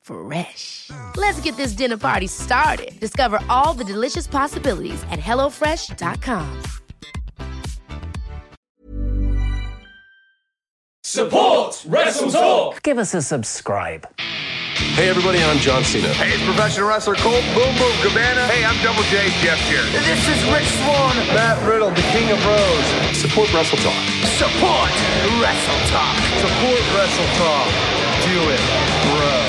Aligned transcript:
Fresh. 0.00 0.90
Let's 1.16 1.40
get 1.40 1.56
this 1.56 1.72
dinner 1.72 1.96
party 1.96 2.26
started. 2.26 2.98
Discover 3.00 3.40
all 3.48 3.74
the 3.74 3.84
delicious 3.84 4.26
possibilities 4.26 5.02
at 5.10 5.20
hellofresh.com. 5.20 6.62
Support 11.02 11.84
Wrestle 11.88 12.30
Talk. 12.30 12.82
Give 12.82 12.98
us 12.98 13.14
a 13.14 13.22
subscribe. 13.22 14.06
Hey 14.94 15.08
everybody, 15.08 15.42
I'm 15.42 15.58
John 15.58 15.82
Cena. 15.82 16.08
Hey, 16.14 16.30
it's 16.32 16.44
professional 16.44 16.88
wrestler 16.88 17.14
Colt 17.16 17.42
Boom 17.52 17.72
Boom 17.76 17.96
Cabana. 18.00 18.46
Hey, 18.46 18.64
I'm 18.64 18.78
Double 18.82 19.02
J 19.10 19.28
Jeff 19.42 19.58
here. 19.68 19.82
This 20.06 20.22
is 20.28 20.40
Rich 20.54 20.70
Swann. 20.80 21.16
Matt 21.34 21.58
Riddle, 21.66 21.90
the 21.90 22.06
King 22.14 22.30
of 22.30 22.38
Rose. 22.46 22.88
Support 23.18 23.52
Wrestle 23.52 23.78
Talk. 23.82 24.00
Support 24.38 24.92
Wrestle 25.42 25.82
Talk. 25.90 26.14
Support 26.40 26.82
Wrestle 26.94 27.30
Talk. 27.42 27.68
Do 28.24 28.38
it, 28.54 28.62
bro. 29.10 29.39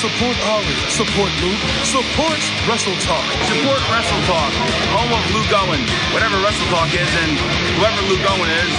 Support 0.00 0.32
Ollie. 0.48 0.64
Support 0.88 1.28
Luke. 1.44 1.60
Support 1.84 2.40
Wrestle 2.66 2.96
Talk. 3.04 3.20
Support 3.52 3.84
Wrestle 3.92 4.22
Talk, 4.24 4.50
home 4.96 5.12
of 5.12 5.20
Luke 5.36 5.52
Owen. 5.52 5.84
Whatever 6.14 6.40
Wrestle 6.40 6.66
Talk 6.72 6.88
is, 6.88 7.10
and 7.20 7.36
whoever 7.76 8.00
Luke 8.08 8.24
Owen 8.24 8.48
is, 8.48 8.72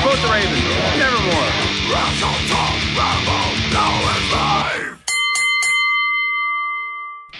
quote 0.00 0.16
the 0.24 0.28
Raven. 0.32 0.56
Nevermore. 0.96 1.52
Wrestle 1.92 2.40
Talk. 2.48 2.80
Rambo. 2.96 3.40
Now 3.76 3.92
is 4.16 4.32
live. 4.32 5.04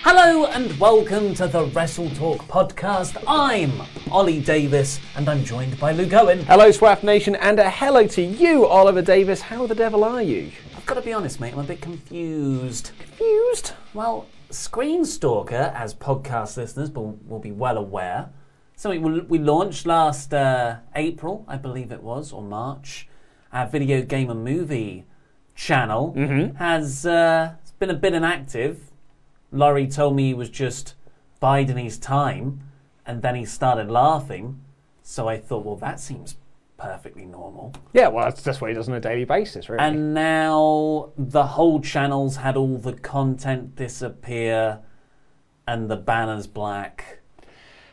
Hello 0.03 0.45
and 0.45 0.79
welcome 0.79 1.33
to 1.33 1.49
the 1.49 1.65
Wrestle 1.69 2.11
Talk 2.11 2.47
podcast. 2.47 3.17
I'm 3.27 3.73
Ollie 4.13 4.41
Davis 4.43 5.01
and 5.17 5.31
I'm 5.31 5.45
joined 5.45 5.81
by 5.81 5.93
Luke 5.93 6.13
Owen. 6.13 6.45
Hello, 6.45 6.71
Swaff 6.71 7.03
Nation, 7.03 7.37
and 7.37 7.59
a 7.59 7.71
hello 7.71 8.07
to 8.07 8.23
you, 8.23 8.67
Oliver 8.67 9.01
Davis. 9.01 9.41
How 9.41 9.67
the 9.67 9.75
devil 9.75 10.05
are 10.05 10.23
you? 10.23 10.51
I've 10.85 10.89
got 10.89 10.95
to 10.97 11.01
be 11.01 11.15
honest, 11.15 11.41
mate, 11.41 11.55
I'm 11.55 11.61
a 11.61 11.63
bit 11.63 11.81
confused. 11.81 12.91
Confused? 12.99 13.73
Well, 13.95 14.27
Screen 14.51 15.07
Stalker, 15.07 15.73
as 15.75 15.95
podcast 15.95 16.59
listeners 16.59 16.91
will, 16.91 17.19
will 17.27 17.39
be 17.39 17.53
well 17.53 17.79
aware, 17.79 18.29
something 18.77 19.01
we, 19.01 19.21
we 19.21 19.39
launched 19.39 19.87
last 19.87 20.35
uh, 20.35 20.77
April, 20.95 21.47
I 21.49 21.57
believe 21.57 21.91
it 21.91 22.03
was, 22.03 22.35
or 22.35 22.43
March. 22.43 23.09
Our 23.51 23.67
video 23.67 24.03
game 24.03 24.29
and 24.29 24.45
movie 24.45 25.07
channel 25.55 26.13
has 26.59 27.07
uh, 27.07 27.55
been 27.79 27.89
a 27.89 27.95
bit 27.95 28.13
inactive. 28.13 28.93
Laurie 29.53 29.89
told 29.89 30.15
me 30.15 30.27
he 30.27 30.35
was 30.35 30.51
just 30.51 30.97
biding 31.41 31.79
his 31.79 31.97
time, 31.97 32.61
and 33.07 33.23
then 33.23 33.37
he 33.37 33.47
started 33.47 33.91
laughing. 33.91 34.61
So 35.03 35.29
I 35.29 35.39
thought, 35.39 35.65
well, 35.65 35.77
that 35.77 35.99
seems 35.99 36.37
perfectly 36.77 37.25
normal. 37.25 37.75
Yeah, 37.93 38.09
well, 38.09 38.25
that's, 38.25 38.43
that's 38.43 38.61
what 38.61 38.71
he 38.71 38.75
does 38.75 38.89
on 38.89 38.95
a 38.95 39.01
daily 39.01 39.25
basis, 39.25 39.69
really. 39.69 39.83
And 39.83 40.15
now 40.15 41.13
the 41.17 41.45
whole 41.45 41.81
channel's 41.81 42.37
had 42.37 42.57
all 42.57 42.79
the 42.79 42.93
content 42.93 43.77
disappear, 43.77 44.81
and 45.67 45.91
the 45.91 45.97
banner's 45.97 46.47
black, 46.47 47.21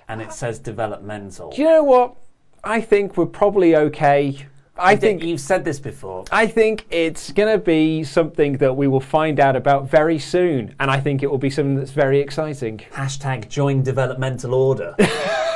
and 0.08 0.22
it 0.22 0.28
ah. 0.30 0.31
says 0.31 0.59
developmental. 0.59 1.52
Do 1.52 1.62
you 1.62 1.68
know 1.68 1.84
what? 1.84 2.16
I 2.64 2.81
think 2.81 3.18
we're 3.18 3.25
probably 3.25 3.75
okay. 3.75 4.46
I 4.78 4.96
think 4.96 5.24
you've 5.24 5.42
said 5.42 5.63
this 5.63 5.80
before. 5.80 6.25
I 6.31 6.48
think 6.48 6.86
it's 6.90 7.31
going 7.31 7.52
to 7.52 7.63
be 7.63 8.03
something 8.03 8.58
that 8.58 8.75
we 8.75 8.88
will 8.88 9.02
find 9.02 9.40
out 9.40 9.56
about 9.56 9.90
very 9.90 10.18
soon, 10.18 10.75
and 10.80 10.90
I 10.90 11.00
think 11.00 11.24
it 11.24 11.30
will 11.30 11.38
be 11.38 11.50
something 11.50 11.75
that's 11.75 11.92
very 11.92 12.19
exciting. 12.19 12.80
Hashtag 12.92 13.48
join 13.48 13.84
developmental 13.84 14.53
order. 14.53 14.96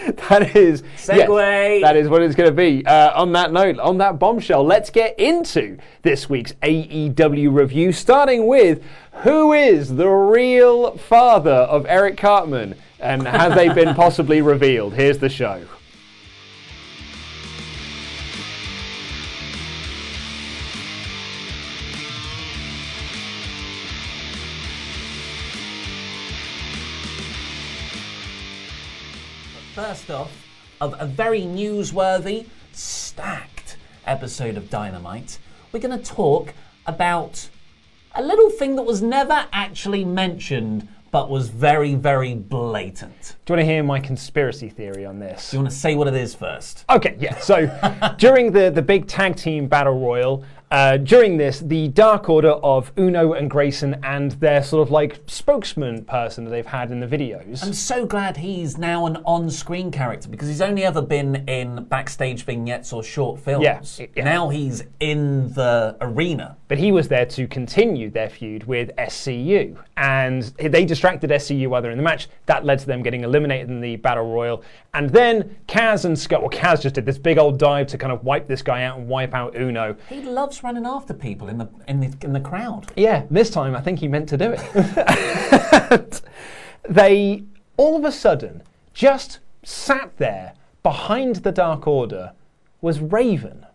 That 0.28 0.56
is 0.56 0.82
yes, 0.96 1.08
Segue. 1.08 1.80
that 1.82 1.96
is 1.96 2.08
what 2.08 2.22
it's 2.22 2.34
going 2.34 2.48
to 2.48 2.54
be. 2.54 2.84
Uh, 2.86 3.20
on 3.20 3.32
that 3.32 3.52
note, 3.52 3.78
on 3.78 3.98
that 3.98 4.18
bombshell, 4.18 4.64
let's 4.64 4.90
get 4.90 5.18
into 5.18 5.78
this 6.02 6.28
week's 6.28 6.52
AEW 6.62 7.52
review, 7.52 7.92
starting 7.92 8.46
with 8.46 8.82
who 9.22 9.52
is 9.52 9.96
the 9.96 10.08
real 10.08 10.96
father 10.96 11.50
of 11.50 11.84
Eric 11.86 12.16
Cartman, 12.16 12.76
and 12.98 13.26
have 13.26 13.54
they 13.54 13.68
been 13.68 13.94
possibly 13.96 14.40
revealed? 14.40 14.94
Here's 14.94 15.18
the 15.18 15.28
show. 15.28 15.64
First 30.10 30.22
off, 30.22 30.46
of 30.80 30.96
a 30.98 31.06
very 31.06 31.42
newsworthy, 31.42 32.46
stacked 32.72 33.76
episode 34.04 34.56
of 34.56 34.68
Dynamite, 34.68 35.38
we're 35.70 35.78
going 35.78 35.96
to 35.96 36.04
talk 36.04 36.52
about 36.84 37.48
a 38.16 38.20
little 38.20 38.50
thing 38.50 38.74
that 38.74 38.82
was 38.82 39.00
never 39.00 39.46
actually 39.52 40.04
mentioned 40.04 40.88
but 41.12 41.30
was 41.30 41.48
very, 41.48 41.94
very 41.94 42.34
blatant. 42.34 43.36
Do 43.44 43.52
you 43.52 43.56
want 43.56 43.68
to 43.68 43.72
hear 43.72 43.84
my 43.84 44.00
conspiracy 44.00 44.68
theory 44.68 45.06
on 45.06 45.20
this? 45.20 45.52
Do 45.52 45.56
you 45.56 45.62
want 45.62 45.72
to 45.72 45.78
say 45.78 45.94
what 45.94 46.08
it 46.08 46.14
is 46.14 46.34
first? 46.34 46.84
Okay, 46.90 47.16
yeah. 47.20 47.38
So 47.38 47.66
during 48.18 48.50
the, 48.50 48.70
the 48.70 48.82
big 48.82 49.06
tag 49.06 49.36
team 49.36 49.68
battle 49.68 49.98
royal, 49.98 50.44
uh, 50.70 50.96
during 50.98 51.36
this, 51.36 51.60
the 51.60 51.88
Dark 51.88 52.28
Order 52.28 52.50
of 52.50 52.92
Uno 52.96 53.32
and 53.32 53.50
Grayson 53.50 53.98
and 54.04 54.32
their 54.32 54.62
sort 54.62 54.86
of 54.86 54.92
like 54.92 55.20
spokesman 55.26 56.04
person 56.04 56.44
that 56.44 56.50
they've 56.50 56.64
had 56.64 56.92
in 56.92 57.00
the 57.00 57.08
videos. 57.08 57.64
I'm 57.64 57.72
so 57.72 58.06
glad 58.06 58.36
he's 58.36 58.78
now 58.78 59.06
an 59.06 59.16
on-screen 59.24 59.90
character 59.90 60.28
because 60.28 60.46
he's 60.46 60.60
only 60.60 60.84
ever 60.84 61.02
been 61.02 61.48
in 61.48 61.84
backstage 61.84 62.44
vignettes 62.44 62.92
or 62.92 63.02
short 63.02 63.40
films. 63.40 63.64
Yeah, 63.64 64.06
yeah. 64.14 64.24
Now 64.24 64.48
he's 64.48 64.84
in 65.00 65.52
the 65.54 65.96
arena. 66.00 66.56
But 66.68 66.78
he 66.78 66.92
was 66.92 67.08
there 67.08 67.26
to 67.26 67.48
continue 67.48 68.08
their 68.08 68.30
feud 68.30 68.64
with 68.64 68.94
SCU. 68.96 69.76
And 69.96 70.44
they 70.44 70.84
distracted 70.84 71.30
SCU 71.30 71.66
while 71.66 71.82
they're 71.82 71.90
in 71.90 71.98
the 71.98 72.04
match. 72.04 72.28
That 72.46 72.64
led 72.64 72.78
to 72.78 72.86
them 72.86 73.02
getting 73.02 73.24
eliminated 73.24 73.68
in 73.70 73.80
the 73.80 73.96
Battle 73.96 74.32
Royal. 74.32 74.62
And 74.94 75.10
then 75.10 75.56
Kaz 75.66 76.04
and 76.04 76.16
Scott, 76.16 76.42
well, 76.42 76.50
Kaz 76.50 76.82
just 76.82 76.94
did 76.94 77.06
this 77.06 77.18
big 77.18 77.38
old 77.38 77.58
dive 77.58 77.88
to 77.88 77.98
kind 77.98 78.12
of 78.12 78.22
wipe 78.22 78.46
this 78.46 78.62
guy 78.62 78.84
out 78.84 78.98
and 78.98 79.08
wipe 79.08 79.34
out 79.34 79.56
Uno. 79.56 79.96
He 80.08 80.22
loves 80.22 80.59
running 80.62 80.86
after 80.86 81.14
people 81.14 81.48
in 81.48 81.58
the 81.58 81.68
in 81.88 82.00
the 82.00 82.14
in 82.22 82.32
the 82.32 82.40
crowd. 82.40 82.90
Yeah, 82.96 83.24
this 83.30 83.50
time 83.50 83.74
I 83.74 83.80
think 83.80 83.98
he 83.98 84.08
meant 84.08 84.28
to 84.30 84.36
do 84.36 84.54
it. 84.56 86.22
they 86.88 87.44
all 87.76 87.96
of 87.96 88.04
a 88.04 88.12
sudden 88.12 88.62
just 88.92 89.38
sat 89.62 90.16
there 90.16 90.54
behind 90.82 91.36
the 91.36 91.52
Dark 91.52 91.86
Order 91.86 92.32
was 92.80 93.00
Raven, 93.00 93.66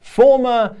former 0.00 0.76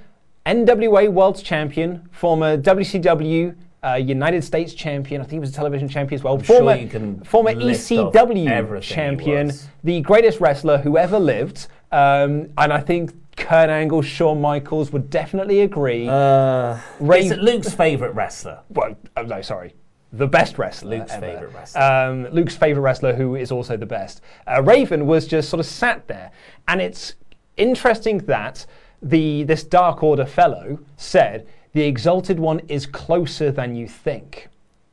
NWA 0.46 1.10
World 1.12 1.42
Champion, 1.42 2.08
former 2.10 2.56
WCW 2.56 3.54
uh, 3.82 3.94
United 3.94 4.42
States 4.42 4.74
Champion. 4.74 5.20
I 5.20 5.24
think 5.24 5.32
he 5.34 5.38
was 5.38 5.50
a 5.50 5.54
television 5.54 5.88
champion 5.88 6.18
as 6.18 6.24
well. 6.24 6.40
sure 6.40 6.56
former 6.56 6.86
can 6.86 7.22
former 7.24 7.52
ECW 7.52 8.82
champion, 8.82 9.52
the 9.84 10.00
greatest 10.00 10.40
wrestler 10.40 10.78
who 10.78 10.98
ever 10.98 11.18
lived. 11.18 11.68
Um, 11.92 12.50
and 12.56 12.72
I 12.72 12.80
think 12.80 13.12
Kurt 13.40 13.70
Angle, 13.70 14.02
Shawn 14.02 14.40
Michaels 14.40 14.92
would 14.92 15.10
definitely 15.10 15.60
agree. 15.60 16.08
Uh, 16.08 16.78
Ray- 17.00 17.24
Is 17.26 17.32
it 17.32 17.40
Luke's 17.40 17.72
favourite 17.72 18.14
wrestler? 18.14 18.60
well, 18.68 18.96
oh, 19.16 19.22
no, 19.22 19.42
sorry. 19.42 19.74
The 20.12 20.26
best 20.26 20.58
wrestler. 20.58 20.98
Luke's 20.98 21.12
ever. 21.12 21.26
favourite 21.26 21.54
wrestler. 21.54 21.82
Um, 21.82 22.26
Luke's 22.32 22.56
favourite 22.56 22.82
wrestler, 22.84 23.14
who 23.14 23.36
is 23.36 23.52
also 23.52 23.76
the 23.76 23.86
best. 23.86 24.20
Uh, 24.46 24.62
Raven 24.62 25.06
was 25.06 25.26
just 25.26 25.48
sort 25.48 25.60
of 25.60 25.66
sat 25.66 26.06
there. 26.08 26.32
And 26.68 26.80
it's 26.80 27.14
interesting 27.56 28.18
that 28.18 28.66
the 29.02 29.44
this 29.44 29.62
Dark 29.62 30.02
Order 30.02 30.26
fellow 30.26 30.80
said, 30.96 31.46
the 31.72 31.82
Exalted 31.82 32.40
One 32.40 32.60
is 32.68 32.86
closer 32.86 33.52
than 33.52 33.76
you 33.76 33.86
think. 33.86 34.48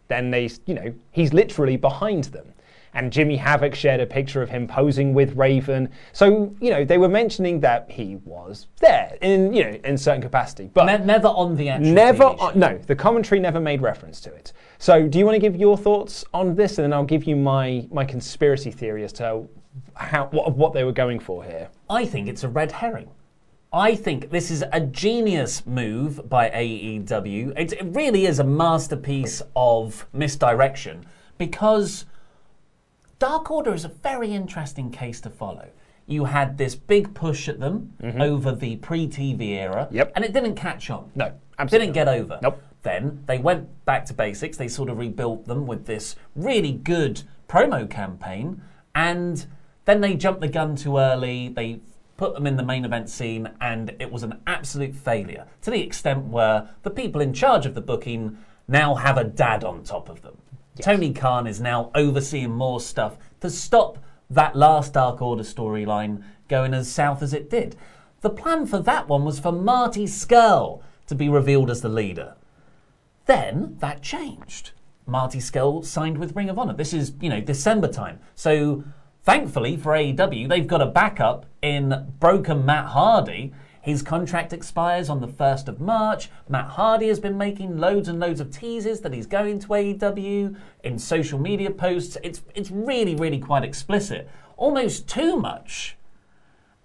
Then 0.08 0.30
they, 0.32 0.50
you 0.68 0.76
know, 0.76 0.94
he's 1.12 1.34
literally 1.34 1.78
behind 1.78 2.26
them. 2.26 2.54
And 2.94 3.12
Jimmy 3.12 3.36
Havoc 3.36 3.76
shared 3.76 4.00
a 4.00 4.06
picture 4.06 4.42
of 4.42 4.50
him 4.50 4.68
posing 4.68 5.14
with 5.14 5.36
Raven. 5.36 5.90
So, 6.14 6.56
you 6.60 6.72
know, 6.72 6.84
they 6.84 6.98
were 6.98 7.10
mentioning 7.10 7.60
that 7.62 7.90
he 7.92 8.16
was 8.26 8.68
there 8.80 9.18
in, 9.22 9.54
you 9.54 9.64
know, 9.64 9.80
in 9.84 9.98
certain 9.98 10.22
capacity. 10.22 10.72
But 10.74 10.86
Ne- 10.86 11.06
never 11.06 11.28
on 11.28 11.56
the 11.56 11.70
actual 11.70 11.92
never, 11.94 12.24
on, 12.24 12.58
no, 12.58 12.78
the 12.78 12.96
commentary 12.96 13.40
never 13.40 13.60
made 13.60 13.82
reference 13.82 14.20
to 14.22 14.34
it. 14.34 14.54
So, 14.80 15.08
do 15.08 15.20
you 15.20 15.26
want 15.26 15.36
to 15.36 15.40
give 15.40 15.56
your 15.56 15.78
thoughts 15.78 16.26
on 16.34 16.56
this? 16.56 16.78
And 16.78 16.86
then 16.86 16.94
I'll 16.94 17.04
give 17.04 17.26
you 17.26 17.36
my, 17.36 17.88
my 17.92 18.06
conspiracy 18.06 18.72
theory 18.72 19.04
as 19.04 19.14
to 19.14 19.48
how, 19.96 20.28
what, 20.28 20.56
what 20.56 20.74
they 20.74 20.84
were 20.84 20.92
going 20.92 21.20
for 21.20 21.44
here. 21.44 21.70
I 21.90 22.06
think 22.06 22.28
it's 22.28 22.44
a 22.44 22.50
red 22.50 22.72
herring. 22.72 23.10
I 23.74 23.96
think 23.96 24.30
this 24.32 24.50
is 24.50 24.64
a 24.72 24.80
genius 24.80 25.66
move 25.66 26.30
by 26.30 26.50
AEW. 26.50 27.54
It, 27.58 27.74
it 27.74 27.86
really 27.88 28.26
is 28.26 28.40
a 28.40 28.44
masterpiece 28.44 29.42
of 29.56 30.08
misdirection 30.14 31.06
because 31.38 32.06
Dark 33.20 33.50
Order 33.50 33.74
is 33.74 33.84
a 33.84 33.90
very 33.90 34.32
interesting 34.32 34.92
case 34.92 35.20
to 35.22 35.30
follow. 35.30 35.70
You 36.06 36.26
had 36.26 36.58
this 36.58 36.76
big 36.76 37.14
push 37.16 37.50
at 37.50 37.60
them 37.60 37.94
mm-hmm. 38.02 38.22
over 38.22 38.52
the 38.52 38.76
pre 38.78 39.08
TV 39.08 39.50
era. 39.56 39.88
Yep. 39.92 40.12
and 40.16 40.24
it 40.24 40.34
didn't 40.34 40.56
catch 40.56 40.90
on. 40.90 41.12
No, 41.16 41.34
absolutely 41.58 41.88
Didn't 41.88 41.96
get 41.96 42.08
over. 42.08 42.40
Nope. 42.42 42.62
Then 42.84 43.24
they 43.26 43.40
went 43.40 43.86
back 43.86 44.06
to 44.06 44.14
basics. 44.14 44.56
They 44.56 44.68
sort 44.68 44.90
of 44.90 45.00
rebuilt 45.00 45.46
them 45.46 45.66
with 45.66 45.86
this 45.86 46.16
really 46.36 46.72
good 46.72 47.24
promo 47.50 47.90
campaign, 47.90 48.62
and 48.94 49.46
then 49.86 50.02
they 50.02 50.14
jumped 50.14 50.42
the 50.42 50.48
gun 50.48 50.76
too 50.76 50.98
early. 50.98 51.50
They 51.50 51.82
put 52.18 52.36
them 52.36 52.46
in 52.46 52.56
the 52.56 52.64
main 52.64 52.86
event 52.86 53.10
scene, 53.10 53.50
and 53.60 53.96
it 54.00 54.12
was 54.12 54.22
an 54.24 54.42
absolute 54.46 54.96
failure 54.96 55.48
to 55.64 55.72
the 55.72 55.82
extent 55.82 56.26
where 56.26 56.70
the 56.84 56.92
people 56.92 57.20
in 57.20 57.34
charge 57.34 57.66
of 57.66 57.74
the 57.74 57.82
booking 57.82 58.38
now 58.68 58.96
have 58.96 59.18
a 59.18 59.24
dad 59.24 59.64
on 59.64 59.84
top 59.84 60.08
of 60.08 60.22
them. 60.22 60.38
Tony 60.82 61.14
Khan 61.14 61.48
is 61.48 61.60
now 61.60 61.92
overseeing 61.96 62.52
more 62.52 62.80
stuff 62.80 63.18
to 63.42 63.50
stop 63.50 64.00
that 64.30 64.56
last 64.56 64.94
Dark 64.94 65.22
Order 65.22 65.44
storyline 65.44 66.24
going 66.48 66.74
as 66.74 66.92
south 66.92 67.22
as 67.22 67.34
it 67.34 67.50
did. 67.50 67.76
The 68.22 68.30
plan 68.30 68.66
for 68.66 68.80
that 68.80 69.08
one 69.08 69.26
was 69.26 69.40
for 69.40 69.52
Marty 69.52 70.06
Scurll 70.06 70.82
to 71.08 71.16
be 71.16 71.30
revealed 71.30 71.70
as 71.70 71.82
the 71.82 71.90
leader. 71.90 72.36
Then 73.26 73.78
that 73.80 74.02
changed. 74.02 74.72
Marty 75.06 75.40
Scurll 75.40 75.86
signed 75.86 76.18
with 76.18 76.36
Ring 76.36 76.50
of 76.50 76.60
Honor. 76.60 76.74
This 76.74 76.94
is, 76.94 77.14
you 77.22 77.30
know, 77.30 77.42
December 77.42 77.88
time. 77.88 78.20
So 78.36 78.84
thankfully 79.24 79.78
for 79.78 79.94
AEW, 79.94 80.50
they've 80.50 80.68
got 80.68 80.82
a 80.82 80.86
backup 80.86 81.46
in 81.62 82.14
broken 82.20 82.66
Matt 82.66 82.88
Hardy. 82.88 83.54
His 83.88 84.02
contract 84.02 84.52
expires 84.52 85.10
on 85.10 85.22
the 85.22 85.30
1st 85.30 85.70
of 85.70 85.80
March. 85.80 86.30
Matt 86.50 86.72
Hardy 86.72 87.08
has 87.08 87.22
been 87.22 87.38
making 87.38 87.78
loads 87.78 88.10
and 88.10 88.20
loads 88.20 88.42
of 88.42 88.52
teases 88.52 89.00
that 89.00 89.14
he's 89.14 89.26
going 89.26 89.60
to 89.60 89.68
AEW 89.70 90.58
in 90.84 91.00
social 91.00 91.40
media 91.40 91.72
posts. 91.72 92.18
It's, 92.22 92.42
it's 92.54 92.70
really, 92.70 93.16
really 93.16 93.40
quite 93.40 93.64
explicit. 93.64 94.30
Almost 94.58 95.08
too 95.08 95.40
much. 95.40 95.96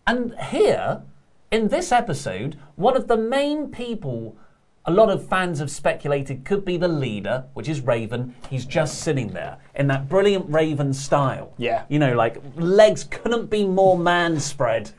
And 0.06 0.38
here, 0.38 1.02
in 1.50 1.68
this 1.68 1.90
episode, 1.90 2.56
one 2.76 2.96
of 2.96 3.08
the 3.08 3.16
main 3.16 3.72
people 3.72 4.36
a 4.84 4.92
lot 4.92 5.10
of 5.10 5.28
fans 5.28 5.58
have 5.58 5.70
speculated 5.70 6.44
could 6.44 6.64
be 6.64 6.76
the 6.76 6.88
leader, 6.88 7.44
which 7.54 7.68
is 7.68 7.80
Raven. 7.80 8.34
He's 8.50 8.66
just 8.66 9.00
sitting 9.00 9.28
there 9.28 9.58
in 9.74 9.88
that 9.88 10.08
brilliant 10.08 10.46
Raven 10.48 10.92
style. 10.92 11.52
Yeah. 11.56 11.84
You 11.88 11.98
know, 11.98 12.14
like 12.14 12.40
legs 12.56 13.04
couldn't 13.04 13.50
be 13.50 13.64
more 13.64 13.98
man 13.98 14.38
spread. 14.40 14.92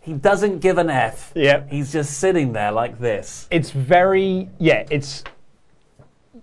He 0.00 0.14
doesn't 0.14 0.60
give 0.60 0.78
an 0.78 0.90
F. 0.90 1.32
Yep. 1.34 1.70
He's 1.70 1.92
just 1.92 2.18
sitting 2.18 2.52
there 2.52 2.72
like 2.72 2.98
this. 2.98 3.46
It's 3.50 3.70
very, 3.70 4.48
yeah, 4.58 4.86
it's. 4.90 5.24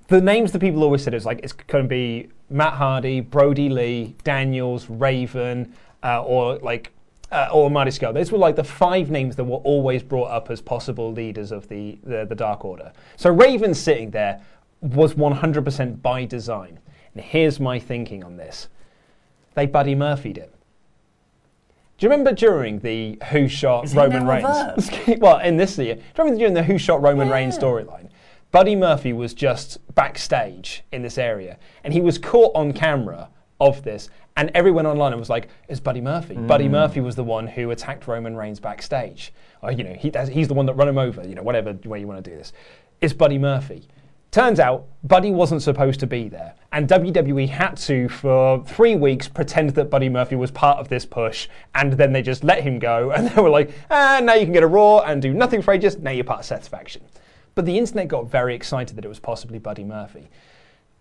The 0.09 0.21
names 0.21 0.51
that 0.54 0.59
people 0.59 0.83
always 0.83 1.04
said 1.04 1.13
is 1.13 1.25
like, 1.25 1.39
it's 1.44 1.54
going 1.54 1.83
to 1.83 1.89
be 1.89 2.30
Matt 2.50 2.74
Hardy, 2.74 3.19
Brodie 3.19 3.69
Lee, 3.69 4.15
Daniels, 4.24 4.89
Raven, 4.89 5.74
uh, 6.04 6.24
or 6.24 6.57
like 6.59 6.94
uh, 7.31 7.50
or 7.51 7.69
Marty 7.69 7.92
Scurll. 7.92 8.13
Those 8.13 8.31
were 8.31 8.38
like 8.38 8.56
the 8.56 8.63
five 8.63 9.09
names 9.09 9.36
that 9.36 9.44
were 9.44 9.57
always 9.57 10.01
brought 10.03 10.30
up 10.30 10.50
as 10.50 10.62
possible 10.62 11.12
leaders 11.12 11.51
of 11.51 11.68
the, 11.68 11.98
the, 12.03 12.25
the 12.25 12.36
Dark 12.36 12.63
Order. 12.63 12.94
So 13.18 13.31
Raven 13.31 13.74
sitting 13.74 14.12
there 14.12 14.42
was 14.81 15.15
100% 15.15 16.01
by 16.01 16.25
design. 16.25 16.80
And 17.13 17.24
here's 17.24 17.60
my 17.60 17.80
thinking 17.80 18.24
on 18.24 18.38
this 18.38 18.69
they 19.56 19.65
Buddy 19.65 19.95
Murphy'd 19.95 20.38
it. 20.38 20.53
Do 21.98 22.06
you 22.06 22.12
remember 22.12 22.32
during 22.32 22.80
the 22.80 23.18
Who 23.32 23.48
Shot 23.48 23.86
Is 23.86 23.96
Roman 23.96 24.28
Reigns? 24.28 24.92
well, 25.20 25.40
in 25.40 25.58
this 25.58 25.80
year, 25.80 25.96
do 25.96 26.02
you 26.02 26.06
remember 26.20 26.38
during 26.38 26.54
the 26.54 26.62
Who 26.62 26.78
Shot 26.78 27.02
Roman 27.02 27.28
Reigns 27.28 27.58
storyline? 27.58 28.10
Buddy 28.52 28.76
Murphy 28.76 29.14
was 29.14 29.34
just 29.34 29.80
backstage 29.96 30.84
in 30.92 31.02
this 31.02 31.18
area, 31.18 31.58
and 31.84 31.92
he 31.92 32.00
was 32.00 32.20
caught 32.20 32.56
on 32.56 32.72
camera 32.72 33.30
of 33.60 33.84
this, 33.84 34.10
and 34.36 34.52
everyone 34.54 34.86
online 34.86 35.18
was 35.18 35.30
like, 35.30 35.50
"It's 35.68 35.80
Buddy 35.80 36.00
Murphy." 36.00 36.36
Buddy 36.36 36.70
Murphy 36.70 37.00
was 37.00 37.16
the 37.16 37.24
one 37.24 37.48
who 37.48 37.72
attacked 37.72 38.08
Roman 38.08 38.36
Reigns 38.36 38.60
backstage. 38.60 39.34
Or, 39.64 39.72
you 39.72 39.84
know, 39.84 39.94
he, 39.94 40.12
he's 40.32 40.48
the 40.48 40.54
one 40.54 40.68
that 40.68 40.76
run 40.76 40.88
him 40.88 41.00
over. 41.00 41.28
You 41.28 41.34
know, 41.34 41.42
whatever 41.42 41.74
way 41.86 42.00
you 42.00 42.06
want 42.06 42.24
to 42.24 42.30
do 42.30 42.38
this, 42.38 42.54
it's 43.02 43.14
Buddy 43.14 43.40
Murphy. 43.40 43.88
Turns 44.31 44.59
out, 44.59 44.88
Buddy 45.03 45.31
wasn't 45.31 45.62
supposed 45.62 46.00
to 46.01 46.07
be 46.07 46.27
there, 46.27 46.53
and 46.74 46.88
WWE 46.88 47.47
had 47.47 47.75
to, 47.77 48.09
for 48.09 48.63
three 48.65 48.95
weeks, 48.95 49.27
pretend 49.27 49.69
that 49.71 49.89
Buddy 49.89 50.09
Murphy 50.09 50.35
was 50.35 50.51
part 50.51 50.79
of 50.79 50.89
this 50.89 51.06
push, 51.06 51.47
and 51.74 51.94
then 51.94 52.12
they 52.12 52.21
just 52.21 52.44
let 52.44 52.62
him 52.62 52.77
go, 52.77 53.12
and 53.15 53.29
they 53.29 53.41
were 53.41 53.50
like, 53.50 53.71
ah, 53.89 54.19
now 54.21 54.33
you 54.33 54.44
can 54.44 54.53
get 54.53 54.63
a 54.63 54.68
Raw 54.68 55.00
and 55.00 55.21
do 55.21 55.33
nothing 55.33 55.62
for 55.62 55.74
ages, 55.74 55.97
now 55.97 56.12
you're 56.12 56.25
part 56.25 56.41
of 56.41 56.45
Seth's 56.45 56.68
faction. 56.68 57.01
But 57.56 57.65
the 57.65 57.77
internet 57.77 58.09
got 58.09 58.29
very 58.29 58.53
excited 58.53 58.97
that 58.97 59.06
it 59.06 59.07
was 59.07 59.19
possibly 59.19 59.59
Buddy 59.59 59.83
Murphy. 59.83 60.29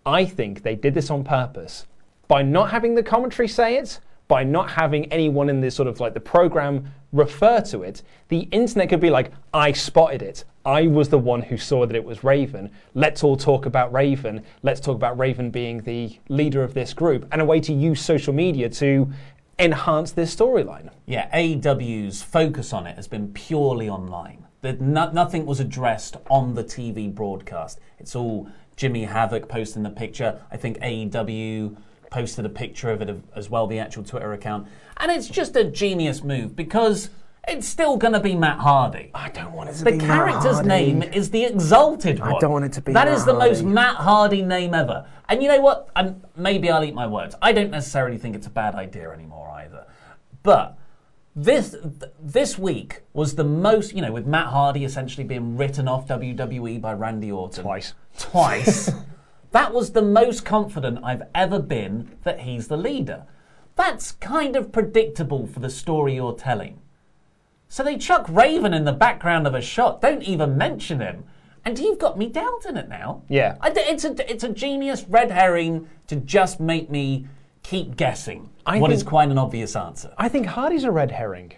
I 0.05 0.25
think 0.25 0.63
they 0.63 0.75
did 0.75 0.93
this 0.93 1.11
on 1.11 1.23
purpose. 1.23 1.85
By 2.27 2.41
not 2.41 2.71
having 2.71 2.95
the 2.95 3.03
commentary 3.03 3.47
say 3.47 3.77
it, 3.77 3.99
by 4.27 4.43
not 4.43 4.71
having 4.71 5.11
anyone 5.11 5.49
in 5.49 5.61
this 5.61 5.75
sort 5.75 5.87
of 5.87 5.99
like 5.99 6.13
the 6.13 6.19
program 6.19 6.91
refer 7.11 7.61
to 7.61 7.83
it, 7.83 8.03
the 8.29 8.41
internet 8.51 8.89
could 8.89 8.99
be 8.99 9.09
like, 9.09 9.31
I 9.53 9.71
spotted 9.71 10.21
it. 10.21 10.43
I 10.67 10.85
was 10.85 11.07
the 11.07 11.17
one 11.17 11.43
who 11.43 11.55
saw 11.55 11.85
that 11.85 11.95
it 11.95 12.03
was 12.03 12.25
Raven. 12.25 12.69
Let's 12.93 13.23
all 13.23 13.37
talk 13.37 13.65
about 13.65 13.93
Raven. 13.93 14.43
Let's 14.63 14.81
talk 14.81 14.97
about 14.97 15.17
Raven 15.17 15.49
being 15.49 15.79
the 15.79 16.19
leader 16.27 16.61
of 16.61 16.73
this 16.73 16.93
group 16.93 17.25
and 17.31 17.41
a 17.41 17.45
way 17.45 17.61
to 17.61 17.71
use 17.71 18.01
social 18.01 18.33
media 18.33 18.67
to 18.71 19.09
enhance 19.57 20.11
this 20.11 20.35
storyline. 20.35 20.89
Yeah, 21.05 21.33
AEW's 21.33 22.21
focus 22.21 22.73
on 22.73 22.85
it 22.85 22.97
has 22.97 23.07
been 23.07 23.31
purely 23.31 23.87
online. 23.87 24.45
That 24.61 24.81
no, 24.81 25.09
nothing 25.09 25.45
was 25.45 25.61
addressed 25.61 26.17
on 26.29 26.55
the 26.55 26.65
TV 26.65 27.15
broadcast. 27.15 27.79
It's 27.97 28.13
all 28.13 28.49
Jimmy 28.75 29.05
Havoc 29.05 29.47
posting 29.47 29.83
the 29.83 29.89
picture. 29.89 30.41
I 30.51 30.57
think 30.57 30.79
AEW 30.79 31.77
posted 32.11 32.45
a 32.45 32.49
picture 32.49 32.91
of 32.91 33.01
it 33.01 33.17
as 33.37 33.49
well, 33.49 33.67
the 33.67 33.79
actual 33.79 34.03
Twitter 34.03 34.33
account. 34.33 34.67
And 34.97 35.13
it's 35.13 35.29
just 35.29 35.55
a 35.55 35.63
genius 35.63 36.23
move 36.23 36.57
because 36.57 37.09
it's 37.47 37.67
still 37.67 37.97
going 37.97 38.13
to 38.13 38.19
be 38.19 38.35
Matt 38.35 38.59
Hardy. 38.59 39.11
I 39.13 39.29
don't 39.29 39.53
want 39.53 39.69
it 39.69 39.73
to 39.75 39.85
be 39.85 39.91
The 39.91 39.97
character's 39.99 40.61
name 40.61 41.01
is 41.01 41.29
the 41.29 41.45
Exalted 41.45 42.19
One. 42.19 42.39
don't 42.39 42.51
want 42.51 42.65
it 42.65 42.73
to 42.73 42.81
be 42.81 42.93
That 42.93 43.07
Matt 43.07 43.15
is 43.15 43.25
the 43.25 43.33
most 43.33 43.63
Matt 43.63 43.95
Hardy 43.95 44.41
name 44.41 44.73
ever. 44.73 45.07
And 45.29 45.41
you 45.41 45.47
know 45.47 45.61
what? 45.61 45.89
And 45.95 46.23
maybe 46.35 46.69
I'll 46.69 46.83
eat 46.83 46.93
my 46.93 47.07
words. 47.07 47.35
I 47.41 47.51
don't 47.53 47.71
necessarily 47.71 48.17
think 48.17 48.35
it's 48.35 48.47
a 48.47 48.51
bad 48.51 48.75
idea 48.75 49.09
anymore 49.11 49.49
either. 49.49 49.85
But 50.43 50.77
this 51.35 51.75
this 52.19 52.57
week 52.57 53.01
was 53.13 53.35
the 53.35 53.43
most, 53.43 53.93
you 53.93 54.01
know, 54.01 54.11
with 54.11 54.25
Matt 54.25 54.47
Hardy 54.47 54.83
essentially 54.83 55.23
being 55.25 55.55
written 55.55 55.87
off 55.87 56.07
WWE 56.07 56.81
by 56.81 56.93
Randy 56.93 57.31
Orton 57.31 57.63
Twice. 57.63 57.93
Twice. 58.17 58.91
that 59.51 59.73
was 59.73 59.91
the 59.91 60.01
most 60.01 60.43
confident 60.45 60.99
I've 61.03 61.23
ever 61.35 61.59
been 61.59 62.17
that 62.23 62.41
he's 62.41 62.67
the 62.67 62.77
leader. 62.77 63.25
That's 63.75 64.13
kind 64.13 64.55
of 64.55 64.71
predictable 64.71 65.45
for 65.45 65.59
the 65.59 65.69
story 65.69 66.15
you're 66.15 66.33
telling. 66.33 66.81
So 67.69 67.83
they 67.83 67.97
chuck 67.97 68.27
Raven 68.29 68.73
in 68.73 68.85
the 68.85 68.93
background 68.93 69.45
of 69.45 69.53
a 69.53 69.61
shot. 69.61 70.01
Don't 70.01 70.23
even 70.23 70.57
mention 70.57 70.99
him. 70.99 71.25
And 71.65 71.77
you've 71.77 71.99
got 71.99 72.17
me 72.17 72.29
doubting 72.29 72.77
it 72.77 72.87
now. 72.87 73.23
Yeah. 73.27 73.57
I 73.59 73.71
it's 73.75 74.05
a 74.05 74.31
it's 74.31 74.43
a 74.45 74.49
genius 74.49 75.03
red 75.09 75.31
herring 75.31 75.89
to 76.07 76.15
just 76.15 76.61
make 76.61 76.89
me 76.89 77.27
keep 77.61 77.97
guessing 77.97 78.49
I 78.65 78.79
what 78.79 78.91
is 78.91 78.99
think- 79.01 79.09
quite 79.09 79.29
an 79.29 79.37
obvious 79.37 79.75
answer. 79.75 80.13
I 80.17 80.29
think 80.29 80.45
Hardy's 80.45 80.85
a 80.85 80.91
red 80.91 81.11
herring. 81.11 81.53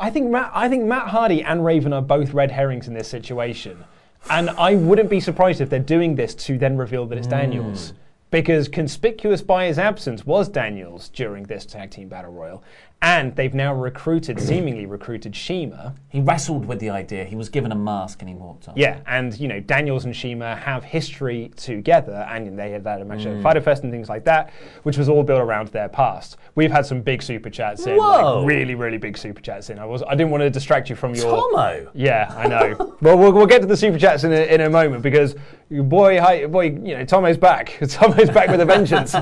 I 0.00 0.10
think 0.10 0.30
Matt, 0.30 0.52
I 0.54 0.68
think 0.68 0.84
Matt 0.84 1.08
Hardy 1.08 1.42
and 1.42 1.64
Raven 1.64 1.92
are 1.92 2.02
both 2.02 2.32
red 2.32 2.50
herrings 2.52 2.86
in 2.86 2.94
this 2.94 3.08
situation, 3.08 3.84
and 4.30 4.50
I 4.50 4.76
wouldn't 4.76 5.10
be 5.10 5.18
surprised 5.18 5.60
if 5.60 5.70
they're 5.70 5.80
doing 5.80 6.14
this 6.14 6.34
to 6.36 6.56
then 6.56 6.76
reveal 6.76 7.06
that 7.06 7.18
it's 7.18 7.26
mm. 7.26 7.30
Daniels, 7.30 7.94
because 8.30 8.68
conspicuous 8.68 9.40
by 9.42 9.66
his 9.66 9.78
absence 9.78 10.26
was 10.26 10.48
Daniels 10.48 11.08
during 11.08 11.44
this 11.44 11.64
tag 11.64 11.90
team 11.90 12.08
battle 12.08 12.32
royal, 12.32 12.62
And 13.00 13.36
they've 13.36 13.54
now 13.54 13.72
recruited, 13.74 14.40
seemingly 14.50 14.84
recruited 14.84 15.34
CIMA. 15.36 15.94
He 16.08 16.20
wrestled 16.20 16.66
with 16.66 16.80
the 16.80 16.90
idea. 16.90 17.24
He 17.24 17.36
was 17.36 17.48
given 17.48 17.70
a 17.70 17.76
mask 17.76 18.20
and 18.22 18.28
he 18.28 18.34
walked 18.34 18.66
on. 18.68 18.74
Yeah, 18.76 18.98
and 19.06 19.38
you 19.38 19.46
know 19.46 19.60
Daniels 19.60 20.04
and 20.04 20.14
CIMA 20.16 20.56
have 20.56 20.82
history 20.82 21.52
together, 21.56 22.26
and 22.28 22.58
they 22.58 22.70
had 22.72 22.82
that 22.84 23.06
match 23.06 23.20
Mm. 23.20 23.36
at 23.36 23.42
Fyter 23.44 23.60
Fest 23.60 23.84
and 23.84 23.92
things 23.92 24.08
like 24.08 24.24
that, 24.24 24.50
which 24.82 24.98
was 24.98 25.08
all 25.08 25.22
built 25.22 25.40
around 25.40 25.68
their 25.68 25.88
past. 25.88 26.38
We've 26.56 26.72
had 26.72 26.84
some 26.86 27.00
big 27.00 27.22
super 27.22 27.50
chats 27.50 27.86
in, 27.86 27.96
Whoa. 27.96 28.40
like 28.40 28.48
really, 28.48 28.74
really 28.74 28.98
big 28.98 29.16
super 29.16 29.40
chats 29.40 29.70
in. 29.70 29.78
I 29.78 29.84
was, 29.84 30.02
I 30.02 30.16
didn't 30.16 30.30
want 30.32 30.40
to 30.42 30.50
distract 30.50 30.90
you 30.90 30.96
from 30.96 31.14
your. 31.14 31.30
Tomo. 31.30 31.88
Yeah, 31.94 32.34
I 32.36 32.48
know. 32.48 32.96
well, 33.00 33.16
well, 33.16 33.32
we'll 33.32 33.46
get 33.46 33.60
to 33.60 33.66
the 33.68 33.76
super 33.76 33.98
chats 33.98 34.24
in 34.24 34.32
a, 34.32 34.52
in 34.54 34.60
a 34.62 34.68
moment 34.70 35.02
because 35.04 35.36
boy, 35.70 36.18
hi, 36.18 36.46
boy, 36.46 36.64
you 36.64 36.96
know, 36.96 37.04
Tomo's 37.04 37.36
back. 37.36 37.78
Tomo's 38.18 38.34
back 38.34 38.48
with 38.48 38.60
a 38.60 38.64
vengeance. 38.64 39.14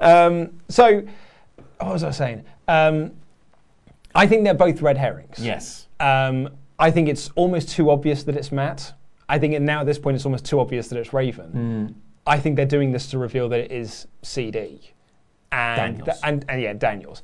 um, 0.00 0.60
so, 0.68 1.02
what 1.78 1.92
was 1.92 2.04
I 2.04 2.10
saying? 2.10 2.44
Um, 2.68 3.12
I 4.14 4.26
think 4.26 4.44
they're 4.44 4.54
both 4.54 4.82
red 4.82 4.96
herrings. 4.96 5.38
Yes. 5.38 5.88
Um, 6.00 6.48
I 6.78 6.90
think 6.90 7.08
it's 7.08 7.30
almost 7.34 7.70
too 7.70 7.90
obvious 7.90 8.24
that 8.24 8.36
it's 8.36 8.52
Matt. 8.52 8.92
I 9.28 9.38
think 9.38 9.58
now 9.60 9.80
at 9.80 9.86
this 9.86 9.98
point 9.98 10.16
it's 10.16 10.26
almost 10.26 10.44
too 10.44 10.60
obvious 10.60 10.88
that 10.88 10.98
it's 10.98 11.12
Raven. 11.12 11.50
Hmm. 11.50 11.86
I 12.26 12.38
think 12.38 12.56
they're 12.56 12.66
doing 12.66 12.92
this 12.92 13.08
to 13.10 13.18
reveal 13.18 13.48
that 13.48 13.60
it 13.60 13.72
is 13.72 14.06
CD. 14.22 14.92
And, 15.50 15.98
Daniels. 15.98 16.20
and, 16.22 16.44
and 16.48 16.62
yeah, 16.62 16.72
Daniels. 16.72 17.22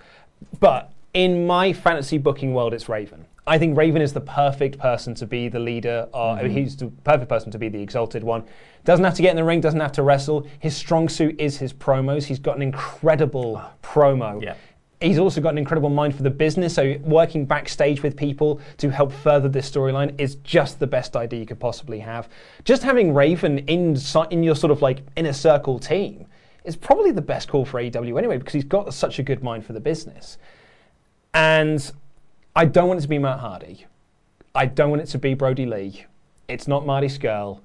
But 0.61 0.93
in 1.15 1.47
my 1.47 1.73
fantasy 1.73 2.19
booking 2.19 2.55
world, 2.55 2.75
it's 2.75 2.89
Raven. 2.89 3.27
I 3.49 3.59
think 3.59 3.77
Raven 3.77 4.03
is 4.03 4.13
the 4.13 4.21
perfect 4.21 4.79
person 4.79 5.15
to 5.17 5.27
be 5.27 5.49
the 5.49 5.59
leader. 5.59 6.09
Or 6.13 6.37
Mm-hmm. 6.37 6.51
He's 6.51 6.77
the 6.77 6.87
perfect 7.05 7.29
person 7.29 7.51
to 7.51 7.59
be 7.59 7.69
the 7.69 7.81
exalted 7.81 8.23
one. 8.23 8.45
Doesn't 8.85 9.05
have 9.05 9.15
to 9.15 9.23
get 9.23 9.31
in 9.31 9.37
the 9.37 9.45
ring. 9.45 9.61
Doesn't 9.61 9.81
have 9.81 9.93
to 9.93 10.03
wrestle. 10.03 10.47
His 10.61 10.77
strong 10.77 11.09
suit 11.09 11.41
is 11.41 11.57
his 11.57 11.73
promos. 11.73 12.25
He's 12.25 12.39
got 12.39 12.57
an 12.57 12.63
incredible 12.63 13.61
promo. 13.83 14.43
Yeah. 14.43 14.55
He's 15.01 15.19
also 15.19 15.41
got 15.41 15.51
an 15.51 15.59
incredible 15.59 15.91
mind 15.91 16.17
for 16.17 16.25
the 16.25 16.31
business, 16.31 16.75
so 16.75 16.97
working 17.05 17.47
backstage 17.47 18.03
with 18.03 18.17
people 18.17 18.61
to 18.79 18.91
help 18.91 19.13
further 19.13 19.49
this 19.49 19.71
storyline 19.71 20.13
is 20.21 20.37
just 20.37 20.81
the 20.81 20.89
best 20.89 21.15
idea 21.15 21.39
you 21.39 21.47
could 21.47 21.61
possibly 21.61 22.01
have. 22.01 22.29
Just 22.65 22.83
having 22.83 23.15
Raven 23.15 23.59
in 23.61 23.97
in 24.31 24.43
your 24.43 24.57
sort 24.57 24.73
of 24.73 24.83
like 24.83 25.03
inner 25.15 25.33
circle 25.33 25.79
team 25.79 26.27
is 26.65 26.75
probably 26.75 27.13
the 27.13 27.23
best 27.23 27.49
call 27.49 27.65
for 27.65 27.81
AEW 27.81 28.19
anyway, 28.19 28.39
because 28.39 28.55
he's 28.55 28.65
got 28.65 28.93
such 28.93 29.21
a 29.21 29.23
good 29.23 29.43
mind 29.43 29.65
for 29.65 29.73
the 29.73 29.81
business. 29.81 30.37
And 31.33 31.93
I 32.59 32.65
don't 32.65 32.89
want 32.89 32.99
it 32.99 33.03
to 33.03 33.09
be 33.09 33.19
Matt 33.19 33.39
Hardy. 33.39 33.87
I 34.53 34.67
don't 34.67 34.91
want 34.91 35.01
it 35.01 35.07
to 35.11 35.19
be 35.19 35.35
Brodie 35.35 35.65
Lee. 35.65 36.07
It's 36.49 36.67
not 36.67 36.85
Marty 36.85 37.07
Scurll. 37.07 37.61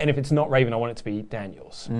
And 0.00 0.08
if 0.08 0.16
it's 0.16 0.32
not 0.32 0.50
Raven, 0.50 0.72
I 0.72 0.76
want 0.76 0.92
it 0.92 0.96
to 0.96 1.04
be 1.04 1.20
Daniels. 1.20 1.90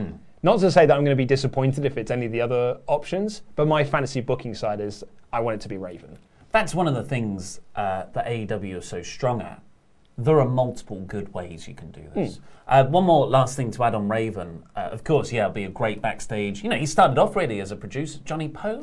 Not 0.42 0.61
to 0.61 0.70
say 0.70 0.87
that 0.87 0.96
I'm 0.96 1.04
going 1.04 1.14
to 1.14 1.23
be 1.23 1.26
disappointed 1.26 1.85
if 1.85 1.99
it's 1.99 2.11
any 2.11 2.25
of 2.25 2.32
the 2.32 2.40
other 2.40 2.78
options, 2.87 3.42
but 3.54 3.68
my 3.68 3.85
fantasy 3.85 4.23
booking 4.23 4.54
side 4.54 4.80
is 4.80 5.04
I 5.30 5.40
want 5.40 5.56
it 5.56 5.61
to 5.61 5.68
be 5.68 5.76
Raven. 5.76 6.16
That's 6.52 6.75
one 6.75 6.88
of 6.88 6.94
the 6.94 7.02
things 7.02 7.61
uh, 7.75 8.04
that 8.14 8.25
AEW 8.25 8.78
is 8.78 8.88
so 8.88 9.02
strong 9.02 9.42
at. 9.42 9.61
There 10.18 10.40
are 10.40 10.49
multiple 10.49 11.00
good 11.00 11.35
ways 11.35 11.68
you 11.68 11.75
can 11.75 11.90
do 11.90 12.02
this. 12.14 12.40
Uh, 12.66 12.85
one 12.85 13.04
more 13.04 13.26
last 13.26 13.54
thing 13.54 13.70
to 13.73 13.85
add 13.85 13.94
on 13.94 14.08
Raven. 14.08 14.64
Uh, 14.75 14.88
of 14.90 15.04
course, 15.04 15.30
yeah, 15.30 15.42
it'll 15.42 15.52
be 15.52 15.64
a 15.64 15.68
great 15.68 16.00
backstage. 16.00 16.62
You 16.62 16.70
know, 16.70 16.76
he 16.76 16.87
started 16.87 17.18
off 17.18 17.37
really 17.37 17.61
as 17.61 17.70
a 17.70 17.76
producer. 17.76 18.18
Johnny 18.25 18.49
Polo? 18.49 18.82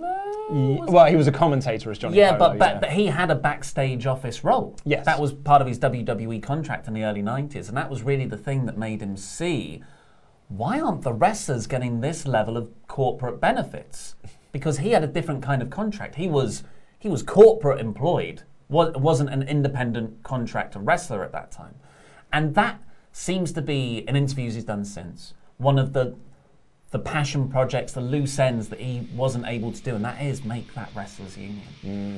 was 0.49 0.89
Well, 0.91 1.05
he 1.05 1.15
was 1.15 1.27
a 1.27 1.31
commentator 1.31 1.89
as 1.89 1.97
Johnny 1.97 2.17
Yeah, 2.17 2.37
Polo, 2.37 2.49
but, 2.49 2.59
but, 2.59 2.73
yeah. 2.73 2.79
but 2.79 2.91
he 2.91 3.07
had 3.07 3.31
a 3.31 3.35
backstage 3.35 4.05
office 4.05 4.43
role. 4.43 4.77
Yes. 4.85 5.05
That 5.05 5.19
was 5.19 5.33
part 5.33 5.61
of 5.61 5.67
his 5.67 5.79
WWE 5.79 6.41
contract 6.43 6.87
in 6.87 6.93
the 6.93 7.03
early 7.03 7.23
90s, 7.23 7.67
and 7.67 7.75
that 7.75 7.89
was 7.89 8.03
really 8.03 8.25
the 8.25 8.37
thing 8.37 8.67
that 8.67 8.77
made 8.77 9.01
him 9.01 9.17
see 9.17 9.83
why 10.49 10.79
aren't 10.79 11.01
the 11.01 11.13
wrestlers 11.13 11.67
getting 11.67 12.01
this 12.01 12.27
level 12.27 12.57
of 12.57 12.69
corporate 12.87 13.39
benefits? 13.39 14.15
Because 14.51 14.79
he 14.79 14.91
had 14.91 15.03
a 15.03 15.07
different 15.07 15.41
kind 15.41 15.61
of 15.61 15.69
contract. 15.69 16.15
He 16.15 16.27
was 16.27 16.63
he 16.99 17.09
was 17.09 17.23
corporate 17.23 17.79
employed, 17.79 18.43
wa- 18.73 18.91
wasn't 18.91 19.29
an 19.29 19.43
independent 19.43 20.23
contractor 20.23 20.79
wrestler 20.79 21.23
at 21.23 21.31
that 21.31 21.51
time. 21.51 21.75
And 22.33 22.55
that 22.55 22.81
seems 23.11 23.51
to 23.53 23.61
be, 23.61 24.03
in 24.07 24.15
interviews 24.15 24.55
he's 24.55 24.63
done 24.65 24.83
since, 24.83 25.33
one 25.57 25.79
of 25.79 25.93
the 25.93 26.15
the 26.89 26.99
passion 26.99 27.49
projects, 27.49 27.93
the 27.93 28.01
loose 28.01 28.37
ends 28.37 28.69
that 28.69 28.79
he 28.79 29.07
wasn't 29.15 29.47
able 29.47 29.71
to 29.71 29.81
do, 29.81 29.95
and 29.95 30.05
that 30.05 30.21
is 30.21 30.45
make 30.45 30.75
that 30.75 30.91
wrestlers 30.95 31.35
union. 31.35 31.63
Mm. 31.83 32.17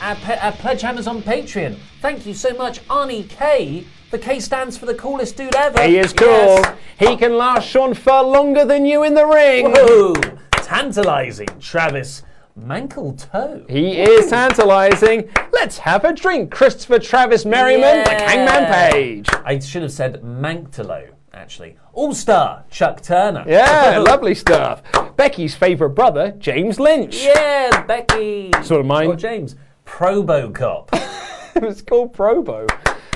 Our, 0.00 0.16
our 0.40 0.52
pledge 0.52 0.82
hammers 0.82 1.06
on 1.06 1.22
Patreon. 1.22 1.76
Thank 2.00 2.26
you 2.26 2.34
so 2.34 2.50
much, 2.54 2.86
Arnie 2.88 3.28
K. 3.28 3.86
The 4.10 4.18
K 4.18 4.38
stands 4.40 4.76
for 4.76 4.86
the 4.86 4.94
coolest 4.94 5.36
dude 5.36 5.54
ever. 5.54 5.82
He 5.82 5.98
is 5.98 6.12
cool. 6.12 6.28
Yes. 6.28 6.76
He 6.98 7.16
can 7.16 7.36
last 7.36 7.68
Sean 7.68 7.92
far 7.94 8.22
longer 8.24 8.64
than 8.64 8.86
you 8.86 9.02
in 9.02 9.14
the 9.14 9.26
ring. 9.26 9.72
Whoa! 9.72 10.14
Tantalizing, 10.62 11.48
Travis 11.60 12.22
Mankel 12.58 13.18
Toe. 13.30 13.64
He 13.68 14.00
is 14.00 14.30
tantalising. 14.30 15.28
Let's 15.52 15.78
have 15.78 16.04
a 16.04 16.12
drink, 16.12 16.50
Christopher 16.50 16.98
Travis 16.98 17.44
Merriman, 17.44 18.04
the 18.04 18.10
Hangman 18.10 18.72
Page. 18.92 19.28
I 19.44 19.58
should 19.58 19.82
have 19.82 19.92
said 19.92 20.22
Manktolo, 20.22 21.10
actually. 21.34 21.76
All 21.92 22.14
Star, 22.14 22.64
Chuck 22.70 23.02
Turner. 23.02 23.44
Yeah, 23.46 23.98
lovely 24.06 24.34
stuff. 24.34 24.82
Becky's 25.16 25.54
favourite 25.54 25.94
brother, 25.94 26.34
James 26.38 26.78
Lynch. 26.78 27.24
Yeah, 27.24 27.82
Becky. 27.86 28.52
Sort 28.62 28.80
of 28.80 28.86
mine. 28.86 29.08
Or 29.08 29.16
James. 29.16 29.56
Probocop. 29.86 30.88
it 31.56 31.62
was 31.62 31.80
called 31.82 32.12
Probo. 32.14 32.66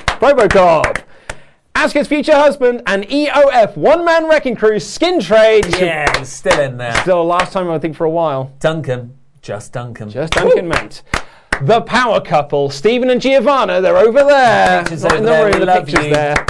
Probocop. 0.07 1.03
Asuka's 1.75 2.07
future 2.07 2.35
husband 2.35 2.81
and 2.87 3.03
EOF 3.05 3.75
one 3.77 4.03
man 4.05 4.27
wrecking 4.27 4.55
crew 4.55 4.79
skin 4.79 5.19
trade. 5.19 5.65
yeah, 5.79 6.17
he's 6.17 6.29
still 6.29 6.59
in 6.59 6.77
there. 6.77 6.93
Still, 7.01 7.23
last 7.25 7.53
time 7.53 7.69
I 7.69 7.79
think 7.79 7.95
for 7.95 8.05
a 8.05 8.09
while. 8.09 8.53
Duncan. 8.59 9.17
Just 9.41 9.73
Duncan. 9.73 10.09
Just 10.09 10.33
Duncan, 10.33 10.67
mate. 10.67 11.01
The 11.63 11.81
power 11.81 12.21
couple, 12.21 12.69
Stephen 12.69 13.09
and 13.09 13.21
Giovanna, 13.21 13.81
they're 13.81 13.97
over 13.97 14.23
there. 14.23 14.81
Pictures 14.81 15.03
Not 15.03 15.11
over 15.13 15.17
in 15.19 15.23
the 15.25 15.29
there, 15.29 15.45
room, 15.45 15.59
we 15.59 15.65
the 15.65 15.81
pictures 15.81 16.05
you. 16.05 16.13
there. 16.13 16.45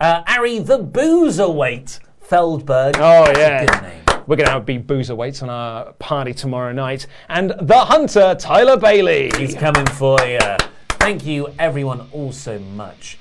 Uh, 0.00 0.22
Ari 0.26 0.58
the 0.60 0.78
Boozerweight 0.78 2.00
Feldberg. 2.28 2.96
Oh, 2.96 3.24
That's 3.26 3.38
a 3.38 3.40
yeah. 3.40 3.66
good 3.66 3.82
name. 3.82 4.02
We're 4.26 4.36
going 4.36 4.46
to 4.46 4.52
have 4.52 4.66
big 4.66 4.88
boozer 4.88 5.14
on 5.42 5.50
our 5.50 5.92
party 5.94 6.34
tomorrow 6.34 6.72
night. 6.72 7.06
And 7.28 7.50
the 7.60 7.78
hunter, 7.78 8.34
Tyler 8.38 8.76
Bailey. 8.76 9.30
He's 9.38 9.54
coming 9.54 9.86
for 9.86 10.20
you. 10.26 10.40
Thank 10.88 11.24
you, 11.24 11.48
everyone, 11.58 12.08
all 12.10 12.32
so 12.32 12.58
much. 12.58 13.18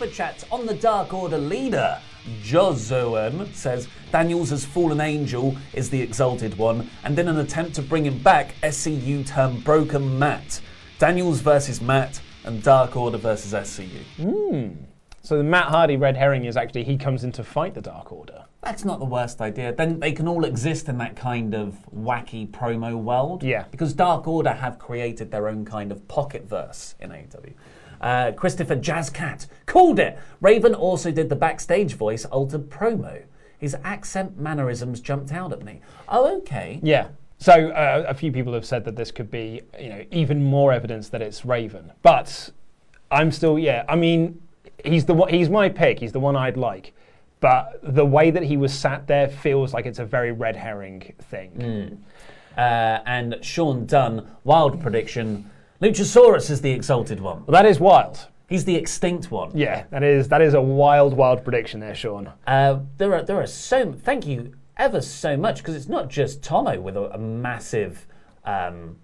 Super 0.00 0.12
chats 0.12 0.46
on 0.50 0.64
the 0.64 0.72
Dark 0.74 1.12
Order 1.12 1.36
leader. 1.36 1.98
Jozoem 2.42 3.52
says 3.54 3.86
Daniels 4.10 4.50
as 4.50 4.64
fallen 4.64 4.98
angel 4.98 5.54
is 5.74 5.90
the 5.90 6.00
exalted 6.00 6.56
one, 6.56 6.88
and 7.04 7.18
in 7.18 7.28
an 7.28 7.38
attempt 7.38 7.74
to 7.74 7.82
bring 7.82 8.06
him 8.06 8.18
back, 8.22 8.54
SCU 8.62 9.26
term 9.26 9.60
broken 9.60 10.18
Matt. 10.18 10.62
Daniels 10.98 11.40
versus 11.40 11.82
Matt, 11.82 12.18
and 12.44 12.62
Dark 12.62 12.96
Order 12.96 13.18
versus 13.18 13.52
SCU. 13.52 14.02
Hmm. 14.16 14.84
So 15.20 15.36
the 15.36 15.44
Matt 15.44 15.66
Hardy 15.66 15.96
red 15.96 16.16
herring 16.16 16.46
is 16.46 16.56
actually 16.56 16.84
he 16.84 16.96
comes 16.96 17.22
in 17.22 17.32
to 17.32 17.44
fight 17.44 17.74
the 17.74 17.82
Dark 17.82 18.10
Order. 18.10 18.46
That's 18.62 18.86
not 18.86 19.00
the 19.00 19.06
worst 19.06 19.42
idea. 19.42 19.74
Then 19.74 20.00
they 20.00 20.12
can 20.12 20.26
all 20.26 20.44
exist 20.44 20.88
in 20.88 20.96
that 20.98 21.14
kind 21.14 21.54
of 21.54 21.76
wacky 21.94 22.48
promo 22.48 22.96
world. 22.96 23.42
Yeah. 23.42 23.64
Because 23.70 23.92
Dark 23.92 24.26
Order 24.26 24.52
have 24.52 24.78
created 24.78 25.30
their 25.30 25.48
own 25.48 25.66
kind 25.66 25.92
of 25.92 26.08
pocket 26.08 26.48
verse 26.48 26.94
in 27.00 27.10
AEW. 27.10 27.52
Uh, 28.00 28.32
Christopher 28.32 28.76
Jazzcat 28.76 29.46
called 29.66 29.98
it. 29.98 30.18
Raven 30.40 30.74
also 30.74 31.10
did 31.10 31.28
the 31.28 31.36
backstage 31.36 31.94
voice 31.94 32.24
altered 32.24 32.70
promo. 32.70 33.24
His 33.58 33.76
accent 33.84 34.38
mannerisms 34.38 35.00
jumped 35.00 35.32
out 35.32 35.52
at 35.52 35.62
me. 35.62 35.80
Oh, 36.08 36.38
okay. 36.38 36.80
Yeah. 36.82 37.08
So 37.38 37.70
uh, 37.70 38.04
a 38.08 38.14
few 38.14 38.32
people 38.32 38.52
have 38.54 38.64
said 38.64 38.84
that 38.84 38.96
this 38.96 39.10
could 39.10 39.30
be, 39.30 39.62
you 39.78 39.88
know, 39.88 40.04
even 40.10 40.42
more 40.42 40.72
evidence 40.72 41.08
that 41.10 41.22
it's 41.22 41.44
Raven. 41.44 41.92
But 42.02 42.50
I'm 43.10 43.30
still, 43.30 43.58
yeah. 43.58 43.84
I 43.88 43.96
mean, 43.96 44.40
he's 44.84 45.04
the 45.04 45.14
one, 45.14 45.28
he's 45.28 45.50
my 45.50 45.68
pick. 45.68 45.98
He's 46.00 46.12
the 46.12 46.20
one 46.20 46.36
I'd 46.36 46.56
like. 46.56 46.94
But 47.40 47.80
the 47.82 48.04
way 48.04 48.30
that 48.30 48.42
he 48.42 48.56
was 48.56 48.72
sat 48.72 49.06
there 49.06 49.28
feels 49.28 49.72
like 49.72 49.86
it's 49.86 49.98
a 49.98 50.04
very 50.04 50.32
red 50.32 50.56
herring 50.56 51.14
thing. 51.18 52.04
Uh, 52.56 53.00
and 53.06 53.38
Sean 53.40 53.86
Dunn, 53.86 54.28
wild 54.44 54.80
prediction. 54.80 55.50
Luchasaurus 55.80 56.50
is 56.50 56.60
the 56.60 56.70
exalted 56.70 57.20
one. 57.20 57.38
Well, 57.46 57.52
that 57.62 57.66
is 57.66 57.80
wild. 57.80 58.28
He's 58.48 58.64
the 58.64 58.74
extinct 58.74 59.30
one. 59.30 59.56
Yeah, 59.56 59.84
that 59.90 60.02
is 60.02 60.28
that 60.28 60.42
is 60.42 60.54
a 60.54 60.60
wild, 60.60 61.14
wild 61.14 61.44
prediction 61.44 61.80
there, 61.80 61.94
Sean. 61.94 62.30
Uh, 62.46 62.80
there 62.98 63.14
are 63.14 63.22
there 63.22 63.40
are 63.40 63.46
so 63.46 63.92
thank 63.92 64.26
you 64.26 64.52
ever 64.76 65.00
so 65.00 65.36
much 65.36 65.58
because 65.58 65.74
it's 65.76 65.88
not 65.88 66.08
just 66.08 66.42
Tomo 66.42 66.80
with 66.80 66.96
a, 66.96 67.14
a 67.14 67.18
massive 67.18 68.06
um, 68.44 68.96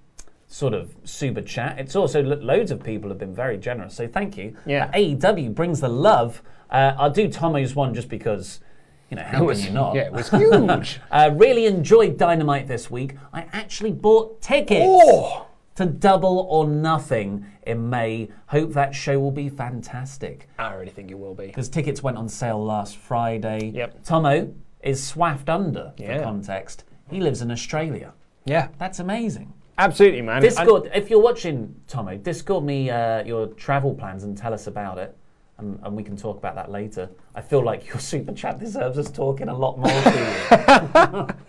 sort 0.49 0.75
of 0.75 0.95
super 1.05 1.41
chat. 1.43 1.79
It's 1.79 1.95
also 1.95 2.23
lo- 2.23 2.37
loads 2.43 2.71
of 2.71 2.83
people 2.83 3.09
have 3.11 3.19
been 3.19 3.35
very 3.35 3.57
generous. 3.57 3.95
So 3.95 4.09
thank 4.09 4.37
you. 4.37 4.57
Yeah. 4.67 4.87
Uh, 4.87 4.99
AEW 4.99 5.55
brings 5.55 5.81
the 5.81 5.89
love. 5.89 6.43
Uh, 6.71 6.95
I'll 6.99 7.11
do 7.11 7.29
Tomo's 7.29 7.75
one 7.75 7.95
just 7.95 8.09
because. 8.09 8.61
You 9.09 9.17
know, 9.19 9.23
how 9.23 9.45
was- 9.45 9.61
can 9.61 9.69
you 9.69 9.75
not? 9.75 9.95
yeah, 9.95 10.03
it 10.03 10.13
was 10.13 10.29
huge. 10.31 11.01
uh, 11.13 11.31
really 11.35 11.67
enjoyed 11.67 12.19
Dynamite 12.19 12.67
this 12.67 12.91
week. 12.91 13.15
I 13.33 13.47
actually 13.53 13.93
bought 13.93 14.43
tickets 14.43 14.83
Oh! 14.85 15.46
To 15.77 15.87
Double 15.87 16.47
or 16.51 16.67
Nothing 16.67 17.47
in 17.67 17.89
May. 17.89 18.29
Hope 18.47 18.73
that 18.73 18.95
show 18.95 19.19
will 19.21 19.31
be 19.31 19.49
fantastic. 19.49 20.49
I 20.59 20.75
really 20.75 20.91
think 20.91 21.11
it 21.11 21.19
will 21.19 21.35
be. 21.35 21.47
Because 21.47 21.69
tickets 21.69 22.03
went 22.03 22.17
on 22.17 22.29
sale 22.29 22.63
last 22.63 22.97
Friday. 22.97 23.71
Yep. 23.75 24.05
Tomo 24.05 24.53
is 24.83 25.01
swaffed 25.01 25.49
under, 25.49 25.93
for 25.97 26.03
Yeah. 26.03 26.23
context. 26.23 26.85
He 27.09 27.21
lives 27.21 27.43
in 27.43 27.51
Australia. 27.51 28.13
Yeah, 28.45 28.69
That's 28.79 28.99
amazing. 29.01 29.53
absolutely, 29.79 30.23
man. 30.23 30.41
Discord, 30.41 30.91
if 30.95 31.11
you're 31.11 31.21
watching, 31.23 31.75
Tomo, 31.89 32.17
Discord 32.17 32.65
me 32.65 32.91
uh, 32.91 33.25
your 33.25 33.49
travel 33.49 33.95
plans 33.95 34.25
and 34.25 34.37
tell 34.37 34.55
us 34.55 34.67
about 34.67 34.99
it. 34.99 35.17
And, 35.59 35.79
and 35.83 35.97
we 35.97 36.03
can 36.03 36.17
talk 36.17 36.37
about 36.37 36.55
that 36.57 36.71
later. 36.71 37.09
I 37.35 37.41
feel 37.41 37.65
like 37.65 37.87
your 37.87 37.99
super 38.13 38.33
chat 38.33 38.59
deserves 38.59 38.99
us 38.99 39.11
talking 39.11 39.49
a 39.49 39.57
lot 39.57 39.79
more 39.79 39.89
to 39.89 41.27
you. 41.29 41.35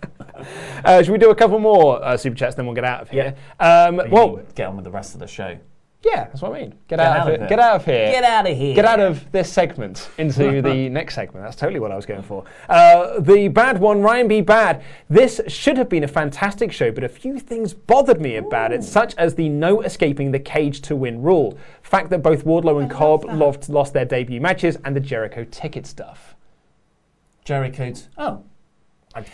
Uh, 0.84 1.02
should 1.02 1.10
we 1.10 1.18
do 1.18 1.30
a 1.30 1.34
couple 1.34 1.58
more 1.58 2.02
uh, 2.04 2.16
super 2.16 2.36
chats, 2.36 2.54
then 2.54 2.64
we'll 2.64 2.74
get 2.74 2.84
out 2.84 3.02
of 3.02 3.10
here? 3.10 3.34
Um, 3.58 3.96
But 3.96 4.10
well, 4.10 4.40
get 4.54 4.68
on 4.68 4.76
with 4.76 4.84
the 4.84 4.90
rest 4.90 5.14
of 5.14 5.18
the 5.20 5.26
show. 5.26 5.58
Yeah, 6.02 6.26
that's 6.26 6.42
what 6.42 6.52
I 6.52 6.60
mean. 6.60 6.70
Get, 6.70 6.98
Get 6.98 7.00
out, 7.00 7.20
out 7.20 7.34
of 7.34 7.42
it. 7.42 7.48
Get 7.48 7.58
out 7.58 7.76
of 7.76 7.84
here. 7.84 8.12
Get 8.12 8.24
out 8.24 8.48
of 8.48 8.56
here. 8.56 8.74
Get 8.74 8.84
out 8.84 9.00
of 9.00 9.32
this 9.32 9.52
segment 9.52 10.08
into 10.16 10.62
the 10.62 10.88
next 10.88 11.16
segment. 11.16 11.44
That's 11.44 11.56
totally 11.56 11.80
what 11.80 11.90
I 11.90 11.96
was 11.96 12.06
going 12.06 12.22
for. 12.22 12.44
Uh, 12.68 13.18
the 13.18 13.48
bad 13.48 13.78
one, 13.80 14.00
Ryan 14.00 14.28
B. 14.28 14.40
Bad. 14.40 14.84
This 15.10 15.40
should 15.48 15.76
have 15.76 15.88
been 15.88 16.04
a 16.04 16.08
fantastic 16.08 16.70
show, 16.70 16.92
but 16.92 17.02
a 17.02 17.08
few 17.08 17.40
things 17.40 17.74
bothered 17.74 18.20
me 18.20 18.36
about 18.36 18.72
it, 18.72 18.84
such 18.84 19.16
as 19.16 19.34
the 19.34 19.48
no 19.48 19.80
escaping 19.80 20.30
the 20.30 20.38
cage 20.38 20.82
to 20.82 20.94
win 20.94 21.20
rule, 21.20 21.58
fact 21.82 22.10
that 22.10 22.22
both 22.22 22.44
Wardlow 22.44 22.80
and 22.80 22.88
Cobb 22.88 23.24
lost, 23.24 23.68
lost 23.68 23.92
their 23.92 24.04
debut 24.04 24.40
matches, 24.40 24.78
and 24.84 24.94
the 24.94 25.00
Jericho 25.00 25.44
ticket 25.50 25.84
stuff. 25.84 26.36
Jericho's. 27.44 28.08
Oh. 28.16 28.44
I, 29.18 29.24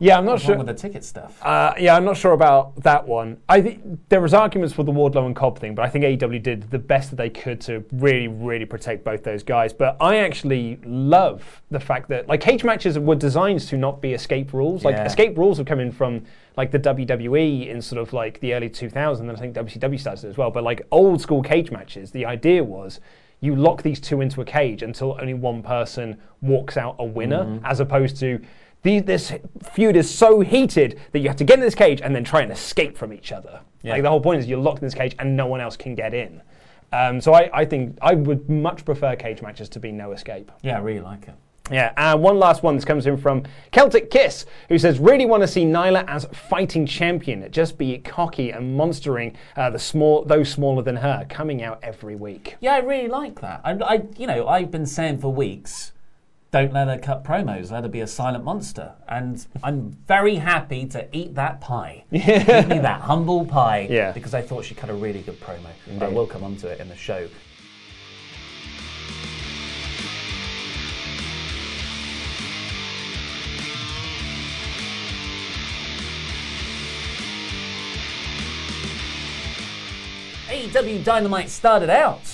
Yeah, 0.00 0.18
I'm 0.18 0.24
not 0.24 0.40
sure. 0.40 0.56
with 0.56 0.66
the 0.66 0.74
ticket 0.74 1.04
stuff? 1.04 1.38
Uh, 1.42 1.72
yeah, 1.78 1.94
I'm 1.96 2.04
not 2.04 2.16
sure 2.16 2.32
about 2.32 2.74
that 2.82 3.06
one. 3.06 3.36
I 3.48 3.60
think 3.62 4.08
there 4.08 4.20
was 4.20 4.34
arguments 4.34 4.74
for 4.74 4.82
the 4.82 4.90
Wardlow 4.92 5.24
and 5.26 5.36
Cobb 5.36 5.58
thing, 5.58 5.74
but 5.74 5.84
I 5.84 5.88
think 5.88 6.04
AEW 6.04 6.42
did 6.42 6.70
the 6.70 6.78
best 6.78 7.10
that 7.10 7.16
they 7.16 7.30
could 7.30 7.60
to 7.62 7.84
really, 7.92 8.26
really 8.28 8.64
protect 8.64 9.04
both 9.04 9.22
those 9.22 9.42
guys. 9.44 9.72
But 9.72 9.96
I 10.00 10.16
actually 10.18 10.80
love 10.84 11.62
the 11.70 11.78
fact 11.80 12.08
that 12.08 12.28
like 12.28 12.40
cage 12.40 12.64
matches 12.64 12.98
were 12.98 13.14
designed 13.14 13.60
to 13.60 13.76
not 13.76 14.00
be 14.00 14.12
escape 14.14 14.52
rules. 14.52 14.84
Like 14.84 14.96
Yeah. 14.96 15.04
escape 15.04 15.38
rules 15.38 15.58
have 15.58 15.66
come 15.66 15.80
in 15.80 15.92
from 15.92 16.24
like 16.56 16.70
the 16.72 16.78
WWE 16.78 17.68
in 17.68 17.80
sort 17.80 18.00
of 18.02 18.12
like 18.12 18.40
the 18.40 18.54
early 18.54 18.68
2000s, 18.68 19.20
and 19.20 19.30
I 19.30 19.34
think 19.36 19.54
WCW 19.54 19.98
started 20.00 20.28
as 20.28 20.36
well. 20.36 20.50
But 20.50 20.64
like 20.64 20.82
old 20.90 21.20
school 21.20 21.42
cage 21.42 21.70
matches, 21.70 22.10
the 22.10 22.26
idea 22.26 22.62
was 22.64 23.00
you 23.40 23.54
lock 23.54 23.82
these 23.82 24.00
two 24.00 24.20
into 24.22 24.40
a 24.40 24.44
cage 24.44 24.82
until 24.82 25.18
only 25.20 25.34
one 25.34 25.62
person 25.62 26.16
walks 26.40 26.76
out 26.76 26.96
a 26.98 27.04
winner, 27.04 27.44
Mm-hmm. 27.44 27.64
as 27.66 27.78
opposed 27.80 28.16
to 28.20 28.40
the, 28.84 29.00
this 29.00 29.32
feud 29.72 29.96
is 29.96 30.08
so 30.08 30.40
heated 30.40 31.00
that 31.10 31.18
you 31.18 31.28
have 31.28 31.36
to 31.38 31.44
get 31.44 31.54
in 31.54 31.60
this 31.60 31.74
cage 31.74 32.00
and 32.00 32.14
then 32.14 32.22
try 32.22 32.42
and 32.42 32.52
escape 32.52 32.96
from 32.96 33.12
each 33.12 33.32
other. 33.32 33.60
Yeah. 33.82 33.94
Like 33.94 34.02
the 34.02 34.10
whole 34.10 34.20
point 34.20 34.40
is 34.40 34.46
you're 34.46 34.58
locked 34.58 34.80
in 34.80 34.86
this 34.86 34.94
cage 34.94 35.16
and 35.18 35.36
no 35.36 35.46
one 35.46 35.60
else 35.60 35.76
can 35.76 35.94
get 35.94 36.14
in. 36.14 36.40
Um, 36.92 37.20
so 37.20 37.34
I, 37.34 37.50
I 37.52 37.64
think 37.64 37.98
I 38.00 38.14
would 38.14 38.48
much 38.48 38.84
prefer 38.84 39.16
cage 39.16 39.42
matches 39.42 39.68
to 39.70 39.80
be 39.80 39.90
no 39.90 40.12
escape. 40.12 40.52
Yeah, 40.62 40.76
I 40.76 40.80
really 40.80 41.00
like 41.00 41.26
it. 41.26 41.34
Yeah, 41.70 41.92
and 41.96 42.22
one 42.22 42.38
last 42.38 42.62
one. 42.62 42.74
This 42.74 42.84
comes 42.84 43.06
in 43.06 43.16
from 43.16 43.42
Celtic 43.72 44.10
Kiss, 44.10 44.44
who 44.68 44.78
says, 44.78 44.98
"Really 44.98 45.24
want 45.24 45.42
to 45.42 45.48
see 45.48 45.64
Nyla 45.64 46.04
as 46.06 46.26
fighting 46.26 46.84
champion. 46.84 47.50
Just 47.50 47.78
be 47.78 47.96
cocky 47.98 48.50
and 48.50 48.76
monstering 48.76 49.34
uh, 49.56 49.70
the 49.70 49.78
small, 49.78 50.26
those 50.26 50.50
smaller 50.50 50.82
than 50.82 50.96
her, 50.96 51.24
coming 51.30 51.62
out 51.62 51.78
every 51.82 52.16
week." 52.16 52.56
Yeah, 52.60 52.74
I 52.74 52.80
really 52.80 53.08
like 53.08 53.40
that. 53.40 53.62
I, 53.64 53.72
I, 53.82 54.02
you 54.18 54.26
know, 54.26 54.46
I've 54.46 54.70
been 54.70 54.84
saying 54.84 55.20
for 55.20 55.32
weeks, 55.32 55.92
don't 56.54 56.72
let 56.72 56.86
her 56.86 56.98
cut 56.98 57.24
promos. 57.24 57.72
Let 57.72 57.82
her 57.82 57.88
be 57.88 57.98
a 57.98 58.06
silent 58.06 58.44
monster. 58.44 58.92
And 59.08 59.44
I'm 59.64 59.90
very 60.06 60.36
happy 60.36 60.86
to 60.86 61.08
eat 61.10 61.34
that 61.34 61.60
pie. 61.60 62.04
Give 62.12 62.68
me 62.68 62.78
that 62.78 63.00
humble 63.00 63.44
pie. 63.44 63.88
Yeah. 63.90 64.12
Because 64.12 64.34
I 64.34 64.42
thought 64.42 64.64
she 64.64 64.76
cut 64.76 64.88
a 64.88 64.94
really 64.94 65.22
good 65.22 65.40
promo. 65.40 65.66
I 66.00 66.06
will 66.06 66.28
come 66.28 66.44
onto 66.44 66.68
it 66.68 66.78
in 66.78 66.88
the 66.88 66.94
show. 66.94 67.28
AEW 80.46 81.02
Dynamite 81.02 81.50
started 81.50 81.90
out 81.90 82.33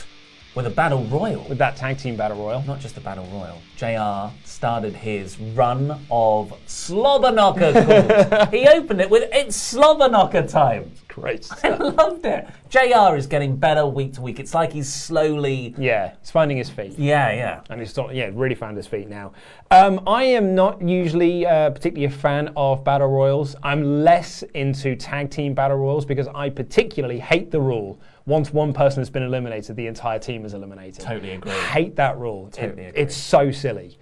with 0.55 0.67
a 0.67 0.71
battle 0.71 1.05
royal. 1.05 1.45
With 1.49 1.59
that 1.59 1.77
tag 1.77 1.99
team 1.99 2.17
battle 2.17 2.39
royal. 2.39 2.63
Not 2.63 2.81
just 2.81 2.97
a 2.97 3.01
battle 3.01 3.27
royal. 3.27 3.61
JR 3.77 4.35
started 4.45 4.95
his 4.95 5.39
run 5.39 6.01
of 6.11 6.53
slobber 6.67 7.31
knocker 7.31 7.71
he 8.51 8.67
opened 8.69 9.01
it 9.01 9.09
with 9.09 9.29
it's 9.33 9.57
slobber 9.57 10.09
knocker 10.09 10.47
time. 10.47 10.91
Great. 11.09 11.49
I 11.65 11.77
loved 11.77 12.25
it. 12.25 12.49
JR 12.69 13.17
is 13.17 13.27
getting 13.27 13.57
better 13.57 13.85
week 13.85 14.15
to 14.15 14.21
week. 14.21 14.39
It's 14.39 14.55
like 14.55 14.73
he's 14.73 14.93
slowly. 14.93 15.75
Yeah, 15.77 16.15
he's 16.21 16.31
finding 16.31 16.57
his 16.57 16.71
feet. 16.71 16.99
Yeah, 16.99 17.33
yeah. 17.33 17.63
And 17.69 17.81
he's 17.81 17.97
not, 17.97 18.15
yeah, 18.15 18.31
really 18.33 18.55
found 18.55 18.77
his 18.77 18.87
feet 18.87 19.09
now. 19.09 19.33
Um, 19.73 20.01
I 20.07 20.23
am 20.25 20.55
not 20.55 20.81
usually 20.81 21.47
uh, 21.47 21.71
particularly 21.71 22.15
a 22.15 22.17
fan 22.17 22.53
of 22.57 22.85
battle 22.85 23.09
royals. 23.09 23.57
I'm 23.63 24.05
less 24.05 24.43
into 24.55 24.95
tag 24.95 25.31
team 25.31 25.53
battle 25.53 25.79
royals 25.79 26.05
because 26.05 26.29
I 26.29 26.49
particularly 26.49 27.19
hate 27.19 27.51
the 27.51 27.61
rule. 27.61 27.99
Once 28.31 28.53
one 28.53 28.73
person 28.73 29.01
has 29.01 29.11
been 29.11 29.25
eliminated, 29.25 29.75
the 29.75 29.89
entire 29.89 30.19
team 30.21 30.45
is 30.45 30.55
eliminated. 30.55 31.01
Totally 31.01 31.33
agree. 31.33 31.51
hate 31.51 31.97
that 31.97 32.17
rule. 32.17 32.49
Totally 32.53 32.85
It- 32.85 32.89
agree. 32.91 33.03
It's 33.03 33.17
so 33.17 33.51
silly. 33.51 33.99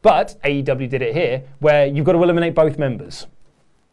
But 0.00 0.36
AEW 0.44 0.86
did 0.88 1.02
it 1.02 1.12
here, 1.12 1.42
where 1.58 1.84
you've 1.84 2.04
got 2.06 2.12
to 2.12 2.22
eliminate 2.22 2.54
both 2.54 2.78
members. 2.78 3.26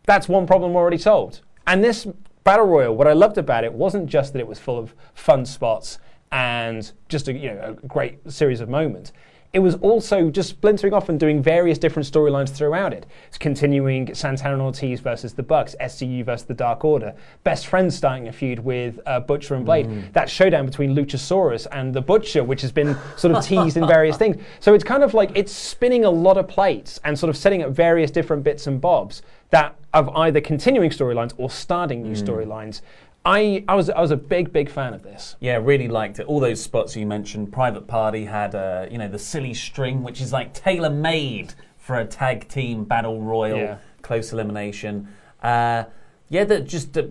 That's 0.06 0.30
one 0.30 0.46
problem 0.46 0.76
already 0.76 1.00
solved. 1.00 1.42
And 1.66 1.84
this 1.84 2.06
battle 2.44 2.68
royal, 2.68 2.96
what 2.96 3.08
I 3.08 3.14
loved 3.14 3.40
about 3.40 3.64
it 3.64 3.74
wasn't 3.74 4.06
just 4.06 4.34
that 4.34 4.40
it 4.40 4.48
was 4.48 4.60
full 4.60 4.78
of 4.78 4.94
fun 5.16 5.46
spots 5.46 5.98
and 6.32 6.92
just 7.10 7.28
a, 7.28 7.34
you 7.34 7.50
know 7.52 7.76
a 7.84 7.88
great 7.88 8.20
series 8.32 8.62
of 8.62 8.70
moments. 8.70 9.12
It 9.54 9.60
was 9.60 9.76
also 9.76 10.30
just 10.30 10.50
splintering 10.50 10.94
off 10.94 11.10
and 11.10 11.20
doing 11.20 11.44
various 11.44 11.78
different 11.78 12.10
storylines 12.10 12.50
throughout 12.50 12.94
it. 12.94 13.06
It's 13.28 13.38
continuing 13.38 14.16
Santana 14.16 14.54
and 14.54 14.62
Ortiz 14.62 15.02
versus 15.02 15.34
the 15.34 15.44
Bucks, 15.44 15.76
SCU 15.82 16.24
versus 16.24 16.48
the 16.48 16.54
Dark 16.54 16.86
Order, 16.86 17.14
best 17.44 17.68
friends 17.68 17.96
starting 17.96 18.30
a 18.30 18.32
feud 18.32 18.60
with 18.60 19.00
uh, 19.06 19.20
Butcher 19.20 19.56
and 19.56 19.66
Blade. 19.66 20.14
That 20.14 20.30
showdown 20.30 20.66
between 20.66 20.96
Luchasaurus 20.96 21.68
and 21.74 21.94
the 21.94 22.02
Butcher, 22.02 22.46
which 22.46 22.62
has 22.62 22.72
been 22.72 22.96
sort 23.18 23.36
of 23.36 23.44
teased 23.44 23.76
in 23.76 23.86
various 23.88 24.16
things. 24.16 24.42
So 24.62 24.74
it's 24.74 24.86
kind 24.86 25.04
of 25.04 25.14
like 25.14 25.32
it's 25.36 25.52
spinning 25.52 26.06
a 26.06 26.10
lot 26.10 26.38
of 26.38 26.48
plates 26.48 27.02
and 27.04 27.20
sort 27.20 27.30
of 27.30 27.36
setting 27.36 27.62
up 27.62 27.72
various 27.72 28.10
different 28.10 28.44
bits 28.44 28.68
and 28.68 28.80
bobs 28.80 29.22
that 29.50 29.76
of 29.94 30.08
either 30.16 30.40
continuing 30.40 30.90
storylines 30.90 31.34
or 31.38 31.50
starting 31.50 32.04
new 32.04 32.14
storylines. 32.16 32.80
I, 33.24 33.64
I 33.68 33.76
was 33.76 33.90
I 33.90 34.02
was 34.02 34.12
a 34.12 34.18
big 34.18 34.52
big 34.52 34.70
fan 34.70 34.94
of 34.94 35.04
this. 35.04 35.36
Yeah, 35.40 35.60
really 35.62 35.88
liked 35.88 36.20
it. 36.20 36.26
All 36.26 36.40
those 36.40 36.62
spots 36.62 36.96
you 36.96 37.06
mentioned. 37.06 37.52
Private 37.54 37.88
Party 37.88 38.26
had, 38.26 38.56
uh, 38.56 38.88
you 38.90 38.98
know, 38.98 39.08
the 39.08 39.20
silly 39.20 39.54
string, 39.54 40.02
which 40.04 40.22
is 40.22 40.34
like 40.34 40.54
tailor 40.54 40.90
made 40.90 41.54
for 41.78 41.98
a 41.98 42.06
tag 42.06 42.48
team 42.48 42.84
battle 42.84 43.22
royal, 43.22 43.58
Yeah. 43.60 43.78
close 44.02 44.34
elimination. 44.34 45.08
Uh, 45.44 45.84
yeah, 46.30 46.44
that 46.46 46.68
just 46.68 46.98
uh, 46.98 47.04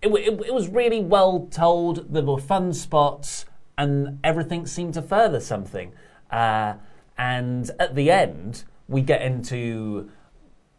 it, 0.00 0.08
it, 0.08 0.40
it 0.46 0.54
was 0.54 0.68
really 0.68 1.00
well 1.00 1.48
told. 1.50 2.12
There 2.12 2.22
were 2.22 2.38
fun 2.38 2.72
spots, 2.72 3.44
and 3.76 4.20
everything 4.22 4.64
seemed 4.66 4.94
to 4.94 5.02
further 5.02 5.40
something. 5.40 5.92
Uh, 6.30 6.74
and 7.16 7.70
at 7.80 7.96
the 7.96 8.12
end, 8.12 8.62
we 8.86 9.00
get 9.02 9.22
into 9.22 10.08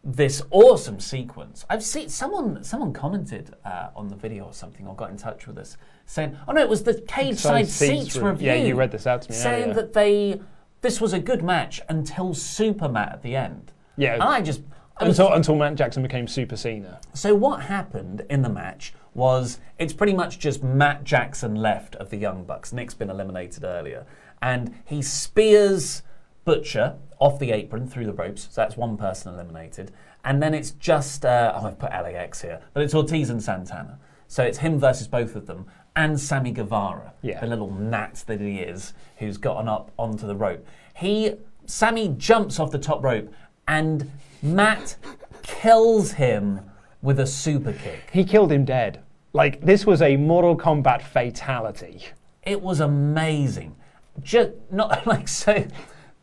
this 0.02 0.42
awesome 0.50 0.98
sequence. 0.98 1.64
I've 1.68 1.82
seen 1.82 2.08
someone 2.08 2.64
someone 2.64 2.92
commented 2.92 3.54
uh, 3.64 3.88
on 3.94 4.08
the 4.08 4.16
video 4.16 4.44
or 4.44 4.52
something, 4.54 4.86
or 4.86 4.94
got 4.94 5.10
in 5.10 5.16
touch 5.16 5.46
with 5.46 5.58
us 5.58 5.76
saying, 6.06 6.36
"Oh 6.48 6.52
no, 6.52 6.60
it 6.62 6.68
was 6.68 6.82
the 6.84 6.94
cage 7.02 7.36
side 7.38 7.68
seats 7.68 8.12
seats 8.14 8.16
review." 8.16 8.46
yeah, 8.48 8.54
you 8.54 8.74
read 8.76 8.92
this 8.92 9.06
out 9.06 9.22
to 9.22 9.30
me 9.30 9.36
saying 9.36 9.62
earlier. 9.64 9.74
that 9.74 9.92
they 9.92 10.40
this 10.80 11.00
was 11.00 11.12
a 11.12 11.18
good 11.20 11.42
match 11.42 11.80
until 11.90 12.32
Super 12.32 12.88
Matt 12.88 13.12
at 13.12 13.22
the 13.22 13.36
end. 13.36 13.72
Yeah. 13.96 14.14
and 14.14 14.22
I 14.22 14.40
just 14.40 14.62
I 14.96 15.04
was- 15.04 15.18
Until 15.18 15.34
until 15.34 15.54
Matt 15.56 15.74
Jackson 15.74 16.02
became 16.02 16.26
Super 16.26 16.56
Cena. 16.56 17.00
so 17.12 17.34
what 17.34 17.62
happened 17.64 18.24
in 18.30 18.40
the 18.42 18.48
match 18.48 18.94
was 19.12 19.58
it's 19.78 19.92
pretty 19.92 20.14
much 20.14 20.38
just 20.38 20.62
Matt 20.62 21.04
Jackson 21.04 21.56
left 21.56 21.96
of 21.96 22.08
the 22.10 22.16
Young 22.16 22.44
Bucks. 22.44 22.72
Nick's 22.72 22.94
been 22.94 23.10
eliminated 23.10 23.64
earlier, 23.64 24.06
and 24.40 24.74
he 24.86 25.02
spears 25.02 26.02
Butcher 26.44 26.96
off 27.18 27.38
the 27.38 27.50
apron 27.52 27.86
through 27.86 28.06
the 28.06 28.12
ropes. 28.12 28.42
So 28.50 28.60
that's 28.60 28.76
one 28.76 28.96
person 28.96 29.34
eliminated, 29.34 29.92
and 30.24 30.42
then 30.42 30.54
it's 30.54 30.70
just 30.72 31.24
uh, 31.24 31.52
oh 31.54 31.66
I've 31.66 31.78
put 31.78 31.90
LAX 31.90 32.42
here, 32.42 32.60
but 32.72 32.82
it's 32.82 32.94
Ortiz 32.94 33.30
and 33.30 33.42
Santana. 33.42 33.98
So 34.26 34.42
it's 34.44 34.58
him 34.58 34.78
versus 34.78 35.08
both 35.08 35.34
of 35.36 35.46
them, 35.46 35.66
and 35.96 36.18
Sammy 36.20 36.52
Guevara, 36.52 37.12
Yeah. 37.22 37.40
the 37.40 37.46
little 37.48 37.70
gnat 37.70 38.22
that 38.26 38.40
he 38.40 38.58
is, 38.60 38.94
who's 39.18 39.36
gotten 39.38 39.68
up 39.68 39.90
onto 39.98 40.26
the 40.26 40.36
rope. 40.36 40.66
He 40.94 41.34
Sammy 41.66 42.14
jumps 42.16 42.58
off 42.58 42.70
the 42.70 42.78
top 42.78 43.02
rope, 43.04 43.32
and 43.68 44.10
Matt 44.42 44.96
kills 45.42 46.12
him 46.12 46.60
with 47.02 47.18
a 47.20 47.26
super 47.26 47.72
kick. 47.72 48.08
He 48.12 48.24
killed 48.24 48.52
him 48.52 48.64
dead. 48.64 49.02
Like 49.32 49.60
this 49.60 49.86
was 49.86 50.00
a 50.02 50.16
Mortal 50.16 50.56
Kombat 50.56 51.02
fatality. 51.02 52.06
It 52.42 52.60
was 52.62 52.80
amazing. 52.80 53.76
Just 54.22 54.50
not 54.70 55.06
like 55.06 55.28
so. 55.28 55.64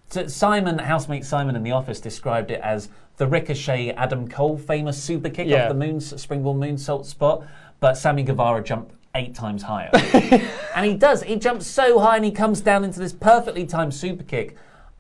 So 0.10 0.28
Simon, 0.28 0.80
housemate 0.80 1.26
Simon 1.26 1.56
in 1.56 1.64
the 1.64 1.72
office, 1.72 2.00
described 2.00 2.52
it 2.52 2.62
as 2.62 2.90
the 3.18 3.28
Ricochet 3.28 3.92
Adam 3.92 4.28
Cole 4.28 4.58
famous 4.58 5.02
super 5.02 5.30
kick 5.30 5.48
Yeah. 5.48 5.64
off 5.64 5.70
the 5.70 5.76
moon 5.76 6.00
springboard 6.00 6.58
moonsault 6.58 7.06
spot, 7.06 7.44
but 7.80 7.96
Sammy 7.98 8.24
Guevara 8.24 8.64
jumped 8.64 8.94
eight 9.16 9.34
times 9.36 9.64
higher. 9.64 9.90
and 10.76 10.86
he 10.86 10.94
does. 10.94 11.24
He 11.24 11.36
jumps 11.36 11.66
so 11.68 12.00
high 12.00 12.18
and 12.18 12.26
he 12.26 12.32
comes 12.32 12.62
down 12.62 12.84
into 12.84 13.00
this 13.00 13.14
perfectly 13.14 13.66
timed 13.66 13.94
super 13.94 14.24
kick. 14.24 14.56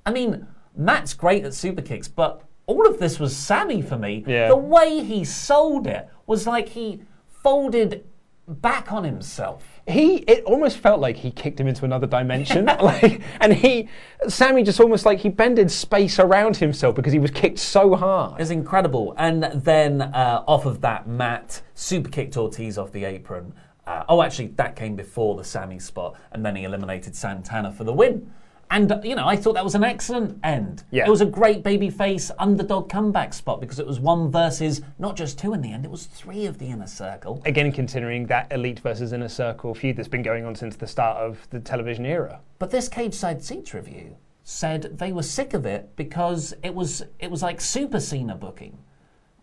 I 0.06 0.12
mean, 0.12 0.48
Matt's 0.76 1.14
great 1.14 1.46
at 1.46 1.54
super 1.54 1.82
kicks, 1.82 2.08
but 2.08 2.42
all 2.66 2.88
of 2.88 3.00
this 3.00 3.20
was 3.20 3.36
Sammy 3.36 3.82
for 3.82 3.98
me. 3.98 4.24
Yeah. 4.28 4.48
The 4.50 4.56
way 4.58 5.04
he 5.04 5.24
sold 5.24 5.88
it 5.88 6.10
was 6.26 6.48
like 6.48 6.70
he 6.70 7.02
folded 7.44 8.04
back 8.48 8.92
on 8.92 9.04
himself. 9.04 9.77
He 9.88 10.18
it 10.18 10.44
almost 10.44 10.78
felt 10.80 11.00
like 11.00 11.16
he 11.16 11.32
kicked 11.32 11.60
him 11.60 11.68
into 11.68 11.86
another 11.86 12.08
dimension. 12.08 12.66
like 12.82 13.22
and 13.40 13.54
he 13.54 13.88
Sammy 14.28 14.64
just 14.64 14.80
almost 14.80 15.06
like 15.06 15.20
he 15.20 15.30
bended 15.30 15.72
space 15.72 16.20
around 16.20 16.58
himself 16.58 16.96
because 16.96 17.14
he 17.14 17.20
was 17.20 17.32
kicked 17.32 17.60
so 17.60 17.96
hard. 17.96 18.42
It's 18.42 18.50
incredible. 18.50 19.16
And 19.18 19.44
then 19.44 20.02
uh, 20.02 20.44
off 20.48 20.66
of 20.66 20.82
that, 20.82 21.08
Matt 21.08 21.62
super 21.74 22.10
kicked 22.10 22.36
Ortiz 22.36 22.78
off 22.78 22.92
the 22.92 23.06
apron. 23.06 23.54
Uh, 23.86 24.04
oh, 24.10 24.22
actually, 24.22 24.48
that 24.48 24.76
came 24.76 24.98
before 24.98 25.38
the 25.38 25.46
Sammy 25.46 25.80
spot, 25.80 26.20
and 26.34 26.46
then 26.46 26.58
he 26.58 26.66
eliminated 26.66 27.16
Santana 27.16 27.72
for 27.72 27.86
the 27.86 27.94
win. 27.94 28.30
And 28.70 29.00
you 29.04 29.16
know, 29.16 29.28
I 29.28 29.36
thought 29.36 29.54
that 29.54 29.64
was 29.64 29.76
an 29.76 29.84
excellent 29.84 30.40
end. 30.44 30.84
Yeah. 30.92 31.06
It 31.06 31.10
was 31.10 31.22
a 31.22 31.26
great 31.26 31.64
babyface 31.64 32.32
underdog 32.38 32.90
comeback 32.90 33.34
spot 33.34 33.62
because 33.62 33.80
it 33.80 33.88
was 33.88 34.00
one 34.00 34.30
versus 34.30 34.82
not 35.00 35.16
just 35.16 35.40
two 35.40 35.54
in 35.54 35.62
the 35.62 35.72
end; 35.72 35.86
it 35.86 35.92
was 35.92 36.06
three 36.06 36.46
of 36.46 36.58
the 36.58 36.68
inner 36.68 36.88
circle. 36.88 37.42
Again, 37.46 37.72
considering 37.72 38.26
that 38.28 38.52
elite 38.52 38.80
versus 38.80 39.14
inner 39.14 39.30
circle 39.30 39.74
feud 39.74 39.96
that's 39.96 40.08
been 40.08 40.22
going 40.22 40.46
on 40.46 40.56
since 40.56 40.76
the 40.76 40.88
start 40.88 41.18
of 41.18 41.48
the 41.50 41.60
television 41.60 42.06
era. 42.06 42.42
But 42.60 42.72
this 42.72 42.90
cage 42.90 43.14
side 43.14 43.44
seats 43.44 43.74
review 43.74 44.18
said 44.44 44.98
they 44.98 45.12
were 45.12 45.24
sick 45.24 45.54
of 45.54 45.66
it 45.66 45.96
because 45.96 46.54
it 46.64 46.74
was 46.74 47.04
it 47.20 47.32
was 47.32 47.42
like 47.42 47.62
Super 47.62 48.00
Cena 48.00 48.36
booking 48.36 48.78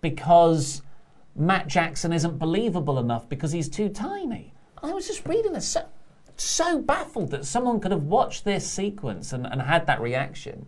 because 0.01 0.83
Matt 1.35 1.67
Jackson 1.67 2.13
isn't 2.13 2.39
believable 2.39 2.99
enough 2.99 3.29
because 3.29 3.53
he's 3.53 3.69
too 3.69 3.89
tiny. 3.89 4.53
I 4.83 4.93
was 4.93 5.07
just 5.07 5.27
reading 5.27 5.53
this 5.55 5.67
so, 5.67 5.87
so 6.37 6.81
baffled 6.81 7.31
that 7.31 7.45
someone 7.45 7.81
could 7.81 7.93
have 7.93 8.05
watched 8.05 8.45
this 8.45 8.69
sequence 8.69 9.33
and, 9.33 9.47
and 9.47 9.63
had 9.63 9.87
that 9.87 10.01
reaction. 10.01 10.67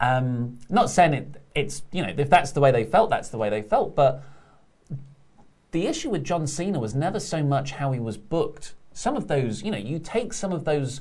Um, 0.00 0.58
not 0.68 0.90
saying 0.90 1.14
it, 1.14 1.42
it's 1.54 1.82
you 1.90 2.02
know 2.02 2.12
if 2.16 2.28
that's 2.28 2.52
the 2.52 2.60
way 2.60 2.70
they 2.70 2.84
felt, 2.84 3.10
that's 3.10 3.28
the 3.28 3.38
way 3.38 3.48
they 3.48 3.62
felt, 3.62 3.96
but 3.96 4.22
the 5.72 5.86
issue 5.86 6.10
with 6.10 6.24
John 6.24 6.46
Cena 6.46 6.78
was 6.78 6.94
never 6.94 7.20
so 7.20 7.42
much 7.42 7.72
how 7.72 7.92
he 7.92 8.00
was 8.00 8.16
booked. 8.16 8.74
Some 8.92 9.16
of 9.16 9.28
those, 9.28 9.62
you 9.62 9.70
know, 9.70 9.78
you 9.78 9.98
take 9.98 10.32
some 10.32 10.52
of 10.52 10.64
those 10.64 11.00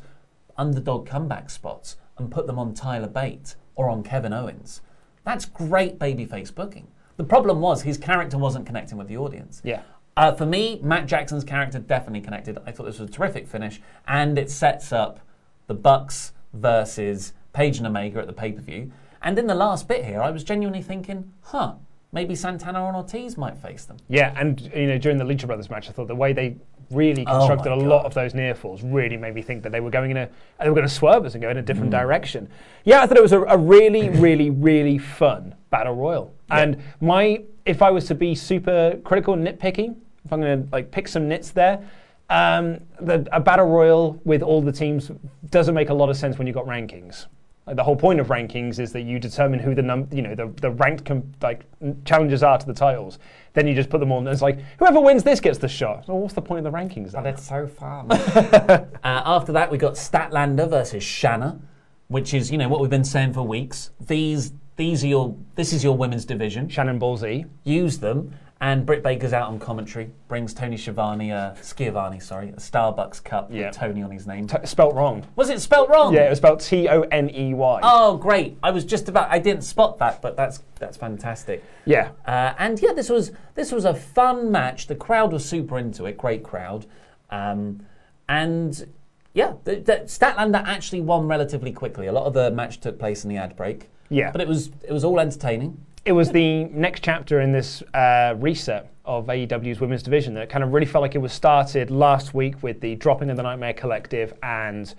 underdog 0.57 1.07
comeback 1.07 1.49
spots 1.49 1.97
and 2.17 2.31
put 2.31 2.47
them 2.47 2.59
on 2.59 2.73
Tyler 2.73 3.07
Bate 3.07 3.55
or 3.75 3.89
on 3.89 4.03
Kevin 4.03 4.33
Owens. 4.33 4.81
That's 5.23 5.45
great 5.45 5.97
babyface 5.99 6.53
booking. 6.53 6.87
The 7.17 7.23
problem 7.23 7.61
was 7.61 7.81
his 7.83 7.97
character 7.97 8.37
wasn't 8.37 8.65
connecting 8.65 8.97
with 8.97 9.07
the 9.07 9.17
audience. 9.17 9.61
Yeah. 9.63 9.81
Uh, 10.17 10.31
for 10.33 10.45
me, 10.45 10.79
Matt 10.81 11.07
Jackson's 11.07 11.43
character 11.43 11.77
definitely 11.79 12.21
connected. 12.21 12.57
I 12.65 12.71
thought 12.71 12.85
this 12.85 12.99
was 12.99 13.09
a 13.09 13.11
terrific 13.11 13.47
finish, 13.47 13.81
and 14.07 14.37
it 14.37 14.49
sets 14.49 14.93
up 14.93 15.19
the 15.67 15.73
Bucks 15.73 16.31
versus 16.53 17.33
Page 17.53 17.77
and 17.79 17.87
Omega 17.87 18.19
at 18.19 18.27
the 18.27 18.33
pay 18.33 18.53
per 18.53 18.61
view. 18.61 18.91
And 19.21 19.37
in 19.37 19.47
the 19.47 19.55
last 19.55 19.87
bit 19.87 20.05
here, 20.05 20.21
I 20.21 20.31
was 20.31 20.43
genuinely 20.43 20.81
thinking, 20.81 21.33
huh, 21.41 21.73
maybe 22.13 22.33
Santana 22.35 22.85
and 22.85 22.95
Ortiz 22.95 23.37
might 23.37 23.57
face 23.57 23.83
them. 23.85 23.97
Yeah, 24.07 24.33
and 24.39 24.61
you 24.73 24.87
know 24.87 24.97
during 24.97 25.17
the 25.17 25.25
Lucha 25.25 25.47
Brothers 25.47 25.69
match, 25.69 25.89
I 25.89 25.91
thought 25.91 26.07
the 26.07 26.15
way 26.15 26.31
they 26.31 26.55
really 26.91 27.25
Oh 27.27 27.37
constructed 27.39 27.69
my 27.71 27.75
a 27.75 27.79
lot 27.79 28.05
of 28.05 28.13
those 28.13 28.33
near 28.35 28.53
falls 28.53 28.83
really 28.83 29.17
made 29.17 29.33
me 29.33 29.41
think 29.41 29.63
that 29.63 29.71
they 29.71 29.79
were 29.79 29.89
going 29.89 30.11
in 30.11 30.17
a 30.17 30.29
they 30.61 30.69
were 30.69 30.75
going 30.75 30.87
to 30.87 30.93
swerve 30.93 31.25
us 31.25 31.33
and 31.33 31.41
go 31.41 31.49
in 31.49 31.57
a 31.57 31.61
different 31.61 31.89
Mm. 31.89 31.99
direction. 31.99 32.47
Yeah, 32.85 33.01
I 33.01 33.07
thought 33.07 33.17
it 33.17 33.23
was 33.23 33.33
a, 33.33 33.41
a 33.41 33.57
really, 33.57 34.09
really, 34.27 34.49
really 34.49 34.97
fun 34.97 35.55
battle 35.71 35.95
royal. 35.95 36.33
And 36.49 36.77
my 37.01 37.43
if 37.65 37.81
I 37.81 37.89
was 37.91 38.05
to 38.05 38.15
be 38.15 38.33
super 38.35 38.99
critical 39.03 39.33
and 39.33 39.45
nitpicking, 39.45 39.95
if 40.25 40.33
I'm 40.33 40.41
going 40.41 40.63
to 40.63 40.69
like 40.71 40.91
pick 40.91 41.07
some 41.07 41.27
nits 41.27 41.51
there. 41.51 41.87
Um, 42.29 42.79
the, 42.99 43.27
a 43.31 43.39
battle 43.39 43.67
royal 43.67 44.19
with 44.25 44.41
all 44.41 44.61
the 44.61 44.71
teams 44.71 45.11
doesn't 45.51 45.75
make 45.75 45.89
a 45.89 45.93
lot 45.93 46.09
of 46.09 46.17
sense 46.17 46.37
when 46.37 46.47
you've 46.47 46.55
got 46.55 46.65
rankings. 46.65 47.27
Like 47.67 47.77
the 47.77 47.83
whole 47.83 47.95
point 47.95 48.19
of 48.19 48.27
rankings 48.27 48.79
is 48.79 48.91
that 48.93 49.01
you 49.01 49.17
determine 49.19 49.59
who 49.59 49.73
the 49.73 49.81
num- 49.81 50.07
you 50.11 50.21
know 50.21 50.35
the, 50.35 50.47
the 50.61 50.69
ranked 50.69 51.03
com- 51.03 51.33
like 51.41 51.65
challengers 52.03 52.43
are 52.43 52.59
to 52.59 52.65
the 52.65 52.73
titles. 52.73 53.17
Then 53.53 53.67
you 53.67 53.73
just 53.73 53.89
put 53.89 53.99
them 53.99 54.11
on. 54.11 54.19
And 54.19 54.33
it's 54.33 54.41
like 54.41 54.59
whoever 54.77 55.01
wins 55.01 55.23
this 55.23 55.39
gets 55.39 55.57
the 55.57 55.67
shot. 55.67 56.07
Well, 56.07 56.19
what's 56.19 56.35
the 56.35 56.43
point 56.43 56.65
of 56.65 56.71
the 56.71 56.77
rankings? 56.77 57.11
Then? 57.11 57.23
That's 57.23 57.47
so 57.47 57.65
fun. 57.65 58.11
uh, 58.11 58.85
after 59.03 59.51
that, 59.53 59.71
we 59.71 59.79
got 59.79 59.93
Statlander 59.93 60.69
versus 60.69 61.03
Shanna, 61.03 61.59
which 62.07 62.35
is 62.35 62.51
you 62.51 62.59
know 62.59 62.69
what 62.69 62.81
we've 62.81 62.89
been 62.89 63.03
saying 63.03 63.33
for 63.33 63.41
weeks. 63.41 63.89
These 63.99 64.53
these 64.75 65.03
are 65.03 65.07
your 65.07 65.35
this 65.55 65.73
is 65.73 65.83
your 65.83 65.97
women's 65.97 66.25
division. 66.25 66.69
Shannon 66.69 66.99
Ballsy. 66.99 67.49
Use 67.63 67.97
them. 67.97 68.31
And 68.61 68.85
Britt 68.85 69.03
Baker's 69.03 69.33
out 69.33 69.49
on 69.49 69.59
commentary, 69.59 70.09
brings 70.29 70.53
Tony 70.53 70.77
Schiavone, 70.77 71.29
uh, 71.29 71.55
Schiavone, 71.55 72.21
sorry, 72.21 72.49
a 72.49 72.53
Starbucks 72.53 73.21
cup 73.21 73.49
Yeah. 73.51 73.67
with 73.67 73.75
Tony 73.75 74.01
on 74.01 74.11
his 74.11 74.25
name. 74.25 74.47
T- 74.47 74.57
spelt 74.63 74.95
wrong. 74.95 75.25
Was 75.35 75.49
it 75.49 75.59
spelt 75.59 75.89
wrong? 75.89 76.13
Yeah, 76.13 76.27
it 76.27 76.29
was 76.29 76.37
spelled 76.37 76.61
T 76.61 76.87
O 76.87 77.01
N 77.01 77.29
E 77.35 77.53
Y. 77.53 77.79
Oh, 77.83 78.15
great! 78.15 78.57
I 78.63 78.71
was 78.71 78.85
just 78.85 79.09
about. 79.09 79.29
I 79.29 79.39
didn't 79.39 79.63
spot 79.63 79.99
that, 79.99 80.21
but 80.21 80.37
that's 80.37 80.63
that's 80.79 80.95
fantastic. 80.95 81.63
Yeah. 81.83 82.11
Uh, 82.25 82.53
and 82.57 82.81
yeah, 82.81 82.93
this 82.93 83.09
was 83.09 83.33
this 83.55 83.73
was 83.73 83.83
a 83.83 83.93
fun 83.93 84.51
match. 84.51 84.87
The 84.87 84.95
crowd 84.95 85.33
was 85.33 85.43
super 85.43 85.77
into 85.77 86.05
it. 86.05 86.17
Great 86.17 86.41
crowd. 86.41 86.85
Um, 87.31 87.85
and 88.29 88.87
yeah, 89.33 89.53
the, 89.65 89.75
the 89.75 89.93
Statlander 90.05 90.63
actually 90.65 91.01
won 91.01 91.27
relatively 91.27 91.73
quickly. 91.73 92.07
A 92.07 92.13
lot 92.13 92.25
of 92.25 92.33
the 92.33 92.51
match 92.51 92.79
took 92.79 92.97
place 92.97 93.25
in 93.25 93.29
the 93.29 93.35
ad 93.37 93.57
break. 93.57 93.89
Yeah. 94.09 94.31
But 94.31 94.39
it 94.39 94.47
was 94.47 94.71
it 94.87 94.93
was 94.93 95.03
all 95.03 95.19
entertaining. 95.19 95.77
It 96.05 96.11
was 96.11 96.31
the 96.31 96.65
next 96.65 97.03
chapter 97.03 97.41
in 97.41 97.51
this 97.51 97.81
uh, 97.95 98.35
reset 98.37 98.91
of 99.05 99.25
AEW's 99.25 99.79
women's 99.79 100.03
division 100.03 100.35
that 100.35 100.49
kind 100.49 100.63
of 100.63 100.71
really 100.71 100.85
felt 100.85 101.01
like 101.01 101.15
it 101.15 101.19
was 101.19 101.33
started 101.33 101.89
last 101.89 102.35
week 102.35 102.61
with 102.61 102.79
the 102.79 102.93
dropping 102.95 103.31
of 103.31 103.37
the 103.37 103.43
Nightmare 103.43 103.73
Collective 103.73 104.33
and. 104.43 104.93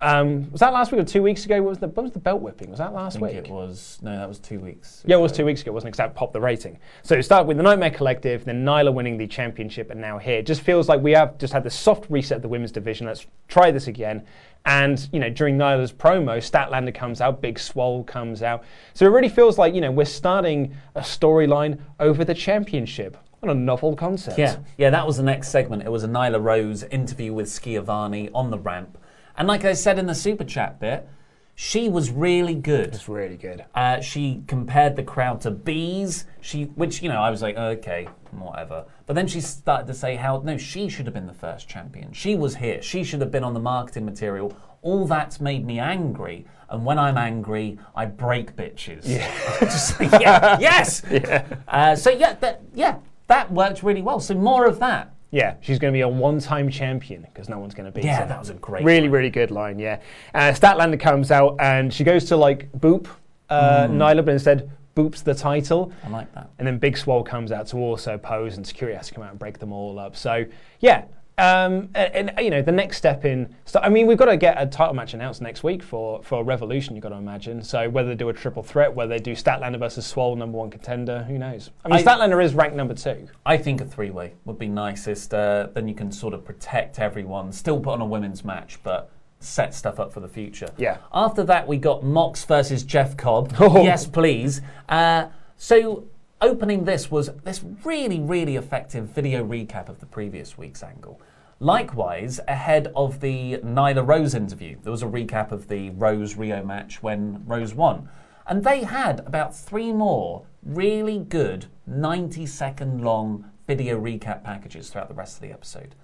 Um, 0.00 0.50
was 0.52 0.60
that 0.60 0.72
last 0.72 0.92
week 0.92 1.00
or 1.00 1.04
two 1.04 1.22
weeks 1.22 1.44
ago? 1.44 1.60
What 1.60 1.70
was 1.70 1.78
the, 1.78 1.88
what 1.88 2.04
was 2.04 2.12
the 2.12 2.20
belt 2.20 2.40
whipping? 2.40 2.70
Was 2.70 2.78
that 2.78 2.90
I 2.90 2.92
last 2.92 3.14
think 3.14 3.26
week? 3.26 3.36
it 3.36 3.50
was 3.50 3.98
no, 4.00 4.16
that 4.16 4.28
was 4.28 4.38
two 4.38 4.60
weeks. 4.60 5.02
Yeah, 5.04 5.16
it 5.16 5.20
was 5.20 5.32
two 5.32 5.44
weeks 5.44 5.62
ago, 5.62 5.72
wasn't 5.72 5.94
it? 5.94 5.96
that 5.96 6.14
popped 6.14 6.32
the 6.32 6.40
rating. 6.40 6.78
So 7.02 7.16
it 7.16 7.24
started 7.24 7.48
with 7.48 7.56
the 7.56 7.62
Nightmare 7.64 7.90
Collective, 7.90 8.44
then 8.44 8.64
Nyla 8.64 8.94
winning 8.94 9.18
the 9.18 9.26
championship, 9.26 9.90
and 9.90 10.00
now 10.00 10.18
here. 10.18 10.38
It 10.38 10.46
just 10.46 10.60
feels 10.60 10.88
like 10.88 11.00
we 11.00 11.12
have 11.12 11.36
just 11.38 11.52
had 11.52 11.64
the 11.64 11.70
soft 11.70 12.08
reset 12.10 12.36
of 12.36 12.42
the 12.42 12.48
women's 12.48 12.70
division. 12.70 13.06
Let's 13.06 13.26
try 13.48 13.70
this 13.70 13.88
again. 13.88 14.24
And, 14.64 15.08
you 15.12 15.18
know, 15.18 15.30
during 15.30 15.56
Nyla's 15.56 15.92
promo, 15.92 16.38
Statlander 16.38 16.94
comes 16.94 17.20
out, 17.20 17.40
Big 17.40 17.58
Swole 17.58 18.04
comes 18.04 18.42
out. 18.42 18.64
So 18.94 19.06
it 19.06 19.10
really 19.10 19.28
feels 19.28 19.56
like, 19.58 19.74
you 19.74 19.80
know, 19.80 19.90
we're 19.90 20.04
starting 20.04 20.74
a 20.94 21.00
storyline 21.00 21.80
over 21.98 22.24
the 22.24 22.34
championship. 22.34 23.16
What 23.40 23.50
a 23.50 23.54
novel 23.54 23.96
concept. 23.96 24.38
Yeah, 24.38 24.56
yeah, 24.76 24.90
that 24.90 25.06
was 25.06 25.16
the 25.16 25.22
next 25.22 25.48
segment. 25.48 25.84
It 25.84 25.90
was 25.90 26.04
a 26.04 26.08
Nyla 26.08 26.42
Rose 26.42 26.82
interview 26.82 27.32
with 27.32 27.48
Schiavone 27.48 28.30
on 28.34 28.50
the 28.50 28.58
ramp. 28.58 28.98
And 29.38 29.46
like 29.46 29.64
I 29.64 29.72
said 29.72 29.98
in 29.98 30.06
the 30.06 30.16
super 30.16 30.44
chat 30.44 30.80
bit, 30.80 31.08
she 31.54 31.88
was 31.88 32.10
really 32.10 32.54
good. 32.54 32.88
It's 32.88 33.08
really 33.08 33.36
good. 33.36 33.64
Uh, 33.74 34.00
she 34.00 34.42
compared 34.48 34.96
the 34.96 35.02
crowd 35.04 35.40
to 35.42 35.52
bees. 35.52 36.26
She, 36.40 36.64
which 36.64 37.02
you 37.02 37.08
know, 37.08 37.22
I 37.22 37.30
was 37.30 37.40
like, 37.40 37.56
okay, 37.56 38.08
whatever. 38.32 38.84
But 39.06 39.14
then 39.14 39.28
she 39.28 39.40
started 39.40 39.86
to 39.86 39.94
say 39.94 40.16
how 40.16 40.42
no, 40.44 40.56
she 40.56 40.88
should 40.88 41.06
have 41.06 41.14
been 41.14 41.26
the 41.26 41.32
first 41.32 41.68
champion. 41.68 42.12
She 42.12 42.34
was 42.34 42.56
here. 42.56 42.82
She 42.82 43.04
should 43.04 43.20
have 43.20 43.30
been 43.30 43.44
on 43.44 43.54
the 43.54 43.60
marketing 43.60 44.04
material. 44.04 44.56
All 44.82 45.06
that's 45.06 45.40
made 45.40 45.64
me 45.64 45.78
angry. 45.78 46.44
And 46.68 46.84
when 46.84 46.98
I'm 46.98 47.16
angry, 47.16 47.78
I 47.94 48.06
break 48.06 48.56
bitches. 48.56 49.02
Yeah. 49.04 49.32
Just 49.60 50.00
like, 50.00 50.20
yeah, 50.20 50.58
yes. 50.60 51.02
Yeah. 51.10 51.44
Uh, 51.66 51.94
so 51.94 52.10
yeah, 52.10 52.34
that 52.34 52.62
yeah, 52.74 52.98
that 53.28 53.52
worked 53.52 53.84
really 53.84 54.02
well. 54.02 54.18
So 54.18 54.34
more 54.34 54.66
of 54.66 54.80
that. 54.80 55.14
Yeah, 55.30 55.56
she's 55.60 55.78
going 55.78 55.92
to 55.92 55.96
be 55.96 56.00
a 56.00 56.08
one-time 56.08 56.70
champion 56.70 57.22
because 57.22 57.48
no 57.50 57.58
one's 57.58 57.74
going 57.74 57.84
to 57.86 57.92
beat 57.92 58.04
Yeah, 58.04 58.20
her. 58.22 58.26
that 58.28 58.38
was 58.38 58.48
a 58.50 58.54
great 58.54 58.82
really, 58.84 59.08
really 59.08 59.28
good 59.30 59.50
line. 59.50 59.78
Yeah, 59.78 60.00
uh, 60.34 60.52
Statlander 60.52 60.98
comes 60.98 61.30
out 61.30 61.56
and 61.60 61.92
she 61.92 62.02
goes 62.04 62.24
to 62.26 62.36
like 62.36 62.70
boop 62.72 63.06
uh, 63.50 63.86
Mm. 63.88 63.96
Nyla, 63.96 64.24
but 64.24 64.32
instead 64.32 64.70
boops 64.96 65.22
the 65.22 65.34
title. 65.34 65.92
I 66.04 66.08
like 66.08 66.32
that. 66.34 66.50
And 66.58 66.66
then 66.66 66.78
Big 66.78 66.96
Swole 66.96 67.22
comes 67.22 67.52
out 67.52 67.66
to 67.68 67.76
also 67.76 68.18
pose, 68.18 68.56
and 68.56 68.66
security 68.66 68.96
has 68.96 69.08
to 69.08 69.14
come 69.14 69.22
out 69.22 69.30
and 69.30 69.38
break 69.38 69.58
them 69.58 69.72
all 69.72 69.98
up. 69.98 70.16
So 70.16 70.44
yeah, 70.80 71.04
um, 71.38 71.88
and, 71.94 72.30
and, 72.30 72.40
you 72.40 72.50
know 72.50 72.62
the 72.62 72.72
next 72.72 72.96
step 72.96 73.24
in. 73.24 73.54
So, 73.64 73.80
I 73.80 73.88
mean, 73.88 74.06
we've 74.06 74.18
got 74.18 74.26
to 74.26 74.36
get 74.36 74.60
a 74.60 74.66
title 74.66 74.94
match 74.94 75.14
announced 75.14 75.40
next 75.40 75.62
week 75.62 75.82
for 75.82 76.22
for 76.22 76.44
Revolution. 76.44 76.96
You've 76.96 77.02
got 77.02 77.10
to 77.10 77.16
imagine. 77.16 77.62
So 77.62 77.88
whether 77.88 78.08
they 78.08 78.14
do 78.14 78.28
a 78.28 78.32
triple 78.32 78.62
threat, 78.62 78.94
whether 78.94 79.10
they 79.10 79.22
do 79.22 79.32
Statlander 79.32 79.78
versus 79.78 80.06
Swole, 80.06 80.36
number 80.36 80.58
one 80.58 80.70
contender, 80.70 81.22
who 81.24 81.38
knows? 81.38 81.70
I 81.84 81.88
mean, 81.88 81.98
I- 81.98 82.02
Statlander 82.02 82.42
is 82.42 82.54
ranked 82.54 82.76
number 82.76 82.94
two. 82.94 83.28
I 83.46 83.56
think 83.56 83.80
a 83.80 83.84
three 83.84 84.10
way 84.10 84.34
would 84.44 84.58
be 84.58 84.68
nicest. 84.68 85.32
Uh, 85.32 85.68
then 85.72 85.88
you 85.88 85.94
can 85.94 86.10
sort 86.10 86.34
of 86.34 86.44
protect 86.44 86.98
everyone, 86.98 87.52
still 87.52 87.78
put 87.80 87.92
on 87.92 88.00
a 88.00 88.06
women's 88.06 88.44
match, 88.44 88.78
but 88.82 89.10
set 89.40 89.74
stuff 89.74 90.00
up 90.00 90.12
for 90.12 90.20
the 90.20 90.28
future. 90.28 90.68
Yeah. 90.76 90.98
After 91.12 91.44
that, 91.44 91.68
we 91.68 91.76
got 91.76 92.02
Mox 92.02 92.44
versus 92.44 92.82
Jeff 92.82 93.16
Cobb. 93.16 93.54
Oh. 93.60 93.82
Yes, 93.88 94.06
please. 94.06 94.60
Uh, 94.88 95.28
so, 95.56 96.04
opening 96.40 96.84
this 96.84 97.10
was 97.10 97.30
this 97.44 97.62
really, 97.84 98.20
really 98.20 98.56
effective 98.56 99.06
video 99.06 99.44
recap 99.44 99.88
of 99.88 100.00
the 100.00 100.06
previous 100.06 100.58
week's 100.58 100.82
angle. 100.82 101.20
Likewise, 101.60 102.38
ahead 102.46 102.92
of 102.94 103.20
the 103.20 103.58
Nyla 103.58 104.06
Rose 104.06 104.32
interview, 104.32 104.76
there 104.82 104.92
was 104.92 105.02
a 105.02 105.06
recap 105.06 105.50
of 105.50 105.66
the 105.66 105.90
Rose 105.90 106.34
Riho 106.34 106.64
match 106.64 107.02
when 107.02 107.44
Rose 107.46 107.74
won. 107.74 108.08
And 108.46 108.62
they 108.62 108.84
had 108.84 109.20
about 109.20 109.56
three 109.56 109.92
more 109.92 110.46
really 110.62 111.18
good 111.18 111.66
90 111.86 112.46
second 112.46 113.02
long 113.02 113.50
video 113.66 114.00
recap 114.00 114.44
packages 114.44 114.88
throughout 114.88 115.08
the 115.08 115.14
rest 115.14 115.36
of 115.36 115.42
the 115.42 115.52
episode. 115.52 115.96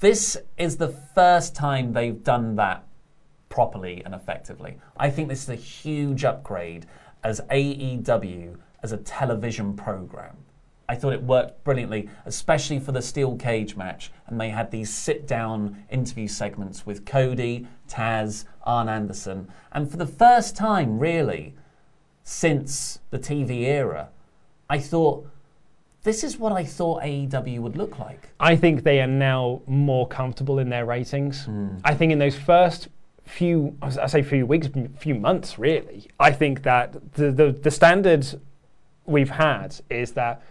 This 0.00 0.36
is 0.58 0.78
the 0.78 0.88
first 0.88 1.54
time 1.54 1.92
they've 1.92 2.24
done 2.24 2.56
that 2.56 2.84
properly 3.48 4.02
and 4.04 4.14
effectively. 4.14 4.78
I 4.96 5.08
think 5.10 5.28
this 5.28 5.44
is 5.44 5.50
a 5.50 5.54
huge 5.54 6.24
upgrade 6.24 6.86
as 7.22 7.40
AEW 7.50 8.56
as 8.82 8.92
a 8.92 8.96
television 8.96 9.76
program. 9.76 10.36
I 10.90 10.96
thought 10.96 11.12
it 11.12 11.22
worked 11.22 11.62
brilliantly, 11.62 12.08
especially 12.26 12.80
for 12.80 12.90
the 12.90 13.00
steel 13.00 13.36
cage 13.36 13.76
match. 13.76 14.10
And 14.26 14.40
they 14.40 14.48
had 14.48 14.72
these 14.72 14.92
sit 14.92 15.24
down 15.24 15.84
interview 15.88 16.26
segments 16.26 16.84
with 16.84 17.06
Cody, 17.06 17.68
Taz, 17.88 18.44
Arn 18.64 18.88
Anderson. 18.88 19.48
And 19.70 19.88
for 19.88 19.98
the 19.98 20.06
first 20.06 20.56
time, 20.56 20.98
really, 20.98 21.54
since 22.24 22.98
the 23.10 23.20
TV 23.20 23.60
era, 23.60 24.08
I 24.68 24.80
thought 24.80 25.28
this 26.02 26.24
is 26.24 26.38
what 26.38 26.50
I 26.50 26.64
thought 26.64 27.04
AEW 27.04 27.60
would 27.60 27.76
look 27.76 28.00
like. 28.00 28.30
I 28.40 28.56
think 28.56 28.82
they 28.82 29.00
are 29.00 29.06
now 29.06 29.62
more 29.68 30.08
comfortable 30.08 30.58
in 30.58 30.70
their 30.70 30.86
ratings. 30.86 31.44
Hmm. 31.44 31.76
I 31.84 31.94
think 31.94 32.10
in 32.10 32.18
those 32.18 32.36
first 32.36 32.88
few, 33.24 33.76
I 33.80 34.08
say 34.08 34.22
few 34.22 34.44
weeks, 34.44 34.66
few 34.98 35.14
months, 35.14 35.56
really, 35.56 36.08
I 36.18 36.32
think 36.32 36.64
that 36.64 37.12
the, 37.12 37.30
the, 37.30 37.52
the 37.52 37.70
standard 37.70 38.26
we've 39.06 39.30
had 39.30 39.76
is 39.88 40.10
that 40.12 40.42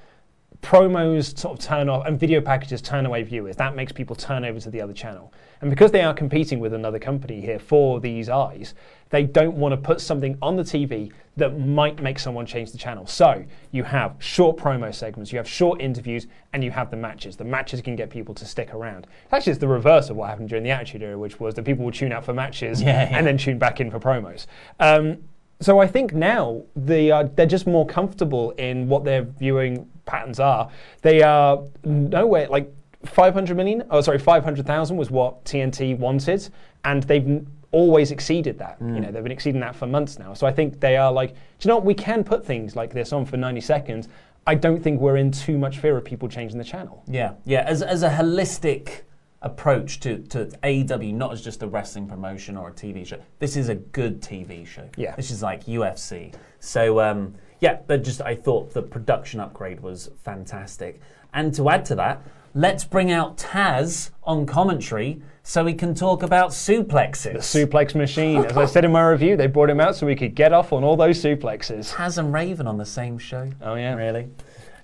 promos 0.62 1.38
sort 1.38 1.58
of 1.58 1.65
turn 1.65 1.89
off 1.89 2.06
and 2.06 2.19
video 2.19 2.41
packages 2.41 2.82
turn 2.82 3.06
away 3.06 3.24
viewers. 3.24 3.56
That 3.56 3.76
makes 3.76 3.91
people 3.91 4.15
turn 4.15 4.43
over 4.43 4.60
to 4.60 4.69
the 4.69 4.82
other 4.82 4.93
channel. 4.93 5.34
And 5.62 5.69
because 5.69 5.91
they 5.91 6.02
are 6.02 6.13
competing 6.13 6.60
with 6.60 6.74
another 6.74 7.00
company 7.00 7.41
here 7.41 7.60
for 7.60 8.00
these 8.00 8.30
eyes, 8.30 8.74
they 9.10 9.24
don't 9.24 9.56
want 9.56 9.74
to 9.74 9.78
put 9.78 10.00
something 10.02 10.38
on 10.41 10.56
the 10.56 10.63
TV 10.63 11.12
that 11.38 11.58
might 11.58 12.02
make 12.02 12.19
someone 12.19 12.45
change 12.45 12.72
the 12.72 12.78
channel. 12.78 13.08
So 13.08 13.43
you 13.72 13.84
have 13.84 14.15
short 14.19 14.58
promo 14.58 14.93
segments, 14.93 15.32
you 15.32 15.38
have 15.38 15.48
short 15.50 15.82
interviews, 15.82 16.28
and 16.54 16.63
you 16.63 16.72
have 16.72 16.91
the 16.91 16.98
matches. 16.98 17.36
The 17.36 17.45
matches 17.45 17.82
can 17.82 17.95
get 17.95 18.10
people 18.10 18.36
to 18.36 18.45
stick 18.45 18.74
around. 18.74 19.08
Actually, 19.32 19.52
it's 19.52 19.60
the 19.60 19.67
reverse 19.67 20.10
of 20.10 20.17
what 20.17 20.30
happened 20.30 20.50
during 20.50 20.63
the 20.63 20.72
Attitude 20.72 21.02
Era, 21.02 21.17
which 21.17 21.39
was 21.39 21.56
that 21.56 21.63
people 21.65 21.86
would 21.86 21.93
tune 21.93 22.12
out 22.12 22.26
for 22.26 22.34
matches 22.34 22.82
Yeah, 22.82 23.10
yeah. 23.10 23.17
and 23.17 23.26
then 23.26 23.38
tune 23.38 23.58
back 23.58 23.80
in 23.80 23.89
for 23.89 24.00
promos. 24.00 24.45
Um, 24.80 25.17
so 25.62 25.80
I 25.80 25.88
think 25.88 26.13
now 26.13 26.63
they 26.76 27.12
are 27.12 27.26
they're 27.26 27.45
just 27.45 27.67
more 27.67 27.86
comfortable 27.86 28.52
in 28.52 28.88
what 28.88 29.04
their 29.04 29.24
viewing 29.24 29.89
patterns 30.06 30.39
are. 30.39 30.69
They 31.02 31.22
are 31.22 31.63
nowhere 31.84 32.48
like 32.48 32.74
500 33.06 33.56
million. 33.56 33.84
Oh, 33.89 34.02
sorry, 34.02 34.19
500,000 34.19 34.98
was 34.98 35.10
what 35.10 35.43
TNT 35.45 35.98
wanted, 35.98 36.50
and 36.84 37.04
they've 37.04 37.45
always 37.72 38.12
exceeded 38.12 38.58
that. 38.60 38.78
You 38.82 38.88
mm. 38.88 39.02
know, 39.02 39.12
they've 39.12 39.24
been 39.24 39.32
exceeding 39.32 39.62
that 39.62 39.76
for 39.76 39.86
months 39.86 40.17
now. 40.17 40.34
So 40.34 40.48
I 40.48 40.52
think 40.52 40.80
they 40.80 40.98
are 40.98 41.12
like, 41.12 41.34
do 41.34 41.38
you 41.62 41.69
know 41.69 41.76
what? 41.76 41.86
We 41.86 41.93
can 41.93 42.24
put 42.24 42.45
things 42.45 42.76
like 42.76 42.93
this 42.93 43.13
on 43.13 43.26
for 43.26 43.38
90 43.38 43.62
seconds. 43.62 44.10
I 44.48 44.56
don't 44.56 44.82
think 44.82 45.00
we're 45.00 45.17
in 45.17 45.32
too 45.32 45.58
much 45.58 45.78
fear 45.78 45.95
of 45.95 46.04
people 46.04 46.28
changing 46.28 46.58
the 46.58 46.63
channel. 46.63 47.04
Yeah, 47.08 47.34
yeah. 47.45 47.62
As, 47.67 47.84
as 47.84 48.04
a 48.04 48.10
holistic 48.10 49.02
approach 49.41 49.99
to, 50.02 50.19
to 50.19 50.45
AEW, 50.63 51.13
not 51.13 51.32
as 51.32 51.41
just 51.41 51.63
a 51.63 51.67
wrestling 51.67 52.08
promotion 52.08 52.58
or 52.58 52.69
a 52.69 52.73
TV 52.73 53.06
show. 53.06 53.19
This 53.39 53.56
is 53.56 53.69
a 53.69 53.75
good 53.75 54.21
TV 54.21 54.65
show. 54.67 54.89
Yeah. 54.97 55.15
This 55.15 55.32
is 55.32 55.41
like 55.41 55.65
UFC. 55.65 56.34
So, 56.60 56.99
um, 56.99 57.36
yeah, 57.62 57.80
but 57.88 58.04
just 58.04 58.21
I 58.21 58.36
thought 58.36 58.73
the 58.73 58.82
production 58.82 59.39
upgrade 59.39 59.80
was 59.80 60.10
fantastic. 60.23 60.99
And 61.34 61.54
to 61.56 61.69
add 61.69 61.86
to 61.86 61.95
that, 61.95 62.21
let's 62.54 62.84
bring 62.84 63.12
out 63.12 63.38
Taz 63.38 64.12
on 64.23 64.45
commentary 64.45 65.21
so 65.43 65.63
we 65.63 65.73
can 65.73 65.95
talk 65.95 66.21
about 66.21 66.49
suplexes. 66.49 67.52
The 67.52 67.65
suplex 67.65 67.95
machine. 67.95 68.45
As 68.45 68.58
I 68.58 68.65
said 68.65 68.86
in 68.86 68.91
my 68.91 69.08
review, 69.08 69.38
they 69.38 69.47
brought 69.47 69.69
him 69.69 69.80
out 69.80 69.95
so 69.95 70.06
we 70.06 70.15
could 70.15 70.36
get 70.36 70.54
off 70.54 70.73
on 70.73 70.84
all 70.84 70.97
those 70.97 71.21
suplexes. 71.21 71.93
Taz 71.93 72.17
and 72.17 72.34
Raven 72.34 72.67
on 72.67 72.78
the 72.78 72.86
same 72.86 73.17
show. 73.17 73.49
Oh, 73.62 73.75
yeah. 73.75 73.95
Really? 73.95 74.30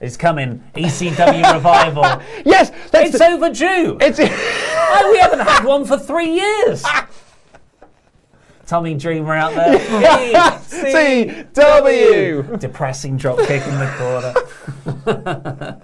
It's 0.01 0.17
coming. 0.17 0.61
ECW 0.75 1.53
revival. 1.53 2.03
Yes, 2.45 2.71
that's 2.91 3.13
it's 3.15 3.21
overdue. 3.21 3.97
It's 4.01 4.19
oh, 4.21 5.09
we 5.11 5.17
haven't 5.19 5.39
had 5.39 5.63
one 5.63 5.85
for 5.85 5.97
three 5.97 6.31
years. 6.33 6.83
Tommy 8.67 8.95
Dreamer 8.95 9.35
out 9.35 9.53
there. 9.53 9.77
CW. 11.53 12.59
Depressing 12.59 13.15
drop 13.17 13.37
kick 13.45 13.61
in 13.67 13.79
the 13.79 13.87
corner. 15.05 15.81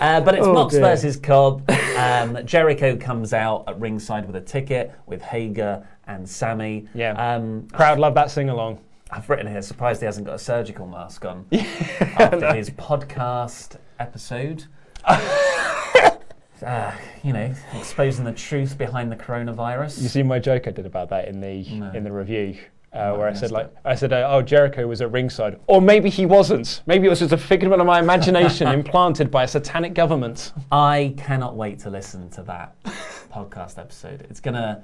Uh, 0.00 0.20
but 0.20 0.34
it's 0.34 0.46
Oh, 0.46 0.52
Mox 0.52 0.72
dear. 0.74 0.82
versus 0.82 1.16
Cobb. 1.16 1.68
Um, 1.96 2.44
Jericho 2.44 2.96
comes 2.96 3.32
out 3.32 3.64
at 3.68 3.78
ringside 3.80 4.26
with 4.26 4.36
a 4.36 4.40
ticket 4.40 4.92
with 5.06 5.22
Hager 5.22 5.86
and 6.06 6.28
Sammy. 6.28 6.88
Yeah. 6.94 7.12
Um, 7.12 7.68
Crowd 7.72 7.98
love 7.98 8.14
that 8.14 8.30
sing 8.30 8.48
along. 8.50 8.78
I've 9.10 9.28
written 9.28 9.46
here, 9.46 9.62
surprised 9.62 10.00
he 10.00 10.06
hasn't 10.06 10.26
got 10.26 10.34
a 10.34 10.38
surgical 10.38 10.86
mask 10.86 11.24
on 11.24 11.46
after 11.52 12.54
his 12.54 12.70
podcast 12.70 13.76
episode. 13.98 14.64
uh, 15.04 16.92
you 17.22 17.32
know, 17.32 17.52
exposing 17.74 18.24
the 18.24 18.32
truth 18.32 18.76
behind 18.78 19.12
the 19.12 19.16
coronavirus. 19.16 20.02
You 20.02 20.08
see 20.08 20.22
my 20.22 20.38
joke 20.38 20.66
I 20.66 20.70
did 20.70 20.86
about 20.86 21.10
that 21.10 21.28
in 21.28 21.40
the 21.40 21.64
No. 21.70 21.90
in 21.92 22.02
the 22.04 22.10
review, 22.12 22.56
uh, 22.92 22.98
No, 22.98 23.18
where 23.18 23.26
I 23.28 23.30
I 23.30 23.34
said 23.34 23.50
like 23.50 23.70
I 23.84 23.94
said, 23.94 24.12
uh, 24.12 24.26
oh 24.30 24.40
Jericho 24.42 24.86
was 24.86 25.00
at 25.02 25.12
ringside, 25.12 25.60
or 25.66 25.80
maybe 25.82 26.08
he 26.08 26.24
wasn't. 26.26 26.82
Maybe 26.86 27.06
it 27.06 27.10
was 27.10 27.18
just 27.20 27.32
a 27.32 27.38
figment 27.38 27.80
of 27.80 27.86
my 27.86 28.00
imagination 28.00 28.66
implanted 28.80 29.30
by 29.30 29.44
a 29.44 29.48
satanic 29.48 29.92
government. 29.94 30.52
I 30.72 31.14
cannot 31.18 31.56
wait 31.56 31.78
to 31.80 31.90
listen 31.90 32.30
to 32.30 32.42
that 32.44 32.82
podcast 33.30 33.78
episode. 33.78 34.26
It's 34.30 34.40
gonna. 34.40 34.82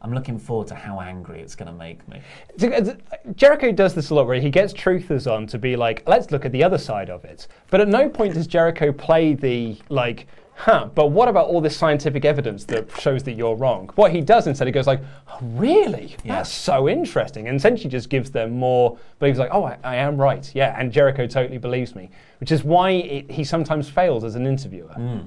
I'm 0.00 0.14
looking 0.14 0.38
forward 0.38 0.68
to 0.68 0.74
how 0.74 1.00
angry 1.00 1.40
it's 1.40 1.54
gonna 1.54 1.72
make 1.72 2.06
me. 2.08 2.20
Uh, 2.62 2.94
Jericho 3.34 3.72
does 3.72 3.94
this 3.94 4.10
a 4.10 4.14
lot, 4.14 4.26
where 4.26 4.40
he 4.40 4.50
gets 4.50 4.72
truthers 4.72 5.30
on 5.30 5.46
to 5.48 5.58
be 5.58 5.76
like, 5.76 6.02
let's 6.06 6.30
look 6.30 6.44
at 6.44 6.52
the 6.52 6.62
other 6.62 6.78
side 6.78 7.10
of 7.10 7.24
it. 7.24 7.48
But 7.70 7.80
at 7.80 7.88
no 7.88 8.08
point 8.08 8.34
does 8.34 8.46
Jericho 8.46 8.92
play 8.92 9.34
the 9.34 9.76
like. 9.88 10.26
Huh, 10.60 10.88
but 10.92 11.12
what 11.12 11.28
about 11.28 11.46
all 11.46 11.60
this 11.60 11.76
scientific 11.76 12.24
evidence 12.24 12.64
that 12.64 12.90
shows 13.00 13.22
that 13.22 13.34
you're 13.34 13.54
wrong? 13.54 13.90
What 13.94 14.10
he 14.10 14.20
does 14.20 14.48
instead, 14.48 14.66
he 14.66 14.72
goes 14.72 14.88
like, 14.88 15.00
oh, 15.28 15.38
really? 15.40 16.16
That's 16.24 16.50
so 16.50 16.88
interesting. 16.88 17.46
And 17.46 17.56
essentially 17.56 17.88
just 17.88 18.10
gives 18.10 18.32
them 18.32 18.58
more, 18.58 18.98
but 19.20 19.28
he's 19.28 19.38
like, 19.38 19.50
oh, 19.52 19.62
I, 19.62 19.78
I 19.84 19.94
am 19.94 20.16
right. 20.20 20.50
Yeah, 20.56 20.74
and 20.76 20.90
Jericho 20.90 21.28
totally 21.28 21.58
believes 21.58 21.94
me, 21.94 22.10
which 22.40 22.50
is 22.50 22.64
why 22.64 22.90
it, 22.90 23.30
he 23.30 23.44
sometimes 23.44 23.88
fails 23.88 24.24
as 24.24 24.34
an 24.34 24.48
interviewer. 24.48 24.96
Mm. 24.98 25.26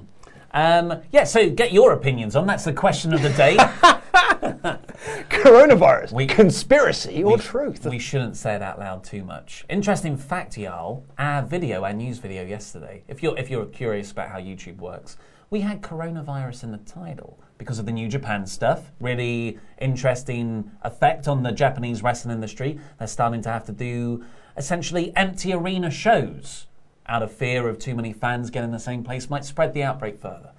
Um, 0.54 1.00
yeah, 1.10 1.24
so 1.24 1.48
get 1.48 1.72
your 1.72 1.92
opinions 1.92 2.36
on. 2.36 2.46
That's 2.46 2.64
the 2.64 2.72
question 2.72 3.14
of 3.14 3.22
the 3.22 3.30
day. 3.30 3.56
Coronavirus, 5.30 6.28
conspiracy 6.28 7.24
or 7.24 7.36
we, 7.36 7.42
truth? 7.42 7.86
We 7.86 7.98
shouldn't 7.98 8.36
say 8.36 8.54
it 8.54 8.62
out 8.62 8.78
loud 8.78 9.02
too 9.02 9.24
much. 9.24 9.64
Interesting 9.68 10.16
fact, 10.16 10.58
y'all. 10.58 11.04
Our 11.18 11.42
video, 11.42 11.84
our 11.84 11.92
news 11.92 12.18
video 12.18 12.44
yesterday. 12.44 13.02
If 13.08 13.22
you're 13.22 13.36
if 13.38 13.50
you're 13.50 13.66
curious 13.66 14.12
about 14.12 14.28
how 14.28 14.38
YouTube 14.38 14.78
works, 14.78 15.16
we 15.50 15.60
had 15.60 15.82
coronavirus 15.82 16.64
in 16.64 16.72
the 16.72 16.78
title 16.78 17.38
because 17.58 17.78
of 17.78 17.86
the 17.86 17.92
New 17.92 18.08
Japan 18.08 18.46
stuff. 18.46 18.92
Really 19.00 19.58
interesting 19.80 20.70
effect 20.82 21.28
on 21.28 21.42
the 21.42 21.52
Japanese 21.52 22.02
wrestling 22.02 22.34
industry. 22.34 22.78
They're 22.98 23.08
starting 23.08 23.42
to 23.42 23.48
have 23.48 23.64
to 23.66 23.72
do 23.72 24.24
essentially 24.56 25.16
empty 25.16 25.52
arena 25.52 25.90
shows 25.90 26.66
out 27.06 27.22
of 27.22 27.32
fear 27.32 27.68
of 27.68 27.78
too 27.78 27.94
many 27.94 28.12
fans 28.12 28.50
getting 28.50 28.68
in 28.68 28.72
the 28.72 28.78
same 28.78 29.02
place 29.02 29.28
might 29.28 29.44
spread 29.44 29.74
the 29.74 29.82
outbreak 29.82 30.20
further. 30.20 30.52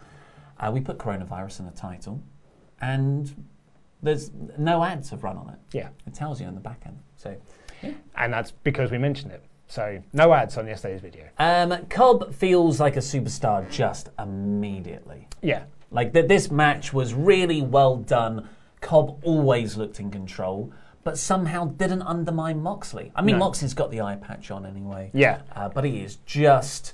Uh, 0.60 0.72
we 0.74 0.80
put 0.80 0.98
coronavirus 0.98 1.60
in 1.60 1.66
the 1.66 1.72
title, 1.72 2.22
and 2.82 3.46
there's 4.02 4.32
no 4.58 4.84
ads 4.84 5.10
have 5.10 5.24
run 5.24 5.38
on 5.38 5.50
it. 5.50 5.60
Yeah. 5.72 5.90
It 6.06 6.14
tells 6.14 6.40
you 6.42 6.48
in 6.48 6.56
the 6.56 6.62
back 6.62 6.84
end. 6.86 7.00
So, 7.16 7.36
yeah. 7.82 7.92
And 8.16 8.34
that's 8.34 8.52
because 8.52 8.92
we 8.92 8.98
mentioned 8.98 9.32
it. 9.32 9.44
So 9.68 10.04
no 10.12 10.34
ads 10.34 10.58
on 10.58 10.68
yesterday's 10.68 11.02
video. 11.02 11.30
um, 11.40 11.86
Cobb 11.90 12.34
feels 12.34 12.80
like 12.80 12.96
a 12.96 13.00
superstar 13.00 13.68
just 13.72 14.10
immediately. 14.20 15.28
Yeah. 15.42 15.64
Like 15.90 16.14
that, 16.14 16.28
this 16.28 16.52
match 16.52 16.94
was 16.94 17.14
really 17.14 17.62
well 17.62 17.98
done. 17.98 18.50
Cobb 18.82 19.20
always 19.24 19.78
looked 19.78 20.00
in 20.00 20.12
control, 20.12 20.72
but 21.04 21.18
somehow 21.18 21.66
didn't 21.66 22.02
undermine 22.04 22.62
Moxley. 22.62 23.12
I 23.16 23.22
mean, 23.22 23.36
No. 23.38 23.46
Moxley's 23.46 23.74
got 23.74 23.92
the 23.92 24.02
eye 24.02 24.16
patch 24.16 24.52
on 24.52 24.66
anyway. 24.66 25.12
Yeah. 25.14 25.42
uh, 25.56 25.70
but 25.70 25.84
he 25.84 26.02
is 26.02 26.18
just. 26.26 26.94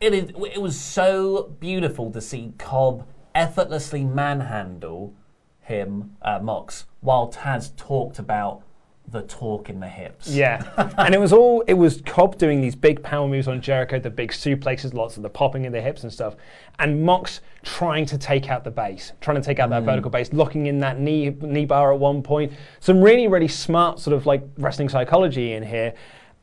It 0.00 0.12
is. 0.12 0.30
It 0.52 0.60
was 0.60 0.78
so 0.78 1.54
beautiful 1.58 2.10
to 2.12 2.20
see 2.20 2.52
Cobb 2.58 3.06
effortlessly 3.34 4.04
manhandle 4.04 5.14
him, 5.60 6.16
uh, 6.22 6.38
Mox, 6.40 6.84
while 7.00 7.30
Taz 7.32 7.74
talked 7.76 8.18
about 8.18 8.62
the 9.08 9.22
torque 9.22 9.70
in 9.70 9.78
the 9.80 9.88
hips. 9.88 10.28
Yeah, 10.28 10.62
and 10.98 11.14
it 11.14 11.18
was 11.20 11.32
all 11.32 11.60
it 11.62 11.74
was 11.74 12.00
Cobb 12.04 12.38
doing 12.38 12.60
these 12.60 12.74
big 12.74 13.02
power 13.02 13.28
moves 13.28 13.46
on 13.48 13.60
Jericho, 13.60 13.98
the 14.00 14.10
big 14.10 14.32
suplexes, 14.32 14.94
lots 14.94 15.16
of 15.16 15.22
the 15.22 15.30
popping 15.30 15.64
in 15.64 15.72
the 15.72 15.80
hips 15.80 16.02
and 16.02 16.12
stuff, 16.12 16.34
and 16.78 17.02
Mox 17.02 17.40
trying 17.62 18.04
to 18.06 18.18
take 18.18 18.50
out 18.50 18.64
the 18.64 18.70
base, 18.70 19.12
trying 19.20 19.36
to 19.36 19.42
take 19.42 19.58
out 19.58 19.70
that 19.70 19.82
Mm. 19.82 19.86
vertical 19.86 20.10
base, 20.10 20.32
locking 20.32 20.66
in 20.66 20.78
that 20.80 20.98
knee 20.98 21.30
knee 21.40 21.64
bar 21.66 21.92
at 21.92 21.98
one 21.98 22.22
point. 22.22 22.52
Some 22.80 23.00
really 23.00 23.28
really 23.28 23.48
smart 23.48 24.00
sort 24.00 24.14
of 24.16 24.26
like 24.26 24.42
wrestling 24.58 24.88
psychology 24.88 25.52
in 25.52 25.62
here. 25.62 25.94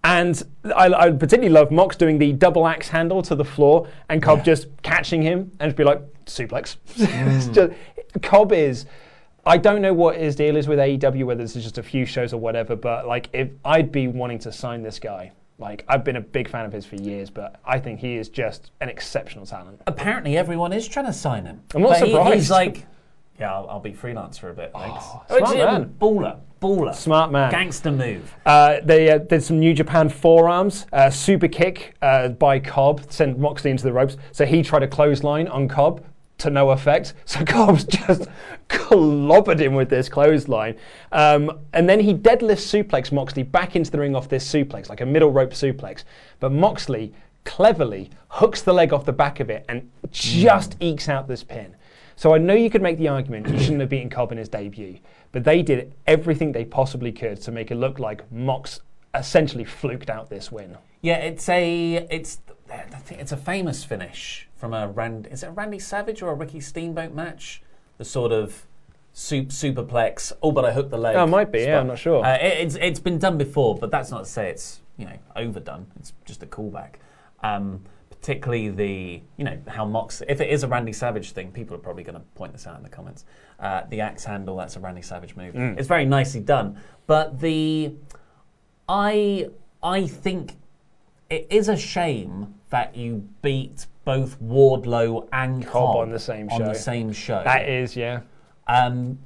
And 0.05 0.43
I, 0.75 0.87
I 0.93 1.11
particularly 1.11 1.47
love 1.49 1.71
Mox 1.71 1.95
doing 1.95 2.17
the 2.17 2.33
double 2.33 2.67
axe 2.67 2.89
handle 2.89 3.21
to 3.21 3.35
the 3.35 3.45
floor, 3.45 3.87
and 4.09 4.21
Cobb 4.21 4.43
just 4.43 4.67
catching 4.83 5.21
him 5.21 5.51
and 5.61 5.69
just 5.69 5.77
be 5.77 5.83
like 5.85 6.01
suplex. 6.25 6.75
Mm. 6.97 7.53
just- 7.53 8.21
Cobb 8.21 8.51
is. 8.51 8.85
I 9.45 9.57
don't 9.57 9.81
know 9.81 9.93
what 9.93 10.15
his 10.17 10.35
deal 10.35 10.55
is 10.55 10.67
with 10.67 10.79
AEW, 10.79 11.25
whether 11.25 11.43
this 11.43 11.55
is 11.55 11.63
just 11.63 11.77
a 11.77 11.83
few 11.83 12.05
shows 12.05 12.33
or 12.33 12.37
whatever, 12.39 12.75
but 12.75 13.05
like 13.07 13.29
if 13.33 13.49
I'd 13.65 13.91
be 13.91 14.07
wanting 14.07 14.39
to 14.39 14.51
sign 14.51 14.81
this 14.83 14.99
guy. 14.99 15.31
Like 15.59 15.85
I've 15.87 16.03
been 16.03 16.15
a 16.15 16.21
big 16.21 16.49
fan 16.49 16.65
of 16.65 16.73
his 16.73 16.85
for 16.85 16.95
years, 16.95 17.29
but 17.29 17.59
I 17.63 17.77
think 17.79 17.99
he 17.99 18.15
is 18.15 18.27
just 18.27 18.71
an 18.81 18.89
exceptional 18.89 19.45
talent. 19.45 19.81
Apparently, 19.85 20.35
everyone 20.35 20.73
is 20.73 20.87
trying 20.87 21.05
to 21.05 21.13
sign 21.13 21.45
him. 21.45 21.61
I'm 21.75 21.83
not 21.83 21.89
But 21.99 22.03
he- 22.07 22.11
surprised. 22.11 22.33
he's 22.33 22.51
like, 22.51 22.85
yeah, 23.39 23.53
I'll, 23.53 23.69
I'll 23.69 23.79
be 23.79 23.93
freelance 23.93 24.37
for 24.37 24.49
a 24.49 24.53
bit. 24.53 24.71
Thanks. 24.73 25.05
smart 25.05 25.29
Which 25.29 25.43
is- 25.51 25.55
man. 25.55 25.95
Baller, 25.99 26.39
baller, 26.59 26.95
Smart 26.95 27.31
man. 27.31 27.51
gangster 27.51 27.91
move. 27.91 28.33
Uh, 28.45 28.77
they 28.83 29.11
uh, 29.11 29.19
did 29.19 29.43
some 29.43 29.59
New 29.59 29.73
Japan 29.75 30.09
forearms, 30.09 30.87
uh, 30.91 31.09
super 31.11 31.47
kick 31.47 31.93
uh, 32.01 32.29
by 32.29 32.59
Cobb, 32.59 33.11
sent 33.11 33.37
Moxley 33.37 33.69
into 33.71 33.83
the 33.83 33.93
ropes. 33.93 34.17
So 34.31 34.45
he 34.45 34.63
tried 34.63 34.81
a 34.83 34.87
clothesline 34.87 35.47
on 35.47 35.67
Cobb 35.67 36.03
to 36.43 36.49
no 36.49 36.69
effect. 36.69 37.13
So 37.25 37.43
Cobb's 37.43 37.83
just 37.85 38.27
clobbered 38.69 39.59
him 39.59 39.73
with 39.73 39.89
this 39.89 40.07
clothesline. 40.07 40.75
Um, 41.11 41.59
and 41.73 41.89
then 41.89 41.99
he 41.99 42.13
deadlift 42.13 42.61
suplex 42.61 43.11
Moxley 43.11 43.43
back 43.43 43.75
into 43.75 43.89
the 43.89 43.99
ring 43.99 44.15
off 44.15 44.29
this 44.29 44.47
suplex, 44.49 44.87
like 44.87 45.01
a 45.01 45.05
middle 45.05 45.31
rope 45.31 45.51
suplex. 45.51 46.03
But 46.39 46.51
Moxley 46.51 47.13
cleverly 47.43 48.11
hooks 48.29 48.61
the 48.61 48.73
leg 48.73 48.93
off 48.93 49.05
the 49.05 49.13
back 49.13 49.39
of 49.39 49.49
it 49.49 49.65
and 49.67 49.89
just 50.11 50.75
ekes 50.79 51.09
out 51.09 51.27
this 51.27 51.43
pin. 51.43 51.75
So 52.15 52.33
I 52.35 52.37
know 52.37 52.53
you 52.53 52.69
could 52.69 52.81
make 52.81 52.99
the 52.99 53.07
argument 53.07 53.49
he 53.49 53.59
shouldn't 53.59 53.81
have 53.81 53.89
beaten 53.89 54.09
Cobb 54.09 54.31
in 54.31 54.37
his 54.37 54.49
debut, 54.49 54.99
but 55.31 55.43
they 55.43 55.63
did 55.63 55.93
everything 56.05 56.51
they 56.51 56.65
possibly 56.65 57.11
could 57.11 57.41
to 57.41 57.51
make 57.51 57.71
it 57.71 57.75
look 57.75 57.99
like 57.99 58.31
Mox 58.31 58.79
essentially 59.15 59.65
fluked 59.65 60.09
out 60.09 60.29
this 60.29 60.51
win. 60.51 60.77
Yeah, 61.01 61.17
it's 61.17 61.49
a 61.49 62.07
it's 62.09 62.39
I 62.71 62.99
think 62.99 63.21
it's 63.21 63.31
a 63.31 63.37
famous 63.37 63.83
finish 63.83 64.47
from 64.63 64.73
a 64.73 64.87
Rand. 64.87 65.27
Is 65.29 65.43
it 65.43 65.47
a 65.47 65.51
Randy 65.51 65.77
Savage 65.77 66.21
or 66.21 66.31
a 66.31 66.33
Ricky 66.33 66.61
Steamboat 66.61 67.13
match? 67.13 67.61
The 67.97 68.05
sort 68.05 68.31
of 68.31 68.65
soup 69.11 69.49
superplex. 69.49 70.31
Oh, 70.41 70.53
but 70.53 70.63
I 70.63 70.71
hooked 70.71 70.89
the 70.89 70.97
leg. 70.97 71.17
Oh, 71.17 71.25
it 71.25 71.27
might 71.27 71.51
be, 71.51 71.63
yeah. 71.63 71.81
I'm 71.81 71.87
not 71.87 71.99
sure. 71.99 72.23
Uh, 72.23 72.35
it, 72.35 72.59
it's 72.61 72.75
it's 72.75 72.99
been 73.01 73.17
done 73.17 73.37
before, 73.37 73.75
but 73.75 73.91
that's 73.91 74.09
not 74.09 74.19
to 74.19 74.25
say 74.25 74.49
it's 74.49 74.79
you 74.95 75.03
know 75.03 75.17
overdone. 75.35 75.87
It's 75.97 76.13
just 76.23 76.43
a 76.43 76.45
callback. 76.45 76.93
Um, 77.41 77.83
particularly 78.09 78.69
the 78.69 79.21
you 79.35 79.43
know 79.43 79.59
how 79.67 79.83
Mox. 79.83 80.21
If 80.29 80.39
it 80.39 80.49
is 80.49 80.63
a 80.63 80.69
Randy 80.69 80.93
Savage 80.93 81.33
thing, 81.33 81.51
people 81.51 81.75
are 81.75 81.79
probably 81.79 82.03
going 82.03 82.15
to 82.15 82.25
point 82.33 82.53
this 82.53 82.65
out 82.65 82.77
in 82.77 82.83
the 82.83 82.89
comments. 82.89 83.25
Uh, 83.59 83.81
the 83.89 83.99
axe 83.99 84.23
handle. 84.23 84.55
That's 84.55 84.77
a 84.77 84.79
Randy 84.79 85.01
Savage 85.01 85.35
move. 85.35 85.55
Mm. 85.55 85.77
It's 85.77 85.89
very 85.89 86.05
nicely 86.05 86.39
done, 86.39 86.79
but 87.05 87.41
the 87.41 87.95
I 88.87 89.49
I 89.83 90.07
think 90.07 90.55
it 91.29 91.47
is 91.49 91.69
a 91.69 91.77
shame 91.77 92.55
that 92.69 92.95
you 92.95 93.27
beat 93.41 93.87
both 94.05 94.41
Wardlow 94.41 95.27
and 95.31 95.65
Cobb, 95.65 95.95
on 95.95 96.11
the 96.11 96.19
same 96.19 96.49
show. 96.49 96.55
On 96.55 96.63
the 96.63 96.75
same 96.75 97.13
show. 97.13 97.41
That 97.43 97.69
is, 97.69 97.95
yeah. 97.95 98.21
Um, 98.67 99.19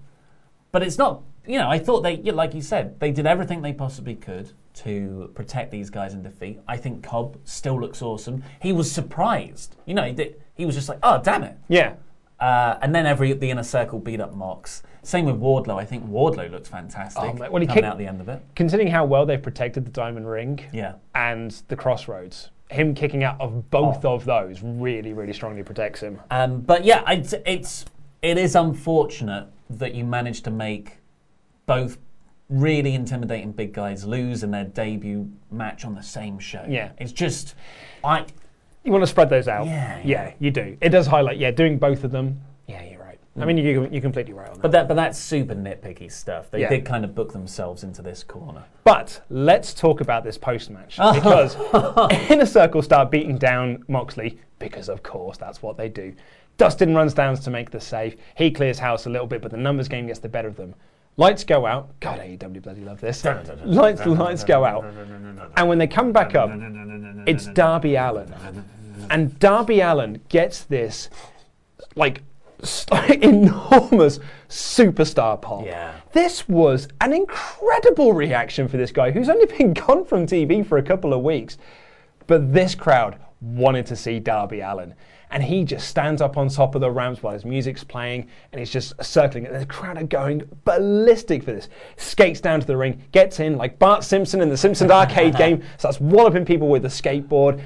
but 0.71 0.83
it's 0.83 0.97
not. 0.97 1.23
You 1.45 1.59
know, 1.59 1.69
I 1.69 1.79
thought 1.79 2.01
they, 2.01 2.15
yeah, 2.15 2.33
like 2.33 2.53
you 2.53 2.61
said, 2.61 2.99
they 2.99 3.11
did 3.11 3.25
everything 3.25 3.61
they 3.61 3.71
possibly 3.73 4.15
could 4.15 4.51
to 4.75 5.31
protect 5.33 5.71
these 5.71 5.89
guys 5.89 6.13
in 6.13 6.21
defeat. 6.21 6.59
I 6.67 6.77
think 6.77 7.03
Cobb 7.03 7.37
still 7.45 7.79
looks 7.79 8.01
awesome. 8.01 8.43
He 8.61 8.73
was 8.73 8.91
surprised. 8.91 9.75
You 9.85 9.95
know, 9.95 10.03
he, 10.03 10.11
did, 10.13 10.41
he 10.55 10.65
was 10.65 10.75
just 10.75 10.89
like, 10.89 10.99
oh 11.01 11.21
damn 11.23 11.43
it. 11.43 11.57
Yeah. 11.67 11.95
Uh, 12.39 12.77
and 12.81 12.93
then 12.93 13.05
every 13.05 13.33
the 13.33 13.49
inner 13.49 13.63
circle 13.63 13.99
beat 13.99 14.21
up 14.21 14.35
Mox. 14.35 14.83
Same 15.01 15.25
with 15.25 15.39
Wardlow. 15.39 15.75
I 15.79 15.85
think 15.85 16.05
Wardlow 16.07 16.51
looks 16.51 16.69
fantastic. 16.69 17.23
Oh, 17.23 17.31
well, 17.33 17.61
he 17.61 17.65
coming 17.65 17.67
kicked- 17.67 17.85
out 17.85 17.97
the 17.97 18.05
end 18.07 18.21
of 18.21 18.29
it. 18.29 18.41
Considering 18.55 18.89
how 18.89 19.05
well 19.05 19.25
they've 19.25 19.41
protected 19.41 19.85
the 19.85 19.91
Diamond 19.91 20.29
Ring 20.29 20.59
Yeah. 20.73 20.95
and 21.15 21.51
the 21.69 21.75
Crossroads, 21.75 22.49
him 22.69 22.93
kicking 22.93 23.23
out 23.23 23.39
of 23.39 23.69
both 23.71 24.03
of 24.05 24.25
those 24.25 24.61
really, 24.61 25.13
really 25.13 25.33
strongly 25.33 25.63
protects 25.63 26.01
him. 26.01 26.19
Um, 26.29 26.59
but 26.61 26.83
yeah, 26.85 27.03
it's, 27.09 27.33
it's 27.45 27.85
it 28.21 28.37
is 28.37 28.55
unfortunate 28.55 29.47
that 29.69 29.93
you 29.95 30.03
managed 30.03 30.43
to 30.45 30.51
make 30.51 30.97
both 31.65 31.97
really 32.49 32.93
intimidating 32.93 33.51
big 33.51 33.73
guys 33.73 34.05
lose 34.05 34.43
in 34.43 34.51
their 34.51 34.63
debut 34.63 35.29
match 35.51 35.85
on 35.85 35.95
the 35.95 36.01
same 36.03 36.39
show. 36.39 36.65
Yeah. 36.67 36.91
it's 36.97 37.11
just 37.11 37.55
I 38.03 38.25
You 38.87 38.93
want 38.93 39.03
to 39.03 39.07
spread 39.07 39.29
those 39.29 39.49
out. 39.49 39.67
Yeah, 39.67 39.99
yeah, 40.01 40.33
you 40.39 40.49
do. 40.49 40.77
It 40.79 40.89
does 40.89 41.07
highlight, 41.07 41.37
yeah, 41.37 41.51
doing 41.51 41.77
both 41.77 42.05
of 42.05 42.11
them. 42.11 42.39
Yeah, 42.67 42.81
you're 42.85 43.03
right. 43.03 43.19
I 43.37 43.43
mean, 43.43 43.57
you, 43.57 43.85
you're 43.91 43.99
completely 44.01 44.31
right 44.31 44.47
on 44.47 44.53
that. 44.55 44.61
But 44.61 44.71
that, 44.71 44.87
but 44.87 44.93
that's 44.93 45.19
super 45.19 45.53
nitpicky 45.55 46.09
stuff. 46.09 46.49
They 46.49 46.61
Yeah. 46.61 46.69
did 46.69 46.85
kind 46.85 47.03
of 47.03 47.13
book 47.13 47.33
themselves 47.33 47.83
into 47.83 48.01
this 48.01 48.23
corner. 48.23 48.63
But 48.85 49.19
let's 49.29 49.73
talk 49.73 49.99
about 49.99 50.23
this 50.23 50.37
post 50.37 50.69
match 50.69 50.95
because 51.13 51.57
Inner 52.31 52.45
Circle 52.45 52.81
start 52.81 53.11
beating 53.11 53.37
down 53.37 53.83
Moxley 53.89 54.39
because, 54.57 54.87
of 54.87 55.03
course, 55.03 55.35
that's 55.35 55.61
what 55.61 55.75
they 55.75 55.89
do. 55.89 56.13
Dustin 56.55 56.95
runs 56.95 57.13
down 57.13 57.35
to 57.35 57.51
make 57.51 57.69
the 57.71 57.81
save. 57.81 58.15
He 58.37 58.51
clears 58.51 58.79
house 58.79 59.05
a 59.05 59.09
little 59.09 59.27
bit, 59.27 59.41
but 59.41 59.51
the 59.51 59.57
numbers 59.57 59.89
game 59.89 60.07
gets 60.07 60.19
the 60.19 60.29
better 60.29 60.47
of 60.47 60.55
them. 60.55 60.73
Lights 61.19 61.43
go 61.43 61.65
out. 61.65 61.99
God, 61.99 62.19
AEW 62.19 62.61
bloody 62.61 62.81
love 62.81 63.01
this. 63.01 63.25
Lights, 63.65 64.05
lights 64.05 64.43
go 64.43 64.63
out. 64.63 64.85
And 65.57 65.67
when 65.67 65.79
they 65.79 65.87
come 65.87 66.11
back 66.11 66.35
up, 66.35 66.51
it's 67.27 67.47
Darby 67.47 67.95
Allin. 67.95 68.31
And 69.09 69.37
Darby 69.39 69.79
Allin 69.81 70.21
gets 70.29 70.63
this, 70.63 71.09
like, 71.95 72.21
enormous 73.21 74.19
superstar 74.49 75.41
pop. 75.41 75.65
Yeah. 75.65 75.93
This 76.13 76.47
was 76.47 76.87
an 77.01 77.13
incredible 77.13 78.13
reaction 78.13 78.67
for 78.67 78.77
this 78.77 78.91
guy 78.91 79.11
who's 79.11 79.29
only 79.29 79.45
been 79.57 79.73
gone 79.73 80.05
from 80.05 80.25
TV 80.25 80.65
for 80.65 80.77
a 80.77 80.83
couple 80.83 81.13
of 81.13 81.21
weeks. 81.21 81.57
But 82.25 82.53
this 82.53 82.75
crowd 82.75 83.17
wanted 83.41 83.85
to 83.87 83.95
see 83.95 84.19
Darby 84.19 84.61
Allin. 84.61 84.93
And 85.29 85.43
he 85.43 85.65
just 85.65 85.89
stands 85.89 86.21
up 86.21 86.37
on 86.37 86.47
top 86.47 86.73
of 86.73 86.79
the 86.79 86.89
ramps 86.89 87.21
while 87.21 87.33
his 87.33 87.43
music's 87.43 87.83
playing 87.83 88.27
and 88.51 88.59
he's 88.59 88.71
just 88.71 88.93
circling. 89.03 89.45
And 89.45 89.55
the 89.55 89.65
crowd 89.65 89.97
are 89.97 90.05
going 90.05 90.43
ballistic 90.63 91.43
for 91.43 91.51
this. 91.51 91.67
Skates 91.97 92.39
down 92.39 92.61
to 92.61 92.67
the 92.67 92.77
ring, 92.77 93.03
gets 93.11 93.41
in 93.41 93.57
like 93.57 93.77
Bart 93.77 94.05
Simpson 94.05 94.41
in 94.41 94.47
the 94.49 94.55
Simpsons 94.55 94.89
arcade 94.89 95.35
game, 95.37 95.63
starts 95.77 95.99
walloping 95.99 96.45
people 96.45 96.69
with 96.69 96.83
the 96.83 96.87
skateboard. 96.87 97.61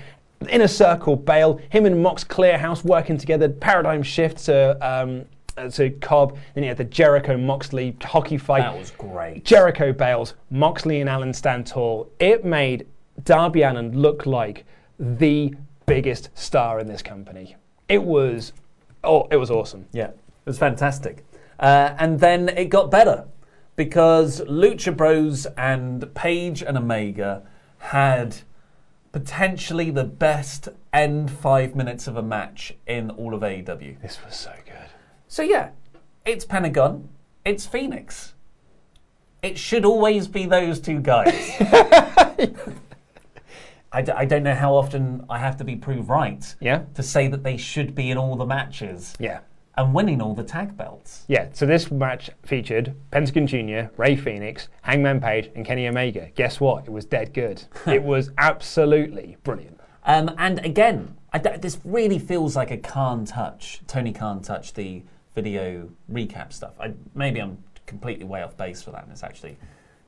In 0.49 0.61
a 0.61 0.67
circle, 0.67 1.15
Bale, 1.15 1.59
him 1.69 1.85
and 1.85 2.01
Mox 2.01 2.23
Clearhouse 2.23 2.83
working 2.83 3.17
together, 3.17 3.49
paradigm 3.49 4.03
shift 4.03 4.45
to. 4.45 4.77
Um, 4.81 5.25
uh, 5.57 5.69
to 5.69 5.89
Cobb, 5.89 6.37
then 6.53 6.63
you 6.63 6.69
had 6.69 6.77
the 6.77 6.85
Jericho 6.85 7.35
Moxley 7.35 7.95
hockey 8.01 8.37
fight. 8.37 8.61
That 8.61 8.77
was 8.77 8.91
great. 8.91 9.43
Jericho 9.43 9.91
Bales, 9.91 10.33
Moxley 10.49 11.01
and 11.01 11.09
Allin 11.09 11.33
stand 11.33 11.67
tall. 11.67 12.09
It 12.19 12.45
made 12.45 12.87
Darby 13.25 13.63
Allin 13.63 13.99
look 13.99 14.25
like 14.25 14.63
the 14.97 15.53
biggest 15.85 16.29
star 16.35 16.79
in 16.79 16.87
this 16.87 17.01
company. 17.01 17.57
It 17.89 18.01
was, 18.01 18.53
oh, 19.03 19.27
it 19.29 19.35
was 19.35 19.51
awesome. 19.51 19.87
Yeah, 19.91 20.07
it 20.07 20.15
was 20.45 20.57
fantastic. 20.57 21.25
Uh, 21.59 21.95
and 21.97 22.19
then 22.19 22.47
it 22.49 22.69
got 22.69 22.89
better 22.89 23.25
because 23.75 24.41
Lucha 24.41 24.95
Bros 24.95 25.45
and 25.57 26.13
Page 26.13 26.63
and 26.63 26.77
Omega 26.77 27.43
had 27.79 28.37
potentially 29.11 29.91
the 29.91 30.03
best 30.03 30.69
end 30.93 31.29
five 31.31 31.75
minutes 31.75 32.07
of 32.07 32.15
a 32.17 32.21
match 32.23 32.73
in 32.87 33.09
all 33.11 33.33
of 33.33 33.41
AEW. 33.41 34.01
This 34.01 34.19
was 34.23 34.35
so 34.35 34.51
good. 34.65 34.89
So 35.27 35.41
yeah, 35.43 35.69
it's 36.25 36.45
Pentagon, 36.45 37.09
it's 37.45 37.67
Fénix. 37.67 38.31
It 39.41 39.57
should 39.57 39.85
always 39.85 40.27
be 40.27 40.45
those 40.45 40.79
two 40.79 40.99
guys. 40.99 41.33
I, 43.93 44.01
d- 44.01 44.11
I 44.13 44.23
don't 44.23 44.43
know 44.43 44.55
how 44.55 44.73
often 44.75 45.25
I 45.29 45.37
have 45.39 45.57
to 45.57 45.63
be 45.65 45.75
proved 45.75 46.07
right 46.07 46.55
Yeah. 46.61 46.83
to 46.93 47.03
say 47.03 47.27
that 47.27 47.43
they 47.43 47.57
should 47.57 47.93
be 47.93 48.09
in 48.11 48.17
all 48.17 48.35
the 48.37 48.45
matches 48.45 49.13
Yeah. 49.19 49.39
And 49.77 49.93
winning 49.93 50.21
all 50.21 50.35
the 50.35 50.43
tag 50.43 50.75
belts. 50.75 51.23
Yeah, 51.27 51.47
so 51.53 51.65
this 51.65 51.89
match 51.89 52.29
featured 52.43 52.93
Pentagon 53.09 53.47
Jr., 53.47 53.89
Rey 53.97 54.17
Fénix, 54.17 54.67
Hangman 54.81 55.21
Page, 55.21 55.49
and 55.55 55.65
Kenny 55.65 55.87
Omega. 55.87 56.29
Guess 56.35 56.59
what? 56.59 56.85
It 56.85 56.91
was 56.91 57.05
dead 57.05 57.33
good. 57.33 57.63
it 57.87 58.03
was 58.03 58.31
absolutely 58.37 59.37
brilliant. 59.43 59.79
Um, 60.05 60.31
and 60.37 60.63
again, 60.65 61.15
I 61.31 61.39
d- 61.39 61.57
this 61.59 61.79
really 61.85 62.19
feels 62.19 62.55
like 62.55 62.71
a 62.71 62.77
Khan 62.77 63.25
touch. 63.25 63.81
Tony 63.87 64.11
Khan 64.11 64.41
touch 64.41 64.73
the 64.73 65.03
video 65.35 65.89
recap 66.11 66.51
stuff. 66.51 66.73
I, 66.79 66.93
maybe 67.15 67.39
I'm 67.39 67.57
completely 67.85 68.25
way 68.25 68.41
off 68.43 68.57
base 68.57 68.81
for 68.81 68.91
that, 68.91 69.03
and 69.03 69.11
it's 69.11 69.23
actually 69.23 69.57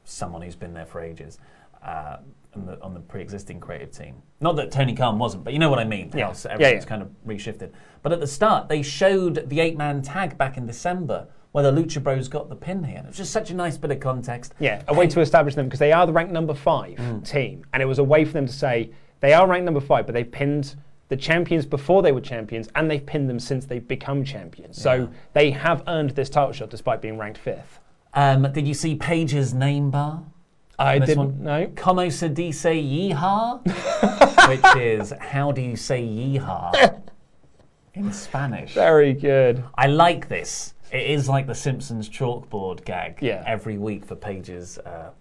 someone 0.04 0.42
who's 0.42 0.56
been 0.56 0.74
there 0.74 0.86
for 0.86 1.02
ages 1.02 1.38
uh, 1.84 2.18
on, 2.56 2.66
the, 2.66 2.82
on 2.82 2.94
the 2.94 3.00
pre-existing 3.00 3.60
creative 3.60 3.92
team. 3.92 4.16
Not 4.42 4.56
that 4.58 4.72
Tony 4.72 4.94
Khan 4.96 5.18
wasn't, 5.20 5.44
but 5.44 5.54
you 5.54 5.60
know 5.60 5.70
what 5.70 5.80
I 5.80 5.84
mean. 5.86 6.12
Yeah. 6.14 6.26
How 6.26 6.32
s- 6.32 6.46
Yeah, 6.46 6.54
everything's 6.54 6.84
yeah. 6.84 6.90
kind 6.90 7.02
of 7.02 7.10
reshifted. 7.26 7.72
But 8.02 8.12
at 8.12 8.20
the 8.20 8.28
start, 8.28 8.70
they 8.70 8.82
showed 8.82 9.50
the 9.50 9.60
eight-man 9.60 10.02
tag 10.02 10.38
back 10.38 10.58
in 10.58 10.66
December, 10.66 11.28
where 11.52 11.64
the 11.64 11.72
Lucha 11.72 12.02
Bros 12.02 12.28
got 12.28 12.50
the 12.50 12.56
pin 12.56 12.84
here. 12.84 13.00
It 13.04 13.08
was 13.08 13.18
just 13.18 13.32
such 13.32 13.52
a 13.52 13.56
nice 13.56 13.78
bit 13.78 13.92
of 13.92 14.00
context. 14.00 14.54
Yeah, 14.60 14.82
a 14.88 14.94
way 14.94 15.08
to 15.08 15.20
establish 15.22 15.56
them 15.56 15.66
because 15.68 15.80
they 15.80 15.92
are 15.92 16.06
the 16.06 16.14
ranked 16.14 16.34
number 16.34 16.54
five 16.54 16.98
team, 17.24 17.64
and 17.74 17.82
it 17.82 17.86
was 17.86 18.00
a 18.00 18.04
way 18.04 18.26
for 18.26 18.34
them 18.34 18.48
to 18.48 18.54
say 18.54 18.92
they 19.20 19.34
are 19.34 19.48
ranked 19.48 19.66
number 19.66 19.80
five, 19.80 20.06
but 20.06 20.14
they 20.14 20.24
pinned 20.24 20.76
the 21.10 21.18
champions 21.18 21.66
before 21.66 22.02
they 22.02 22.12
were 22.12 22.22
champions, 22.22 22.70
and 22.76 22.90
they've 22.90 23.06
pinned 23.06 23.30
them 23.30 23.40
since 23.40 23.66
they've 23.66 23.88
become 23.88 24.24
champions. 24.24 24.82
So 24.82 25.10
they 25.34 25.52
have 25.52 25.84
earned 25.88 26.12
this 26.12 26.30
title 26.30 26.54
shot 26.54 26.70
despite 26.72 27.02
being 27.02 27.18
ranked 27.20 27.38
fifth. 27.38 27.80
Um, 28.16 28.52
did 28.52 28.68
you 28.68 28.74
see 28.74 28.96
Page's 28.96 29.54
name 29.54 29.92
bar? 29.92 30.24
I 30.80 31.00
didn't 31.00 31.18
one? 31.18 31.44
know. 31.44 31.72
Como 31.76 32.10
se 32.10 32.30
dice 32.30 32.64
yeehaw? 32.66 33.62
Which 34.50 34.82
is, 34.82 35.14
how 35.20 35.52
do 35.52 35.62
you 35.62 35.76
say 35.76 36.02
yeehaw 36.04 37.02
in 37.94 38.12
Spanish? 38.12 38.74
Very 38.74 39.14
good. 39.14 39.64
I 39.76 39.88
like 39.88 40.28
this. 40.30 40.74
It 40.92 41.10
is 41.10 41.30
like 41.30 41.48
the 41.48 41.56
Simpsons 41.56 42.10
chalkboard 42.10 42.86
gag 42.86 43.20
Yeah. 43.22 43.44
every 43.48 43.78
week 43.78 44.06
for 44.06 44.16
Page's 44.16 44.78
uh, 44.80 45.12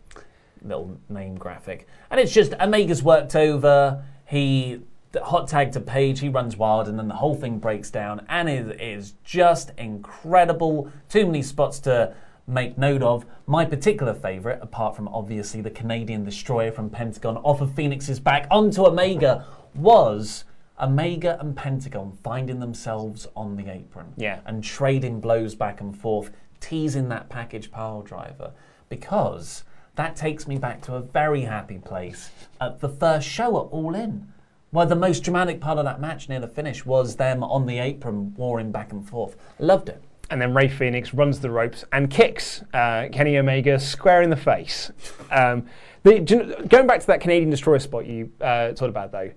little 0.63 0.99
name 1.09 1.37
graphic. 1.37 1.87
And 2.11 2.19
it's 2.21 2.33
just 2.33 2.53
Omega's 2.61 3.03
worked 3.03 3.37
over. 3.37 4.05
He 4.27 4.81
hot 5.23 5.49
tag 5.49 5.73
to 5.73 5.81
Page. 5.81 6.21
He 6.21 6.29
runs 6.31 6.57
wild, 6.57 6.89
and 6.89 6.99
then 6.99 7.09
the 7.09 7.15
whole 7.15 7.35
thing 7.35 7.59
breaks 7.59 7.91
down, 7.91 8.25
and 8.31 8.49
it 8.49 8.81
is 8.81 9.15
just 9.25 9.71
incredible. 9.79 10.91
Too 11.11 11.27
many 11.27 11.43
spots 11.43 11.79
to 11.81 12.15
make 12.47 12.77
note 12.79 13.03
of. 13.03 13.25
My 13.47 13.65
particular 13.65 14.15
favourite, 14.15 14.59
apart 14.63 14.97
from 14.97 15.09
obviously 15.09 15.61
the 15.61 15.71
Canadian 15.71 16.25
Destroyer 16.25 16.73
from 16.73 16.91
Pentagon 16.91 17.37
off 17.39 17.61
of 17.61 17.71
Fénix's 17.71 18.21
back 18.21 18.47
onto 18.51 18.85
Omega, 18.87 19.47
was. 19.75 20.45
Omega 20.81 21.39
and 21.39 21.55
Pentagon 21.57 22.19
finding 22.25 22.59
themselves 22.59 23.29
on 23.37 23.57
the 23.57 23.69
apron 23.69 24.15
Yeah. 24.17 24.41
and 24.47 24.65
trading 24.65 25.21
blows 25.21 25.55
back 25.55 25.81
and 25.81 25.97
forth, 25.97 26.31
teasing 26.61 27.09
that 27.11 27.29
package 27.29 27.71
pile 27.71 28.03
driver, 28.03 28.53
because 28.89 29.63
that 29.95 30.17
takes 30.17 30.49
me 30.49 30.59
back 30.59 30.81
to 30.83 30.95
a 30.95 31.01
very 31.01 31.43
happy 31.43 31.79
place 31.79 32.31
at 32.61 32.81
the 32.81 32.89
first 32.89 33.29
show 33.29 33.49
at 33.59 33.71
All 33.71 33.95
In. 33.95 34.33
Where 34.71 34.87
the 34.87 34.97
most 34.97 35.21
dramatic 35.23 35.61
part 35.61 35.79
of 35.79 35.85
that 35.85 36.01
match 36.01 36.29
near 36.31 36.41
the 36.41 36.49
finish 36.49 36.87
was 36.87 37.17
them 37.17 37.45
on 37.45 37.67
the 37.67 37.79
apron 37.79 38.35
warring 38.37 38.73
back 38.73 38.91
and 38.91 39.07
forth. 39.07 39.37
Loved 39.59 39.91
it. 39.91 40.03
And 40.33 40.41
then 40.41 40.55
Rey 40.55 40.67
Fénix 40.69 41.11
runs 41.13 41.41
the 41.41 41.51
ropes 41.51 41.85
and 41.93 42.09
kicks 42.11 42.63
uh, 42.73 43.09
Kenny 43.13 43.37
Omega 43.37 43.79
square 43.79 44.23
in 44.23 44.31
the 44.31 44.37
face. 44.37 44.91
Um, 45.31 45.67
the, 46.05 46.21
do 46.21 46.35
you 46.37 46.43
know- 46.45 46.57
going 46.69 46.87
back 46.87 47.01
to 47.01 47.07
that 47.09 47.21
Canadian 47.21 47.51
Destroyer 47.51 47.79
spot 47.79 48.07
you 48.07 48.33
uh, 48.41 48.69
talked 48.69 48.85
about, 48.89 49.13
though, 49.13 49.31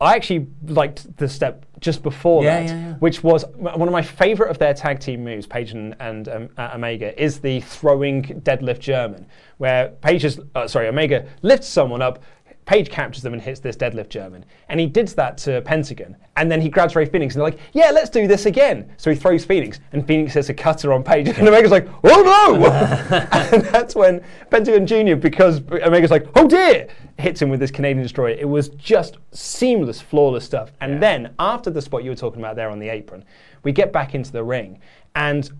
I 0.00 0.16
actually 0.16 0.48
liked 0.66 1.16
the 1.18 1.28
step 1.28 1.66
just 1.78 2.02
before 2.02 2.42
Yeah, 2.42 2.60
that, 2.62 2.66
yeah, 2.68 2.80
yeah. 2.88 2.94
which 2.94 3.22
was 3.22 3.44
one 3.54 3.82
of 3.86 3.92
my 3.92 4.02
favourite 4.02 4.50
of 4.50 4.58
their 4.58 4.74
tag 4.74 4.98
team 4.98 5.22
moves, 5.22 5.46
Page 5.46 5.70
and, 5.70 5.94
and 6.00 6.28
um, 6.28 6.48
uh, 6.56 6.70
Omega, 6.74 7.22
is 7.22 7.38
the 7.38 7.60
throwing 7.60 8.24
deadlift 8.42 8.80
German, 8.80 9.26
where 9.58 9.90
Page 10.00 10.24
is, 10.24 10.40
uh, 10.56 10.66
sorry, 10.66 10.88
Omega 10.88 11.28
lifts 11.42 11.68
someone 11.68 12.02
up. 12.02 12.22
Page 12.66 12.90
captures 12.90 13.22
them 13.22 13.32
and 13.32 13.42
hits 13.42 13.58
this 13.58 13.76
deadlift 13.76 14.10
German. 14.10 14.44
And 14.68 14.78
he 14.78 14.86
did 14.86 15.08
that 15.08 15.38
to 15.38 15.60
Pentagon. 15.62 16.16
And 16.36 16.50
then 16.50 16.60
he 16.60 16.68
grabs 16.68 16.94
Rey 16.94 17.06
Fénix 17.06 17.22
and 17.22 17.32
they're 17.32 17.42
like, 17.42 17.58
yeah, 17.72 17.90
let's 17.90 18.10
do 18.10 18.28
this 18.28 18.46
again. 18.46 18.92
So 18.96 19.10
he 19.10 19.16
throws 19.16 19.44
Fénix 19.44 19.80
and 19.92 20.06
Fénix 20.06 20.32
hits 20.32 20.50
a 20.50 20.54
cutter 20.54 20.92
on 20.92 21.02
Page. 21.02 21.28
And 21.40 21.48
Omega's 21.48 21.70
like, 21.70 21.88
oh 22.04 22.22
no! 22.22 22.66
and 23.52 23.64
that's 23.66 23.94
when 23.94 24.22
Pentagon 24.50 24.86
Jr., 24.86 25.16
because 25.16 25.62
Omega's 25.82 26.10
like, 26.10 26.26
oh 26.36 26.46
dear, 26.46 26.88
hits 27.18 27.40
him 27.40 27.48
with 27.48 27.60
this 27.60 27.70
Canadian 27.70 28.02
Destroyer. 28.02 28.36
It 28.38 28.48
was 28.48 28.68
just 28.70 29.16
seamless, 29.32 30.00
flawless 30.00 30.44
stuff. 30.44 30.70
And 30.80 31.02
then 31.02 31.34
after 31.38 31.70
the 31.70 31.82
spot 31.82 32.04
you 32.04 32.10
were 32.10 32.16
talking 32.16 32.40
about 32.40 32.56
there 32.56 32.70
on 32.70 32.78
the 32.78 32.88
apron, 32.88 33.24
we 33.62 33.72
get 33.72 33.92
back 33.92 34.14
into 34.14 34.32
the 34.32 34.44
ring. 34.44 34.80
And 35.14 35.50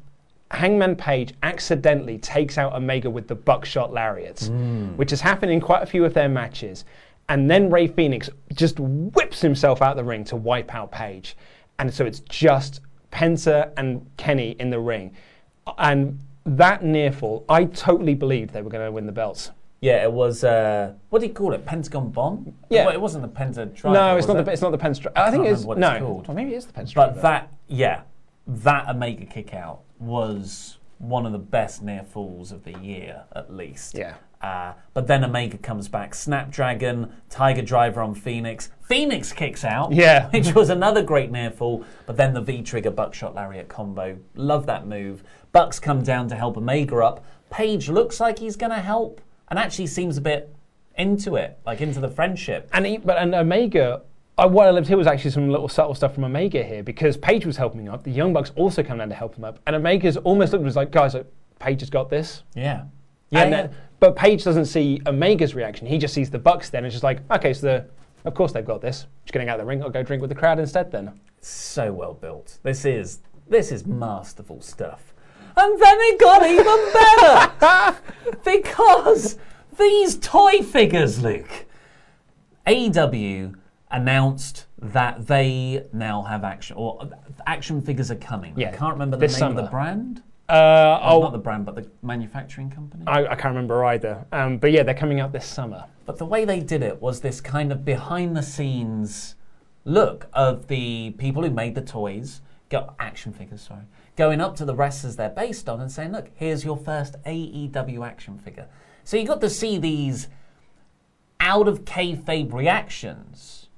Hangman 0.51 0.97
Page 0.97 1.35
accidentally 1.43 2.19
takes 2.19 2.59
out 2.59 2.75
Omega 2.75 3.09
with 3.09 3.29
the 3.29 3.35
buckshot 3.35 3.93
lariats, 3.93 4.49
which 4.97 5.11
has 5.11 5.21
happened 5.21 5.53
in 5.53 5.61
quite 5.61 5.83
a 5.83 5.87
few 5.87 6.05
of 6.05 6.15
their 6.15 6.29
matches. 6.29 6.85
And 7.29 7.49
then 7.49 7.71
Rey 7.71 7.87
Fénix 7.87 8.29
just 8.55 8.81
whips 8.81 9.41
himself 9.41 9.81
out 9.83 9.97
the 9.97 10.03
ring 10.05 10.25
to 10.25 10.37
wipe 10.37 10.75
out 10.75 10.91
Page. 10.91 11.37
And 11.79 11.93
so 11.95 12.05
it's 12.05 12.21
just 12.21 12.81
Penta 13.13 13.73
and 13.77 14.05
Kenny 14.17 14.57
in 14.59 14.71
the 14.71 14.81
ring. 14.81 15.13
And 15.79 16.19
that 16.45 16.83
near 16.83 17.13
fall, 17.13 17.45
I 17.49 17.65
totally 17.67 18.15
believed 18.15 18.53
they 18.53 18.63
were 18.63 18.71
going 18.71 18.85
to 18.85 18.91
win 18.91 19.07
the 19.07 19.13
belts. 19.13 19.53
Yeah, 19.81 20.03
it 20.03 20.13
was. 20.13 20.45
Uh, 20.45 20.93
what 21.09 21.21
do 21.21 21.27
you 21.27 21.33
call 21.33 21.55
it? 21.55 21.65
Pentagon 21.65 22.11
bomb? 22.11 22.53
Yeah. 22.69 22.87
Well, 22.87 22.95
it 22.95 23.01
wasn't 23.01 23.23
the 23.23 23.29
Penta 23.29 23.73
Driver. 23.75 23.95
no, 23.95 24.17
it's 24.17 24.27
not 24.27 24.37
it? 24.37 24.45
the 24.45 24.53
it's 24.53 24.61
not 24.61 24.73
the 24.73 24.79
Penstri- 24.79 25.13
I 25.17 25.29
I 25.29 25.31
think 25.31 25.47
it's 25.47 25.65
no. 25.65 25.73
it's 25.73 26.01
called. 26.01 26.29
Or 26.29 26.35
maybe 26.35 26.53
it 26.53 26.57
is 26.57 26.67
the 26.67 26.73
Penstri- 26.73 26.97
But 26.97 27.23
that, 27.23 27.51
yeah, 27.67 28.03
that 28.47 28.89
Omega 28.89 29.25
kick 29.25 29.55
out 29.55 29.81
was 30.01 30.79
one 30.99 31.27
of 31.27 31.33
the 31.33 31.39
best 31.39 31.83
near 31.83 32.03
falls 32.03 32.53
of 32.53 32.65
the 32.65 32.79
year, 32.79 33.25
at 33.35 33.55
least. 33.55 33.97
Yeah. 33.97 34.17
Uh, 34.43 34.73
but 34.95 35.07
then 35.07 35.23
Omega 35.23 35.59
comes 35.59 35.89
back. 35.89 36.15
Snapdragon, 36.15 37.13
Tiger 37.29 37.63
Driver 37.63 38.01
on 38.01 38.15
Fénix. 38.15 38.71
Fénix 38.89 39.35
kicks 39.35 39.65
out. 39.65 39.93
Yeah. 40.01 40.31
Which 40.31 40.55
was 40.55 40.71
another 40.71 41.03
great 41.03 41.31
near 41.31 41.51
fall. 41.51 41.85
But 42.07 42.17
then 42.17 42.33
the 42.33 42.41
V 42.41 42.63
Trigger 42.63 42.91
Buckshot 42.91 43.35
Lariat 43.35 43.69
combo. 43.69 44.19
Love 44.35 44.67
that 44.67 44.87
move. 44.87 45.23
Bucks 45.53 45.79
come 45.79 46.03
down 46.03 46.29
to 46.29 46.37
help 46.37 46.57
Omega 46.57 46.97
up. 46.99 47.25
Page 47.51 47.89
looks 47.91 48.19
like 48.21 48.39
he's 48.39 48.57
going 48.57 48.71
to 48.71 48.81
help 48.81 49.21
and 49.49 49.59
actually 49.59 49.89
seems 49.89 50.17
a 50.17 50.21
bit 50.21 50.55
into 50.97 51.37
it, 51.37 51.59
like 51.67 51.81
into 51.81 52.01
the 52.01 52.09
friendship. 52.09 52.69
And 52.73 52.87
he, 52.87 52.99
but 52.99 53.19
and 53.19 53.35
Omega, 53.35 54.03
I, 54.41 54.47
what 54.47 54.67
I 54.67 54.71
loved 54.71 54.89
here 54.89 54.97
was 54.97 55.07
actually 55.07 55.33
some 55.33 55.51
little 55.51 55.69
subtle 55.69 55.95
stuff 55.95 56.15
from 56.15 56.25
Omega 56.25 56.63
here 56.65 56.83
because 56.83 57.17
Page 57.19 57.45
was 57.45 57.59
helping 57.59 57.83
him 57.83 57.93
up. 57.93 58.03
The 58.03 58.11
Young 58.11 58.33
Bucks 58.33 58.53
also 58.57 58.83
come 58.83 58.97
down 58.99 59.11
to 59.11 59.15
help 59.15 59.35
him 59.37 59.45
up, 59.45 59.59
and 59.67 59.77
Omega's 59.77 60.17
almost 60.17 60.53
looked 60.53 60.65
him 60.65 60.73
like, 60.73 60.91
guys, 60.91 61.13
like, 61.15 61.27
Page 61.59 61.81
has 61.81 61.91
got 61.91 62.09
this. 62.09 62.43
Yeah. 62.55 62.85
Yeah, 63.29 63.45
Yeah, 63.45 63.51
then- 63.51 63.71
but 64.01 64.17
Page 64.17 64.43
doesn't 64.43 64.65
see 64.65 64.99
Omega's 65.05 65.55
reaction. 65.55 65.87
He 65.87 65.99
just 65.99 66.15
sees 66.15 66.31
the 66.31 66.39
Bucks. 66.39 66.71
Then 66.71 66.87
it's 66.87 66.95
just 66.95 67.05
like, 67.05 67.21
okay, 67.31 67.53
so 67.53 67.67
the, 67.67 67.85
of 68.25 68.33
course 68.35 68.51
they've 68.51 68.65
got 68.65 68.81
this. 68.81 69.07
Just 69.25 69.35
getting 69.35 69.51
out 69.51 69.61
of 69.61 69.67
the 69.67 69.69
ring. 69.69 69.83
I'll 69.83 69.91
go 69.91 70.03
drink 70.03 70.23
with 70.23 70.31
the 70.31 70.35
crowd 70.35 70.59
instead. 70.59 70.91
Then. 70.91 71.21
So 71.43 71.93
well 71.93 72.15
built. 72.15 72.59
This 72.63 72.87
is 72.87 73.19
this 73.47 73.71
is 73.71 73.85
masterful 73.87 74.63
stuff. 74.63 75.13
And 75.55 75.79
then 75.83 75.97
it 76.01 76.19
got 76.19 76.47
even 76.47 76.93
better 76.95 77.99
because 78.45 79.37
these 79.79 80.17
toy 80.19 80.63
figures, 80.63 81.23
Luke. 81.23 81.67
AEW 82.67 83.55
announced 83.91 84.67
that 84.79 85.27
they 85.27 85.85
now 85.93 86.23
have 86.23 86.45
action 86.45 86.77
or 86.77 87.11
action 87.47 87.83
figures 87.83 88.11
are 88.11 88.17
coming. 88.17 88.55
I 88.57 88.61
Yeah, 88.61 88.77
can't 88.77 88.93
remember 88.93 89.17
the 89.17 89.27
name 89.27 89.57
of 89.57 89.57
the 89.57 89.71
brand. 89.71 90.23
Uh, 90.49 90.99
oh, 91.03 91.21
not 91.21 91.33
the 91.33 91.39
brand, 91.39 91.65
but 91.65 91.77
the 91.77 91.89
manufacturing 92.03 92.71
company. 92.71 93.05
I, 93.07 93.25
I 93.25 93.35
can't 93.37 93.55
remember 93.55 93.85
either. 93.85 94.27
Um, 94.33 94.59
but 94.59 94.73
yeah, 94.73 94.83
they're 94.83 94.95
coming 94.95 95.21
out 95.21 95.33
this 95.33 95.47
summer. 95.47 95.85
But 96.07 96.19
the 96.19 96.27
way 96.27 96.45
they 96.45 96.59
did 96.59 96.83
it 96.83 97.01
was 97.01 97.21
this 97.21 97.41
kind 97.41 97.71
of 97.71 97.85
behind 97.85 98.37
the 98.37 98.43
scenes 98.43 99.37
look 99.85 100.27
of 100.33 100.67
the 100.67 101.13
people 101.19 101.45
who 101.45 101.51
made 101.51 101.77
the 101.77 101.81
toys, 101.81 102.41
go, 102.69 102.95
action 102.99 103.33
figures, 103.33 103.63
sorry, 103.63 103.85
going 104.17 104.41
up 104.41 104.57
to 104.57 104.65
the 104.65 104.75
wrestlers 104.75 105.17
they're 105.17 105.29
based 105.31 105.69
on 105.69 105.81
and 105.81 105.91
saying, 105.91 106.13
look, 106.13 106.31
here's 106.35 106.65
your 106.65 106.77
first 106.77 107.15
AEW 107.25 108.07
action 108.07 108.39
figure. 108.39 108.67
So 109.05 109.17
you 109.17 109.27
got 109.27 109.41
to 109.41 109.51
see 109.51 109.79
these 109.79 110.29
out 111.39 111.69
of 111.69 111.85
kayfabe 111.85 112.53
reactions. 112.53 113.69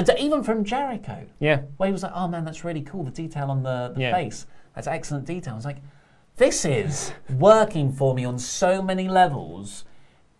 And 0.00 0.06
to- 0.06 0.22
even 0.22 0.42
from 0.42 0.64
Jericho, 0.64 1.26
Yeah. 1.40 1.60
where 1.76 1.86
he 1.88 1.92
was 1.92 2.02
like, 2.02 2.12
oh 2.14 2.26
man, 2.26 2.46
that's 2.46 2.64
really 2.64 2.80
cool, 2.80 3.04
the 3.04 3.10
detail 3.10 3.50
on 3.50 3.62
the, 3.62 3.92
the 3.94 4.00
Yeah. 4.00 4.14
face. 4.14 4.46
That's 4.74 4.86
excellent 4.86 5.26
detail. 5.26 5.52
I 5.52 5.56
was 5.56 5.66
like, 5.66 5.76
this 6.36 6.64
is 6.64 7.12
working 7.38 7.92
for 7.92 8.14
me 8.14 8.24
on 8.24 8.38
so 8.38 8.80
many 8.80 9.08
levels. 9.08 9.84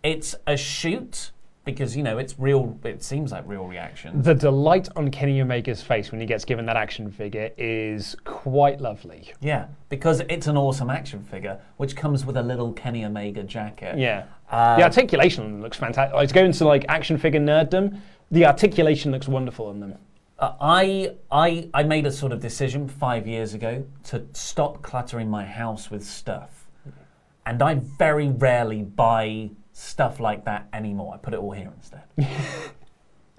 It's 0.01 0.33
a 0.47 0.57
shoot 0.57 1.29
because, 1.63 1.95
you 1.95 2.01
know, 2.01 2.17
it's 2.17 2.39
real, 2.39 2.75
it 2.83 3.03
seems 3.03 3.31
like 3.31 3.43
real 3.45 3.67
reaction. 3.67 4.23
The 4.23 4.33
delight 4.33 4.89
on 4.95 5.11
Kenny 5.11 5.39
Omega's 5.41 5.83
face 5.83 6.11
when 6.11 6.19
he 6.19 6.25
gets 6.25 6.43
given 6.43 6.65
that 6.65 6.75
action 6.75 7.11
figure 7.11 7.51
is 7.55 8.15
quite 8.25 8.81
lovely. 8.81 9.31
Yeah, 9.41 9.67
because 9.89 10.21
it's 10.21 10.47
an 10.47 10.57
awesome 10.57 10.89
action 10.89 11.23
figure, 11.23 11.59
which 11.77 11.95
comes 11.95 12.25
with 12.25 12.35
a 12.35 12.41
little 12.41 12.73
Kenny 12.73 13.05
Omega 13.05 13.43
jacket. 13.43 13.99
Yeah. 13.99 14.23
Uh, 14.49 14.77
the 14.77 14.83
articulation 14.83 15.61
looks 15.61 15.77
fantastic. 15.77 16.15
Like, 16.15 16.29
to 16.29 16.33
go 16.33 16.45
into 16.45 16.65
like 16.65 16.83
action 16.89 17.19
figure 17.19 17.39
nerddom, 17.39 17.99
the 18.31 18.45
articulation 18.45 19.11
looks 19.11 19.27
wonderful 19.27 19.67
on 19.67 19.79
them. 19.79 19.95
Uh, 20.39 20.53
I, 20.59 21.15
I, 21.31 21.69
I 21.73 21.83
made 21.83 22.07
a 22.07 22.11
sort 22.11 22.31
of 22.31 22.39
decision 22.39 22.87
five 22.87 23.27
years 23.27 23.53
ago 23.53 23.85
to 24.05 24.25
stop 24.33 24.81
cluttering 24.81 25.29
my 25.29 25.45
house 25.45 25.91
with 25.91 26.03
stuff. 26.03 26.67
And 27.45 27.61
I 27.61 27.75
very 27.75 28.29
rarely 28.29 28.83
buy 28.83 29.51
stuff 29.73 30.19
like 30.19 30.45
that 30.45 30.67
anymore. 30.73 31.13
I 31.13 31.17
put 31.17 31.33
it 31.33 31.37
all 31.37 31.51
here 31.51 31.71
instead. 31.75 32.03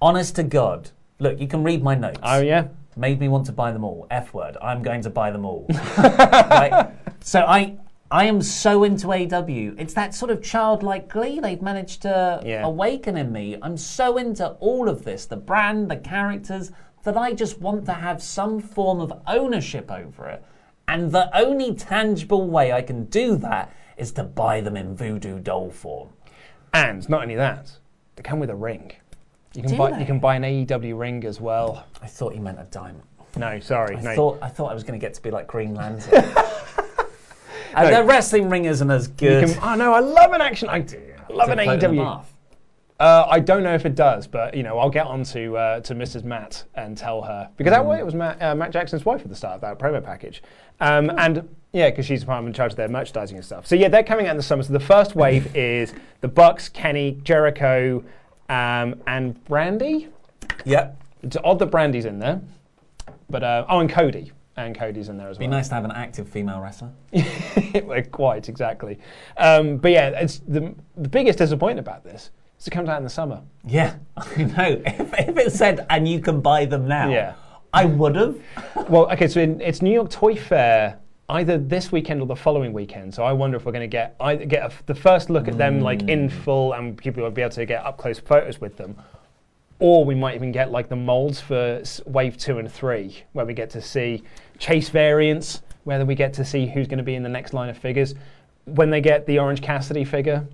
Honest 0.02 0.36
to 0.36 0.42
God. 0.42 0.90
Look, 1.18 1.40
you 1.40 1.46
can 1.46 1.62
read 1.62 1.82
my 1.82 1.94
notes. 1.94 2.18
Oh 2.22 2.40
yeah. 2.40 2.68
Made 2.96 3.20
me 3.20 3.28
want 3.28 3.46
to 3.46 3.52
buy 3.52 3.72
them 3.72 3.84
all. 3.84 4.06
F 4.10 4.34
word. 4.34 4.56
I'm 4.60 4.82
going 4.82 5.02
to 5.02 5.10
buy 5.10 5.30
them 5.30 5.44
all. 5.44 5.66
right? 5.98 6.90
So 7.20 7.40
I 7.40 7.78
I 8.12 8.24
am 8.26 8.42
so 8.42 8.84
into 8.84 9.10
AW. 9.10 9.74
It's 9.78 9.94
that 9.94 10.14
sort 10.14 10.30
of 10.30 10.42
childlike 10.42 11.08
glee 11.08 11.40
they've 11.40 11.62
managed 11.62 12.02
to 12.02 12.42
Yeah. 12.44 12.62
awaken 12.62 13.16
in 13.16 13.32
me. 13.32 13.56
I'm 13.62 13.78
so 13.78 14.18
into 14.18 14.50
all 14.60 14.86
of 14.90 15.02
this, 15.04 15.24
the 15.24 15.38
brand, 15.38 15.90
the 15.90 15.96
characters, 15.96 16.72
that 17.04 17.16
I 17.16 17.32
just 17.32 17.60
want 17.62 17.86
to 17.86 17.92
have 17.94 18.22
some 18.22 18.60
form 18.60 19.00
of 19.00 19.14
ownership 19.26 19.90
over 19.90 20.28
it. 20.28 20.44
And 20.86 21.10
the 21.10 21.34
only 21.34 21.74
tangible 21.74 22.46
way 22.48 22.70
I 22.70 22.82
can 22.82 23.06
do 23.06 23.34
that 23.36 23.72
is 23.96 24.12
to 24.12 24.24
buy 24.24 24.60
them 24.60 24.76
in 24.76 24.94
voodoo 24.94 25.38
doll 25.38 25.70
form. 25.70 26.10
And 26.74 27.08
not 27.08 27.22
only 27.22 27.36
that, 27.36 27.72
they 28.16 28.22
come 28.22 28.40
with 28.40 28.50
a 28.50 28.54
ring. 28.54 28.92
You 29.54 29.62
can 29.62 29.70
Do 29.72 29.78
buy 29.78 29.90
they? 29.92 30.00
you 30.00 30.06
can 30.06 30.18
buy 30.18 30.36
an 30.36 30.42
AEW 30.44 30.98
ring 30.98 31.24
as 31.24 31.40
well. 31.40 31.86
I 32.02 32.08
thought 32.08 32.34
you 32.34 32.42
meant 32.42 32.60
a 32.60 32.64
diamond. 32.64 33.04
No, 33.38 33.58
sorry, 33.60 33.96
I 33.96 34.02
no. 34.02 34.14
thought 34.14 34.38
I 34.42 34.48
thought 34.48 34.70
I 34.70 34.74
was 34.74 34.82
going 34.84 35.00
to 35.00 35.04
get 35.04 35.14
to 35.14 35.22
be 35.22 35.30
like 35.30 35.46
Green 35.46 35.74
Lantern. 35.74 36.24
and 37.74 37.94
their 37.94 38.04
wrestling 38.04 38.48
ring 38.48 38.64
isn't 38.64 38.90
as 38.90 39.08
good. 39.08 39.48
can, 39.48 39.58
oh 39.62 39.74
no, 39.74 39.92
I 39.92 40.00
love 40.00 40.32
an 40.32 40.40
action. 40.40 40.68
I 40.68 40.80
do. 40.80 41.00
I 41.28 41.32
love 41.32 41.48
an 41.48 41.58
it 41.58 41.64
float 41.64 41.82
in 41.82 41.96
AEW. 41.96 42.24
Uh, 43.00 43.26
I 43.28 43.40
don't 43.40 43.64
know 43.64 43.74
if 43.74 43.84
it 43.84 43.96
does, 43.96 44.28
but 44.28 44.56
you 44.56 44.62
know, 44.62 44.78
I'll 44.78 44.90
get 44.90 45.06
on 45.06 45.24
to 45.24 45.56
uh, 45.56 45.80
to 45.80 45.94
Mrs. 45.94 46.22
Matt 46.22 46.64
and 46.74 46.96
tell 46.96 47.22
her 47.22 47.50
because 47.56 47.72
that 47.72 47.84
way 47.84 47.98
it 47.98 48.04
was 48.04 48.14
Matt, 48.14 48.40
uh, 48.40 48.54
Matt 48.54 48.70
Jackson's 48.70 49.04
wife 49.04 49.22
at 49.22 49.28
the 49.28 49.34
start 49.34 49.56
of 49.56 49.60
that 49.62 49.78
promo 49.78 50.02
package, 50.04 50.42
um, 50.80 51.10
and 51.18 51.48
yeah, 51.72 51.90
because 51.90 52.06
she's 52.06 52.24
the 52.24 52.32
in 52.32 52.52
charge 52.52 52.72
of 52.72 52.76
their 52.76 52.88
merchandising 52.88 53.36
and 53.36 53.44
stuff. 53.44 53.66
So 53.66 53.74
yeah, 53.74 53.88
they're 53.88 54.04
coming 54.04 54.26
out 54.26 54.32
in 54.32 54.36
the 54.36 54.42
summer. 54.42 54.62
So 54.62 54.72
the 54.72 54.78
first 54.80 55.16
wave 55.16 55.56
is 55.56 55.92
the 56.20 56.28
Bucks, 56.28 56.68
Kenny, 56.68 57.18
Jericho, 57.24 58.04
um, 58.48 59.02
and 59.06 59.42
Brandi. 59.46 60.08
Yep. 60.64 60.96
It's 61.24 61.36
odd 61.42 61.58
that 61.60 61.70
Brandi's 61.70 62.04
in 62.04 62.18
there, 62.18 62.40
but 63.30 63.42
uh, 63.42 63.64
oh, 63.68 63.80
and 63.80 63.90
Cody, 63.90 64.30
and 64.56 64.74
Cody's 64.76 65.08
in 65.08 65.16
there 65.16 65.28
as 65.28 65.38
well. 65.38 65.48
Be 65.48 65.50
nice 65.50 65.68
to 65.68 65.74
have 65.74 65.84
an 65.84 65.92
active 65.92 66.28
female 66.28 66.60
wrestler. 66.60 66.90
Quite 68.10 68.48
exactly. 68.48 68.98
Um, 69.36 69.78
but 69.78 69.90
yeah, 69.92 70.08
it's 70.10 70.40
the 70.46 70.74
the 70.96 71.08
biggest 71.08 71.38
disappointment 71.38 71.86
about 71.86 72.04
this 72.04 72.30
is 72.58 72.66
it 72.66 72.70
comes 72.70 72.88
out 72.88 72.98
in 72.98 73.04
the 73.04 73.10
summer. 73.10 73.42
Yeah, 73.66 73.96
I 74.16 74.44
know. 74.44 74.82
If, 74.86 75.14
if 75.18 75.36
it 75.38 75.52
said, 75.52 75.86
and 75.90 76.06
you 76.06 76.20
can 76.20 76.40
buy 76.40 76.64
them 76.64 76.86
now, 76.86 77.10
Yeah. 77.10 77.34
I 77.72 77.86
would 77.86 78.16
have. 78.16 78.38
Well, 78.88 79.10
okay, 79.12 79.28
so 79.28 79.40
in, 79.40 79.60
it's 79.60 79.80
New 79.80 79.92
York 79.92 80.10
Toy 80.10 80.34
Fair 80.34 80.98
either 81.28 81.56
this 81.56 81.90
weekend 81.92 82.20
or 82.20 82.26
the 82.26 82.36
following 82.36 82.72
weekend. 82.74 83.14
So 83.14 83.22
I 83.22 83.32
wonder 83.32 83.56
if 83.56 83.64
we're 83.64 83.72
going 83.72 83.88
to 83.88 83.96
get 83.96 84.16
either 84.20 84.44
get 84.44 84.70
a, 84.70 84.72
the 84.86 84.94
first 84.94 85.30
look 85.30 85.48
at 85.48 85.56
them 85.56 85.80
like 85.80 86.02
in 86.02 86.28
full, 86.28 86.74
and 86.74 86.96
people 86.98 87.22
will 87.22 87.30
be 87.30 87.40
able 87.42 87.52
to 87.52 87.64
get 87.64 87.84
up 87.86 87.96
close 87.96 88.18
photos 88.18 88.60
with 88.60 88.76
them, 88.76 88.96
or 89.82 90.04
we 90.04 90.14
might 90.14 90.36
even 90.36 90.52
get 90.52 90.70
like 90.70 90.88
the 90.88 90.94
molds 90.94 91.40
for 91.40 91.82
Wave 92.06 92.38
Two 92.38 92.58
and 92.58 92.70
Three, 92.70 93.24
where 93.32 93.44
we 93.44 93.52
get 93.52 93.68
to 93.70 93.82
see 93.82 94.22
chase 94.58 94.88
variants, 94.88 95.62
whether 95.82 96.04
we 96.04 96.14
get 96.14 96.32
to 96.34 96.44
see 96.44 96.66
who's 96.66 96.86
going 96.86 96.98
to 96.98 97.04
be 97.04 97.16
in 97.16 97.24
the 97.24 97.28
next 97.28 97.52
line 97.52 97.68
of 97.68 97.76
figures. 97.76 98.14
When 98.66 98.90
they 98.90 99.00
get 99.00 99.26
the 99.26 99.40
Orange 99.40 99.60
Cassidy 99.60 100.04
figure, 100.04 100.46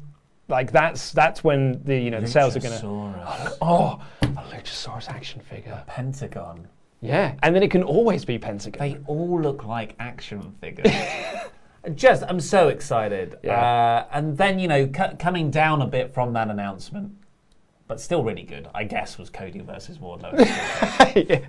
like 0.48 0.72
that's 0.72 1.12
that's 1.12 1.44
when 1.44 1.84
the 1.84 1.98
you 1.98 2.10
know 2.10 2.22
the 2.22 2.26
sales 2.26 2.56
are 2.56 2.60
going 2.60 2.80
to. 2.80 2.86
Luchasaurus. 2.86 3.58
Oh, 3.60 4.02
a 4.22 4.26
Luchasaurus 4.26 5.10
action 5.10 5.42
figure. 5.42 5.84
Pentagon. 5.86 6.66
Yeah, 7.02 7.34
and 7.42 7.54
then 7.54 7.62
it 7.62 7.70
can 7.70 7.82
always 7.82 8.24
be 8.24 8.38
Pentagon. 8.38 8.80
They 8.80 8.98
all 9.06 9.38
look 9.42 9.66
like 9.66 9.94
action 10.00 10.54
figures. 10.62 10.90
Just, 11.94 12.24
I'm 12.26 12.40
so 12.40 12.68
excited. 12.68 13.38
Yeah. 13.44 13.60
Uh, 13.60 14.06
and 14.12 14.36
then, 14.36 14.58
you 14.58 14.68
know, 14.68 14.86
cu- 14.88 15.16
coming 15.16 15.50
down 15.50 15.80
a 15.80 15.86
bit 15.86 16.12
from 16.12 16.32
that 16.32 16.48
announcement, 16.50 17.12
but 17.88 18.00
still 18.00 18.22
really 18.22 18.42
good, 18.42 18.68
I 18.74 18.84
guess, 18.84 19.18
was 19.18 19.30
Cody 19.30 19.60
versus 19.60 19.98
Wardlow. 19.98 20.36
Yeah. 21.28 21.40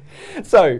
So, 0.44 0.80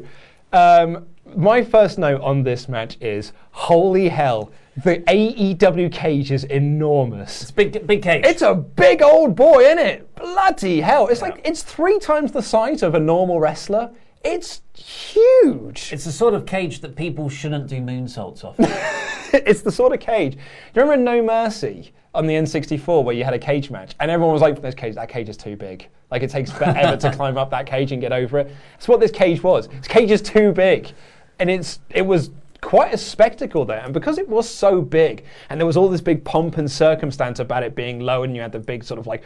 um, 0.54 1.06
my 1.36 1.64
first 1.64 2.00
note 2.00 2.22
on 2.22 2.44
this 2.44 2.68
match 2.68 2.98
is 3.02 3.34
holy 3.52 4.10
hell, 4.10 4.52
the 4.84 5.00
AEW 5.02 5.92
cage 5.92 6.32
is 6.32 6.46
enormous. 6.46 7.42
it's 7.42 7.52
big, 7.52 7.86
big 7.86 8.02
cage. 8.02 8.26
It's 8.26 8.42
a 8.42 8.56
big 8.56 9.02
old 9.02 9.36
boy, 9.36 9.64
isn't 9.64 9.80
it? 9.80 10.16
Bloody 10.16 10.82
hell. 10.82 11.08
It's 11.08 11.22
like, 11.22 11.42
it's 11.44 11.62
three 11.62 12.00
times 12.00 12.32
the 12.32 12.42
size 12.42 12.82
of 12.82 12.96
a 12.96 13.00
normal 13.00 13.40
wrestler. 13.40 13.92
It's 14.24 14.62
huge. 14.74 15.92
It's 15.92 16.06
the 16.06 16.12
sort 16.12 16.34
of 16.34 16.46
cage 16.46 16.82
that 16.82 16.96
people 16.96 17.30
shouldn't 17.30 17.68
do 17.68 17.78
moonsaults 17.82 18.44
off. 18.44 18.58
it's 19.34 19.62
the 19.62 19.72
sort 19.72 19.94
of 19.94 20.00
cage. 20.00 20.34
Do 20.34 20.40
you 20.76 20.82
remember 20.82 21.04
No 21.04 21.24
Mercy 21.24 21.92
on 22.14 22.26
the 22.26 22.34
N64 22.34 23.04
where 23.04 23.16
you 23.16 23.24
had 23.24 23.34
a 23.34 23.40
cage 23.40 23.70
match 23.70 23.96
and 24.00 24.10
everyone 24.10 24.34
was 24.34 24.42
like, 24.42 24.62
"This 24.62 24.76
cage, 24.76 24.96
that 24.96 25.10
cage 25.10 25.30
is 25.30 25.38
too 25.38 25.56
big. 25.56 25.88
Like 26.12 26.24
it 26.24 26.30
takes 26.30 26.52
forever 26.52 26.98
to 26.98 27.12
climb 27.16 27.38
up 27.38 27.50
that 27.52 27.66
cage 27.66 27.92
and 27.92 28.02
get 28.02 28.12
over 28.12 28.40
it." 28.40 28.52
That's 28.74 28.88
what 28.88 29.00
this 29.00 29.12
cage 29.12 29.44
was. 29.44 29.68
This 29.68 29.88
cage 29.88 30.12
is 30.12 30.22
too 30.22 30.52
big, 30.52 30.92
and 31.40 31.50
it's 31.50 31.80
it 31.90 32.06
was 32.06 32.32
quite 32.62 32.94
a 32.94 32.98
spectacle 32.98 33.66
there. 33.66 33.80
And 33.80 33.94
because 33.94 34.18
it 34.18 34.28
was 34.28 34.50
so 34.50 34.82
big, 34.82 35.24
and 35.50 35.60
there 35.60 35.68
was 35.68 35.78
all 35.78 35.88
this 35.88 36.02
big 36.02 36.24
pomp 36.24 36.58
and 36.58 36.70
circumstance 36.70 37.40
about 37.40 37.64
it 37.64 37.76
being 37.76 38.00
low, 38.00 38.24
and 38.24 38.36
you 38.36 38.42
had 38.42 38.52
the 38.52 38.60
big 38.60 38.84
sort 38.84 39.00
of 39.00 39.08
like 39.08 39.24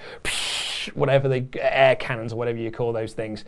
whatever 0.94 1.30
the 1.30 1.46
air 1.62 1.96
cannons 1.96 2.34
or 2.34 2.36
whatever 2.36 2.58
you 2.58 2.70
call 2.70 2.92
those 2.92 3.14
things 3.14 3.46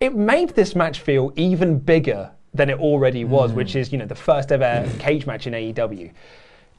it 0.00 0.14
made 0.14 0.50
this 0.50 0.74
match 0.74 1.00
feel 1.00 1.32
even 1.36 1.78
bigger 1.78 2.30
than 2.56 2.70
it 2.70 2.78
already 2.78 3.24
was, 3.24 3.52
Mm. 3.52 3.54
which 3.54 3.76
is 3.76 3.92
you 3.92 3.98
know 3.98 4.06
the 4.06 4.14
first 4.14 4.50
ever 4.52 4.88
cage 4.98 5.26
match 5.26 5.46
in 5.46 5.52
AEW. 5.54 6.10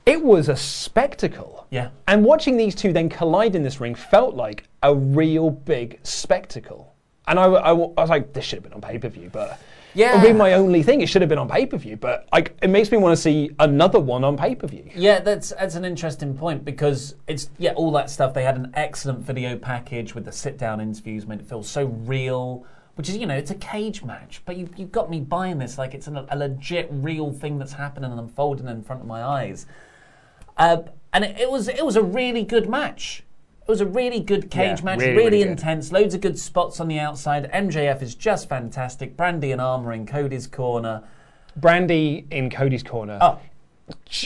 It 0.06 0.24
was 0.24 0.48
a 0.50 0.56
spectacle. 0.56 1.68
Yeah. 1.70 1.90
And 2.08 2.24
watching 2.24 2.56
these 2.58 2.76
two 2.76 2.94
then 2.94 3.10
collide 3.10 3.56
in 3.56 3.64
this 3.64 3.80
ring 3.82 3.94
felt 3.96 4.36
like 4.36 4.64
a 4.84 4.96
real 4.96 5.50
big 5.50 6.00
spectacle. 6.04 6.94
And 7.28 7.38
I, 7.38 7.44
I, 7.46 7.70
I 7.72 7.74
was 7.74 8.10
like, 8.10 8.32
this 8.32 8.46
should 8.46 8.58
have 8.58 8.64
been 8.64 8.72
on 8.74 8.80
pay 8.80 8.98
per 8.98 9.10
view, 9.10 9.30
but 9.34 9.60
Yeah. 9.94 10.14
it 10.14 10.22
would 10.22 10.28
be 10.28 10.34
my 10.34 10.54
only 10.54 10.82
thing. 10.82 11.02
It 11.02 11.10
should 11.10 11.22
have 11.22 11.28
been 11.28 11.38
on 11.38 11.50
pay 11.50 11.66
per 11.66 11.76
view, 11.76 11.98
but 11.98 12.26
like, 12.32 12.56
it 12.62 12.70
makes 12.70 12.90
me 12.90 12.98
want 12.98 13.18
to 13.18 13.22
see 13.22 13.52
another 13.60 14.00
one 14.00 14.24
on 14.24 14.38
pay 14.38 14.56
per 14.56 14.66
view. 14.68 14.90
Yeah, 14.96 15.20
that's 15.20 15.50
that's 15.60 15.76
an 15.76 15.84
interesting 15.84 16.38
point 16.38 16.64
because 16.64 17.16
it's 17.28 17.50
yeah 17.58 17.74
all 17.74 17.92
that 17.92 18.10
stuff. 18.10 18.34
They 18.34 18.44
had 18.44 18.56
an 18.56 18.72
excellent 18.76 19.20
video 19.20 19.58
package 19.58 20.16
with 20.16 20.24
the 20.24 20.32
sit 20.32 20.58
down 20.58 20.80
interviews, 20.80 21.28
made 21.28 21.42
it 21.42 21.48
feel 21.50 21.64
so 21.64 21.84
real. 21.84 22.66
Which 22.98 23.10
is 23.10 23.18
you 23.18 23.28
know 23.28 23.36
it's 23.36 23.52
a 23.52 23.56
cage 23.56 24.04
match, 24.04 24.42
but 24.46 24.58
you 24.58 24.70
you've 24.76 24.92
got 24.92 25.10
me 25.10 25.20
buying 25.20 25.60
this 25.60 25.78
like 25.78 25.94
it's 25.94 26.08
an, 26.08 26.18
a 26.18 26.36
legit 26.36 26.88
real 26.92 27.32
thing 27.32 27.60
that's 27.60 27.74
happening 27.74 28.10
and 28.10 28.20
unfolding 28.20 28.68
in 28.68 28.82
front 28.82 29.02
of 29.02 29.08
my 29.08 29.22
eyes. 29.24 29.68
Uh, 30.58 30.78
and 31.14 31.24
it, 31.24 31.40
it 31.40 31.52
was 31.52 31.68
it 31.68 31.86
was 31.86 31.96
a 31.96 32.02
really 32.02 32.44
good 32.44 32.68
match. 32.68 33.24
It 33.62 33.70
was 33.70 33.82
a 33.82 33.86
really 33.86 34.20
good 34.20 34.50
cage 34.50 34.80
Yeah, 34.80 34.86
match, 34.86 35.00
really, 35.00 35.12
really, 35.12 35.24
really 35.26 35.44
good. 35.44 35.52
intense. 35.52 35.92
Loads 35.92 36.16
of 36.16 36.22
good 36.22 36.40
spots 36.40 36.80
on 36.80 36.88
the 36.88 36.98
outside. 36.98 37.52
MJF 37.52 38.02
is 38.02 38.16
just 38.16 38.50
fantastic. 38.50 39.16
Brandi 39.16 39.52
and 39.52 39.62
Armour 39.62 39.94
in 39.94 40.06
Cody's 40.06 40.48
corner. 40.48 41.04
Brandi 41.60 42.26
in 42.32 42.50
Cody's 42.50 42.82
corner. 42.82 43.20
Oh. 43.22 43.40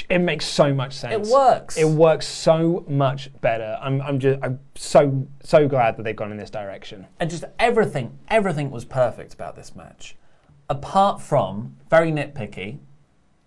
It 0.09 0.19
makes 0.19 0.45
so 0.45 0.73
much 0.73 0.93
sense. 0.93 1.27
It 1.27 1.33
works. 1.33 1.77
It 1.77 1.87
works 1.87 2.27
so 2.27 2.85
much 2.87 3.29
better. 3.41 3.77
I'm, 3.81 4.01
I'm 4.01 4.19
just, 4.19 4.39
I'm 4.41 4.59
so, 4.75 5.27
so 5.43 5.67
glad 5.67 5.97
that 5.97 6.03
they've 6.03 6.15
gone 6.15 6.31
in 6.31 6.37
this 6.37 6.49
direction. 6.49 7.07
and 7.19 7.29
just 7.29 7.43
everything, 7.59 8.17
everything 8.27 8.71
was 8.71 8.85
perfect 8.85 9.33
about 9.33 9.55
this 9.55 9.75
match. 9.75 10.15
Apart 10.69 11.21
from 11.21 11.77
very 11.89 12.11
nitpicky, 12.11 12.79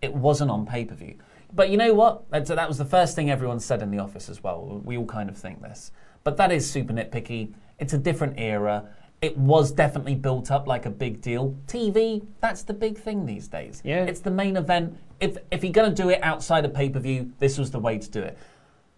it 0.02 0.14
wasn't 0.14 0.50
on 0.50 0.66
pay 0.66 0.84
per 0.84 0.94
view. 0.94 1.16
But 1.52 1.70
you 1.70 1.76
know 1.76 1.94
what? 1.94 2.30
That's, 2.30 2.48
that 2.48 2.68
was 2.68 2.78
the 2.78 2.84
first 2.84 3.16
thing 3.16 3.30
everyone 3.30 3.60
said 3.60 3.80
in 3.80 3.90
the 3.90 3.98
office 3.98 4.28
as 4.28 4.42
well. 4.42 4.82
We 4.84 4.96
all 4.96 5.06
kind 5.06 5.28
of 5.28 5.36
think 5.36 5.62
this, 5.62 5.92
but 6.22 6.36
that 6.36 6.52
is 6.52 6.68
super 6.68 6.92
nitpicky. 6.92 7.54
It's 7.78 7.92
a 7.92 7.98
different 7.98 8.38
era. 8.38 8.88
It 9.24 9.38
was 9.38 9.72
definitely 9.72 10.16
built 10.16 10.50
up 10.50 10.66
like 10.66 10.84
a 10.84 10.90
big 10.90 11.22
deal. 11.22 11.56
TV, 11.66 12.26
that's 12.42 12.62
the 12.62 12.74
big 12.74 12.98
thing 12.98 13.24
these 13.24 13.48
days. 13.48 13.80
Yeah. 13.82 14.04
It's 14.04 14.20
the 14.20 14.30
main 14.30 14.58
event. 14.58 14.98
If 15.18 15.38
if 15.50 15.64
you're 15.64 15.72
going 15.72 15.88
to 15.94 16.02
do 16.02 16.10
it 16.10 16.20
outside 16.22 16.66
of 16.66 16.74
pay 16.74 16.90
per 16.90 17.00
view, 17.00 17.32
this 17.38 17.56
was 17.56 17.70
the 17.70 17.78
way 17.78 17.96
to 17.96 18.10
do 18.10 18.20
it. 18.20 18.36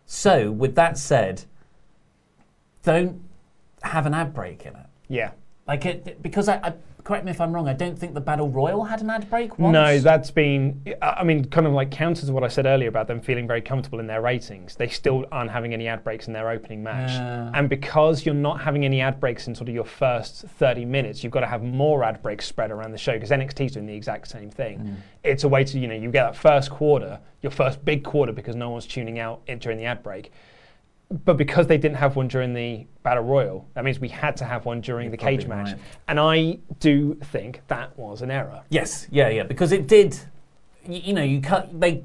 So, 0.05 0.51
with 0.51 0.75
that 0.75 0.99
said, 0.99 1.45
don't 2.83 3.23
have 3.83 4.05
an 4.05 4.15
ad 4.15 4.35
break 4.35 4.67
in 4.67 4.75
it. 4.75 4.87
Yeah. 5.07 5.31
Like 5.69 5.87
it 5.87 6.21
because 6.21 6.49
I, 6.49 6.57
I 6.57 6.73
correct 7.07 7.25
me 7.25 7.31
if 7.31 7.41
I'm 7.41 7.53
wrong. 7.53 7.69
I 7.69 7.73
don't 7.73 7.97
think 7.97 8.15
the 8.15 8.21
battle 8.21 8.49
royal 8.49 8.83
had 8.83 9.01
an 9.01 9.11
ad 9.11 9.31
break 9.31 9.61
once. 9.61 9.73
No, 9.73 10.01
that's 10.01 10.33
been, 10.33 10.83
I 11.01 11.23
mean, 11.23 11.45
kind 11.45 11.65
of 11.65 11.73
like 11.73 11.93
counter 11.93 12.27
to 12.27 12.33
what 12.33 12.43
I 12.43 12.49
said 12.49 12.67
earlier 12.67 12.89
about 12.89 13.07
them 13.07 13.21
feeling 13.21 13.47
very 13.47 13.63
comfortable 13.63 14.01
in 14.01 14.09
their 14.09 14.21
ratings. 14.21 14.75
They 14.75 14.89
still 14.89 15.25
aren't 15.31 15.53
having 15.53 15.73
any 15.73 15.87
ad 15.87 16.03
breaks 16.03 16.27
in 16.27 16.33
their 16.33 16.51
opening 16.51 16.83
match. 16.83 17.11
Yeah. 17.11 17.53
And 17.55 17.69
because 17.69 18.27
you're 18.27 18.35
not 18.35 18.61
having 18.61 18.85
any 18.85 19.01
ad 19.01 19.21
breaks 19.21 19.47
in 19.47 19.55
sort 19.55 19.69
of 19.69 19.75
your 19.77 19.85
first 19.85 20.47
30 20.59 20.85
minutes, 20.85 21.23
you've 21.23 21.33
got 21.33 21.41
to 21.41 21.47
have 21.47 21.63
more 21.63 22.03
ad 22.03 22.23
breaks 22.23 22.45
spread 22.45 22.73
around 22.73 22.91
the 22.91 22.99
show 22.99 23.13
because 23.13 23.31
NXT's 23.31 23.75
doing 23.75 23.87
the 23.87 23.95
exact 23.95 24.27
same 24.27 24.51
thing. 24.51 24.81
Mm. 24.81 24.97
It's 25.23 25.45
a 25.45 25.49
way 25.49 25.63
to, 25.63 25.79
you 25.79 25.87
know, 25.87 25.95
you 25.95 26.11
get 26.11 26.25
that 26.25 26.37
first 26.37 26.73
quarter, 26.73 27.21
your 27.41 27.53
first 27.53 27.85
big 27.85 28.03
quarter 28.03 28.33
because 28.33 28.57
no 28.57 28.71
one's 28.71 28.85
tuning 28.85 29.21
out 29.21 29.47
during 29.61 29.79
the 29.79 29.85
ad 29.85 30.03
break. 30.03 30.33
But 31.25 31.37
because 31.37 31.69
they 31.69 31.79
didn't 31.79 31.99
have 31.99 32.17
one 32.17 32.27
during 32.27 32.53
the 32.53 32.87
Battle 33.05 33.23
Royal, 33.23 33.69
that 33.75 33.85
means 33.85 34.01
we 34.01 34.09
had 34.09 34.37
to 34.39 34.45
have 34.45 34.65
one 34.65 34.81
during 34.81 35.11
the 35.11 35.17
cage 35.17 35.47
match. 35.47 35.69
right. 35.69 35.79
And 36.09 36.19
I 36.19 36.59
do 36.81 37.15
think 37.23 37.61
that 37.69 37.97
was 37.97 38.23
an 38.23 38.31
error. 38.31 38.63
Yes, 38.71 39.07
yeah, 39.11 39.29
yeah, 39.29 39.45
because 39.45 39.71
it 39.71 39.87
did. 39.87 40.19
You, 40.85 41.01
you 41.05 41.13
know, 41.13 41.23
you 41.23 41.41
cut. 41.41 41.81
They. 41.81 42.05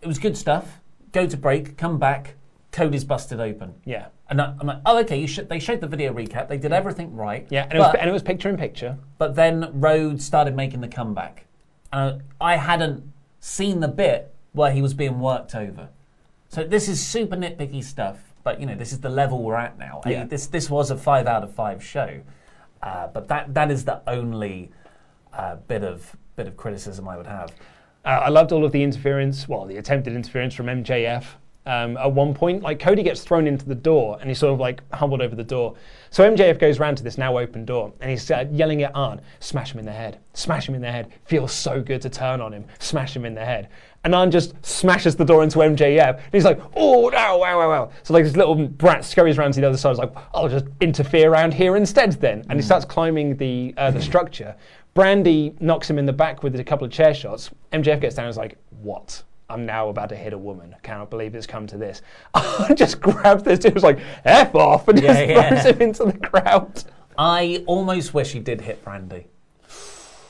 It 0.00 0.06
was 0.06 0.20
good 0.20 0.36
stuff. 0.36 0.80
Go 1.10 1.26
to 1.26 1.36
break, 1.36 1.76
come 1.76 1.98
back. 1.98 2.36
Cody's 2.70 3.02
busted 3.02 3.40
open. 3.40 3.74
Yeah. 3.84 4.06
And 4.30 4.40
I, 4.40 4.54
I'm 4.60 4.66
like, 4.66 4.80
oh, 4.86 4.98
okay. 4.98 5.18
You 5.18 5.26
should, 5.26 5.48
they 5.48 5.58
showed 5.58 5.80
the 5.80 5.88
video 5.88 6.12
recap. 6.12 6.48
They 6.48 6.58
did 6.58 6.72
everything 6.72 7.16
right. 7.16 7.46
Yeah, 7.50 7.64
and 7.64 7.72
it, 7.72 7.78
was, 7.78 7.96
and 7.98 8.08
it 8.08 8.12
was 8.12 8.22
picture 8.22 8.48
in 8.48 8.56
picture. 8.56 8.98
but 9.16 9.34
then 9.34 9.70
Rhodes 9.80 10.24
started 10.24 10.54
making 10.54 10.80
the 10.80 10.88
comeback. 10.88 11.46
Uh, 11.92 12.18
I 12.40 12.56
hadn't 12.56 13.10
seen 13.40 13.80
the 13.80 13.88
bit 13.88 14.34
where 14.52 14.70
he 14.70 14.82
was 14.82 14.94
being 14.94 15.18
worked 15.18 15.54
over. 15.54 15.88
So 16.50 16.62
this 16.64 16.88
is 16.88 17.04
super 17.04 17.36
nitpicky 17.36 17.82
stuff. 17.82 18.27
But 18.48 18.60
you 18.60 18.64
know, 18.64 18.74
this 18.74 18.92
is 18.92 19.00
the 19.00 19.10
level 19.10 19.42
we're 19.42 19.56
at 19.56 19.78
now. 19.78 20.00
Yeah. 20.06 20.24
This 20.24 20.46
this 20.46 20.70
was 20.70 20.90
a 20.90 20.96
five 20.96 21.26
out 21.26 21.42
of 21.42 21.52
five 21.52 21.84
show. 21.84 22.18
Uh, 22.82 23.08
but 23.08 23.28
that 23.28 23.52
that 23.52 23.70
is 23.70 23.84
the 23.84 24.00
only 24.06 24.70
uh, 25.34 25.56
bit 25.56 25.84
of 25.84 26.16
bit 26.34 26.46
of 26.46 26.56
criticism 26.56 27.06
I 27.06 27.18
would 27.18 27.26
have. 27.26 27.50
Uh, 28.06 28.22
I 28.24 28.30
loved 28.30 28.52
all 28.52 28.64
of 28.64 28.72
the 28.72 28.82
interference, 28.82 29.46
well, 29.50 29.66
the 29.66 29.76
attempted 29.76 30.14
interference 30.14 30.54
from 30.54 30.64
MJF. 30.64 31.26
Um, 31.66 31.98
at 31.98 32.10
one 32.10 32.32
point, 32.32 32.62
like 32.62 32.78
Cody 32.78 33.02
gets 33.02 33.22
thrown 33.22 33.46
into 33.46 33.66
the 33.66 33.74
door 33.74 34.16
and 34.18 34.30
he's 34.30 34.38
sort 34.38 34.54
of 34.54 34.60
like 34.60 34.80
humbled 34.94 35.20
over 35.20 35.36
the 35.36 35.44
door. 35.44 35.74
So 36.08 36.24
MJF 36.24 36.58
goes 36.58 36.78
round 36.78 36.96
to 36.96 37.02
this 37.02 37.18
now 37.18 37.36
open 37.36 37.66
door 37.66 37.92
and 38.00 38.10
he's 38.10 38.30
uh, 38.30 38.46
yelling 38.50 38.82
at 38.82 38.92
Arn, 38.94 39.20
smash 39.40 39.74
him 39.74 39.78
in 39.78 39.84
the 39.84 39.92
head, 39.92 40.20
smash 40.32 40.66
him 40.66 40.74
in 40.74 40.80
the 40.80 40.90
head. 40.90 41.12
Feels 41.26 41.52
so 41.52 41.82
good 41.82 42.00
to 42.00 42.08
turn 42.08 42.40
on 42.40 42.54
him, 42.54 42.64
smash 42.78 43.14
him 43.14 43.26
in 43.26 43.34
the 43.34 43.44
head. 43.44 43.68
And 44.04 44.14
Arn 44.14 44.30
just 44.30 44.54
smashes 44.64 45.16
the 45.16 45.24
door 45.24 45.42
into 45.42 45.58
MJF 45.58 46.14
and 46.16 46.32
he's 46.32 46.44
like, 46.44 46.60
oh, 46.76 47.10
wow, 47.10 47.38
wow, 47.38 47.58
wow, 47.58 47.68
wow. 47.68 47.90
So 48.04 48.14
like 48.14 48.24
this 48.24 48.36
little 48.36 48.54
brat 48.54 49.04
scurries 49.04 49.36
around 49.38 49.52
to 49.54 49.60
the 49.60 49.68
other 49.68 49.76
side, 49.76 49.90
he's 49.90 49.98
like, 49.98 50.12
I'll 50.32 50.48
just 50.48 50.66
interfere 50.80 51.30
around 51.30 51.52
here 51.52 51.76
instead 51.76 52.12
then. 52.12 52.44
And 52.48 52.58
he 52.58 52.62
starts 52.64 52.84
climbing 52.84 53.36
the, 53.36 53.74
uh, 53.76 53.90
the 53.90 54.00
structure. 54.00 54.54
Brandi 54.94 55.60
knocks 55.60 55.90
him 55.90 55.98
in 55.98 56.06
the 56.06 56.12
back 56.12 56.42
with 56.42 56.58
a 56.58 56.64
couple 56.64 56.84
of 56.86 56.92
chair 56.92 57.12
shots. 57.12 57.50
MJF 57.72 58.00
gets 58.00 58.14
down 58.14 58.26
and 58.26 58.30
is 58.30 58.36
like, 58.36 58.56
what? 58.82 59.22
I'm 59.50 59.64
now 59.66 59.88
about 59.88 60.10
to 60.10 60.16
hit 60.16 60.32
a 60.32 60.38
woman. 60.38 60.74
I 60.76 60.80
Cannot 60.80 61.10
believe 61.10 61.34
it's 61.34 61.46
come 61.46 61.66
to 61.68 61.76
this. 61.78 62.02
I 62.34 62.74
just 62.74 63.00
grabs 63.00 63.42
this 63.42 63.58
dude, 63.58 63.74
was 63.74 63.82
like, 63.82 63.98
F 64.24 64.54
off, 64.54 64.88
and 64.88 65.00
Yeah, 65.02 65.12
just 65.14 65.28
yeah. 65.28 65.48
throws 65.62 65.74
him 65.76 65.82
into 65.82 66.04
the 66.04 66.18
crowd. 66.18 66.84
I 67.16 67.64
almost 67.66 68.14
wish 68.14 68.32
he 68.32 68.40
did 68.40 68.60
hit 68.60 68.84
Brandi. 68.84 69.24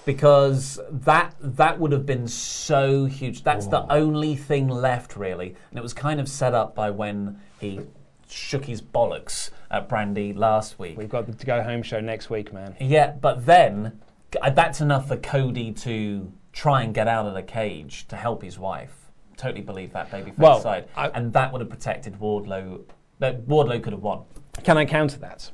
Because 0.09 0.81
that 0.91 1.35
that 1.39 1.79
would 1.79 1.93
have 1.93 2.07
been 2.07 2.27
so 2.29 3.05
huge. 3.05 3.43
That's 3.43 3.67
the 3.67 3.85
only 3.93 4.37
thing 4.37 4.67
left, 4.67 5.17
really. 5.17 5.55
And 5.69 5.79
it 5.79 5.83
was 5.83 5.93
kind 5.93 6.19
of 6.19 6.31
set 6.31 6.55
up 6.55 6.75
by 6.75 6.89
when 6.89 7.39
he 7.61 7.81
shook 8.27 8.65
his 8.65 8.81
bollocks 8.81 9.51
at 9.71 9.87
Brandi 9.87 10.35
last 10.35 10.79
week. 10.79 10.97
We've 10.97 11.11
got 11.11 11.27
the 11.27 11.35
to 11.35 11.45
go 11.45 11.63
home 11.63 11.83
show 11.83 12.01
next 12.01 12.31
week, 12.31 12.55
man. 12.55 12.75
Yeah, 12.81 13.11
but 13.21 13.45
then 13.45 14.01
uh, 14.41 14.49
that's 14.49 14.81
enough 14.81 15.09
for 15.09 15.19
Cody 15.19 15.73
to 15.73 16.33
try 16.55 16.85
and 16.85 16.95
get 16.95 17.07
out 17.07 17.27
of 17.27 17.35
the 17.35 17.43
cage 17.43 18.09
to 18.09 18.17
help 18.17 18.43
his 18.43 18.59
wife. 18.59 19.11
Totally 19.37 19.61
believe 19.61 19.93
that 19.93 20.11
babyface 20.11 20.39
Well, 20.39 20.63
side, 20.63 20.89
I- 20.97 21.09
and 21.09 21.35
that 21.35 21.53
would 21.53 21.61
have 21.61 21.69
protected 21.69 22.15
Wardlow. 22.19 22.81
That 23.19 23.47
Wardlow 23.47 23.83
could 23.83 23.93
have 23.93 24.03
won. 24.03 24.23
Can 24.65 24.79
I 24.79 24.87
counter 24.87 25.19
that? 25.19 25.51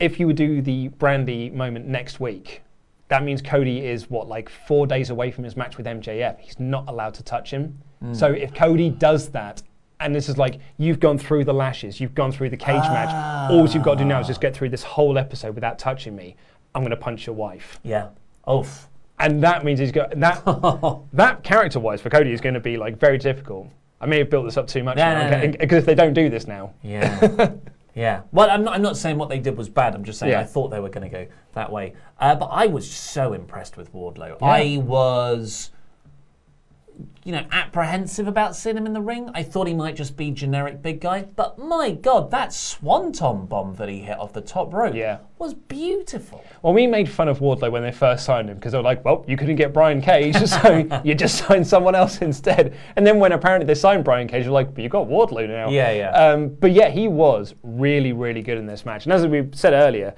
If 0.00 0.18
you 0.18 0.26
would 0.26 0.34
do 0.34 0.60
the 0.60 0.88
Brandi 0.88 1.52
moment 1.54 1.86
next 1.86 2.18
week, 2.18 2.62
that 3.12 3.22
means 3.22 3.42
Cody 3.42 3.84
is 3.84 4.08
what, 4.08 4.26
like 4.26 4.48
four 4.48 4.86
days 4.86 5.10
away 5.10 5.30
from 5.30 5.44
his 5.44 5.54
match 5.54 5.76
with 5.76 5.84
MJF. 5.84 6.38
He's 6.38 6.58
not 6.58 6.88
allowed 6.88 7.12
to 7.14 7.22
touch 7.22 7.50
him. 7.50 7.78
Mm. 8.02 8.16
So 8.16 8.32
if 8.32 8.54
Cody 8.54 8.88
does 8.88 9.28
that, 9.28 9.62
and 10.00 10.14
this 10.14 10.30
is 10.30 10.38
like 10.38 10.58
you've 10.78 10.98
gone 10.98 11.18
through 11.18 11.44
the 11.44 11.52
lashes, 11.52 12.00
you've 12.00 12.14
gone 12.14 12.32
through 12.32 12.48
the 12.48 12.56
cage 12.56 12.82
match, 12.96 13.50
all 13.50 13.68
you've 13.68 13.82
got 13.82 13.96
to 13.96 13.98
do 13.98 14.04
now 14.06 14.18
is 14.20 14.28
just 14.28 14.40
get 14.40 14.54
through 14.54 14.70
this 14.70 14.82
whole 14.82 15.18
episode 15.18 15.54
without 15.54 15.78
touching 15.78 16.16
me. 16.16 16.36
I'm 16.74 16.80
going 16.80 16.90
to 16.90 16.96
punch 16.96 17.26
your 17.26 17.36
wife. 17.36 17.78
Yeah. 17.82 18.08
Oof. 18.50 18.88
And 19.18 19.42
that 19.42 19.62
means 19.62 19.78
he's 19.78 19.92
got 19.92 20.18
that. 20.18 20.42
that 21.12 21.44
character-wise 21.44 22.00
for 22.00 22.08
Cody 22.08 22.32
is 22.32 22.40
going 22.40 22.54
to 22.54 22.60
be 22.60 22.78
like 22.78 22.98
very 22.98 23.18
difficult. 23.18 23.68
I 24.00 24.06
may 24.06 24.20
have 24.20 24.30
built 24.30 24.46
this 24.46 24.56
up 24.56 24.66
too 24.66 24.82
much 24.82 24.96
No, 24.96 25.28
no, 25.30 25.46
no. 25.46 25.52
because 25.58 25.78
if 25.80 25.84
they 25.84 25.94
don't 25.94 26.14
do 26.14 26.30
this 26.30 26.46
now, 26.46 26.72
Yeah. 26.82 27.52
yeah. 27.94 28.22
Well, 28.32 28.50
I'm 28.50 28.64
not, 28.64 28.74
I'm 28.74 28.82
not 28.82 28.96
saying 28.96 29.18
what 29.18 29.28
they 29.28 29.38
did 29.38 29.56
was 29.56 29.68
bad. 29.68 29.94
I'm 29.94 30.04
just 30.04 30.18
saying 30.18 30.32
Yeah. 30.32 30.40
I 30.40 30.44
thought 30.44 30.68
they 30.68 30.80
were 30.80 30.88
going 30.88 31.08
to 31.10 31.14
go 31.14 31.26
that 31.52 31.70
way. 31.70 31.94
Uh, 32.18 32.34
but 32.34 32.46
I 32.46 32.66
was 32.66 32.90
so 32.90 33.32
impressed 33.32 33.76
with 33.76 33.92
Wardlow. 33.92 34.38
Yeah. 34.40 34.46
I 34.46 34.78
was, 34.78 35.70
you 37.24 37.32
know, 37.32 37.44
apprehensive 37.52 38.26
about 38.26 38.56
seeing 38.56 38.76
him 38.76 38.86
in 38.86 38.92
the 38.92 39.00
ring. 39.00 39.30
I 39.34 39.42
thought 39.42 39.66
he 39.68 39.74
might 39.74 39.94
just 39.96 40.16
be 40.16 40.30
generic 40.30 40.82
big 40.82 41.00
guy. 41.00 41.22
But 41.36 41.58
my 41.58 41.90
God, 41.92 42.30
that 42.32 42.52
swanton 42.52 43.46
bomb 43.46 43.74
that 43.76 43.88
he 43.88 44.00
hit 44.00 44.18
off 44.18 44.32
the 44.32 44.40
top 44.40 44.72
rope 44.74 44.94
Yeah. 44.94 45.18
was 45.38 45.54
beautiful. 45.54 46.44
Well, 46.62 46.72
we 46.72 46.86
made 46.86 47.08
fun 47.08 47.28
of 47.28 47.38
Wardlow 47.40 47.70
when 47.70 47.82
they 47.82 47.92
first 47.92 48.24
signed 48.24 48.50
him 48.50 48.56
because 48.56 48.72
they 48.72 48.78
were 48.78 48.84
like, 48.84 49.04
well, 49.04 49.24
you 49.28 49.36
couldn't 49.36 49.56
get 49.56 49.72
Brian 49.72 50.00
Cage, 50.00 50.36
so 50.46 51.00
you 51.04 51.14
just 51.14 51.36
signed 51.46 51.66
someone 51.66 51.94
else 51.94 52.18
instead. 52.18 52.76
And 52.96 53.06
then 53.06 53.18
when 53.18 53.32
apparently 53.32 53.66
they 53.66 53.74
signed 53.78 54.04
Brian 54.04 54.26
Cage, 54.28 54.44
you're 54.44 54.52
like, 54.52 54.74
but 54.74 54.82
you 54.82 54.88
got 54.88 55.06
Wardlow 55.08 55.48
now. 55.48 55.68
Yeah, 55.70 55.90
yeah. 55.92 56.10
Um, 56.10 56.48
but 56.48 56.72
yeah, 56.72 56.88
he 56.88 57.08
was 57.08 57.54
really, 57.62 58.12
really 58.12 58.42
good 58.42 58.58
in 58.58 58.66
this 58.66 58.84
match. 58.84 59.04
And 59.06 59.12
as 59.12 59.26
we 59.26 59.48
said 59.52 59.72
earlier, 59.72 60.14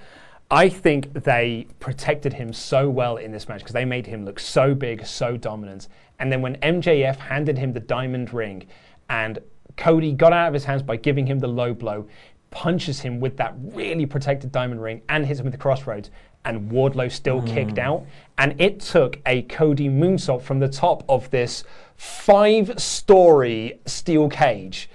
I 0.54 0.68
think 0.68 1.12
they 1.24 1.66
protected 1.80 2.32
him 2.32 2.52
so 2.52 2.88
well 2.88 3.16
in 3.16 3.32
this 3.32 3.48
match 3.48 3.58
because 3.58 3.72
they 3.72 3.84
made 3.84 4.06
him 4.06 4.24
look 4.24 4.38
so 4.38 4.72
big, 4.72 5.04
so 5.04 5.36
dominant. 5.36 5.88
And 6.20 6.30
then 6.30 6.42
when 6.42 6.54
MJF 6.58 7.16
handed 7.16 7.58
him 7.58 7.72
the 7.72 7.80
diamond 7.80 8.32
ring 8.32 8.68
and 9.10 9.40
Cody 9.76 10.12
got 10.12 10.32
out 10.32 10.46
of 10.46 10.54
his 10.54 10.64
hands 10.64 10.80
by 10.80 10.94
giving 10.94 11.26
him 11.26 11.40
the 11.40 11.48
low 11.48 11.74
blow, 11.74 12.06
punches 12.52 13.00
him 13.00 13.18
with 13.18 13.36
that 13.38 13.56
really 13.58 14.06
protected 14.06 14.52
diamond 14.52 14.80
ring 14.80 15.02
and 15.08 15.26
hits 15.26 15.40
him 15.40 15.44
with 15.44 15.54
the 15.54 15.58
crossroads. 15.58 16.12
And 16.44 16.70
Wardlow 16.70 17.10
still 17.10 17.40
hmm. 17.40 17.48
kicked 17.48 17.78
out. 17.78 18.06
And 18.38 18.54
it 18.60 18.78
took 18.78 19.18
a 19.26 19.42
Cody 19.42 19.88
moonsault 19.88 20.42
from 20.42 20.60
the 20.60 20.68
top 20.68 21.02
of 21.08 21.28
this 21.30 21.64
five 21.96 22.78
story 22.78 23.80
steel 23.86 24.28
cage 24.28 24.88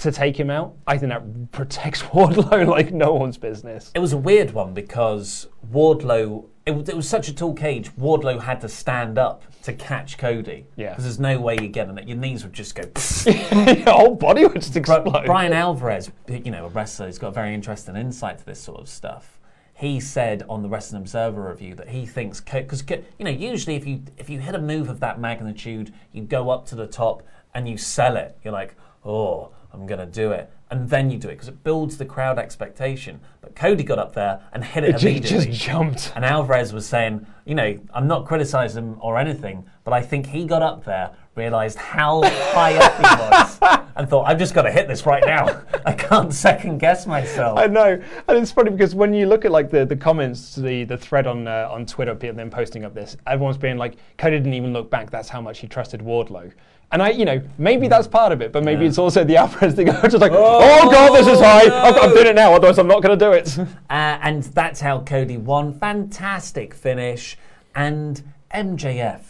to 0.00 0.12
take 0.12 0.38
him 0.38 0.50
out. 0.50 0.74
I 0.86 0.96
think 0.98 1.10
that 1.12 1.50
protects 1.52 2.02
Wardlow 2.14 2.66
like 2.66 2.92
no 2.92 3.14
one's 3.14 3.36
business. 3.38 3.90
It 3.94 3.98
was 3.98 4.12
a 4.12 4.16
weird 4.18 4.52
one 4.52 4.74
because 4.74 5.48
Wardlow, 5.72 6.46
it, 6.66 6.72
was- 6.72 6.88
it 6.88 6.96
was 6.96 7.08
such 7.08 7.28
a 7.28 7.34
tall 7.34 7.54
cage, 7.54 7.90
Wardlow 7.96 8.42
had 8.42 8.60
to 8.62 8.68
stand 8.68 9.18
up 9.18 9.42
to 9.62 9.72
catch 9.72 10.18
Cody. 10.18 10.66
Yeah. 10.76 10.90
Because 10.90 11.04
there's 11.04 11.18
no 11.20 11.40
way 11.40 11.56
you're 11.60 11.68
getting 11.68 11.98
it. 11.98 12.08
Your 12.08 12.16
knees 12.16 12.44
would 12.44 12.52
just 12.52 12.74
go. 12.74 12.82
Your 13.72 13.90
whole 13.94 14.14
body 14.14 14.44
would 14.46 14.54
just 14.62 14.76
explode. 14.76 15.24
Bryan 15.26 15.52
Alvarez, 15.52 16.10
you 16.28 16.50
know, 16.50 16.66
a 16.66 16.68
wrestler 16.68 17.06
who's 17.06 17.18
got 17.18 17.34
very 17.34 17.52
interesting 17.54 17.96
insight 17.96 18.38
to 18.38 18.46
this 18.46 18.60
sort 18.60 18.80
of 18.80 18.88
stuff. 18.88 19.38
He 19.74 20.00
said 20.00 20.42
on 20.48 20.62
the 20.62 20.68
Wrestling 20.68 21.02
Observer 21.02 21.48
review 21.48 21.74
that 21.76 21.88
he 21.90 22.04
thinks 22.04 22.40
because 22.40 22.82
you 22.90 23.24
know 23.24 23.30
usually 23.30 23.76
if 23.76 23.86
you 23.86 24.02
if 24.16 24.28
you 24.28 24.40
hit 24.40 24.56
a 24.56 24.58
move 24.60 24.88
of 24.88 24.98
that 24.98 25.20
magnitude, 25.20 25.94
you 26.10 26.22
go 26.24 26.50
up 26.50 26.66
to 26.66 26.74
the 26.74 26.88
top 26.88 27.22
and 27.54 27.68
you 27.68 27.76
sell 27.78 28.16
it. 28.16 28.36
You're 28.42 28.52
like, 28.52 28.74
oh, 29.04 29.52
I'm 29.78 29.86
gonna 29.86 30.06
do 30.06 30.32
it, 30.32 30.50
and 30.70 30.88
then 30.90 31.08
you 31.10 31.18
do 31.18 31.28
it 31.28 31.32
because 31.34 31.48
it 31.48 31.62
builds 31.62 31.96
the 31.98 32.04
crowd 32.04 32.38
expectation. 32.38 33.20
But 33.40 33.54
Cody 33.54 33.84
got 33.84 33.98
up 33.98 34.12
there 34.14 34.40
and 34.52 34.64
hit 34.64 34.82
it 34.84 34.94
It 34.96 35.02
immediately. 35.02 35.46
just 35.52 35.60
jumped. 35.62 36.12
And 36.16 36.24
Alvarez 36.24 36.72
was 36.72 36.84
saying, 36.86 37.24
you 37.44 37.54
know, 37.54 37.78
I'm 37.94 38.08
not 38.08 38.26
criticizing 38.26 38.82
him 38.84 38.98
or 39.00 39.18
anything, 39.18 39.64
but 39.84 39.92
I 39.94 40.02
think 40.02 40.26
he 40.26 40.44
got 40.46 40.62
up 40.62 40.84
there, 40.84 41.10
realized 41.36 41.78
how 41.78 42.22
high 42.24 42.74
up 42.76 42.96
he 42.96 43.02
was, 43.22 43.87
and 43.98 44.08
thought, 44.08 44.28
I've 44.28 44.38
just 44.38 44.54
got 44.54 44.62
to 44.62 44.70
hit 44.70 44.88
this 44.88 45.04
right 45.04 45.22
now. 45.26 45.60
I 45.86 45.92
can't 45.92 46.32
second 46.32 46.78
guess 46.78 47.06
myself. 47.06 47.58
I 47.58 47.66
know, 47.66 48.00
and 48.28 48.38
it's 48.38 48.52
funny 48.52 48.70
because 48.70 48.94
when 48.94 49.12
you 49.12 49.26
look 49.26 49.44
at 49.44 49.50
like 49.50 49.70
the, 49.70 49.84
the 49.84 49.96
comments, 49.96 50.54
the 50.54 50.84
the 50.84 50.96
thread 50.96 51.26
on 51.26 51.46
uh, 51.48 51.68
on 51.70 51.84
Twitter, 51.84 52.14
people 52.14 52.36
then 52.36 52.48
posting 52.48 52.84
up 52.84 52.94
this, 52.94 53.16
everyone's 53.26 53.58
being 53.58 53.76
like, 53.76 53.96
Cody 54.16 54.36
didn't 54.36 54.54
even 54.54 54.72
look 54.72 54.88
back. 54.88 55.10
That's 55.10 55.28
how 55.28 55.40
much 55.40 55.58
he 55.58 55.66
trusted 55.66 56.00
Wardlow. 56.00 56.52
And 56.90 57.02
I, 57.02 57.10
you 57.10 57.26
know, 57.26 57.42
maybe 57.58 57.86
that's 57.86 58.06
part 58.06 58.32
of 58.32 58.40
it, 58.40 58.50
but 58.50 58.64
maybe 58.64 58.86
it's 58.86 58.96
also 58.96 59.22
the 59.22 59.36
Alvarez 59.36 59.74
thing. 59.74 59.90
I'm 59.90 60.02
just 60.10 60.22
like, 60.22 60.32
oh, 60.32 60.90
god, 60.90 61.14
this 61.14 61.26
is 61.26 61.38
high. 61.38 61.64
I'm, 61.64 61.94
I'm 61.94 62.14
doing 62.14 62.28
it 62.28 62.34
now, 62.34 62.54
otherwise 62.54 62.78
I'm 62.78 62.86
not 62.86 63.02
going 63.02 63.18
to 63.18 63.24
do 63.24 63.32
it. 63.32 63.58
Uh, 63.90 64.18
and 64.22 64.42
that's 64.42 64.80
how 64.80 65.00
Cody 65.00 65.36
won. 65.38 65.72
Fantastic 65.72 66.74
finish. 66.74 67.36
And 67.74 68.22
MJF, 68.54 69.20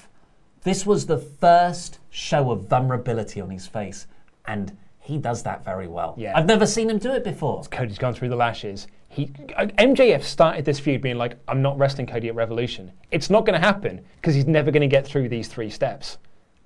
this 0.62 0.84
was 0.84 1.06
the 1.06 1.18
first 1.18 1.98
show 2.10 2.50
of 2.50 2.66
vulnerability 2.66 3.40
on 3.40 3.50
his 3.50 3.66
face, 3.66 4.06
and 4.48 4.76
he 4.98 5.16
does 5.16 5.42
that 5.44 5.64
very 5.64 5.86
well. 5.86 6.14
Yeah. 6.18 6.36
I've 6.36 6.46
never 6.46 6.66
seen 6.66 6.90
him 6.90 6.98
do 6.98 7.12
it 7.12 7.22
before. 7.22 7.62
Cody's 7.70 7.98
gone 7.98 8.14
through 8.14 8.30
the 8.30 8.36
lashes. 8.36 8.88
He 9.08 9.30
uh, 9.56 9.66
MJF 9.78 10.22
started 10.22 10.64
this 10.64 10.78
feud 10.80 11.00
being 11.00 11.16
like, 11.16 11.38
I'm 11.48 11.62
not 11.62 11.78
wrestling 11.78 12.06
Cody 12.06 12.28
at 12.28 12.34
Revolution. 12.34 12.92
It's 13.10 13.30
not 13.30 13.46
going 13.46 13.58
to 13.58 13.64
happen 13.66 14.04
because 14.16 14.34
he's 14.34 14.46
never 14.46 14.70
going 14.70 14.82
to 14.82 14.86
get 14.88 15.06
through 15.06 15.28
these 15.28 15.48
three 15.48 15.70
steps, 15.70 16.18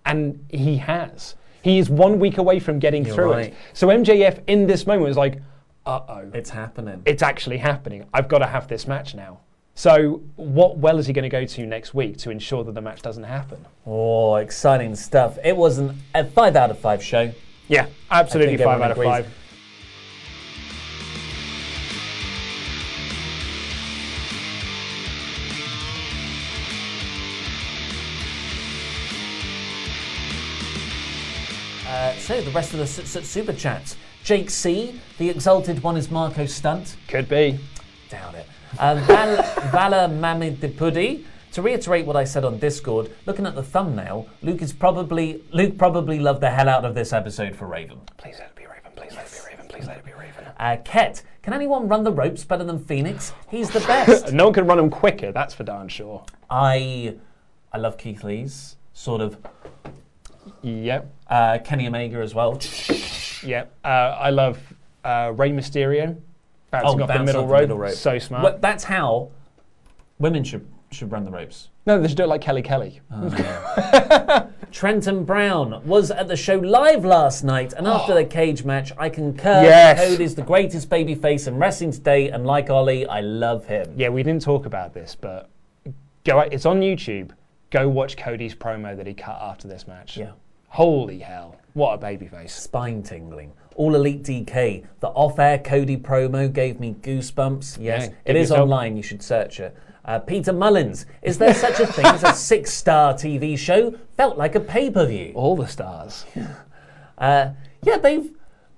and 0.07 0.45
he 0.49 0.76
has. 0.78 1.37
He 1.62 1.78
is 1.78 1.89
one 1.89 2.18
week 2.18 2.39
away 2.39 2.59
from 2.59 2.80
getting 2.80 3.05
You're 3.05 3.14
through 3.14 3.33
right. 3.33 3.47
it. 3.47 3.55
So 3.74 3.87
MJF 3.89 4.43
in 4.49 4.66
this 4.66 4.87
moment 4.87 5.07
was 5.07 5.16
like, 5.16 5.41
uh 5.87 6.01
oh, 6.09 6.30
It's 6.35 6.51
happening. 6.51 7.03
it's 7.05 7.22
actually 7.22 7.59
happening. 7.59 8.07
I've 8.12 8.28
got 8.28 8.39
to 8.39 8.47
have 8.47 8.66
this 8.66 8.89
match 8.89 9.14
now. 9.14 9.39
So 9.74 10.22
what 10.37 10.78
well 10.78 10.99
is 10.99 11.07
he 11.07 11.12
going 11.12 11.22
to 11.22 11.28
go 11.28 11.45
to 11.47 11.66
next 11.66 11.95
week 11.95 12.18
to 12.18 12.30
ensure 12.30 12.64
that 12.64 12.74
the 12.74 12.80
match 12.80 13.03
doesn't 13.03 13.22
happen? 13.22 13.64
Oh, 13.87 14.35
exciting 14.37 14.97
stuff. 14.97 15.39
It 15.45 15.57
was 15.57 15.78
an, 15.78 15.99
a 16.14 16.24
five 16.24 16.57
out 16.57 16.70
of 16.70 16.78
five 16.78 17.03
show. 17.03 17.33
Yeah, 17.69 17.87
absolutely 18.11 18.57
five 18.59 18.81
everyone 18.81 18.83
out 18.83 18.91
of 18.93 18.97
agrees. 18.99 19.09
five. 19.11 19.35
Uh, 31.89 32.15
so 32.17 32.41
the 32.41 32.51
rest 32.53 32.73
of 32.73 32.79
the 32.79 32.85
s- 32.85 33.17
s- 33.17 33.27
super 33.29 33.53
chats. 33.53 33.97
Jake 34.25 34.51
C, 34.51 34.99
the 35.19 35.29
exalted 35.29 35.83
one 35.83 35.97
is 35.97 36.11
Marko 36.11 36.47
Stunt. 36.47 36.97
Could 37.09 37.29
be. 37.29 37.59
Doubt 38.09 38.35
it. 38.37 38.47
Uh, 38.79 38.95
Val- 39.07 39.43
Vala 39.73 40.09
Mamidipudi. 40.09 41.25
To 41.53 41.61
reiterate 41.63 42.07
what 42.07 42.17
I 42.17 42.25
said 42.25 42.45
on 42.45 42.59
Discord, 42.59 43.11
looking 43.27 43.45
at 43.47 43.55
the 43.55 43.63
thumbnail, 43.63 44.27
Luke 44.43 44.63
is 44.63 44.73
probably 44.73 45.43
Luke 45.53 45.77
probably 45.77 46.19
loved 46.19 46.41
the 46.41 46.51
hell 46.51 46.69
out 46.69 46.85
of 46.87 46.95
this 46.95 47.13
episode 47.13 47.55
for 47.55 47.67
Raven. 47.67 48.01
Please 48.17 48.37
let 48.39 48.49
it 48.49 48.57
be 48.57 48.65
Raven. 48.67 48.91
Please 48.97 49.15
let 49.15 49.27
it 49.27 49.33
be 49.33 49.51
Raven. 49.51 49.67
Please 49.69 49.87
let 49.87 49.99
it 49.99 50.05
be 50.07 50.13
Raven. 50.15 50.47
Uh, 50.59 50.77
Ket, 50.83 51.23
can 51.43 51.53
anyone 51.53 51.89
run 51.89 52.05
the 52.05 52.13
ropes 52.13 52.43
better 52.45 52.65
than 52.65 52.79
Fénix? 52.79 53.33
He's 53.51 53.69
the 53.69 53.81
best. 53.81 54.33
no 54.33 54.45
one 54.45 54.55
can 54.55 54.67
run 54.67 54.79
him 54.79 54.89
quicker. 54.89 55.31
That's 55.31 55.53
for 55.53 55.65
darn 55.65 55.89
sure. 55.89 56.25
I 56.49 57.17
I 57.71 57.77
love 57.79 57.99
Keith 57.99 58.25
Lee's 58.25 58.77
sort 58.95 59.21
of. 59.21 59.37
Yep. 60.63 61.13
Uh, 61.29 61.59
Kenny 61.59 61.87
Omega 61.87 62.19
as 62.19 62.35
well. 62.35 62.61
Yep. 63.45 63.75
Uh, 63.85 63.89
I 63.89 64.31
love 64.31 64.57
uh, 65.03 65.33
Rey 65.35 65.51
Mysterio 65.51 66.17
bouncing 66.71 67.03
off 67.03 67.09
the 67.09 67.19
Oh, 67.19 67.25
middle 67.25 67.43
off 67.43 67.51
rope. 67.51 67.61
middle 67.63 67.77
rope. 67.77 67.95
So 67.95 68.17
smart. 68.21 68.45
Well, 68.45 68.59
that's 68.61 68.85
how 68.85 69.31
women 70.21 70.45
should 70.45 70.65
should 70.93 71.11
run 71.12 71.24
the 71.24 71.30
ropes. 71.30 71.68
No, 71.86 72.01
they 72.01 72.09
should 72.09 72.16
do 72.16 72.24
it 72.24 72.28
like 72.28 72.40
Kelly 72.40 72.62
Kelly. 72.62 73.01
Ah. 73.11 74.47
Trenton 74.72 75.24
Brown 75.24 75.86
was 75.86 76.11
at 76.11 76.28
the 76.28 76.36
show 76.36 76.57
live 76.57 77.05
last 77.05 77.45
night, 77.45 77.72
and 77.74 77.86
after 77.86 78.14
the 78.20 78.24
cage 78.24 78.64
match, 78.64 78.93
I 78.97 79.09
concur. 79.09 79.62
Yes. 79.62 79.99
Code 80.09 80.20
is 80.20 80.34
the 80.34 80.43
greatest 80.43 80.88
babyface 80.88 81.47
in 81.49 81.57
wrestling 81.59 81.90
today, 81.93 82.30
and 82.30 82.47
like 82.47 82.70
Ollie, 82.70 83.07
I 83.07 83.20
love 83.20 83.66
him. 83.66 83.93
Yeah, 83.97 84.09
we 84.09 84.22
didn't 84.22 84.43
talk 84.43 84.64
about 84.66 84.95
this, 84.95 85.14
but 85.20 85.51
go. 86.24 86.40
It's 86.40 86.66
on 86.66 86.80
YouTube. 86.80 87.32
Go 87.70 87.88
watch 87.88 88.16
Cody's 88.16 88.55
promo 88.55 88.97
that 88.97 89.07
he 89.07 89.14
cut 89.14 89.38
after 89.40 89.66
this 89.68 89.86
match. 89.88 90.16
Yeah. 90.16 90.32
Holy 90.68 91.18
hell! 91.18 91.57
What 91.74 91.95
a 91.95 91.99
babyface. 91.99 92.51
Spine 92.51 93.03
tingling. 93.03 93.53
All 93.76 93.95
Elite 93.95 94.22
DK. 94.22 94.84
The 95.01 95.09
off-air 95.09 95.59
Cody 95.59 95.97
promo 95.97 96.51
gave 96.53 96.78
me 96.80 96.95
goosebumps. 97.01 97.78
Yes, 97.80 98.03
Yeah, 98.03 98.07
it 98.07 98.14
give 98.26 98.36
is 98.36 98.51
yourself- 98.51 98.61
online. 98.64 98.97
You 98.97 99.03
should 99.03 99.22
search 99.22 99.61
it. 99.61 99.74
Uh, 100.05 100.19
Peter 100.19 100.53
Mullins. 100.53 101.07
Is 101.23 101.39
there 101.39 101.55
such 101.55 101.79
a 101.79 101.87
thing 101.87 102.07
as 102.07 102.25
a 102.25 102.33
six-star 102.35 103.15
TV 103.15 103.57
show? 103.57 103.95
Felt 104.17 104.37
like 104.37 104.55
a 104.55 104.61
pay-per-view. 104.61 105.33
All 105.35 105.57
the 105.57 105.67
stars. 105.69 106.25
Uh, 107.19 107.51
yeah, 107.83 107.99
they've. 107.99 108.31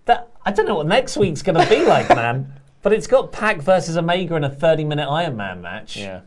That, 0.05 0.29
I 0.45 0.53
don't 0.53 0.67
know 0.67 0.75
what 0.75 0.87
next 0.87 1.17
week's 1.17 1.41
going 1.41 1.59
to 1.59 1.69
be 1.69 1.83
like, 1.87 2.09
man. 2.11 2.53
But 2.83 2.93
it's 2.93 3.07
got 3.07 3.33
Pac 3.33 3.63
versus 3.63 3.97
Omega 3.97 4.37
in 4.37 4.45
a 4.45 4.51
30 4.51 4.85
minute 4.85 5.09
Iron 5.09 5.37
Man 5.37 5.63
match. 5.63 5.97
Yeah. 5.97 6.21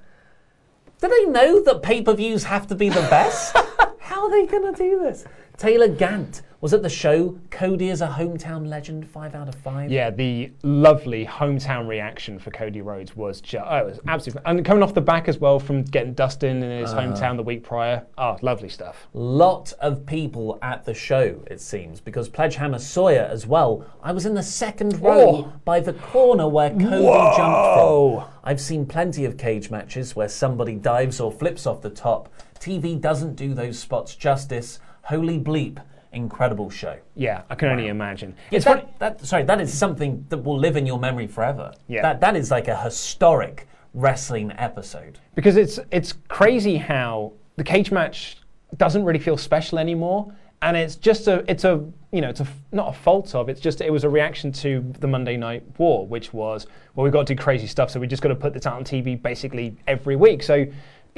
Do 0.99 1.07
they 1.07 1.25
know 1.25 1.61
that 1.61 1.83
pay 1.83 2.01
per 2.01 2.15
views 2.15 2.45
have 2.45 2.65
to 2.67 2.75
be 2.75 2.89
the 2.89 3.01
best? 3.01 3.55
How 3.99 4.23
are 4.23 4.31
they 4.31 4.47
going 4.47 4.73
to 4.73 4.77
do 4.77 4.99
this? 4.99 5.25
Taylor 5.57 5.87
Gant 5.87 6.41
was 6.59 6.73
at 6.73 6.81
the 6.81 6.89
show. 6.89 7.37
Cody 7.51 7.89
is 7.89 8.01
a 8.01 8.07
hometown 8.07 8.67
legend, 8.67 9.07
5 9.07 9.35
out 9.35 9.47
of 9.47 9.55
5. 9.55 9.91
Yeah, 9.91 10.09
the 10.09 10.51
lovely 10.63 11.25
hometown 11.25 11.87
reaction 11.87 12.39
for 12.39 12.49
Cody 12.51 12.81
Rhodes 12.81 13.15
was 13.15 13.41
just, 13.41 13.63
oh, 13.67 13.77
it 13.77 13.85
was 13.85 13.99
absolutely, 14.07 14.41
and 14.45 14.65
coming 14.65 14.81
off 14.81 14.93
the 14.95 15.01
back 15.01 15.27
as 15.27 15.37
well 15.37 15.59
from 15.59 15.83
getting 15.83 16.13
Dustin 16.13 16.63
in 16.63 16.81
his 16.81 16.93
Uh. 16.93 17.01
hometown 17.01 17.35
the 17.37 17.43
week 17.43 17.63
prior. 17.63 18.03
Oh, 18.17 18.37
lovely 18.41 18.69
stuff. 18.69 19.07
Lot 19.13 19.71
of 19.79 20.05
people 20.05 20.57
at 20.63 20.83
the 20.85 20.93
show, 20.95 21.35
it 21.45 21.61
seems, 21.61 21.99
because 22.01 22.27
Pledgehammer 22.27 22.79
Sawyer 22.79 23.27
as 23.31 23.45
well. 23.45 23.85
I 24.01 24.11
was 24.11 24.25
in 24.25 24.33
the 24.33 24.43
second 24.43 24.99
row 25.01 25.29
Oh. 25.29 25.53
by 25.63 25.79
the 25.79 25.93
corner 25.93 26.47
where 26.47 26.71
Cody 26.71 26.85
Whoa. 27.03 27.33
jumped 27.37 28.23
from. 28.23 28.33
I've 28.43 28.61
seen 28.61 28.85
plenty 28.85 29.25
of 29.25 29.37
cage 29.37 29.69
matches 29.69 30.15
where 30.15 30.29
somebody 30.29 30.75
dives 30.75 31.19
or 31.19 31.31
flips 31.31 31.67
off 31.67 31.81
the 31.81 31.89
top. 31.89 32.29
TV 32.59 32.95
doesn't 32.99 33.35
do 33.35 33.53
those 33.53 33.77
spots 33.77 34.15
justice. 34.15 34.79
Holy 35.03 35.39
bleep, 35.39 35.77
incredible 36.13 36.69
show. 36.69 36.97
Yeah, 37.15 37.43
I 37.49 37.55
can 37.55 37.69
only 37.69 37.87
imagine. 37.87 38.35
Yeah, 38.51 38.57
It's 38.57 38.65
that, 38.65 38.99
that, 38.99 39.25
sorry, 39.25 39.43
that 39.43 39.61
is 39.61 39.73
something 39.77 40.25
that 40.29 40.37
will 40.39 40.57
live 40.57 40.75
in 40.77 40.85
your 40.85 40.99
memory 40.99 41.27
forever. 41.27 41.71
Yeah. 41.87 42.01
That, 42.01 42.21
that 42.21 42.35
is 42.35 42.51
like 42.51 42.67
a 42.67 42.75
historic 42.81 43.67
wrestling 43.93 44.51
episode. 44.57 45.17
because 45.33 45.57
it's 45.57 45.79
it's 45.91 46.13
crazy 46.27 46.77
how 46.77 47.33
the 47.55 47.63
cage 47.63 47.91
match 47.91 48.37
doesn't 48.75 49.03
really 49.05 49.17
feel 49.19 49.37
special 49.37 49.79
anymore 49.79 50.31
and 50.61 50.75
it's 50.77 50.95
just 50.95 51.27
a 51.27 51.43
it's 51.49 51.63
a 51.63 51.83
you 52.11 52.21
know 52.21 52.29
it's 52.29 52.41
a 52.41 52.47
not 52.71 52.89
a 52.89 52.93
fault 52.93 53.33
of 53.33 53.49
it's 53.49 53.61
just 53.61 53.81
it 53.81 53.91
was 53.91 54.03
a 54.03 54.09
reaction 54.09 54.51
to 54.51 54.83
the 54.99 55.07
Monday 55.07 55.37
Night 55.37 55.63
War 55.79 56.05
which 56.05 56.31
was 56.33 56.67
well 56.93 57.05
we've 57.05 57.13
got 57.13 57.25
to 57.25 57.33
do 57.33 57.41
crazy 57.41 57.65
stuff 57.65 57.89
so 57.89 57.99
we 57.99 58.05
just 58.07 58.21
got 58.21 58.29
to 58.29 58.35
put 58.35 58.53
this 58.53 58.67
out 58.67 58.73
on 58.75 58.83
TV 58.83 59.19
basically 59.19 59.75
every 59.87 60.15
week 60.15 60.43
so 60.43 60.65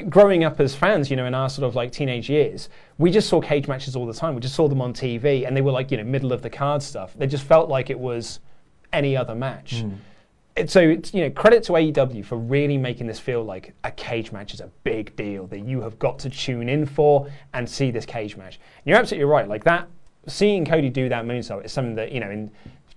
growing 0.08 0.44
up 0.44 0.60
as 0.60 0.74
fans 0.74 1.10
you 1.10 1.16
know 1.16 1.26
in 1.26 1.34
our 1.34 1.48
sort 1.48 1.66
of 1.66 1.74
like 1.74 1.92
teenage 1.92 2.30
years 2.30 2.68
we 2.98 3.10
just 3.10 3.28
saw 3.28 3.40
cage 3.40 3.68
matches 3.68 3.96
all 3.96 4.06
the 4.06 4.14
time 4.14 4.34
we 4.34 4.40
just 4.40 4.54
saw 4.54 4.68
them 4.68 4.80
on 4.80 4.92
TV 4.92 5.46
and 5.46 5.56
they 5.56 5.60
were 5.60 5.72
like 5.72 5.90
you 5.90 5.96
know 5.96 6.04
middle 6.04 6.32
of 6.32 6.42
the 6.42 6.50
card 6.50 6.82
stuff 6.82 7.14
they 7.16 7.26
just 7.26 7.44
felt 7.44 7.68
like 7.68 7.90
it 7.90 7.98
was 7.98 8.40
any 8.92 9.16
other 9.16 9.34
match 9.34 9.80
hmm. 9.80 9.94
it, 10.56 10.70
so 10.70 10.80
it's, 10.80 11.12
you 11.12 11.22
know 11.22 11.30
credit 11.30 11.62
to 11.64 11.72
AEW 11.72 12.24
for 12.24 12.36
really 12.36 12.78
making 12.78 13.06
this 13.06 13.18
feel 13.18 13.44
like 13.44 13.74
a 13.84 13.90
cage 13.90 14.32
match 14.32 14.54
is 14.54 14.60
a 14.60 14.70
big 14.84 15.14
deal 15.16 15.46
that 15.48 15.60
you 15.60 15.80
have 15.80 15.98
got 15.98 16.18
to 16.20 16.30
tune 16.30 16.68
in 16.68 16.86
for 16.86 17.30
and 17.54 17.68
see 17.68 17.90
this 17.90 18.06
cage 18.06 18.36
match. 18.36 18.56
And 18.78 18.86
you're 18.86 18.98
absolutely 18.98 19.24
right. 19.24 19.48
Like 19.48 19.64
that, 19.64 19.88
seeing 20.26 20.64
Cody 20.64 20.90
do 20.90 21.08
that 21.08 21.24
moonsault 21.24 21.64
is 21.64 21.72
something 21.72 21.94
that 21.94 22.12
you 22.12 22.20
know 22.20 22.30
in 22.30 22.50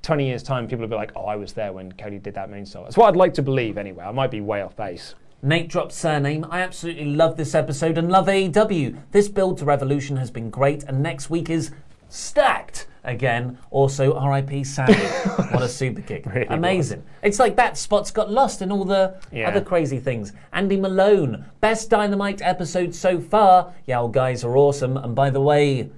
20 0.03 0.25
years' 0.25 0.43
time, 0.43 0.67
people 0.67 0.81
will 0.81 0.89
be 0.89 0.95
like, 0.95 1.13
oh, 1.15 1.25
I 1.25 1.37
was 1.37 1.53
there 1.53 1.71
when 1.71 1.91
Cody 1.93 2.19
did 2.19 2.35
that 2.35 2.51
moonsault. 2.51 2.83
That's 2.83 2.97
what 2.97 3.07
I'd 3.07 3.15
like 3.15 3.33
to 3.35 3.41
believe 3.41 3.77
anyway. 3.77 4.03
I 4.03 4.11
might 4.11 4.31
be 4.31 4.41
way 4.41 4.61
off 4.61 4.75
base. 4.75 5.15
Nate 5.43 5.67
dropped 5.67 5.91
surname. 5.91 6.45
I 6.49 6.61
absolutely 6.61 7.05
love 7.05 7.35
this 7.35 7.53
episode 7.53 7.97
and 7.97 8.09
love 8.09 8.27
AEW. 8.27 8.97
This 9.11 9.27
build 9.27 9.57
to 9.57 9.65
Revolution 9.65 10.15
has 10.17 10.31
been 10.31 10.49
great, 10.49 10.83
and 10.83 11.03
next 11.03 11.29
week 11.29 11.49
is 11.49 11.71
stacked 12.07 12.87
again. 13.03 13.57
Also, 13.69 14.17
RIP 14.25 14.65
Sammy. 14.65 14.93
what 15.51 15.61
a 15.61 15.67
super 15.67 15.99
kick. 16.01 16.25
Really 16.25 16.47
Amazing. 16.47 17.03
It's 17.21 17.39
like 17.39 17.57
that 17.57 17.77
spot's 17.77 18.09
got 18.09 18.31
lost 18.31 18.61
in 18.61 18.71
all 18.71 18.85
the 18.85 19.19
Yeah. 19.33 19.49
other 19.49 19.59
crazy 19.59 19.99
things. 19.99 20.31
Andy 20.53 20.77
Malone, 20.77 21.43
best 21.59 21.89
Dynamite 21.89 22.41
episode 22.41 22.95
so 22.95 23.19
far. 23.19 23.73
Y'all 23.85 24.07
guys 24.07 24.45
are 24.45 24.55
awesome. 24.55 24.95
And 24.95 25.13
by 25.13 25.29
the 25.29 25.41
way, 25.41 25.89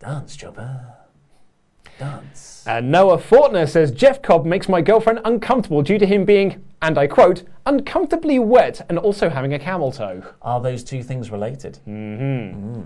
dance, 0.00 0.34
Chopper. 0.34 0.94
Dance. 2.00 2.64
And 2.66 2.90
Noah 2.90 3.18
Fortner 3.18 3.68
says 3.68 3.90
Jeff 3.92 4.22
Cobb 4.22 4.44
makes 4.44 4.68
my 4.68 4.80
girlfriend 4.80 5.20
uncomfortable 5.24 5.82
due 5.82 5.98
to 5.98 6.06
him 6.06 6.24
being, 6.24 6.64
and 6.80 6.96
I 6.96 7.06
quote, 7.06 7.42
uncomfortably 7.66 8.38
wet 8.38 8.84
and 8.88 8.98
also 8.98 9.28
having 9.28 9.52
a 9.52 9.58
camel 9.58 9.90
toe. 9.92 10.22
Are 10.42 10.60
those 10.60 10.84
two 10.84 11.02
things 11.02 11.30
related? 11.30 11.78
Mm-hmm. 11.88 12.82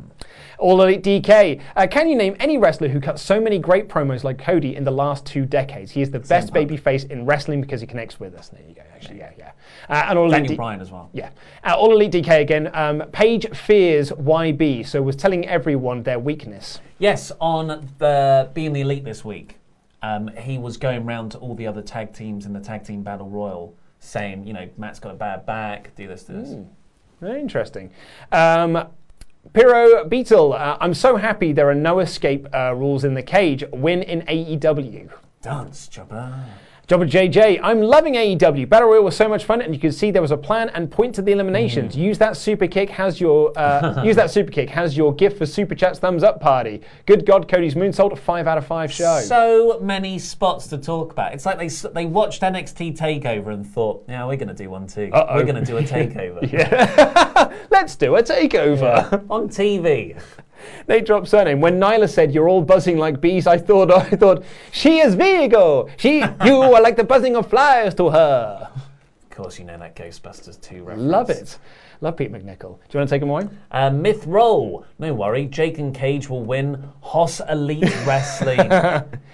All 0.59 0.80
Elite 0.82 1.03
DK. 1.03 1.61
Uh, 1.76 1.86
can 1.90 2.09
you 2.09 2.16
name 2.16 2.36
any 2.40 2.57
wrestler 2.57 2.88
who 2.88 3.01
cut 3.01 3.18
so 3.18 3.40
many 3.40 3.59
great 3.59 3.88
promos 3.88 4.24
like 4.24 4.38
Cody 4.38 4.76
in 4.76 4.84
the 4.84 4.90
last 4.90 5.26
two 5.26 5.45
decades? 5.45 5.90
He 5.90 6.01
is 6.03 6.11
the 6.11 6.20
best 6.20 6.53
Punk. 6.53 6.70
babyface 6.70 7.11
in 7.11 7.26
wrestling 7.26 7.61
because 7.61 7.80
he 7.80 7.86
connects 7.86 8.18
with 8.18 8.34
us. 8.34 8.49
There 8.49 8.62
you 8.66 8.74
go. 8.74 8.82
Actually, 8.95 9.18
yeah, 9.18 9.30
yeah. 9.36 9.53
Uh, 9.88 10.07
and 10.09 10.18
All 10.18 10.24
Elite 10.26 10.34
Daniel 10.36 10.49
D- 10.53 10.57
Bryan 10.57 10.80
as 10.80 10.90
well. 10.90 11.11
Yeah. 11.12 11.30
Uh, 11.64 11.74
All 11.76 11.93
Elite 11.93 12.12
DK 12.12 12.40
again. 12.40 12.70
Um, 12.74 13.03
Page 13.12 13.47
fears 13.55 14.11
YB, 14.12 14.86
so 14.86 15.03
was 15.03 15.16
telling 15.16 15.47
everyone 15.47 16.03
their 16.03 16.18
weakness. 16.18 16.80
Yes, 16.99 17.30
on 17.40 17.88
the 17.99 18.49
Being 18.55 18.72
the 18.72 18.80
Elite 18.80 19.05
this 19.05 19.24
week, 19.24 19.59
um, 20.03 20.28
he 20.38 20.59
was 20.59 20.76
going 20.76 21.05
round 21.05 21.32
to 21.32 21.38
all 21.38 21.55
the 21.55 21.66
other 21.66 21.82
tag 21.82 22.12
teams 22.14 22.47
in 22.47 22.53
the 22.53 22.61
tag 22.61 22.84
team 22.84 23.03
battle 23.03 23.28
royal, 23.28 23.74
saying, 24.03 24.47
you 24.47 24.53
know, 24.53 24.69
Matt's 24.77 24.99
got 24.99 25.13
a 25.13 25.17
bad 25.17 25.47
back, 25.47 25.95
do 25.95 26.09
this, 26.09 26.25
do 26.25 26.35
this. 26.35 26.55
Very 27.21 27.41
interesting. 27.41 27.91
Um, 28.33 28.89
Pyro 29.53 30.05
Beetle, 30.05 30.53
uh, 30.53 30.77
I'm 30.81 30.93
so 30.93 31.17
happy 31.17 31.53
there 31.53 31.69
are 31.69 31.75
no 31.75 32.01
escape 32.01 32.49
uh, 32.53 32.75
rules 32.75 33.05
in 33.05 33.15
the 33.15 33.23
cage. 33.23 33.65
Win 33.73 34.03
in 34.03 34.23
AEW. 34.23 35.11
Dance, 35.41 35.89
Chopper. 35.89 36.45
Jobber 36.93 37.07
JJ, 37.07 37.59
I'm 37.62 37.80
loving 37.80 38.16
AEW. 38.16 38.68
Battle 38.68 38.90
Royal 38.90 39.03
was 39.03 39.16
so 39.16 39.26
much 39.26 39.47
fun, 39.47 39.62
and 39.62 39.72
you 39.74 39.80
can 39.80 39.93
see 39.93 40.11
there 40.11 40.20
was 40.20 40.30
a 40.30 40.36
plan 40.36 40.68
and 40.74 40.90
point 40.90 41.14
to 41.14 41.22
the 41.22 41.32
eliminations. 41.32 41.97
Use 41.97 42.18
that 42.18 42.36
super 42.36 42.66
kick. 42.66 42.90
Has 42.90 43.18
your 43.18 43.59
uh, 43.59 44.03
use 44.05 44.14
that 44.16 44.30
super 44.30 44.53
kick. 44.53 44.68
Has 44.68 44.95
your 44.95 45.14
gift 45.14 45.38
for 45.38 45.47
super 45.47 45.74
chats 45.74 45.99
thumbs 45.99 46.22
up 46.22 46.38
party. 46.38 46.82
Good 47.07 47.24
God, 47.24 47.49
Cody's 47.49 47.76
moonsault. 47.76 48.18
Five 48.18 48.47
out 48.47 48.59
of 48.59 48.66
five 48.66 48.93
show. 48.93 49.20
So 49.20 49.78
many 49.80 50.18
spots 50.18 50.66
to 50.66 50.76
talk 50.76 51.12
about. 51.12 51.32
It's 51.32 51.47
like 51.47 51.57
they 51.57 51.68
they 51.95 52.05
watched 52.05 52.43
NXT 52.43 52.99
Takeover 52.99 53.55
and 53.55 53.66
thought, 53.66 54.05
yeah, 54.07 54.26
we're 54.26 54.36
going 54.36 54.49
to 54.49 54.55
do 54.55 54.68
one 54.68 54.86
too. 54.86 55.09
Uh-oh. 55.14 55.36
We're 55.36 55.45
going 55.45 55.64
to 55.64 55.64
do 55.64 55.78
a 55.78 55.82
takeover 55.84 56.43
Let's 57.70 57.97
do 57.97 58.16
a 58.16 58.22
takeover. 58.22 59.24
on 59.30 59.49
TV. 59.49 60.20
They 60.87 61.01
dropped 61.01 61.29
surname. 61.29 61.61
When 61.61 61.79
Nyla 61.81 62.09
said 62.09 62.33
you're 62.33 62.49
all 62.49 62.63
buzzing 62.63 62.99
like 62.99 63.21
bees, 63.21 63.47
I 63.47 63.59
thought 63.59 63.91
I 63.93 64.11
thought 64.11 64.45
she 64.71 64.99
is 65.01 65.15
Vigo. 65.15 65.89
She 65.97 66.19
you 66.45 66.63
are 66.63 66.81
like 66.81 66.97
the 66.97 67.05
buzzing 67.05 67.37
of 67.37 67.49
flies 67.49 67.95
to 67.97 68.11
her. 68.11 68.69
Of 68.75 69.31
course, 69.37 69.59
you 69.59 69.65
know 69.65 69.79
that 69.79 69.97
Ghostbusters 69.97 70.61
2 70.61 70.85
reference. 70.85 71.03
Love 71.03 71.31
it. 71.31 71.59
Love 72.03 72.17
Pete 72.17 72.31
MacNicol. 72.33 72.59
Do 72.59 72.67
you 72.93 72.99
want 72.99 73.09
to 73.09 73.15
take 73.15 73.23
him 73.23 73.31
away? 73.31 73.49
Uh, 73.71 73.89
Myth 73.91 74.27
Roll. 74.27 74.85
No 74.99 75.15
worry, 75.15 75.47
Jake 75.47 75.79
and 75.79 75.95
Cage 75.95 76.29
will 76.29 76.43
win 76.43 76.89
Hoss 77.01 77.41
Elite 77.49 77.85
Wrestling. 78.07 78.59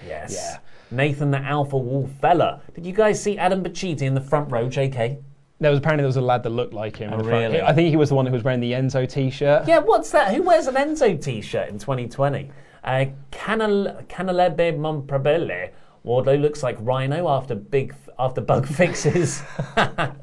yes. 0.07 0.33
Yeah. 0.33 0.57
Nathan 0.91 1.31
the 1.31 1.37
Alpha 1.39 1.77
Wolf 1.77 2.09
Fella. 2.21 2.61
Did 2.73 2.85
you 2.85 2.93
guys 2.93 3.21
see 3.21 3.37
Adam 3.37 3.63
Bacchetti 3.63 4.03
in 4.03 4.13
the 4.13 4.21
front 4.21 4.51
row, 4.51 4.67
JK? 4.67 5.21
There 5.61 5.69
was 5.71 5.79
apparently 5.79 6.03
there 6.03 6.07
was 6.07 6.15
a 6.17 6.21
lad 6.21 6.43
that 6.43 6.49
looked 6.51 6.73
like 6.73 6.95
him. 6.95 7.11
Oh, 7.13 7.17
really? 7.17 7.61
I 7.61 7.73
think 7.73 7.89
he 7.89 7.97
was 7.97 8.09
the 8.09 8.15
one 8.15 8.25
who 8.25 8.31
was 8.31 8.43
wearing 8.43 8.61
the 8.61 8.71
Enzo 8.71 9.07
T-shirt. 9.09 9.67
Yeah, 9.67 9.79
what's 9.79 10.09
that? 10.11 10.33
Who 10.33 10.43
wears 10.43 10.67
an 10.67 10.75
Enzo 10.75 11.21
t-shirt 11.21 11.67
in 11.69 11.77
2020? 11.79 12.49
Uh, 12.83 13.05
Canal- 13.31 14.01
Canalebe 14.07 14.77
Monprabele. 14.77 15.71
Wardlow 16.05 16.41
looks 16.41 16.63
like 16.63 16.77
Rhino 16.79 17.27
after 17.27 17.55
big 17.55 17.93
after 18.17 18.39
bug 18.39 18.65
fixes. 18.79 19.43
yeah, 19.75 20.13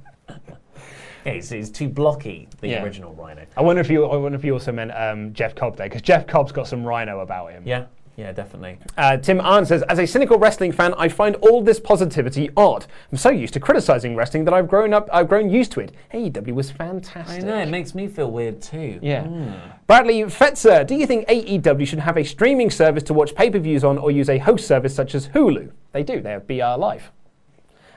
he's, 1.25 1.51
he's 1.51 1.71
too 1.71 1.89
blocky, 1.91 2.49
the 2.61 2.69
Yeah. 2.69 2.83
original 2.83 3.13
Rhino. 3.15 3.45
I 3.59 3.61
wonder 3.63 3.81
if 3.81 3.91
you 3.91 4.07
I 4.07 4.17
wonder 4.17 4.39
if 4.39 4.45
you 4.45 4.55
also 4.55 4.73
meant 4.73 4.93
um, 4.97 5.35
Jeff 5.35 5.55
Cobb 5.55 5.77
there 5.77 5.87
because 5.87 6.01
Jeff 6.03 6.27
Cobb's 6.27 6.53
got 6.53 6.67
some 6.67 6.83
rhino 6.85 7.21
about 7.21 7.53
him. 7.53 7.63
Yeah, 7.67 7.85
yeah, 8.17 8.33
definitely. 8.33 8.79
Uh, 8.97 9.19
Tim 9.19 9.41
Arndt 9.41 9.69
says, 9.69 9.83
as 9.83 9.99
a 9.99 10.07
cynical 10.07 10.39
wrestling 10.39 10.73
fan, 10.73 10.95
I 10.97 11.09
find 11.09 11.37
all 11.37 11.63
this 11.63 11.79
positivity 11.79 12.51
odd. 12.57 12.87
I'm 13.13 13.19
so 13.19 13.29
used 13.31 13.53
to 13.55 13.61
criticizing 13.61 14.17
wrestling 14.17 14.45
that 14.47 14.55
I've 14.55 14.69
grown 14.69 14.95
up, 14.95 15.09
I've 15.13 15.29
grown 15.29 15.51
used 15.51 15.73
to 15.73 15.81
it. 15.81 15.93
AEW 16.15 16.53
was 16.53 16.71
fantastic. 16.71 17.45
I 17.45 17.47
know, 17.47 17.59
it 17.59 17.69
makes 17.69 17.95
me 17.95 18.09
feel 18.09 18.31
weird 18.31 18.63
too. 18.63 18.99
Yeah. 19.03 19.25
Mm. 19.25 19.61
Bradley 19.87 20.23
Fetzer, 20.23 20.87
do 20.87 20.95
you 20.95 21.07
think 21.07 21.29
AEW 21.29 21.87
should 21.87 21.99
have 21.99 22.17
a 22.17 22.25
streaming 22.25 22.71
service 22.71 23.03
to 23.05 23.15
watch 23.15 23.35
pay-per-views 23.35 23.85
on, 23.85 23.99
or 23.99 24.11
use 24.11 24.31
a 24.31 24.39
host 24.39 24.67
service 24.67 24.95
such 24.95 25.15
as 25.15 25.29
Hulu? 25.29 25.71
They 25.93 26.03
do. 26.03 26.21
They 26.21 26.31
have 26.31 26.47
BR 26.47 26.79
Live. 26.79 27.11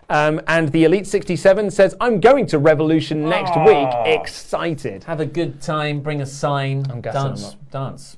Um, 0.09 0.41
and 0.47 0.69
the 0.71 0.85
Elite 0.85 1.05
67 1.05 1.69
says, 1.69 1.95
I'm 2.01 2.19
going 2.19 2.47
to 2.47 2.57
Revolution 2.57 3.29
next 3.29 3.51
Aw. 3.51 3.65
week. 3.65 4.17
Excited. 4.19 5.03
Have 5.03 5.19
a 5.19 5.25
good 5.25 5.61
time, 5.61 6.01
bring 6.01 6.21
a 6.21 6.25
sign, 6.25 6.85
I'm 6.89 6.93
I'm 6.93 7.01
dance, 7.01 7.55
dance. 7.71 8.17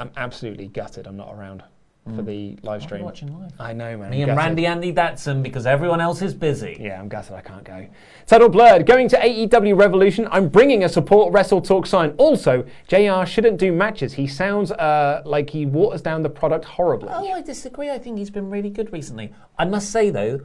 I'm 0.00 0.10
absolutely 0.16 0.66
gutted 0.68 1.06
I'm 1.06 1.16
not 1.16 1.32
around 1.32 1.62
for 2.16 2.22
the 2.22 2.56
live 2.62 2.82
stream. 2.82 3.04
watching 3.04 3.38
live. 3.38 3.52
I 3.60 3.74
know, 3.74 3.96
man. 3.96 4.10
Me 4.10 4.22
I'm 4.22 4.30
and 4.30 4.36
gutted. 4.36 4.38
Randy 4.38 4.66
Andy 4.66 4.92
Datsun 4.92 5.42
because 5.42 5.66
everyone 5.66 6.00
else 6.00 6.22
is 6.22 6.32
busy. 6.34 6.76
Yeah, 6.80 6.98
I'm 6.98 7.08
gutted 7.08 7.34
I 7.34 7.42
can't 7.42 7.62
go. 7.62 7.86
Settle 8.24 8.48
Blurred, 8.48 8.86
going 8.86 9.06
to 9.10 9.18
AEW 9.18 9.78
Revolution. 9.78 10.26
I'm 10.32 10.48
bringing 10.48 10.82
a 10.82 10.88
support 10.88 11.32
Wrestle 11.32 11.60
Talk 11.60 11.86
sign. 11.86 12.14
Also, 12.16 12.64
JR 12.88 13.26
shouldn't 13.26 13.58
do 13.58 13.70
matches. 13.70 14.14
He 14.14 14.26
sounds 14.26 14.72
uh, 14.72 15.22
like 15.26 15.50
he 15.50 15.66
waters 15.66 16.00
down 16.00 16.22
the 16.22 16.30
product 16.30 16.64
horribly. 16.64 17.10
Oh, 17.12 17.30
I 17.30 17.42
disagree. 17.42 17.90
I 17.90 17.98
think 17.98 18.18
he's 18.18 18.30
been 18.30 18.48
really 18.50 18.70
good 18.70 18.92
recently. 18.92 19.32
I 19.58 19.66
must 19.66 19.90
say 19.90 20.08
though, 20.08 20.40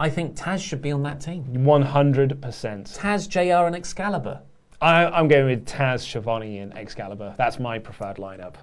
I 0.00 0.10
think 0.10 0.36
Taz 0.36 0.60
should 0.60 0.82
be 0.82 0.90
on 0.90 1.04
that 1.04 1.20
team. 1.20 1.44
100%. 1.44 2.40
Taz, 2.40 3.28
JR, 3.28 3.66
and 3.66 3.76
Excalibur. 3.76 4.42
I, 4.80 5.06
I'm 5.06 5.28
going 5.28 5.46
with 5.46 5.66
Taz, 5.66 6.00
Schiavone, 6.00 6.58
and 6.58 6.76
Excalibur. 6.76 7.34
That's 7.38 7.58
my 7.58 7.78
preferred 7.78 8.16
lineup. 8.16 8.56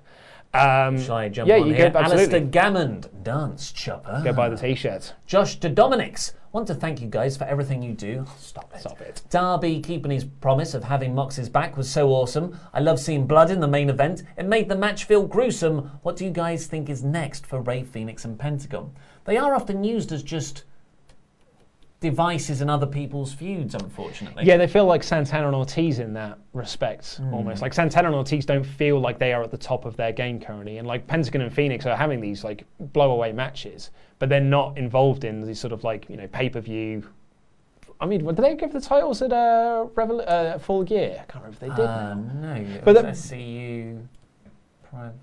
Um, 0.54 1.02
Shall 1.02 1.16
I 1.16 1.30
jump 1.30 1.50
yeah, 1.50 1.56
on 1.58 1.68
you 1.68 1.74
here? 1.74 1.90
go, 1.90 2.00
absolutely. 2.00 2.24
Alistair 2.24 2.40
Gammond, 2.42 3.10
dance 3.24 3.72
chopper. 3.72 4.22
Go 4.24 4.34
buy 4.34 4.50
the 4.50 4.58
t-shirt. 4.58 5.16
Josh 5.26 5.56
de 5.56 5.70
Dominix. 5.70 6.34
Want 6.52 6.68
to 6.68 6.76
thank 6.76 7.02
you 7.02 7.08
guys 7.08 7.36
for 7.36 7.46
everything 7.46 7.82
you 7.82 7.94
do. 7.94 8.24
Stop 8.38 8.72
it. 8.76 8.82
Stop 8.82 9.02
it. 9.02 9.24
Darby 9.32 9.80
keeping 9.80 10.12
his 10.12 10.24
promise 10.24 10.76
of 10.76 10.84
having 10.84 11.16
Mox's 11.16 11.50
back 11.50 11.76
was 11.76 11.90
so 11.90 12.10
awesome. 12.10 12.60
I 12.72 12.82
love 12.82 13.00
seeing 13.00 13.26
blood 13.26 13.50
in 13.50 13.60
the 13.60 13.68
main 13.68 13.90
event. 13.90 14.22
It 14.38 14.46
made 14.46 14.70
the 14.70 14.76
match 14.76 15.06
feel 15.06 15.26
gruesome. 15.26 15.90
What 16.04 16.16
do 16.16 16.26
you 16.26 16.30
guys 16.30 16.68
think 16.68 16.88
is 16.88 17.04
next 17.04 17.48
for 17.48 17.60
Rey 17.60 17.82
Fénix 17.82 18.24
and 18.24 18.38
Pentagon? 18.38 18.92
They 19.26 19.38
are 19.38 19.56
often 19.56 19.84
used 19.84 20.12
as 20.12 20.22
just 20.22 20.66
devices 22.04 22.62
and 22.62 22.70
other 22.70 22.86
people's 22.86 23.34
feuds, 23.34 23.74
unfortunately. 23.74 24.44
Yeah, 24.46 24.58
they 24.58 24.68
feel 24.68 24.86
like 24.86 25.02
Santana 25.04 25.48
and 25.48 25.56
Ortiz 25.56 25.98
in 26.00 26.14
that 26.14 26.38
respect, 26.54 27.16
Hmm. 27.18 27.34
almost. 27.34 27.62
Like 27.64 27.74
Santana 27.74 28.10
and 28.10 28.16
Ortiz 28.16 28.46
don't 28.46 28.64
feel 28.66 29.00
like 29.00 29.18
they 29.18 29.34
are 29.34 29.42
at 29.42 29.50
the 29.50 29.58
top 29.58 29.86
of 29.86 29.96
their 29.98 30.12
game 30.12 30.40
currently, 30.40 30.78
and 30.78 30.88
like 30.88 31.08
Pentagon 31.08 31.42
and 31.42 31.52
Fénix 31.52 31.86
are 31.88 31.96
having 31.96 32.20
these 32.22 32.44
like 32.44 32.66
blow-away 32.80 33.32
matches, 33.32 33.90
but 34.20 34.28
they're 34.30 34.40
not 34.42 34.78
involved 34.78 35.24
in 35.24 35.42
these 35.42 35.60
sort 35.60 35.74
of 35.74 35.84
like 35.84 36.08
you 36.10 36.18
know 36.18 36.28
pay-per-view. 36.28 37.04
I 38.02 38.06
mean, 38.06 38.26
did 38.26 38.36
they 38.36 38.56
give 38.56 38.74
the 38.74 38.82
titles 38.82 39.22
at 39.22 39.32
uh, 39.32 39.86
Revol- 39.96 40.28
uh, 40.28 40.58
Full 40.60 40.84
Gear? 40.84 41.20
I 41.22 41.32
can't 41.32 41.46
remember 41.46 41.50
if 41.56 41.60
they 41.62 41.70
did. 41.70 41.86
Now. 41.86 42.14
no, 42.16 42.66
But 42.84 42.94
the- 42.94 43.04
SCU 43.04 44.06
private. 44.84 45.16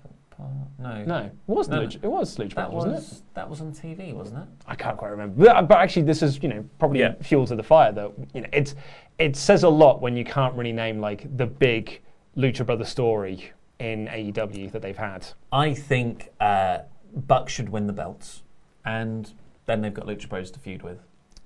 No, 0.79 1.03
No, 1.03 1.17
it 1.25 1.31
was 1.45 1.67
No, 1.67 1.81
Lucha, 1.81 1.95
it 2.03 2.07
was 2.07 2.35
Lucha 2.37 2.55
That 2.55 2.71
Brothers, 2.71 2.91
wasn't 2.93 3.13
it? 3.21 3.33
that 3.35 3.49
was 3.49 3.61
on 3.61 3.71
TV, 3.71 4.13
wasn't 4.13 4.39
it? 4.39 4.47
I 4.67 4.75
can't 4.75 4.97
quite 4.97 5.09
remember. 5.09 5.45
But, 5.45 5.67
but 5.67 5.77
actually, 5.77 6.03
this 6.03 6.21
is 6.23 6.41
you 6.41 6.49
know 6.49 6.63
probably 6.79 6.99
Yeah. 7.01 7.13
fuel 7.21 7.45
to 7.47 7.55
the 7.55 7.63
fire. 7.63 7.91
That 7.91 8.11
you 8.33 8.41
know 8.41 8.47
it's 8.51 8.75
it 9.19 9.35
says 9.35 9.63
a 9.63 9.69
lot 9.69 10.01
when 10.01 10.17
you 10.17 10.23
can't 10.25 10.55
really 10.55 10.71
name 10.71 10.99
like 10.99 11.35
the 11.37 11.45
big 11.45 12.01
Lucha 12.35 12.65
Brother 12.65 12.85
story 12.85 13.51
in 13.79 14.07
AEW 14.07 14.71
that 14.71 14.81
they've 14.81 14.97
had. 14.97 15.27
I 15.51 15.73
think 15.73 16.29
uh, 16.39 16.79
Buck 17.15 17.49
should 17.49 17.69
win 17.69 17.87
the 17.87 17.93
belts, 17.93 18.43
and 18.85 19.31
then 19.65 19.81
they've 19.81 19.93
got 19.93 20.05
Lucha 20.07 20.27
Bros 20.29 20.49
to 20.51 20.59
feud 20.59 20.81
with. 20.81 20.99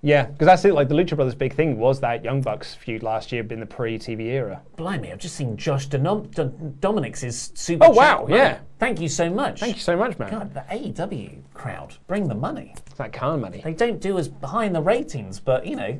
Yeah, 0.05 0.27
because 0.27 0.45
that's 0.45 0.63
it. 0.65 0.75
Like 0.75 0.87
the 0.87 0.93
Lucha 0.93 1.15
Brothers' 1.15 1.33
big 1.33 1.55
thing 1.55 1.79
was 1.79 1.99
that 2.01 2.23
Young 2.23 2.39
Bucks 2.39 2.75
feud 2.75 3.01
last 3.01 3.31
year 3.31 3.43
in 3.49 3.59
the 3.59 3.65
pre-TV 3.65 4.21
era. 4.25 4.61
Blimey, 4.77 5.11
I've 5.11 5.17
just 5.17 5.35
seen 5.35 5.57
Josh 5.57 5.87
Denom- 5.89 6.29
D- 6.35 6.75
Dominic's 6.79 7.51
super. 7.55 7.85
Oh, 7.85 7.89
wow, 7.89 8.27
chat. 8.27 8.37
yeah. 8.37 8.59
Thank 8.77 9.01
you 9.01 9.09
so 9.09 9.31
much. 9.31 9.61
Thank 9.61 9.77
you 9.77 9.81
so 9.81 9.97
much, 9.97 10.19
man. 10.19 10.29
God, 10.29 10.53
the 10.53 10.59
AEW 10.69 11.41
crowd 11.55 11.95
bring 12.05 12.27
the 12.27 12.35
money. 12.35 12.75
It's 12.85 12.99
that 12.99 13.13
Khan 13.13 13.41
money. 13.41 13.61
They 13.63 13.73
don't 13.73 13.99
do 13.99 14.19
as 14.19 14.29
high 14.43 14.65
in 14.65 14.73
the 14.73 14.81
ratings, 14.81 15.39
but 15.39 15.65
you 15.65 15.75
know, 15.75 15.99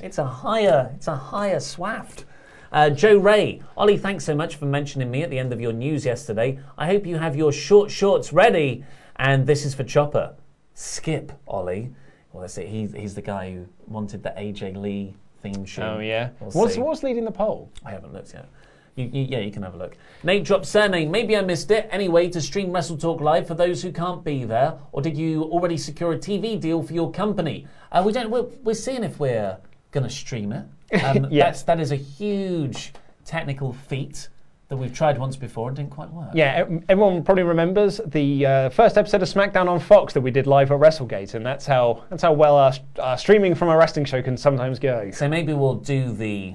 it's 0.00 0.18
a 0.18 0.24
higher, 0.24 0.92
it's 0.94 1.08
a 1.08 1.16
higher 1.16 1.58
swaft. 1.58 2.26
Uh, 2.70 2.88
Joe 2.88 3.16
Ray, 3.16 3.62
Ollie, 3.76 3.98
thanks 3.98 4.24
so 4.24 4.32
much 4.36 4.54
for 4.54 4.66
mentioning 4.66 5.10
me 5.10 5.24
at 5.24 5.30
the 5.30 5.40
end 5.40 5.52
of 5.52 5.60
your 5.60 5.72
news 5.72 6.06
yesterday. 6.06 6.60
I 6.78 6.86
hope 6.86 7.04
you 7.04 7.18
have 7.18 7.34
your 7.34 7.50
short 7.50 7.90
shorts 7.90 8.32
ready. 8.32 8.84
And 9.16 9.44
this 9.44 9.64
is 9.64 9.74
for 9.74 9.82
Chopper. 9.82 10.36
Skip 10.72 11.32
Ollie. 11.48 11.90
Well, 12.32 12.42
that's 12.42 12.56
it. 12.58 12.68
He's, 12.68 12.92
he's 12.92 13.14
the 13.14 13.22
guy 13.22 13.52
who 13.52 13.66
wanted 13.86 14.22
the 14.22 14.30
AJ 14.30 14.76
Lee 14.76 15.14
theme 15.42 15.64
tune. 15.64 15.84
Oh 15.84 15.98
yeah. 16.00 16.30
We'll 16.40 16.50
what's 16.50 16.74
see. 16.74 16.80
what's 16.80 17.02
leading 17.02 17.24
the 17.24 17.30
poll? 17.32 17.70
I 17.84 17.90
haven't 17.90 18.12
looked 18.12 18.32
yet. 18.34 18.48
You, 18.96 19.06
you, 19.12 19.22
yeah, 19.30 19.38
you 19.38 19.50
can 19.50 19.62
have 19.62 19.74
a 19.74 19.78
look. 19.78 19.96
Nate 20.24 20.44
dropped 20.44 20.66
surname. 20.66 21.10
Maybe 21.10 21.36
I 21.36 21.42
missed 21.42 21.70
it. 21.70 21.88
Anyway, 21.90 22.28
to 22.30 22.40
stream 22.40 22.72
Wrestle 22.72 22.96
Talk 22.98 23.20
live 23.20 23.46
for 23.46 23.54
those 23.54 23.82
who 23.82 23.92
can't 23.92 24.22
be 24.24 24.44
there, 24.44 24.74
or 24.92 25.00
did 25.00 25.16
you 25.16 25.44
already 25.44 25.76
secure 25.76 26.12
a 26.12 26.18
TV 26.18 26.60
deal 26.60 26.82
for 26.82 26.92
your 26.92 27.10
company? 27.10 27.66
Uh, 27.92 28.02
we 28.04 28.12
don't. 28.12 28.30
We're, 28.30 28.46
we're 28.62 28.74
seeing 28.74 29.04
if 29.04 29.18
we're 29.18 29.56
going 29.92 30.04
to 30.04 30.10
stream 30.10 30.52
it. 30.52 30.64
Um, 31.04 31.28
Yeah. 31.30 31.44
that's, 31.44 31.62
that 31.62 31.78
is 31.78 31.92
a 31.92 31.96
huge 31.96 32.92
technical 33.24 33.72
feat 33.72 34.28
that 34.70 34.76
we've 34.76 34.94
tried 34.94 35.18
once 35.18 35.34
before 35.34 35.68
and 35.68 35.76
didn't 35.76 35.90
quite 35.90 36.08
work. 36.10 36.30
Yeah, 36.32 36.64
everyone 36.88 37.24
probably 37.24 37.42
remembers 37.42 38.00
the 38.06 38.46
uh, 38.46 38.70
first 38.70 38.96
episode 38.96 39.20
of 39.20 39.28
SmackDown 39.28 39.68
on 39.68 39.80
Fox 39.80 40.14
that 40.14 40.20
we 40.20 40.30
did 40.30 40.46
live 40.46 40.70
at 40.70 40.78
WrestleGate, 40.78 41.34
and 41.34 41.44
that's 41.44 41.66
how 41.66 42.04
that's 42.08 42.22
how 42.22 42.32
well 42.32 42.56
our, 42.56 42.72
our 43.00 43.18
streaming 43.18 43.56
from 43.56 43.68
a 43.68 43.76
wrestling 43.76 44.04
show 44.04 44.22
can 44.22 44.36
sometimes 44.36 44.78
go. 44.78 45.10
So 45.10 45.28
maybe 45.28 45.52
we'll 45.52 45.74
do 45.74 46.12
the. 46.12 46.54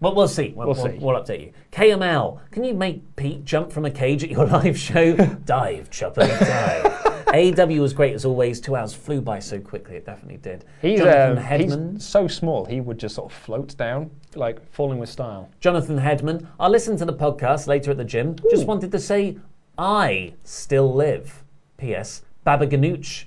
Well, 0.00 0.14
we'll 0.14 0.28
see. 0.28 0.52
We'll, 0.54 0.68
We'll 0.68 0.76
we'll, 0.76 0.92
see. 0.92 0.98
we'll 0.98 1.16
update 1.16 1.40
you. 1.46 1.52
KML, 1.72 2.40
can 2.50 2.62
you 2.64 2.74
make 2.74 3.16
Pete 3.16 3.44
jump 3.44 3.72
from 3.72 3.84
a 3.84 3.90
cage 3.90 4.22
at 4.22 4.30
your 4.30 4.46
live 4.58 4.78
show? 4.78 5.14
dive, 5.44 5.90
Chopper, 5.90 6.26
dive. 6.26 6.94
AW 7.28 7.80
was 7.82 7.92
great 7.92 8.14
as 8.14 8.24
always. 8.24 8.60
Two 8.60 8.74
hours 8.76 8.94
flew 8.94 9.20
by 9.20 9.38
so 9.38 9.60
quickly. 9.60 9.96
It 9.96 10.06
definitely 10.06 10.38
did. 10.38 10.64
He's, 10.80 11.00
Jonathan 11.00 11.38
um, 11.38 11.44
Hedman. 11.44 11.92
he's 11.94 12.04
so 12.04 12.26
small, 12.26 12.64
he 12.64 12.80
would 12.80 12.98
just 12.98 13.16
sort 13.16 13.30
of 13.30 13.36
float 13.36 13.76
down, 13.76 14.10
like 14.34 14.66
falling 14.72 14.98
with 14.98 15.10
style. 15.10 15.50
Jonathan 15.60 15.98
Hedman. 15.98 16.46
I'll 16.58 16.70
listen 16.70 16.96
to 16.96 17.04
the 17.04 17.12
podcast 17.12 17.66
later 17.66 17.90
at 17.90 17.96
the 17.98 18.04
gym. 18.04 18.36
Just 18.50 18.66
wanted 18.66 18.92
to 18.92 18.98
say, 18.98 19.36
I 19.76 20.32
still 20.44 20.94
live. 20.94 21.44
P.S. 21.76 22.22
Baba 22.44 22.66
Ganoush. 22.66 23.24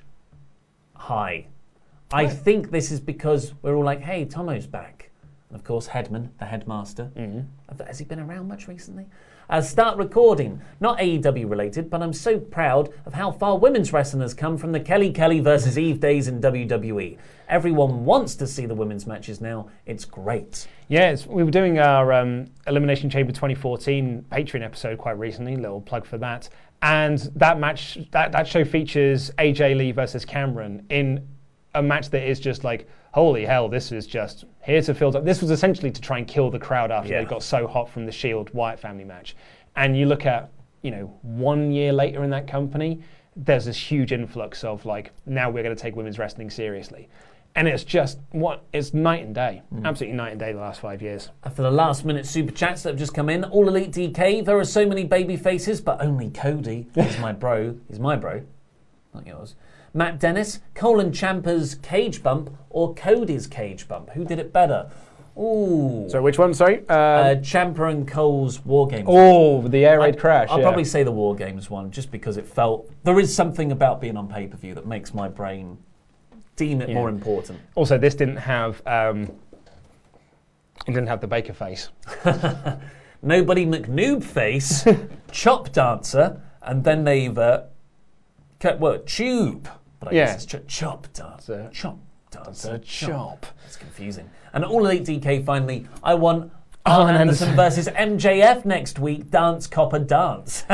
Hi. 0.96 1.46
I 2.12 2.28
think 2.28 2.72
this 2.72 2.92
is 2.92 3.00
because 3.00 3.54
we're 3.62 3.76
all 3.76 3.84
like, 3.84 4.02
hey, 4.02 4.26
Tomo's 4.26 4.68
back. 4.68 5.01
And 5.52 5.60
of 5.60 5.66
course, 5.66 5.88
Headman, 5.88 6.30
the 6.40 6.46
headmaster. 6.46 7.12
Have- 7.68 7.86
Has 7.86 8.00
he 8.00 8.06
been 8.06 8.22
around 8.22 8.48
much 8.48 8.70
recently? 8.70 9.06
Uh, 9.50 9.60
start 9.60 9.98
recording. 9.98 10.62
Not 10.80 10.98
AEW 11.00 11.50
related, 11.50 11.90
but 11.90 12.02
I'm 12.02 12.14
so 12.14 12.40
proud 12.40 12.88
of 13.06 13.14
how 13.16 13.32
far 13.32 13.58
women's 13.58 13.92
wrestling 13.92 14.22
has 14.22 14.34
come 14.34 14.58
from 14.58 14.72
the 14.72 14.80
Kelly 14.80 15.12
Kelly 15.12 15.42
versus 15.42 15.78
Eve 15.78 16.00
days 16.00 16.30
in 16.30 16.40
WWE. 16.40 17.18
Everyone 17.50 18.06
wants 18.06 18.36
to 18.36 18.48
see 18.48 18.66
the 18.66 18.74
women's 18.76 19.06
matches 19.06 19.42
now. 19.42 19.68
It's 19.86 20.06
great. 20.06 20.68
Yeah, 20.88 21.10
it's, 21.10 21.26
we 21.28 21.44
were 21.44 21.52
doing 21.52 21.80
our 21.80 22.14
um, 22.14 22.46
Elimination 22.66 23.10
Chamber 23.10 23.34
2014 23.34 24.26
Patreon 24.32 24.64
episode 24.64 24.98
quite 24.98 25.20
recently. 25.20 25.58
Little 25.58 25.82
plug 25.82 26.06
for 26.06 26.18
that. 26.20 26.48
And 26.82 27.20
that 27.36 27.60
match, 27.60 27.98
that, 28.12 28.32
that 28.32 28.48
show 28.48 28.64
features 28.64 29.32
AJ 29.38 29.76
Lee 29.76 29.92
versus 29.92 30.24
Cameron 30.24 30.86
in 30.90 31.28
a 31.76 31.84
match 31.84 32.10
that 32.12 32.26
is 32.26 32.40
just 32.40 32.64
like, 32.64 32.88
holy 33.12 33.46
hell, 33.46 33.68
this 33.68 33.92
is 33.92 34.08
just 34.08 34.46
here 34.64 34.82
to 34.82 34.94
fill 34.94 35.16
up. 35.16 35.26
This 35.26 35.42
was 35.42 35.52
essentially 35.52 35.92
to 35.92 36.02
try 36.02 36.18
and 36.18 36.28
kill 36.28 36.50
the 36.50 36.60
crowd 36.60 36.92
after 36.92 37.12
Yeah. 37.12 37.20
they 37.20 37.26
got 37.26 37.44
so 37.44 37.68
hot 37.68 37.90
from 37.90 38.06
the 38.06 38.12
Shield 38.12 38.54
Wyatt 38.54 38.80
family 38.80 39.04
match. 39.04 39.36
And 39.76 39.98
you 39.98 40.06
look 40.06 40.26
at, 40.26 40.50
you 40.82 40.92
know, 40.92 41.14
one 41.22 41.72
year 41.72 41.94
later 41.94 42.24
in 42.24 42.30
that 42.32 42.48
company, 42.48 43.02
there's 43.36 43.66
this 43.66 43.78
huge 43.78 44.12
influx 44.12 44.64
of 44.64 44.86
like, 44.86 45.12
now 45.26 45.50
we're 45.50 45.64
going 45.64 45.76
to 45.76 45.82
take 45.82 45.96
women's 45.96 46.20
wrestling 46.20 46.50
seriously. 46.50 47.10
And 47.54 47.68
it's 47.68 47.84
just 47.84 48.20
what 48.32 48.64
it's 48.72 48.94
night 48.94 49.26
and 49.26 49.36
day, 49.36 49.62
mm. 49.74 49.86
absolutely 49.86 50.16
night 50.16 50.32
and 50.32 50.40
day 50.40 50.54
the 50.54 50.60
last 50.60 50.80
five 50.80 51.02
years. 51.02 51.30
For 51.54 51.64
the 51.64 51.72
last 51.72 52.06
minute 52.06 52.26
super 52.26 52.54
chats 52.54 52.84
that 52.84 52.92
have 52.92 53.00
just 53.00 53.14
come 53.14 53.28
in, 53.30 53.44
All 53.44 53.68
Elite 53.68 53.92
DK, 53.92 54.46
there 54.46 54.58
are 54.58 54.64
so 54.64 54.86
many 54.86 55.04
baby 55.04 55.36
faces, 55.36 55.82
but 55.82 56.02
only 56.02 56.30
Cody 56.30 56.88
is 56.96 57.20
my 57.20 57.34
bro. 57.34 57.76
Is 57.90 58.00
my 58.00 58.16
bro, 58.16 58.44
not 59.14 59.28
yours. 59.28 59.56
Matt 59.94 60.20
Dennis, 60.20 60.60
Cole 60.74 61.00
and 61.00 61.14
Ciampa's 61.14 61.76
cage 61.76 62.24
bump 62.24 62.56
or 62.70 62.94
Cody's 62.94 63.48
cage 63.48 63.88
bump? 63.88 64.12
Who 64.12 64.24
did 64.24 64.40
it 64.40 64.54
better? 64.54 64.90
Ooh. 65.38 66.08
So 66.10 66.22
which 66.22 66.38
one? 66.38 66.54
Sorry. 66.54 66.84
Uh, 66.90 66.94
Uh, 66.94 67.36
Champer 67.36 67.90
and 67.90 68.08
Cole's 68.08 68.64
War 68.66 68.88
Games. 68.88 69.06
oh, 69.08 69.62
the 69.68 69.86
air 69.86 70.00
raid 70.00 70.20
crash. 70.20 70.50
I'll 70.50 70.60
yeah. 70.60 70.64
probably 70.66 70.84
say 70.86 71.04
the 71.04 71.12
War 71.12 71.36
Games 71.36 71.70
one 71.70 71.90
just 71.92 72.12
because 72.12 72.38
it 72.38 72.46
felt. 72.46 72.90
There 73.04 73.20
is 73.20 73.34
something 73.34 73.72
about 73.72 74.02
being 74.02 74.18
on 74.18 74.28
pay 74.28 74.48
per 74.48 74.58
view 74.58 74.74
that 74.76 74.86
makes 74.86 75.14
my 75.14 75.28
brain 75.30 75.78
deem 76.58 76.82
it 76.82 76.90
Yeah. 76.90 76.96
more 76.96 77.10
important. 77.10 77.60
Also, 77.76 77.98
this 77.98 78.14
didn't 78.16 78.38
have. 78.38 78.82
Um, 78.86 79.24
it 80.88 80.94
didn't 80.94 81.08
have 81.08 81.22
the 81.22 81.28
Baker 81.28 81.54
face. 81.54 81.90
Nobody 83.22 83.66
McNoob 83.68 84.24
face, 84.24 84.84
chop 85.32 85.72
dancer, 85.72 86.42
and 86.62 86.84
then 86.84 87.04
they've 87.04 87.38
uh, 87.38 87.64
kept 88.60 88.80
what 88.80 89.06
tube. 89.06 89.70
But 90.02 90.12
I 90.12 90.16
Yeah. 90.18 90.26
guess 90.26 90.44
it's 90.44 90.46
ch- 90.54 90.68
chop 90.68 91.08
dancer, 91.14 91.70
chop 91.72 91.98
dancer, 92.32 92.80
chop. 92.80 93.46
It's 93.66 93.78
confusing. 93.78 94.30
And 94.54 94.66
all 94.66 94.86
elite 94.86 95.06
DK 95.06 95.42
finally. 95.46 95.88
I 96.04 96.16
want 96.16 96.52
Arn 96.84 97.16
Anderson 97.16 97.56
versus 97.56 97.88
MJF 97.90 98.66
next 98.66 98.98
week. 98.98 99.30
Dance 99.30 99.68
copper 99.68 100.00
dance. 100.00 100.66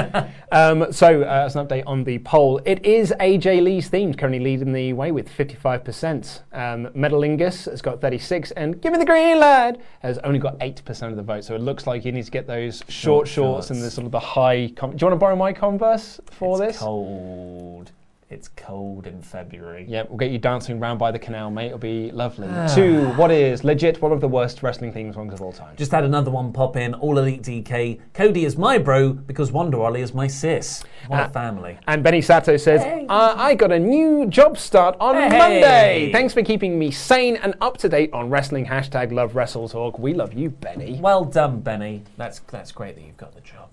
Um, 0.49 0.93
so, 0.93 1.23
uh, 1.23 1.43
as 1.45 1.57
an 1.57 1.67
update 1.67 1.83
on 1.85 2.05
the 2.05 2.19
poll, 2.19 2.61
it 2.63 2.85
is 2.85 3.13
AJ 3.19 3.61
Lee's 3.61 3.89
themes 3.89 4.15
currently 4.15 4.39
leading 4.39 4.71
the 4.71 4.93
way 4.93 5.11
with 5.11 5.27
55%. 5.29 6.43
Um, 6.53 6.85
Metalingus 6.95 7.69
has 7.69 7.81
got 7.81 7.99
36, 7.99 8.51
and 8.51 8.81
Give 8.81 8.93
Me 8.93 8.99
the 8.99 9.05
Green 9.05 9.41
Light 9.41 9.75
has 9.99 10.17
only 10.19 10.39
got 10.39 10.57
8% 10.59 11.09
of 11.09 11.17
the 11.17 11.21
vote. 11.21 11.43
So 11.43 11.53
it 11.53 11.59
looks 11.61 11.85
like 11.85 12.05
you 12.05 12.13
need 12.13 12.23
to 12.23 12.31
get 12.31 12.47
those 12.47 12.77
short, 12.87 12.87
Short 12.87 13.27
shorts, 13.27 13.69
and 13.71 13.79
shorts. 13.79 13.89
the 13.89 13.91
sort 13.95 14.05
of 14.05 14.11
the 14.13 14.19
high. 14.21 14.71
Com- 14.77 14.91
Do 14.91 14.97
you 15.05 15.07
want 15.07 15.15
to 15.15 15.19
borrow 15.19 15.35
my 15.35 15.51
Converse 15.51 16.21
for 16.31 16.63
it's 16.63 16.73
this? 16.73 16.77
cold. 16.81 17.91
It's 18.29 18.49
cold 18.49 19.07
in 19.07 19.21
February. 19.21 19.85
Yeah, 19.87 20.03
we'll 20.09 20.17
get 20.17 20.31
you 20.31 20.37
dancing 20.37 20.79
around 20.79 20.97
by 20.97 21.11
the 21.11 21.19
canal, 21.19 21.49
mate. 21.49 21.67
It'll 21.67 21.77
be 21.77 22.11
lovely. 22.11 22.49
Ah. 22.51 22.67
to 22.75 23.05
what 23.13 23.31
is 23.31 23.63
legit 23.63 24.01
one 24.01 24.11
of 24.11 24.19
the 24.19 24.27
worst 24.27 24.61
wrestling 24.61 24.91
theme 24.91 25.13
songs 25.13 25.33
of 25.33 25.41
all 25.41 25.53
time. 25.53 25.77
Just 25.77 25.91
had 25.93 26.03
another 26.03 26.29
one 26.29 26.51
pop 26.51 26.75
in. 26.75 26.93
All 26.95 27.17
Elite 27.19 27.41
DK. 27.41 28.01
Cody 28.13 28.43
is 28.43 28.57
my 28.57 28.79
bro 28.79 29.13
because 29.13 29.53
Wonder 29.53 29.81
Ollie 29.81 30.01
is 30.01 30.13
my 30.13 30.27
sis. 30.27 30.83
What 31.07 31.21
Ah. 31.21 31.25
a 31.27 31.29
family. 31.29 31.77
And 31.87 32.03
Benny 32.03 32.19
Sato 32.21 32.57
says, 32.57 32.81
uh, 33.07 33.33
I 33.37 33.55
got 33.55 33.71
a 33.71 33.79
new 33.79 34.25
job 34.25 34.57
start 34.57 34.97
on 34.99 35.15
Hey. 35.15 35.37
Monday. 35.37 36.11
Thanks 36.11 36.33
for 36.33 36.43
keeping 36.43 36.77
me 36.77 36.91
sane 36.91 37.37
and 37.37 37.55
up 37.61 37.77
to 37.77 37.87
date 37.87 38.11
on 38.11 38.29
wrestling. 38.29 38.65
Hashtag 38.65 39.13
love 39.13 39.37
wrestle 39.37 39.69
talk. 39.69 39.97
We 39.99 40.13
love 40.13 40.33
you, 40.33 40.49
Benny. 40.49 40.99
Well 41.01 41.23
done, 41.23 41.61
Benny. 41.61 42.03
That's 42.17 42.39
that's 42.51 42.73
great 42.73 42.95
that 42.95 43.05
you've 43.05 43.15
got 43.15 43.33
the 43.33 43.41
job. 43.41 43.69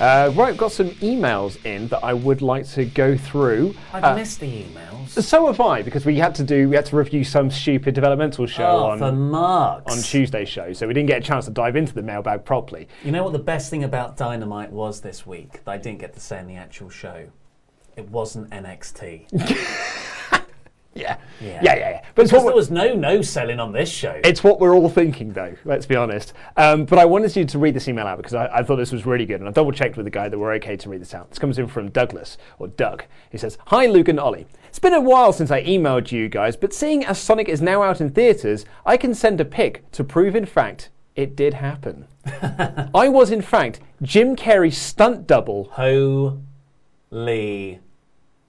Uh, 0.00 0.32
right, 0.34 0.48
I've 0.48 0.56
got 0.56 0.72
some 0.72 0.90
emails 0.96 1.64
in 1.64 1.86
that 1.88 2.02
I 2.04 2.12
would 2.12 2.42
like 2.42 2.66
to 2.70 2.84
go 2.84 3.16
through. 3.16 3.74
I've 3.92 4.02
Uh, 4.02 4.14
missed 4.16 4.40
the 4.40 4.64
emails. 4.64 5.10
So 5.22 5.46
have 5.46 5.60
I, 5.60 5.82
because 5.82 6.04
we 6.04 6.16
had 6.16 6.34
to 6.36 6.42
do 6.42 6.68
we 6.68 6.74
had 6.74 6.86
to 6.86 6.96
review 6.96 7.22
some 7.22 7.48
stupid 7.50 7.94
developmental 7.94 8.46
show 8.46 8.64
Oh, 8.66 8.84
on 8.90 8.98
for 8.98 9.12
marks. 9.12 9.92
on 9.96 10.02
Tuesday's 10.02 10.48
show, 10.48 10.72
so 10.72 10.88
we 10.88 10.94
didn't 10.94 11.08
get 11.08 11.18
a 11.18 11.24
chance 11.24 11.44
to 11.44 11.52
dive 11.52 11.76
into 11.76 11.94
the 11.94 12.02
mailbag 12.02 12.44
properly. 12.44 12.88
You 13.04 13.12
know 13.12 13.22
what 13.22 13.32
the 13.32 13.38
best 13.38 13.70
thing 13.70 13.84
about 13.84 14.16
Dynamite 14.16 14.72
was 14.72 15.00
this 15.02 15.24
week 15.24 15.64
that 15.64 15.70
I 15.70 15.76
didn't 15.76 16.00
get 16.00 16.12
to 16.14 16.20
say 16.20 16.40
in 16.40 16.48
the 16.48 16.56
actual 16.56 16.88
show? 16.90 17.26
It 17.96 18.08
wasn't 18.10 18.50
NXT. 18.50 19.28
Yeah, 21.04 21.16
Yeah. 21.40 21.60
yeah, 21.62 21.74
yeah. 21.74 21.90
yeah. 21.90 22.04
But 22.14 22.22
it's 22.22 22.32
what 22.32 22.44
there 22.44 22.54
was 22.54 22.70
no 22.70 22.94
no 22.94 23.20
selling 23.20 23.58
on 23.58 23.72
this 23.72 23.90
show. 23.90 24.20
It's 24.22 24.44
what 24.44 24.60
we're 24.60 24.74
all 24.74 24.88
thinking, 24.88 25.32
though, 25.32 25.54
let's 25.64 25.86
be 25.86 25.96
honest. 25.96 26.32
Um, 26.56 26.84
but 26.84 26.98
I 27.00 27.04
wanted 27.04 27.34
you 27.34 27.44
to 27.44 27.58
read 27.58 27.74
this 27.74 27.88
email 27.88 28.06
out 28.06 28.18
because 28.18 28.34
I, 28.34 28.46
I 28.46 28.62
thought 28.62 28.76
this 28.76 28.92
was 28.92 29.04
really 29.04 29.26
good. 29.26 29.40
And 29.40 29.48
I 29.48 29.52
double 29.52 29.72
checked 29.72 29.96
with 29.96 30.06
the 30.06 30.10
guy 30.10 30.28
that 30.28 30.38
we're 30.38 30.52
okay 30.54 30.76
to 30.76 30.88
read 30.88 31.00
this 31.00 31.12
out. 31.12 31.30
This 31.30 31.38
comes 31.40 31.58
in 31.58 31.66
from 31.66 31.90
Douglas, 31.90 32.38
or 32.60 32.68
Doug. 32.68 33.04
He 33.30 33.38
says 33.38 33.58
Hi, 33.66 33.86
Luke 33.86 34.06
and 34.08 34.20
Ollie. 34.20 34.46
It's 34.68 34.78
been 34.78 34.92
a 34.94 35.00
while 35.00 35.32
since 35.32 35.50
I 35.50 35.64
emailed 35.64 36.12
you 36.12 36.28
guys, 36.28 36.56
but 36.56 36.72
seeing 36.72 37.04
as 37.04 37.18
Sonic 37.18 37.48
is 37.48 37.60
now 37.62 37.82
out 37.82 38.00
in 38.00 38.10
theatres, 38.10 38.64
I 38.86 38.96
can 38.96 39.14
send 39.14 39.40
a 39.40 39.44
pic 39.44 39.90
to 39.92 40.04
prove, 40.04 40.34
in 40.36 40.46
fact, 40.46 40.90
it 41.16 41.36
did 41.36 41.54
happen. 41.54 42.06
I 42.94 43.08
was, 43.08 43.30
in 43.30 43.40
fact, 43.42 43.80
Jim 44.02 44.34
Carrey's 44.34 44.76
stunt 44.78 45.26
double. 45.28 45.68
Holy 45.72 46.38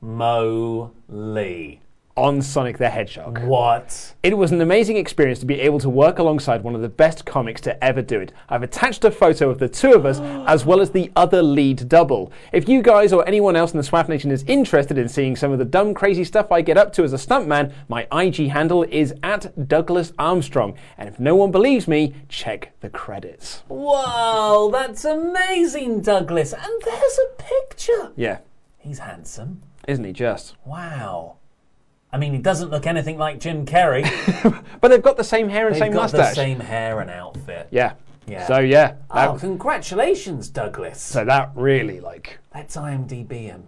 moly. 0.01 1.81
On 2.17 2.41
Sonic 2.41 2.77
the 2.77 2.89
Hedgehog. 2.89 3.39
What? 3.39 4.13
It 4.23 4.37
was 4.37 4.53
an 4.53 4.61
amazing 4.61 4.95
experience 4.95 5.39
to 5.39 5.45
be 5.45 5.59
able 5.59 5.79
to 5.79 5.89
work 5.89 6.17
alongside 6.17 6.63
one 6.63 6.73
of 6.73 6.79
the 6.81 6.87
best 6.87 7.25
comics 7.25 7.59
to 7.61 7.83
ever 7.83 8.01
do 8.01 8.21
it. 8.21 8.31
I've 8.47 8.63
attached 8.63 9.03
a 9.03 9.11
photo 9.11 9.49
of 9.49 9.59
the 9.59 9.67
two 9.67 9.91
of 9.91 10.05
us 10.05 10.19
as 10.47 10.65
well 10.65 10.79
as 10.79 10.91
the 10.91 11.11
other 11.17 11.43
lead 11.43 11.89
double. 11.89 12.31
If 12.53 12.69
you 12.69 12.81
guys 12.81 13.11
or 13.11 13.27
anyone 13.27 13.57
else 13.57 13.73
in 13.73 13.77
the 13.77 13.83
Swap 13.83 14.07
Nation 14.07 14.31
is 14.31 14.45
interested 14.47 14.97
in 14.97 15.09
seeing 15.09 15.35
some 15.35 15.51
of 15.51 15.59
the 15.59 15.65
dumb, 15.65 15.93
crazy 15.93 16.23
stuff 16.23 16.53
I 16.53 16.61
get 16.61 16.77
up 16.77 16.93
to 16.93 17.03
as 17.03 17.11
a 17.11 17.17
stuntman, 17.17 17.73
my 17.89 18.07
IG 18.13 18.47
handle 18.47 18.83
is 18.83 19.13
at 19.21 19.67
Douglas 19.67 20.13
Armstrong. 20.17 20.77
And 20.97 21.09
if 21.09 21.19
no 21.19 21.35
one 21.35 21.51
believes 21.51 21.85
me, 21.85 22.15
check 22.29 22.71
the 22.79 22.89
credits. 22.89 23.63
Whoa, 23.67 24.69
that's 24.71 25.03
amazing, 25.03 25.99
Douglas. 25.99 26.53
And 26.53 26.81
there's 26.85 27.19
a 27.19 27.43
picture. 27.43 28.13
Yeah, 28.15 28.37
He's 28.77 28.99
handsome. 28.99 29.63
isn't 29.85 30.05
he 30.05 30.13
just? 30.13 30.55
Wow. 30.65 31.39
I 32.15 32.17
mean, 32.17 32.31
he 32.31 32.39
doesn't 32.39 32.71
look 32.71 32.87
anything 32.87 33.17
like 33.17 33.41
Jim 33.41 33.65
Carrey. 33.65 34.05
But 34.79 34.87
they've 34.87 35.01
got 35.01 35.17
the 35.17 35.23
same 35.23 35.49
hair 35.49 35.65
and 35.67 35.75
They've 35.75 35.81
same 35.81 35.91
got 35.91 36.03
mustache. 36.03 36.29
the 36.29 36.35
same 36.35 36.61
hair 36.61 37.01
and 37.01 37.09
outfit. 37.11 37.67
Yeah. 37.71 37.95
Yeah. 38.25 38.47
So 38.47 38.59
yeah, 38.59 38.93
Oh, 39.11 39.35
congratulations, 39.37 40.47
Douglas. 40.47 41.01
so 41.01 41.25
that 41.25 41.51
really 41.55 41.99
like. 41.99 42.39
Let's 42.53 42.77
IMDb 42.77 43.33
him. 43.41 43.63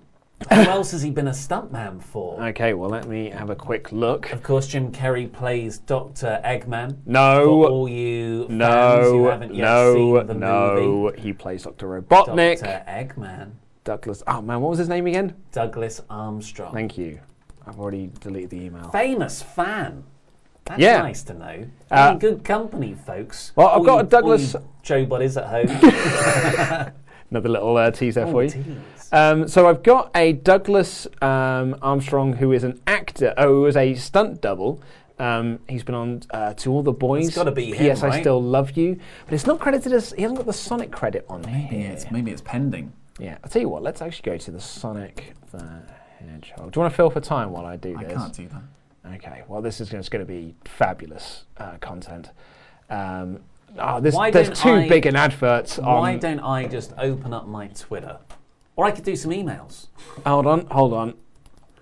Who 0.49 0.55
else 0.75 0.91
has 0.91 1.01
he 1.01 1.09
been 1.11 1.27
a 1.27 1.31
stuntman 1.31 2.01
for? 2.01 2.41
Okay, 2.41 2.73
well 2.73 2.89
let 2.89 3.05
me 3.05 3.29
have 3.31 3.49
a 3.49 3.55
quick 3.55 3.91
look. 3.91 4.31
Of 4.31 4.43
course, 4.43 4.65
Jim 4.67 4.93
Carrey 4.93 5.29
plays 5.29 5.79
Doctor 5.79 6.39
Eggman. 6.45 6.99
No. 7.05 7.63
For 7.65 7.69
all 7.69 7.89
you 7.89 8.47
fans 8.47 8.51
who 9.07 9.23
No, 9.23 9.29
haven't 9.29 9.55
yet 9.55 9.63
no, 9.65 9.93
seen 10.19 10.27
the 10.27 10.33
no. 10.35 10.75
movie. 10.75 11.21
He 11.21 11.33
plays 11.33 11.63
Dr. 11.63 11.87
Robotnik. 12.01 12.61
Doctor 12.61 12.83
Eggman. 12.87 13.51
Douglas. 13.83 14.23
Oh 14.25 14.41
man, 14.41 14.61
what 14.61 14.69
was 14.69 14.79
his 14.79 14.87
name 14.89 15.05
again? 15.07 15.33
Douglas 15.51 16.01
Armstrong. 16.09 16.73
Thank 16.73 16.97
you. 16.97 17.19
I've 17.67 17.79
already 17.79 18.09
deleted 18.21 18.49
the 18.51 18.61
email. 18.65 18.89
Famous 18.89 19.41
fan. 19.43 20.03
That's 20.65 20.79
Yeah. 20.81 20.99
nice 21.01 21.23
to 21.23 21.33
know. 21.33 21.65
Uh, 21.91 22.09
in 22.13 22.19
good 22.19 22.43
company, 22.43 22.93
folks. 22.93 23.51
Well, 23.55 23.67
I've 23.67 23.77
All 23.79 23.83
got 23.83 23.95
you- 23.95 24.01
a 24.01 24.03
Douglas- 24.05 24.55
all 24.55 24.63
Joe 24.83 25.05
buddies 25.05 25.37
at 25.37 25.45
home. 25.45 25.67
Another 27.29 27.49
little 27.49 27.75
uh, 27.75 27.91
teaser 27.91 28.21
Oh, 28.23 28.31
for 28.31 28.43
you. 28.43 28.77
Um, 29.11 29.47
so 29.47 29.67
I've 29.67 29.83
got 29.83 30.11
a 30.15 30.33
Douglas 30.33 31.07
um, 31.21 31.75
Armstrong 31.81 32.33
who 32.33 32.51
is 32.53 32.63
an 32.63 32.79
actor. 32.87 33.33
Oh, 33.37 33.47
who 33.55 33.61
was 33.61 33.75
a 33.77 33.95
stunt 33.95 34.41
double. 34.41 34.81
Um, 35.19 35.59
he's 35.67 35.83
been 35.83 35.95
on 35.95 36.21
uh, 36.31 36.53
to 36.55 36.71
all 36.71 36.83
the 36.83 36.91
boys. 36.93 37.27
It's 37.27 37.35
gotta 37.35 37.51
be 37.51 37.71
him, 37.71 37.77
P.S. 37.77 38.03
I 38.03 38.19
still 38.19 38.41
love 38.41 38.77
you, 38.77 38.99
but 39.25 39.33
it's 39.33 39.47
not 39.47 39.59
credited 39.59 39.91
as. 39.91 40.13
He 40.13 40.21
hasn't 40.21 40.37
got 40.37 40.45
the 40.45 40.53
Sonic 40.53 40.91
credit 40.91 41.25
on 41.27 41.43
here. 41.43 41.97
maybe 42.11 42.31
it's 42.31 42.41
pending. 42.41 42.93
Yeah, 43.19 43.37
I'll 43.43 43.49
tell 43.49 43.61
you 43.61 43.69
what. 43.69 43.81
Let's 43.81 44.01
actually 44.01 44.31
go 44.31 44.37
to 44.37 44.51
the 44.51 44.59
Sonic 44.61 45.33
the 45.51 45.81
Hedgehog. 46.19 46.71
Do 46.71 46.77
you 46.77 46.81
want 46.81 46.93
to 46.93 46.95
fill 46.95 47.09
for 47.09 47.19
time 47.19 47.51
while 47.51 47.65
I 47.65 47.75
do 47.75 47.95
I 47.97 48.03
this? 48.03 48.13
I 48.13 48.15
can't 48.15 48.33
do 48.33 48.47
that. 48.49 49.15
Okay. 49.15 49.43
Well, 49.47 49.61
this 49.61 49.79
is 49.79 49.89
just 49.89 50.11
going 50.11 50.25
to 50.25 50.31
be 50.31 50.55
fabulous 50.65 51.45
uh, 51.57 51.77
content. 51.79 52.29
Um, 52.89 53.39
oh, 53.77 53.99
there's, 53.99 54.15
there's 54.31 54.59
too 54.59 54.69
I- 54.69 54.89
big 54.89 55.05
an 55.05 55.15
advert 55.15 55.79
on. 55.79 55.85
Why 56.01 56.17
don't 56.17 56.39
I 56.39 56.67
just 56.67 56.93
open 56.97 57.33
up 57.33 57.47
my 57.47 57.67
Twitter? 57.67 58.19
Or 58.75 58.85
I 58.85 58.91
could 58.91 59.03
do 59.05 59.15
some 59.15 59.31
emails. 59.31 59.87
Hold 60.25 60.45
on, 60.45 60.67
hold 60.67 60.93
on. 60.93 61.15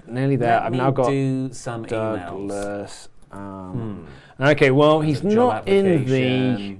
Nearly 0.08 0.36
there. 0.36 0.52
Let 0.58 0.64
I've 0.64 0.74
now 0.74 0.92
got 0.92 1.10
do 1.10 1.50
some 1.52 1.86
emails. 1.86 1.90
Douglas. 1.90 3.10
Um, 3.32 4.08
Okay, 4.40 4.70
well, 4.72 5.00
he's 5.02 5.24
not 5.24 5.68
in 5.68 6.06
the. 6.06 6.78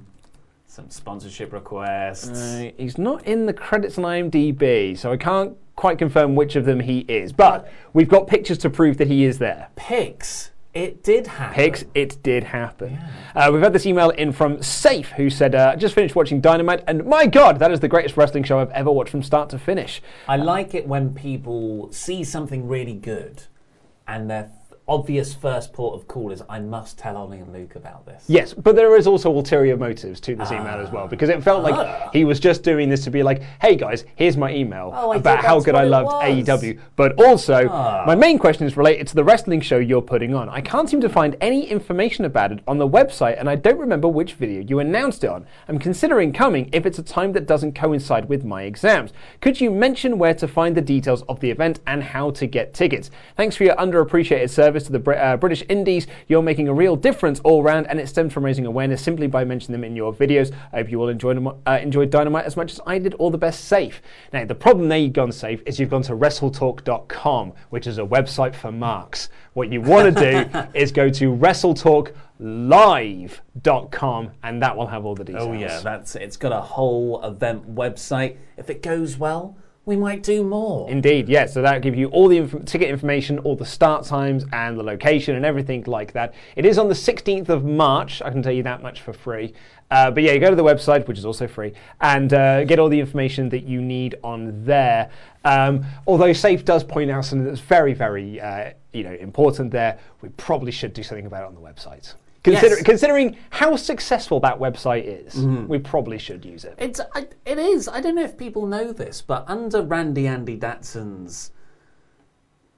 Some 0.68 0.90
sponsorship 0.90 1.54
requests. 1.54 2.28
Uh, 2.30 2.72
he's 2.78 2.98
not 2.98 3.26
in 3.26 3.46
the 3.46 3.54
credits 3.54 3.98
on 3.98 4.04
IMDb, 4.04 4.98
so 4.98 5.10
I 5.12 5.16
can't 5.18 5.56
quite 5.76 5.98
confirm 5.98 6.36
which 6.36 6.56
of 6.56 6.66
them 6.66 6.80
he 6.80 7.00
is. 7.08 7.34
But 7.34 7.70
we've 7.94 8.10
got 8.10 8.28
pictures 8.28 8.58
to 8.60 8.70
prove 8.70 8.98
that 8.98 9.08
he 9.08 9.26
is 9.26 9.40
there. 9.40 9.70
Pics. 9.76 10.52
It 10.74 11.04
did 11.04 11.28
happen. 11.28 11.56
Pics, 11.56 11.86
it 11.94 12.22
did 12.22 12.44
happen. 12.44 13.00
Uh, 13.34 13.50
we've 13.54 13.62
had 13.62 13.72
this 13.72 13.86
email 13.86 14.10
in 14.10 14.34
from 14.34 14.62
Safe, 14.62 15.08
who 15.12 15.30
said, 15.30 15.56
uh, 15.56 15.78
"Just 15.78 15.96
finished 15.96 16.18
watching 16.18 16.42
Dynamite, 16.42 16.84
and 16.86 17.06
my 17.06 17.28
God, 17.28 17.60
that 17.60 17.72
is 17.72 17.80
the 17.80 17.88
greatest 17.88 18.18
wrestling 18.18 18.44
show 18.44 18.60
I've 18.60 18.72
ever 18.72 18.92
watched 18.92 19.12
from 19.12 19.24
start 19.24 19.50
to 19.52 19.60
finish." 19.60 20.02
I 20.28 20.36
like 20.36 20.76
it 20.76 20.86
when 20.86 21.14
people 21.14 21.90
see 21.94 22.26
something 22.26 22.68
really 22.68 22.94
good 22.94 23.44
and 24.06 24.30
their 24.30 24.52
f- 24.52 24.65
obvious 24.88 25.34
first 25.34 25.74
port 25.74 26.00
of 26.00 26.08
call 26.08 26.32
is, 26.32 26.44
I 26.48 26.60
must 26.60 26.98
tell 27.00 27.18
Ollie 27.18 27.40
and 27.40 27.52
Luke 27.52 27.76
about 27.76 28.06
this. 28.06 28.24
Yes, 28.28 28.54
but 28.54 28.76
there 28.76 28.96
is 28.96 29.08
also 29.08 29.32
ulterior 29.32 29.76
motives 29.76 30.20
to 30.22 30.36
this 30.36 30.52
email 30.52 30.76
as 30.80 30.92
well, 30.92 31.08
because 31.08 31.30
it 31.30 31.42
felt 31.44 31.64
like 31.64 31.74
Ah. 31.74 32.10
he 32.14 32.24
was 32.24 32.40
just 32.40 32.62
doing 32.62 32.88
this 32.90 33.04
to 33.06 33.10
be 33.10 33.24
like, 33.24 33.42
"Hey 33.60 33.76
guys, 33.76 34.06
here's 34.16 34.38
my 34.38 34.54
email 34.54 34.92
Oh, 34.96 35.14
about 35.14 35.44
how 35.44 35.60
good 35.60 35.74
I 35.74 35.86
loved 35.86 36.08
was. 36.12 36.24
AEW." 36.24 36.78
But 36.96 37.20
also, 37.20 37.68
Ah. 37.72 38.04
my 38.06 38.14
main 38.14 38.38
question 38.38 38.68
is 38.68 38.78
related 38.78 39.08
to 39.08 39.16
the 39.16 39.24
wrestling 39.24 39.60
show 39.62 39.78
you're 39.78 40.02
putting 40.04 40.36
on. 40.36 40.50
I 40.50 40.62
can't 40.62 40.88
seem 40.88 41.02
to 41.02 41.10
find 41.10 41.36
any 41.42 41.66
information 41.66 42.24
about 42.26 42.52
it 42.52 42.60
on 42.68 42.78
the 42.78 42.88
website, 42.88 43.40
and 43.40 43.50
I 43.50 43.56
don't 43.56 43.80
remember 43.80 44.08
which 44.08 44.34
video 44.34 44.62
you 44.62 44.78
announced 44.80 45.24
it 45.24 45.32
on. 45.32 45.46
I'm 45.68 45.80
considering 45.80 46.32
coming 46.32 46.70
if 46.72 46.86
it's 46.86 47.00
a 47.00 47.04
time 47.04 47.32
that 47.34 47.48
doesn't 47.48 47.74
coincide 47.74 48.30
with 48.30 48.46
my 48.46 48.64
exams. 48.64 49.14
Could 49.42 49.60
you 49.60 49.72
mention 49.72 50.20
where 50.20 50.36
to 50.36 50.48
find 50.48 50.76
the 50.76 50.82
details 50.82 51.24
of 51.24 51.40
the 51.40 51.50
event 51.50 51.80
and 51.88 52.04
how 52.04 52.30
to 52.32 52.46
get 52.46 52.74
tickets? 52.76 53.10
Thanks 53.36 53.56
for 53.56 53.64
your 53.64 53.76
underappreciated 53.78 54.50
service 54.52 54.75
to 54.84 54.92
the 54.92 55.12
uh, 55.12 55.38
British 55.38 55.64
Indies. 55.70 56.08
You're 56.28 56.42
making 56.42 56.68
a 56.68 56.74
real 56.74 56.96
difference 56.96 57.40
all 57.42 57.64
round, 57.64 57.88
and 57.88 58.00
it 58.00 58.08
stems 58.08 58.34
from 58.34 58.46
raising 58.46 58.66
awareness 58.66 59.02
simply 59.02 59.28
by 59.28 59.44
mentioning 59.44 59.80
them 59.80 59.84
in 59.84 59.96
your 59.96 60.14
videos. 60.14 60.54
I 60.74 60.78
hope 60.78 60.92
you 60.92 61.02
all 61.02 61.10
enjoyed, 61.10 61.46
uh, 61.66 61.80
enjoyed 61.82 62.10
Dynamite 62.10 62.46
as 62.46 62.58
much 62.58 62.72
as 62.72 62.80
I 62.86 63.00
did. 63.00 63.14
All 63.16 63.32
the 63.32 63.38
best, 63.38 63.66
safe. 63.66 64.02
Now, 64.34 64.46
the 64.46 64.56
problem 64.56 64.90
there 64.90 64.98
you've 64.98 65.14
gone 65.14 65.32
safe 65.32 65.62
is 65.66 65.80
you've 65.80 65.90
gone 65.90 66.02
to 66.04 66.14
WrestleTalk.com, 66.14 67.54
which 67.70 67.88
is 67.88 67.98
a 67.98 68.04
website 68.04 68.56
for 68.56 68.72
marks. 68.72 69.30
What 69.54 69.72
you 69.72 69.82
want 69.82 70.16
to 70.16 70.32
do 70.32 70.46
is 70.80 70.92
go 70.92 71.10
to 71.10 71.32
WrestleTalkLive.com, 71.32 74.32
and 74.44 74.62
that 74.62 74.78
will 74.78 74.88
have 74.88 75.06
all 75.06 75.16
the 75.16 75.24
details. 75.24 75.48
Oh 75.48 75.54
yeah, 75.54 75.80
that's 75.80 76.16
it's 76.16 76.38
got 76.38 76.52
a 76.52 76.62
whole 76.62 77.24
event 77.24 77.74
website. 77.74 78.38
If 78.58 78.70
it 78.70 78.82
goes 78.82 79.18
well, 79.18 79.56
we 79.86 79.96
might 79.96 80.24
do 80.24 80.44
more. 80.44 80.90
Indeed, 80.90 81.30
yes. 81.30 81.54
So 81.54 81.62
that 81.62 81.82
gives 81.82 81.98
you 81.98 82.08
all 82.08 82.28
the 82.28 82.38
inf- 82.38 82.66
ticket 82.66 82.90
information, 82.90 83.40
all 83.40 83.56
the 83.56 83.66
start 83.66 84.06
times, 84.06 84.46
and 84.52 84.78
the 84.78 84.84
location, 84.84 85.36
and 85.36 85.46
everything 85.46 85.84
like 85.86 86.14
that. 86.14 86.34
It 86.56 86.66
is 86.66 86.78
on 86.78 86.88
the 86.88 86.96
16th 86.96 87.50
of 87.50 87.64
March. 87.64 88.22
I 88.22 88.32
can 88.32 88.42
tell 88.42 88.52
you 88.52 88.64
that 88.64 88.82
much 88.82 89.02
for 89.02 89.14
free. 89.14 89.54
Uh, 89.92 90.10
but 90.10 90.24
yeah, 90.24 90.32
you 90.32 90.40
go 90.40 90.50
to 90.50 90.56
the 90.56 90.64
website, 90.64 91.08
which 91.08 91.20
is 91.20 91.26
also 91.26 91.48
free, 91.48 91.74
and 92.02 92.34
uh, 92.34 92.64
get 92.64 92.80
all 92.80 92.90
the 92.90 93.00
information 93.00 93.50
that 93.50 93.64
you 93.64 93.80
need 93.80 94.16
on 94.24 94.66
there. 94.66 95.12
Um, 95.44 95.86
although 96.08 96.34
Safe 96.34 96.66
does 96.66 96.84
point 96.84 97.12
out 97.12 97.24
something 97.24 97.46
that's 97.46 97.60
very, 97.60 97.94
very, 97.94 98.42
uh, 98.42 98.72
you 98.94 99.04
know, 99.04 99.14
important 99.14 99.70
there. 99.70 100.00
We 100.22 100.30
probably 100.30 100.72
should 100.72 100.94
do 100.94 101.04
something 101.04 101.28
about 101.28 101.44
it 101.44 101.48
on 101.48 101.56
the 101.56 101.62
website. 101.62 102.16
Consider- 102.46 102.76
Yes. 102.76 102.84
Considering 102.84 103.38
how 103.50 103.76
successful 103.76 104.40
that 104.42 104.60
website 104.60 105.04
is, 105.06 105.34
Mhm. 105.36 105.68
we 105.68 105.80
probably 105.80 106.18
should 106.20 106.46
use 106.46 106.64
it. 106.64 106.76
It's 106.78 107.02
I, 107.14 107.28
it 107.46 107.58
is. 107.58 107.88
I 107.88 108.00
don't 108.02 108.16
know 108.16 108.24
if 108.24 108.38
people 108.38 108.66
know 108.68 108.94
this, 108.94 109.22
but 109.22 109.44
under 109.48 109.82
Randy 109.82 110.28
Andy 110.28 110.56
Datson's 110.58 111.52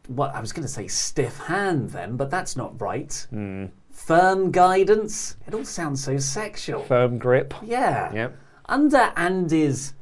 what 0.07 0.33
I 0.33 0.39
was 0.39 0.53
going 0.53 0.65
to 0.65 0.71
say 0.71 0.87
stiff 0.87 1.37
hand 1.37 1.89
then, 1.89 2.15
but 2.15 2.29
that's 2.29 2.55
not 2.55 2.79
right. 2.81 3.27
Firm 3.91 4.51
guidance. 4.51 5.35
It 5.47 5.53
all 5.53 5.65
sounds 5.65 6.01
so 6.03 6.17
sexual. 6.17 6.81
Firm 6.83 7.17
grip. 7.17 7.53
Yeah. 7.61 8.13
Yep. 8.13 8.37
Under 8.67 9.11
Andy's 9.17 9.93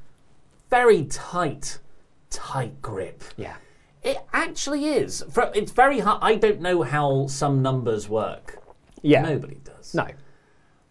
very 0.70 1.06
tight, 1.06 1.80
tight 2.30 2.82
grip. 2.84 3.24
Yeah. 3.36 3.56
It 4.04 4.20
actually 4.32 4.86
is. 4.86 5.24
It's 5.56 5.72
very 5.72 6.00
hard. 6.00 6.20
I 6.22 6.36
don't 6.36 6.62
know 6.62 6.84
how 6.84 7.26
some 7.26 7.64
numbers 7.64 8.08
work. 8.08 8.62
Yeah. 9.06 9.22
Nobody 9.22 9.58
does. 9.64 9.94
No. 9.94 10.08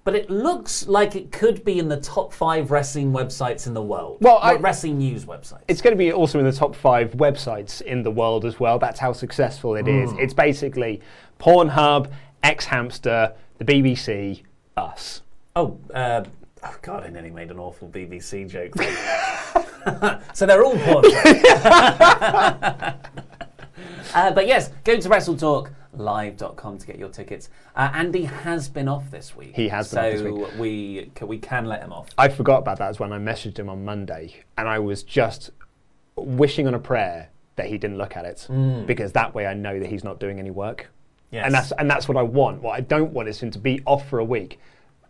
But 0.04 0.14
it 0.14 0.28
looks 0.28 0.86
like 0.86 1.16
it 1.16 1.32
could 1.32 1.64
be 1.64 1.78
in 1.78 1.88
the 1.88 1.96
top 1.96 2.32
five 2.32 2.70
wrestling 2.70 3.10
websites 3.10 3.66
in 3.66 3.72
the 3.72 3.82
world. 3.82 4.18
Well, 4.20 4.38
I- 4.42 4.56
wrestling 4.56 4.98
news 4.98 5.24
websites. 5.24 5.62
It's 5.66 5.80
going 5.80 5.94
to 5.94 5.98
be 5.98 6.12
also 6.12 6.38
in 6.38 6.44
the 6.44 6.52
top 6.52 6.74
five 6.74 7.12
websites 7.12 7.80
in 7.80 8.02
the 8.02 8.10
world 8.10 8.44
as 8.44 8.60
well. 8.60 8.78
That's 8.78 9.00
how 9.00 9.14
successful 9.14 9.76
it 9.76 9.88
is. 9.88 10.12
Mm. 10.12 10.20
It's 10.20 10.34
basically 10.34 11.00
Pornhub, 11.40 12.10
X 12.42 12.66
Hamster, 12.66 13.34
the 13.56 13.64
BBC, 13.64 14.42
us. 14.76 15.22
Oh, 15.56 15.78
uh, 15.94 16.24
oh 16.62 16.76
God! 16.82 17.04
I 17.04 17.08
nearly 17.08 17.30
made 17.30 17.50
an 17.50 17.58
awful 17.58 17.88
BBC 17.88 18.48
joke. 18.48 18.74
so 20.34 20.44
they're 20.44 20.64
all 20.64 20.76
porn. 20.76 21.04
uh, 24.14 24.32
but 24.32 24.46
yes, 24.46 24.70
go 24.82 24.98
to 24.98 25.08
WrestleTalkLive.com 25.98 26.78
to 26.78 26.86
get 26.86 26.98
your 26.98 27.08
tickets. 27.08 27.50
Uh, 27.76 27.90
Andy 27.94 28.24
has 28.24 28.68
been 28.68 28.88
off 28.88 29.10
this 29.10 29.34
week. 29.36 29.54
He 29.54 29.68
has 29.68 29.92
been 29.92 29.94
so 29.94 30.06
off 30.06 30.12
this 30.50 30.58
week. 30.58 30.60
we 30.60 31.10
c- 31.18 31.24
we 31.24 31.38
can 31.38 31.66
let 31.66 31.80
him 31.82 31.92
off. 31.92 32.08
I 32.18 32.28
forgot 32.28 32.58
about 32.58 32.78
that 32.78 32.88
as 32.90 32.98
when 33.00 33.12
I 33.12 33.18
messaged 33.18 33.58
him 33.58 33.68
on 33.68 33.84
Monday, 33.84 34.42
and 34.58 34.68
I 34.68 34.78
was 34.78 35.02
just 35.02 35.50
wishing 36.16 36.66
on 36.66 36.74
a 36.74 36.78
prayer 36.78 37.28
that 37.56 37.66
he 37.66 37.78
didn't 37.78 37.98
look 37.98 38.16
at 38.16 38.24
it 38.24 38.46
Mm. 38.50 38.86
because 38.86 39.12
that 39.12 39.34
way 39.34 39.46
I 39.46 39.54
know 39.54 39.78
that 39.78 39.88
he's 39.88 40.04
not 40.04 40.18
doing 40.20 40.38
any 40.38 40.50
work. 40.50 40.90
Yes. 41.30 41.46
And 41.46 41.54
that's 41.54 41.72
and 41.72 41.90
that's 41.90 42.08
what 42.08 42.16
I 42.16 42.22
want. 42.22 42.62
What 42.62 42.72
I 42.76 42.80
don't 42.80 43.12
want 43.12 43.28
is 43.28 43.40
him 43.40 43.50
to 43.52 43.58
be 43.58 43.80
off 43.86 44.08
for 44.08 44.18
a 44.20 44.24
week, 44.24 44.58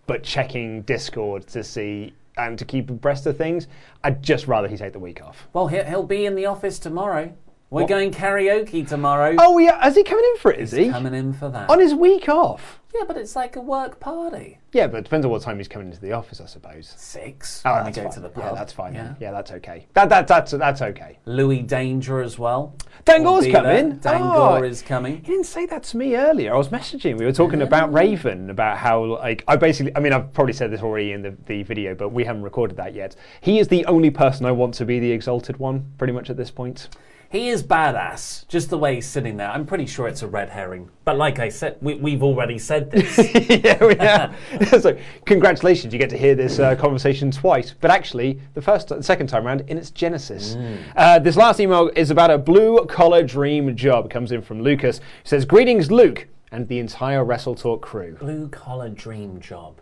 but 0.06 0.22
checking 0.22 0.82
Discord 0.82 1.46
to 1.48 1.62
see 1.62 2.14
and 2.36 2.58
to 2.58 2.64
keep 2.64 2.90
abreast 2.90 3.26
of 3.26 3.36
things. 3.36 3.68
I'd 4.02 4.22
just 4.22 4.48
rather 4.48 4.66
he 4.66 4.76
take 4.76 4.92
the 4.92 4.98
week 4.98 5.22
off. 5.22 5.46
Well, 5.52 5.68
he'll 5.68 6.02
be 6.02 6.26
in 6.26 6.34
the 6.34 6.46
office 6.46 6.78
tomorrow. 6.78 7.32
We're 7.70 7.82
What? 7.82 7.88
going 7.88 8.10
karaoke 8.12 8.86
tomorrow. 8.86 9.34
Oh 9.38 9.58
yeah, 9.58 9.86
is 9.86 9.96
he 9.96 10.04
coming 10.04 10.24
in 10.34 10.40
for 10.40 10.52
it? 10.52 10.60
Is 10.60 10.72
he 10.72 10.90
coming 10.90 11.14
in 11.14 11.32
for 11.32 11.48
that? 11.50 11.68
on 11.70 11.80
his 11.80 11.94
week 11.94 12.28
off? 12.28 12.80
Yeah, 12.94 13.02
but 13.08 13.16
it's 13.16 13.34
like 13.34 13.56
a 13.56 13.60
work 13.60 13.98
party. 13.98 14.58
Yeah, 14.72 14.86
but 14.86 14.98
it 14.98 15.02
depends 15.04 15.26
on 15.26 15.32
what 15.32 15.42
time 15.42 15.58
he's 15.58 15.66
coming 15.66 15.88
into 15.88 16.00
the 16.00 16.12
office, 16.12 16.40
I 16.40 16.46
suppose. 16.46 16.94
Six. 16.96 17.60
Oh, 17.64 17.74
when 17.74 17.86
we 17.86 17.90
go 17.90 18.02
fine. 18.02 18.12
to 18.12 18.20
the 18.20 18.30
Yeah, 18.36 18.52
that's 18.54 18.72
fine. 18.72 18.94
Yeah. 18.94 19.04
Yeah, 19.04 19.14
yeah 19.20 19.30
that's 19.32 19.50
okay. 19.50 19.86
That, 19.94 20.08
that 20.10 20.28
that's 20.28 20.52
that's 20.52 20.80
okay. 20.80 21.18
Louis 21.26 21.62
Dangoor 21.62 22.22
as 22.22 22.38
well. 22.38 22.76
Dangoor's 23.04 23.46
will 23.46 23.52
coming. 23.52 23.98
there. 23.98 24.14
Oh, 24.14 24.18
Dangoor 24.18 24.58
Oh. 24.60 24.62
is 24.62 24.80
coming. 24.80 25.16
He 25.16 25.22
didn't 25.32 25.46
say 25.46 25.66
that 25.66 25.82
to 25.84 25.96
me 25.96 26.14
earlier. 26.16 26.54
I 26.54 26.56
was 26.56 26.68
messaging. 26.68 27.18
We 27.18 27.24
were 27.24 27.32
talking 27.32 27.62
about 27.62 27.92
Raven, 27.92 28.48
about 28.50 28.78
how 28.78 29.02
like 29.04 29.42
I 29.48 29.56
basically. 29.56 29.94
I 29.96 30.00
mean, 30.00 30.12
I've 30.12 30.32
probably 30.32 30.52
said 30.52 30.70
this 30.70 30.80
already 30.80 31.10
in 31.12 31.22
the, 31.22 31.36
the 31.46 31.64
video, 31.64 31.96
but 31.96 32.10
we 32.10 32.24
haven't 32.24 32.42
recorded 32.42 32.76
that 32.76 32.94
yet. 32.94 33.16
He 33.40 33.58
is 33.58 33.66
the 33.66 33.84
only 33.86 34.10
person 34.10 34.46
I 34.46 34.52
want 34.52 34.72
to 34.74 34.84
be 34.84 35.00
the 35.00 35.10
exalted 35.10 35.56
one, 35.56 35.92
pretty 35.98 36.12
much 36.12 36.30
at 36.30 36.36
this 36.36 36.50
point. 36.52 36.88
He 37.30 37.48
is 37.48 37.64
badass, 37.64 38.46
just 38.46 38.70
the 38.70 38.78
way 38.78 38.94
he's 38.94 39.06
sitting 39.06 39.38
there. 39.38 39.50
I'm 39.50 39.66
pretty 39.66 39.86
sure 39.86 40.06
it's 40.06 40.22
a 40.22 40.28
red 40.28 40.50
herring. 40.50 40.88
But 41.04 41.18
like 41.18 41.38
I 41.38 41.50
said, 41.50 41.76
we, 41.82 41.94
we've 41.96 42.22
already 42.22 42.58
said 42.58 42.90
this. 42.90 43.18
yeah, 43.64 43.84
we 43.84 43.94
have. 43.96 44.34
so, 44.82 44.96
congratulations, 45.26 45.92
you 45.92 45.98
get 45.98 46.08
to 46.10 46.16
hear 46.16 46.34
this 46.34 46.58
uh, 46.58 46.74
conversation 46.76 47.30
twice. 47.30 47.74
But 47.78 47.90
actually, 47.90 48.40
the 48.54 48.62
first, 48.62 48.88
the 48.88 49.02
second 49.02 49.26
time 49.26 49.46
around 49.46 49.62
in 49.68 49.76
its 49.76 49.90
genesis. 49.90 50.56
Uh, 50.96 51.18
this 51.18 51.36
last 51.36 51.60
email 51.60 51.90
is 51.94 52.10
about 52.10 52.30
a 52.30 52.38
blue 52.38 52.84
collar 52.86 53.22
dream 53.22 53.76
job. 53.76 54.06
It 54.06 54.10
comes 54.10 54.32
in 54.32 54.40
from 54.40 54.62
Lucas. 54.62 54.98
He 55.22 55.28
says, 55.28 55.44
"Greetings, 55.44 55.90
Luke, 55.90 56.26
and 56.52 56.66
the 56.68 56.78
entire 56.78 57.22
Wrestle 57.22 57.54
Talk 57.54 57.82
crew." 57.82 58.16
Blue 58.18 58.48
collar 58.48 58.88
dream 58.88 59.40
job. 59.40 59.80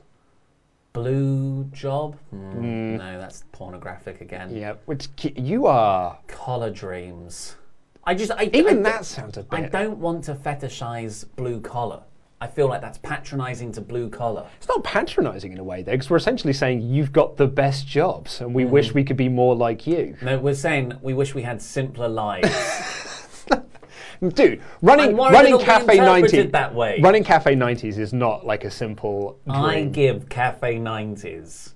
Blue 0.92 1.64
job? 1.72 2.16
Hmm, 2.30 2.52
Mm. 2.58 2.98
No, 2.98 3.18
that's 3.18 3.44
pornographic 3.52 4.20
again. 4.20 4.54
Yeah, 4.54 4.74
which 4.86 5.08
you 5.36 5.66
are. 5.66 6.18
Collar 6.26 6.70
dreams. 6.70 7.56
I 8.04 8.14
just 8.14 8.32
I, 8.32 8.50
Even 8.52 8.78
I- 8.78 8.90
that 8.90 9.04
sounds 9.04 9.36
a 9.36 9.46
I 9.50 9.60
bit- 9.60 9.74
I 9.74 9.84
don't 9.84 9.98
want 9.98 10.24
to 10.24 10.34
fetishize 10.34 11.24
blue 11.36 11.60
collar. 11.60 12.02
I 12.40 12.48
feel 12.48 12.66
like 12.66 12.80
that's 12.80 12.98
patronizing 12.98 13.70
to 13.72 13.80
blue 13.80 14.08
collar. 14.10 14.48
It's 14.56 14.66
not 14.66 14.82
patronising 14.82 15.52
in 15.52 15.58
a 15.58 15.62
way, 15.62 15.84
though, 15.84 15.92
because 15.92 16.10
we're 16.10 16.16
essentially 16.16 16.52
saying 16.52 16.82
you've 16.82 17.12
got 17.12 17.36
the 17.36 17.46
best 17.46 17.86
jobs, 17.86 18.40
and 18.40 18.52
we 18.52 18.64
wish 18.64 18.90
mm. 18.90 18.94
we 18.94 19.04
could 19.04 19.16
be 19.16 19.28
more 19.28 19.54
like 19.54 19.86
you. 19.86 20.16
No, 20.20 20.40
we're 20.40 20.54
saying 20.54 20.98
we 21.02 21.14
wish 21.14 21.36
we 21.36 21.42
had 21.42 21.62
simpler 21.62 22.08
lives. 22.08 23.46
Dude, 24.34 24.60
running 24.82 25.16
running 25.16 25.56
Cafe 25.60 25.98
90 25.98 26.42
that 26.48 26.74
way. 26.74 27.00
Running 27.00 27.22
Cafe 27.22 27.54
90s 27.54 27.98
is 27.98 28.12
not 28.12 28.44
like 28.44 28.64
a 28.64 28.70
simple 28.72 29.38
dream. 29.46 29.64
I 29.64 29.84
give 29.84 30.28
Cafe 30.28 30.78
90s 30.78 31.71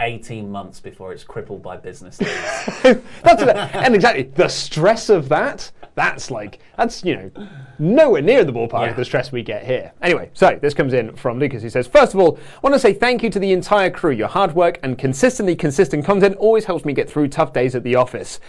18 0.00 0.50
months 0.50 0.80
before 0.80 1.12
it's 1.12 1.24
crippled 1.24 1.62
by 1.62 1.76
business. 1.76 2.16
That's 2.82 3.42
and 3.42 3.94
exactly 3.94 4.24
the 4.24 4.48
stress 4.48 5.08
of 5.08 5.28
that. 5.28 5.70
That's 5.96 6.30
like 6.30 6.60
that's 6.76 7.04
you 7.04 7.16
know 7.16 7.48
nowhere 7.78 8.22
near 8.22 8.44
the 8.44 8.52
ballpark 8.52 8.84
Yeah. 8.84 8.90
of 8.90 8.96
the 8.96 9.04
stress 9.04 9.32
we 9.32 9.42
get 9.42 9.64
here. 9.64 9.92
Anyway, 10.00 10.30
so 10.32 10.58
this 10.62 10.72
comes 10.72 10.92
in 10.92 11.14
from 11.16 11.38
Lucas. 11.38 11.62
He 11.62 11.68
says, 11.68 11.86
first 11.86 12.14
of 12.14 12.20
all, 12.20 12.38
I 12.38 12.60
want 12.62 12.74
to 12.74 12.80
say 12.80 12.92
thank 12.94 13.22
you 13.22 13.28
to 13.30 13.38
the 13.38 13.52
entire 13.52 13.90
crew. 13.90 14.12
Your 14.12 14.28
hard 14.28 14.54
work 14.54 14.78
and 14.82 14.96
consistently 14.96 15.56
consistent 15.56 16.04
content 16.04 16.36
always 16.36 16.64
helps 16.64 16.84
me 16.84 16.92
get 16.92 17.10
through 17.10 17.28
tough 17.28 17.52
days 17.52 17.74
at 17.74 17.82
the 17.82 17.96
office. 17.96 18.40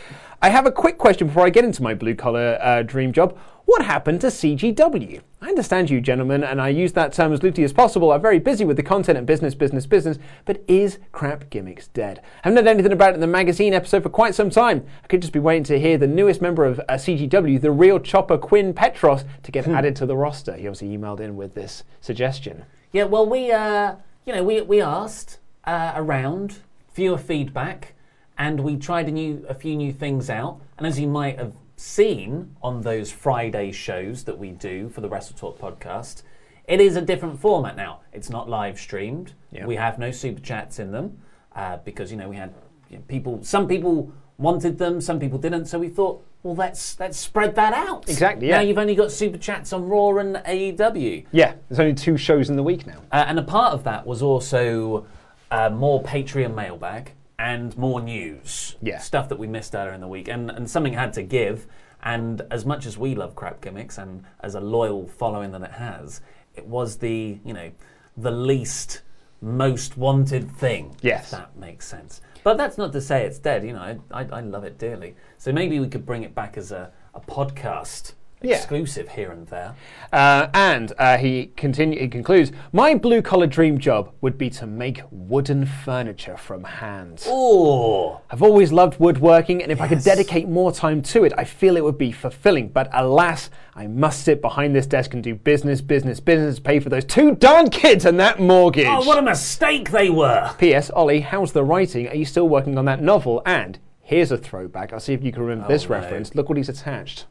I 0.43 0.49
have 0.49 0.65
a 0.65 0.71
quick 0.71 0.97
question 0.97 1.27
before 1.27 1.45
I 1.45 1.51
get 1.51 1.65
into 1.65 1.83
my 1.83 1.93
blue 1.93 2.15
collar 2.15 2.57
uh, 2.59 2.81
dream 2.81 3.13
job. 3.13 3.37
What 3.65 3.85
happened 3.85 4.21
to 4.21 4.27
CGW? 4.27 5.21
I 5.39 5.47
understand 5.47 5.91
you, 5.91 6.01
gentlemen, 6.01 6.43
and 6.43 6.59
I 6.59 6.69
use 6.69 6.93
that 6.93 7.13
term 7.13 7.31
as 7.31 7.43
loosely 7.43 7.63
as 7.63 7.71
possible. 7.71 8.11
I'm 8.11 8.23
very 8.23 8.39
busy 8.39 8.65
with 8.65 8.75
the 8.75 8.81
content 8.81 9.19
and 9.19 9.27
business, 9.27 9.53
business, 9.53 9.85
business, 9.85 10.17
but 10.45 10.63
is 10.67 10.97
crap 11.11 11.51
gimmicks 11.51 11.89
dead? 11.89 12.21
I 12.43 12.47
haven't 12.49 12.65
heard 12.65 12.71
anything 12.71 12.91
about 12.91 13.11
it 13.11 13.15
in 13.15 13.21
the 13.21 13.27
magazine 13.27 13.75
episode 13.75 14.01
for 14.01 14.09
quite 14.09 14.33
some 14.33 14.49
time. 14.49 14.83
I 15.03 15.07
could 15.07 15.21
just 15.21 15.31
be 15.31 15.37
waiting 15.37 15.63
to 15.65 15.79
hear 15.79 15.99
the 15.99 16.07
newest 16.07 16.41
member 16.41 16.65
of 16.65 16.79
uh, 16.79 16.93
CGW, 16.93 17.61
the 17.61 17.69
real 17.69 17.99
chopper 17.99 18.39
Quinn 18.39 18.73
Petros, 18.73 19.25
to 19.43 19.51
get 19.51 19.67
added 19.67 19.95
to 19.97 20.07
the 20.07 20.17
roster. 20.17 20.55
He 20.55 20.67
obviously 20.67 20.97
emailed 20.97 21.19
in 21.19 21.35
with 21.35 21.53
this 21.53 21.83
suggestion. 22.01 22.65
Yeah, 22.91 23.03
well, 23.03 23.29
we, 23.29 23.51
uh, 23.51 23.93
you 24.25 24.33
know, 24.33 24.43
we, 24.43 24.61
we 24.61 24.81
asked 24.81 25.37
uh, 25.65 25.91
around 25.95 26.61
for 26.91 27.01
your 27.01 27.19
feedback, 27.19 27.93
and 28.41 28.59
we 28.59 28.75
tried 28.75 29.07
a 29.07 29.11
new 29.11 29.45
a 29.47 29.53
few 29.53 29.75
new 29.75 29.93
things 29.93 30.29
out. 30.29 30.59
And 30.79 30.87
as 30.87 30.99
you 30.99 31.07
might 31.07 31.37
have 31.37 31.53
seen 31.75 32.55
on 32.63 32.81
those 32.81 33.11
Friday 33.11 33.71
shows 33.71 34.23
that 34.23 34.37
we 34.37 34.49
do 34.49 34.89
for 34.89 35.01
the 35.01 35.09
Wrestle 35.09 35.37
Talk 35.37 35.59
podcast, 35.59 36.23
it 36.67 36.81
is 36.81 36.95
a 36.95 37.01
different 37.01 37.39
format 37.39 37.75
now. 37.75 37.99
It's 38.11 38.31
not 38.31 38.49
live 38.49 38.79
streamed. 38.79 39.33
Yeah. 39.51 39.67
We 39.67 39.75
have 39.75 39.99
no 39.99 40.09
super 40.09 40.41
chats 40.41 40.79
in 40.79 40.91
them 40.91 41.19
uh, 41.55 41.77
because 41.85 42.09
you 42.09 42.17
know 42.17 42.29
we 42.29 42.35
had 42.35 42.51
you 42.89 42.97
know, 42.97 43.03
people. 43.07 43.43
Some 43.43 43.67
people 43.67 44.11
wanted 44.39 44.79
them, 44.79 45.01
some 45.01 45.19
people 45.19 45.37
didn't. 45.37 45.65
So 45.65 45.77
we 45.77 45.89
thought, 45.89 46.25
well, 46.41 46.55
let's 46.55 46.99
let's 46.99 47.19
spread 47.19 47.53
that 47.57 47.73
out. 47.75 48.09
Exactly, 48.09 48.47
yeah. 48.47 48.55
Now 48.55 48.61
you've 48.63 48.79
only 48.79 48.95
got 48.95 49.11
super 49.11 49.37
chats 49.37 49.71
on 49.71 49.87
Raw 49.87 50.17
and 50.17 50.37
AEW. 50.37 51.27
Yeah, 51.31 51.53
there's 51.69 51.79
only 51.79 51.93
two 51.93 52.17
shows 52.17 52.49
in 52.49 52.55
the 52.55 52.63
week 52.63 52.87
now. 52.87 53.03
Uh, 53.11 53.25
and 53.27 53.37
a 53.37 53.43
part 53.43 53.73
of 53.73 53.83
that 53.83 54.07
was 54.07 54.23
also 54.23 55.05
uh, 55.51 55.69
more 55.69 56.01
Patreon 56.01 56.55
mailbag 56.55 57.11
and 57.41 57.75
more 57.75 57.99
news. 57.99 58.75
Yeah. 58.83 58.99
Stuff 58.99 59.27
that 59.29 59.39
we 59.39 59.47
missed 59.47 59.73
earlier 59.73 59.93
in 59.93 60.01
the 60.01 60.07
week. 60.07 60.27
And, 60.27 60.51
and 60.51 60.69
something 60.69 60.93
had 60.93 61.11
to 61.13 61.23
give. 61.23 61.65
And 62.03 62.43
as 62.51 62.67
much 62.67 62.85
as 62.85 62.99
we 62.99 63.15
love 63.15 63.35
crap 63.35 63.61
gimmicks 63.61 63.97
and 63.97 64.23
as 64.41 64.53
a 64.53 64.59
loyal 64.59 65.07
following 65.07 65.51
that 65.53 65.63
it 65.63 65.71
has, 65.71 66.21
it 66.55 66.67
was 66.67 66.97
the, 66.97 67.39
you 67.43 67.53
know, 67.53 67.71
the 68.15 68.29
least 68.29 69.01
most 69.41 69.97
wanted 69.97 70.51
thing. 70.51 70.95
Yes. 71.01 71.25
If 71.25 71.31
that 71.31 71.57
makes 71.57 71.87
sense. 71.87 72.21
But 72.43 72.57
that's 72.57 72.77
not 72.77 72.93
to 72.93 73.01
say 73.01 73.25
it's 73.25 73.39
dead. 73.39 73.65
You 73.65 73.73
know, 73.73 73.79
I, 73.79 73.97
I, 74.11 74.27
I 74.31 74.41
love 74.41 74.63
it 74.63 74.77
dearly. 74.77 75.15
So 75.39 75.51
maybe 75.51 75.79
we 75.79 75.87
could 75.87 76.05
bring 76.05 76.21
it 76.21 76.35
back 76.35 76.57
as 76.57 76.71
a, 76.71 76.91
a 77.15 77.21
podcast 77.21 78.13
Yeah. 78.43 78.55
exclusive 78.57 79.09
here 79.09 79.31
and 79.31 79.45
there. 79.47 79.75
Uh, 80.11 80.47
and 80.53 80.93
uh, 80.97 81.17
he 81.17 81.47
continue, 81.55 81.99
he 81.99 82.07
concludes, 82.07 82.51
my 82.73 82.95
blue 82.95 83.21
collar 83.21 83.47
dream 83.47 83.77
job 83.77 84.11
would 84.21 84.37
be 84.37 84.49
to 84.51 84.65
make 84.65 85.01
wooden 85.11 85.65
furniture 85.65 86.37
from 86.37 86.63
hand. 86.63 87.23
Oh, 87.27 88.21
I've 88.29 88.41
always 88.41 88.71
loved 88.71 88.99
woodworking, 88.99 89.61
and 89.61 89.71
if 89.71 89.79
I 89.79 89.87
could 89.87 90.03
dedicate 90.03 90.47
more 90.49 90.71
time 90.71 91.01
to 91.03 91.23
it, 91.23 91.33
I 91.37 91.43
feel 91.43 91.77
it 91.77 91.83
would 91.83 91.97
be 91.97 92.11
fulfilling. 92.11 92.69
But 92.69 92.89
alas, 92.93 93.49
I 93.75 93.87
must 93.87 94.23
sit 94.23 94.41
behind 94.41 94.75
this 94.75 94.87
desk 94.87 95.13
and 95.13 95.23
do 95.23 95.35
business, 95.35 95.79
business, 95.81 96.19
business, 96.19 96.59
pay 96.59 96.79
for 96.79 96.89
those 96.89 97.05
two 97.05 97.35
darn 97.35 97.69
kids 97.69 98.05
and 98.05 98.19
that 98.19 98.39
mortgage. 98.39 98.87
oh, 98.87 99.05
what 99.05 99.17
a 99.17 99.21
mistake 99.21 99.91
they 99.91 100.09
were! 100.09 100.51
P.S. 100.57 100.89
Ollie, 100.89 101.21
how's 101.21 101.51
the 101.53 101.63
writing? 101.63 102.07
Are 102.07 102.15
you 102.15 102.25
still 102.25 102.49
working 102.49 102.77
on 102.77 102.85
that 102.85 103.01
novel? 103.01 103.41
And 103.45 103.77
here's 104.01 104.31
a 104.31 104.37
throwback. 104.37 104.91
I'll 104.93 104.99
see 104.99 105.13
if 105.13 105.23
you 105.23 105.31
can 105.31 105.43
remember 105.43 105.67
this 105.67 105.85
Oh, 105.85 105.89
no. 105.89 105.95
reference. 106.01 106.33
Look 106.35 106.49
what 106.49 106.57
he's 106.57 106.69
attached. 106.69 107.25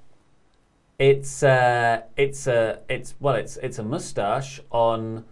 It's 1.01 1.43
uh, 1.43 2.03
it's 2.19 2.47
a 2.47 2.81
it's 2.91 3.15
well, 3.21 3.35
it's 3.37 3.57
it's 3.57 3.79
a 3.79 3.83
mustache 3.83 4.61
on 4.71 5.25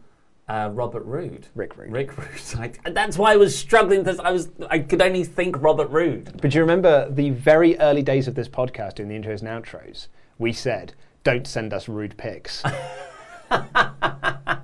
uh, 0.48 0.70
Robert 0.72 1.04
Roode. 1.04 1.46
Rick 1.54 1.76
Rude. 1.76 1.92
Rick 1.92 2.16
Rude. 2.16 2.72
I, 2.86 2.90
that's 2.90 3.18
why 3.18 3.34
I 3.34 3.36
was 3.36 3.56
struggling. 3.56 4.02
Because 4.02 4.18
I 4.18 4.30
was 4.30 4.48
I 4.70 4.78
could 4.78 5.02
only 5.02 5.24
think 5.24 5.60
Robert 5.60 5.90
Roode. 5.90 6.40
But 6.40 6.52
do 6.52 6.56
you 6.56 6.62
remember 6.62 7.10
the 7.10 7.28
very 7.30 7.78
early 7.80 8.00
days 8.00 8.26
of 8.26 8.34
this 8.34 8.48
podcast, 8.48 8.98
in 8.98 9.08
the 9.08 9.14
intros 9.14 9.42
and 9.42 9.48
outros? 9.48 10.08
We 10.38 10.54
said, 10.54 10.94
don't 11.22 11.46
send 11.46 11.74
us 11.74 11.86
rude 11.86 12.16
pics. 12.16 12.62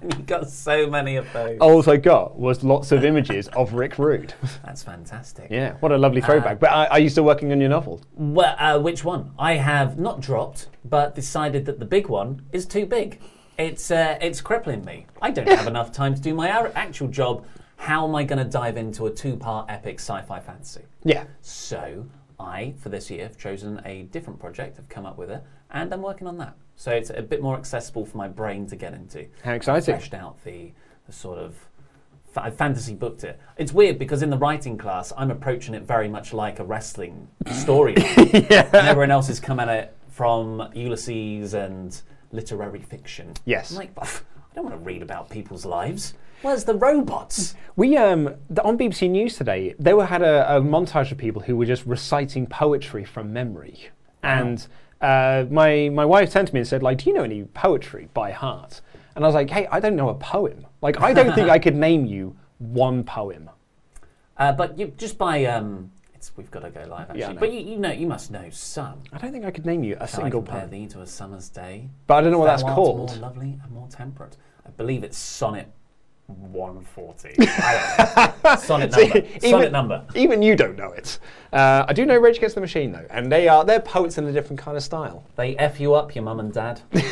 You 0.04 0.22
got 0.26 0.50
so 0.50 0.86
many 0.86 1.16
of 1.16 1.32
those. 1.32 1.58
All 1.60 1.88
I 1.88 1.96
got 1.96 2.38
was 2.38 2.62
lots 2.62 2.92
of 2.92 3.06
images 3.06 3.48
of 3.48 3.72
Rick 3.72 3.98
Rude. 3.98 4.34
That's 4.64 4.82
fantastic. 4.82 5.48
yeah, 5.50 5.74
what 5.80 5.92
a 5.92 5.98
lovely 5.98 6.20
throwback. 6.20 6.60
but 6.60 6.70
are, 6.70 6.88
are 6.88 6.98
you 6.98 7.08
still 7.08 7.24
working 7.24 7.52
on 7.52 7.60
your 7.60 7.70
novel? 7.70 8.02
Well, 8.14 8.54
uh, 8.58 8.78
which 8.78 9.02
one? 9.02 9.32
I 9.38 9.54
have 9.54 9.98
not 9.98 10.20
dropped, 10.20 10.68
but 10.84 11.14
decided 11.14 11.64
that 11.66 11.78
the 11.78 11.86
big 11.86 12.08
one 12.08 12.42
is 12.52 12.66
too 12.66 12.84
big. 12.84 13.18
It's 13.56 13.90
uh, 13.90 14.18
it's 14.20 14.42
crippling 14.42 14.84
me. 14.84 15.06
I 15.22 15.30
don't 15.30 15.48
have 15.48 15.66
enough 15.66 15.90
time 16.00 16.14
to 16.14 16.20
do 16.20 16.34
my 16.34 16.50
actual 16.50 17.08
job. 17.08 17.46
How 17.76 18.06
am 18.06 18.14
I 18.14 18.24
going 18.24 18.38
to 18.38 18.50
dive 18.50 18.76
into 18.76 19.06
a 19.06 19.10
two-part 19.10 19.70
epic 19.70 20.00
sci-fi 20.00 20.40
fantasy? 20.40 20.82
Yeah. 21.02 21.24
So 21.40 22.06
I, 22.38 22.74
for 22.78 22.88
this 22.90 23.10
year, 23.10 23.22
have 23.24 23.38
chosen 23.38 23.80
a 23.84 24.02
different 24.04 24.38
project. 24.38 24.78
I've 24.78 24.88
come 24.88 25.06
up 25.06 25.16
with 25.16 25.30
it, 25.30 25.42
and 25.70 25.92
I'm 25.92 26.02
working 26.02 26.26
on 26.26 26.36
that. 26.38 26.56
So 26.76 26.90
it's 26.90 27.10
a 27.10 27.22
bit 27.22 27.42
more 27.42 27.56
accessible 27.56 28.04
for 28.04 28.16
my 28.16 28.28
brain 28.28 28.66
to 28.68 28.76
get 28.76 28.94
into. 28.94 29.26
How 29.42 29.52
exciting. 29.52 29.94
I've 29.94 30.00
fleshed 30.00 30.14
out 30.14 30.42
the, 30.44 30.72
the 31.06 31.12
sort 31.12 31.38
of. 31.38 31.54
I 32.36 32.50
fantasy 32.50 32.94
booked 32.94 33.22
it. 33.22 33.38
It's 33.56 33.72
weird 33.72 33.96
because 33.96 34.22
in 34.22 34.30
the 34.30 34.36
writing 34.36 34.76
class, 34.76 35.12
I'm 35.16 35.30
approaching 35.30 35.72
it 35.72 35.84
very 35.84 36.08
much 36.08 36.32
like 36.32 36.58
a 36.58 36.64
wrestling 36.64 37.28
story. 37.52 37.94
And 38.16 38.74
everyone 38.74 39.12
else 39.12 39.28
has 39.28 39.38
come 39.38 39.60
at 39.60 39.68
it 39.68 39.96
from 40.08 40.68
Ulysses 40.74 41.54
and 41.54 42.00
literary 42.32 42.82
fiction. 42.82 43.34
Yes. 43.44 43.70
I'm 43.70 43.76
like, 43.76 43.92
I 43.96 44.08
don't 44.54 44.64
want 44.64 44.76
to 44.76 44.84
read 44.84 45.02
about 45.02 45.30
people's 45.30 45.64
lives. 45.64 46.14
Where's 46.42 46.64
the 46.64 46.74
robots? 46.74 47.54
We 47.74 47.96
um 47.96 48.34
the, 48.50 48.62
on 48.62 48.76
BBC 48.76 49.10
News 49.10 49.36
today 49.36 49.74
they 49.78 49.94
were 49.94 50.04
had 50.04 50.22
a, 50.22 50.56
a 50.56 50.60
montage 50.60 51.10
of 51.10 51.18
people 51.18 51.40
who 51.40 51.56
were 51.56 51.64
just 51.64 51.86
reciting 51.86 52.46
poetry 52.46 53.02
from 53.04 53.32
memory, 53.32 53.88
and 54.22 54.66
uh, 55.00 55.44
my 55.50 55.88
my 55.90 56.04
wife 56.04 56.32
turned 56.32 56.48
to 56.48 56.54
me 56.54 56.60
and 56.60 56.66
said 56.68 56.82
like, 56.82 56.98
"Do 56.98 57.10
you 57.10 57.16
know 57.16 57.24
any 57.24 57.44
poetry 57.44 58.08
by 58.14 58.30
heart?" 58.30 58.80
And 59.14 59.24
I 59.24 59.28
was 59.28 59.34
like, 59.34 59.50
"Hey, 59.50 59.66
I 59.70 59.80
don't 59.80 59.96
know 59.96 60.08
a 60.08 60.14
poem. 60.14 60.66
Like, 60.80 61.00
I 61.00 61.12
don't 61.12 61.34
think 61.34 61.48
I 61.48 61.58
could 61.58 61.76
name 61.88 62.06
you 62.06 62.36
one 62.58 63.04
poem." 63.04 63.50
Uh, 64.36 64.52
but 64.52 64.78
you, 64.78 64.92
just 64.96 65.16
by 65.18 65.44
um, 65.44 65.90
it's 66.14 66.36
we've 66.36 66.50
got 66.50 66.62
to 66.62 66.70
go 66.70 66.84
live 66.88 67.10
actually. 67.10 67.20
Yeah, 67.20 67.32
but 67.34 67.52
you, 67.52 67.60
you 67.60 67.76
know, 67.76 67.92
you 67.92 68.06
must 68.06 68.30
know 68.30 68.48
some. 68.50 69.00
I 69.12 69.18
don't 69.18 69.32
think 69.32 69.44
I 69.44 69.50
could 69.50 69.66
name 69.66 69.84
you 69.84 69.96
a 70.00 70.06
Shall 70.08 70.20
I 70.20 70.22
single 70.24 70.42
compare 70.42 70.60
poem. 70.62 70.70
thee 70.70 70.86
to 70.88 71.00
a 71.02 71.06
summer's 71.06 71.48
day? 71.48 71.88
But 72.06 72.14
I 72.16 72.20
don't 72.22 72.32
know 72.32 72.38
what 72.38 72.46
that's 72.46 72.62
called. 72.62 73.10
More 73.10 73.18
lovely 73.18 73.58
and 73.62 73.72
more 73.72 73.88
temperate. 73.88 74.36
I 74.66 74.70
believe 74.70 75.04
it's 75.04 75.18
sonnet 75.18 75.70
140. 76.26 77.34
I 77.38 78.32
don't 78.32 78.44
know. 78.44 78.56
sonnet 78.60 78.94
See, 78.94 79.08
number. 79.08 79.40
sonnet 79.40 79.72
number. 79.72 80.04
Even 80.14 80.40
you 80.42 80.56
don't 80.56 80.76
know 80.76 80.90
it. 80.92 81.18
Uh, 81.52 81.84
I 81.86 81.92
do 81.92 82.06
know 82.06 82.16
Rage 82.16 82.38
Against 82.38 82.54
the 82.54 82.60
Machine 82.60 82.92
though, 82.92 83.06
and 83.10 83.30
they 83.30 83.46
are 83.46 83.64
they're 83.64 83.80
poets 83.80 84.16
in 84.18 84.26
a 84.26 84.32
different 84.32 84.58
kind 84.58 84.76
of 84.76 84.82
style. 84.82 85.24
They 85.36 85.56
f 85.56 85.78
you 85.78 85.94
up, 85.94 86.14
your 86.14 86.24
mum 86.24 86.40
and 86.40 86.52
dad. 86.52 86.80
they 86.90 87.02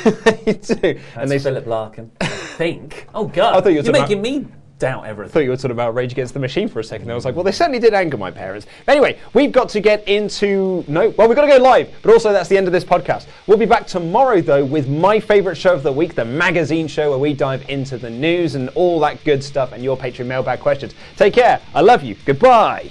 do, 0.45 0.75
That's 0.75 1.01
and 1.17 1.31
they 1.31 1.39
Philip 1.39 1.67
Larkin. 1.67 2.11
I 2.21 2.27
think. 2.27 3.07
Oh 3.15 3.27
God! 3.27 3.55
I 3.55 3.61
thought 3.61 3.69
you 3.71 3.79
were 3.79 3.85
You're 3.85 3.93
making 3.93 4.23
me 4.23 4.47
doubt 4.83 5.07
everything. 5.07 5.31
I 5.31 5.33
thought 5.33 5.45
you 5.45 5.51
were 5.51 5.57
talking 5.57 5.71
about 5.71 5.95
Rage 5.95 6.11
Against 6.11 6.35
the 6.35 6.41
Machine 6.41 6.67
for 6.67 6.81
a 6.81 6.85
second. 6.85 7.09
I 7.09 7.15
was 7.15 7.25
like, 7.25 7.37
well, 7.37 7.45
they 7.45 7.53
certainly 7.53 7.79
did 7.79 7.95
anger 7.95 8.17
my 8.17 8.33
parents. 8.33 8.67
Anyway, 8.89 9.17
we've 9.33 9.53
got 9.53 9.69
to 9.69 9.81
get 9.81 10.07
into 10.09 10.85
no. 10.89 11.11
Well, 11.11 11.29
we've 11.29 11.37
got 11.37 11.47
to 11.47 11.57
go 11.57 11.63
live, 11.63 11.89
but 12.03 12.13
also 12.13 12.33
that's 12.33 12.49
the 12.49 12.59
end 12.59 12.67
of 12.67 12.73
this 12.73 12.83
podcast. 12.85 13.27
We'll 13.47 13.59
be 13.59 13.65
back 13.65 13.87
tomorrow 13.87 14.41
though 14.41 14.65
with 14.65 14.89
my 14.89 15.21
favourite 15.21 15.57
show 15.57 15.73
of 15.73 15.85
the 15.85 15.93
week, 15.93 16.17
the 16.17 16.25
magazine 16.25 16.89
show, 16.89 17.11
where 17.11 17.19
we 17.19 17.33
dive 17.33 17.65
into 17.71 17.97
the 17.97 18.11
news 18.11 18.57
and 18.57 18.71
all 18.71 18.99
that 19.01 19.23
good 19.23 19.45
stuff 19.45 19.71
and 19.71 19.85
your 19.85 19.97
Patreon 19.97 20.27
mailbag 20.27 20.59
questions. 20.59 20.95
Take 21.17 21.35
care. 21.35 21.61
I 21.75 21.81
love 21.81 22.03
you. 22.03 22.17
Goodbye. 22.25 22.91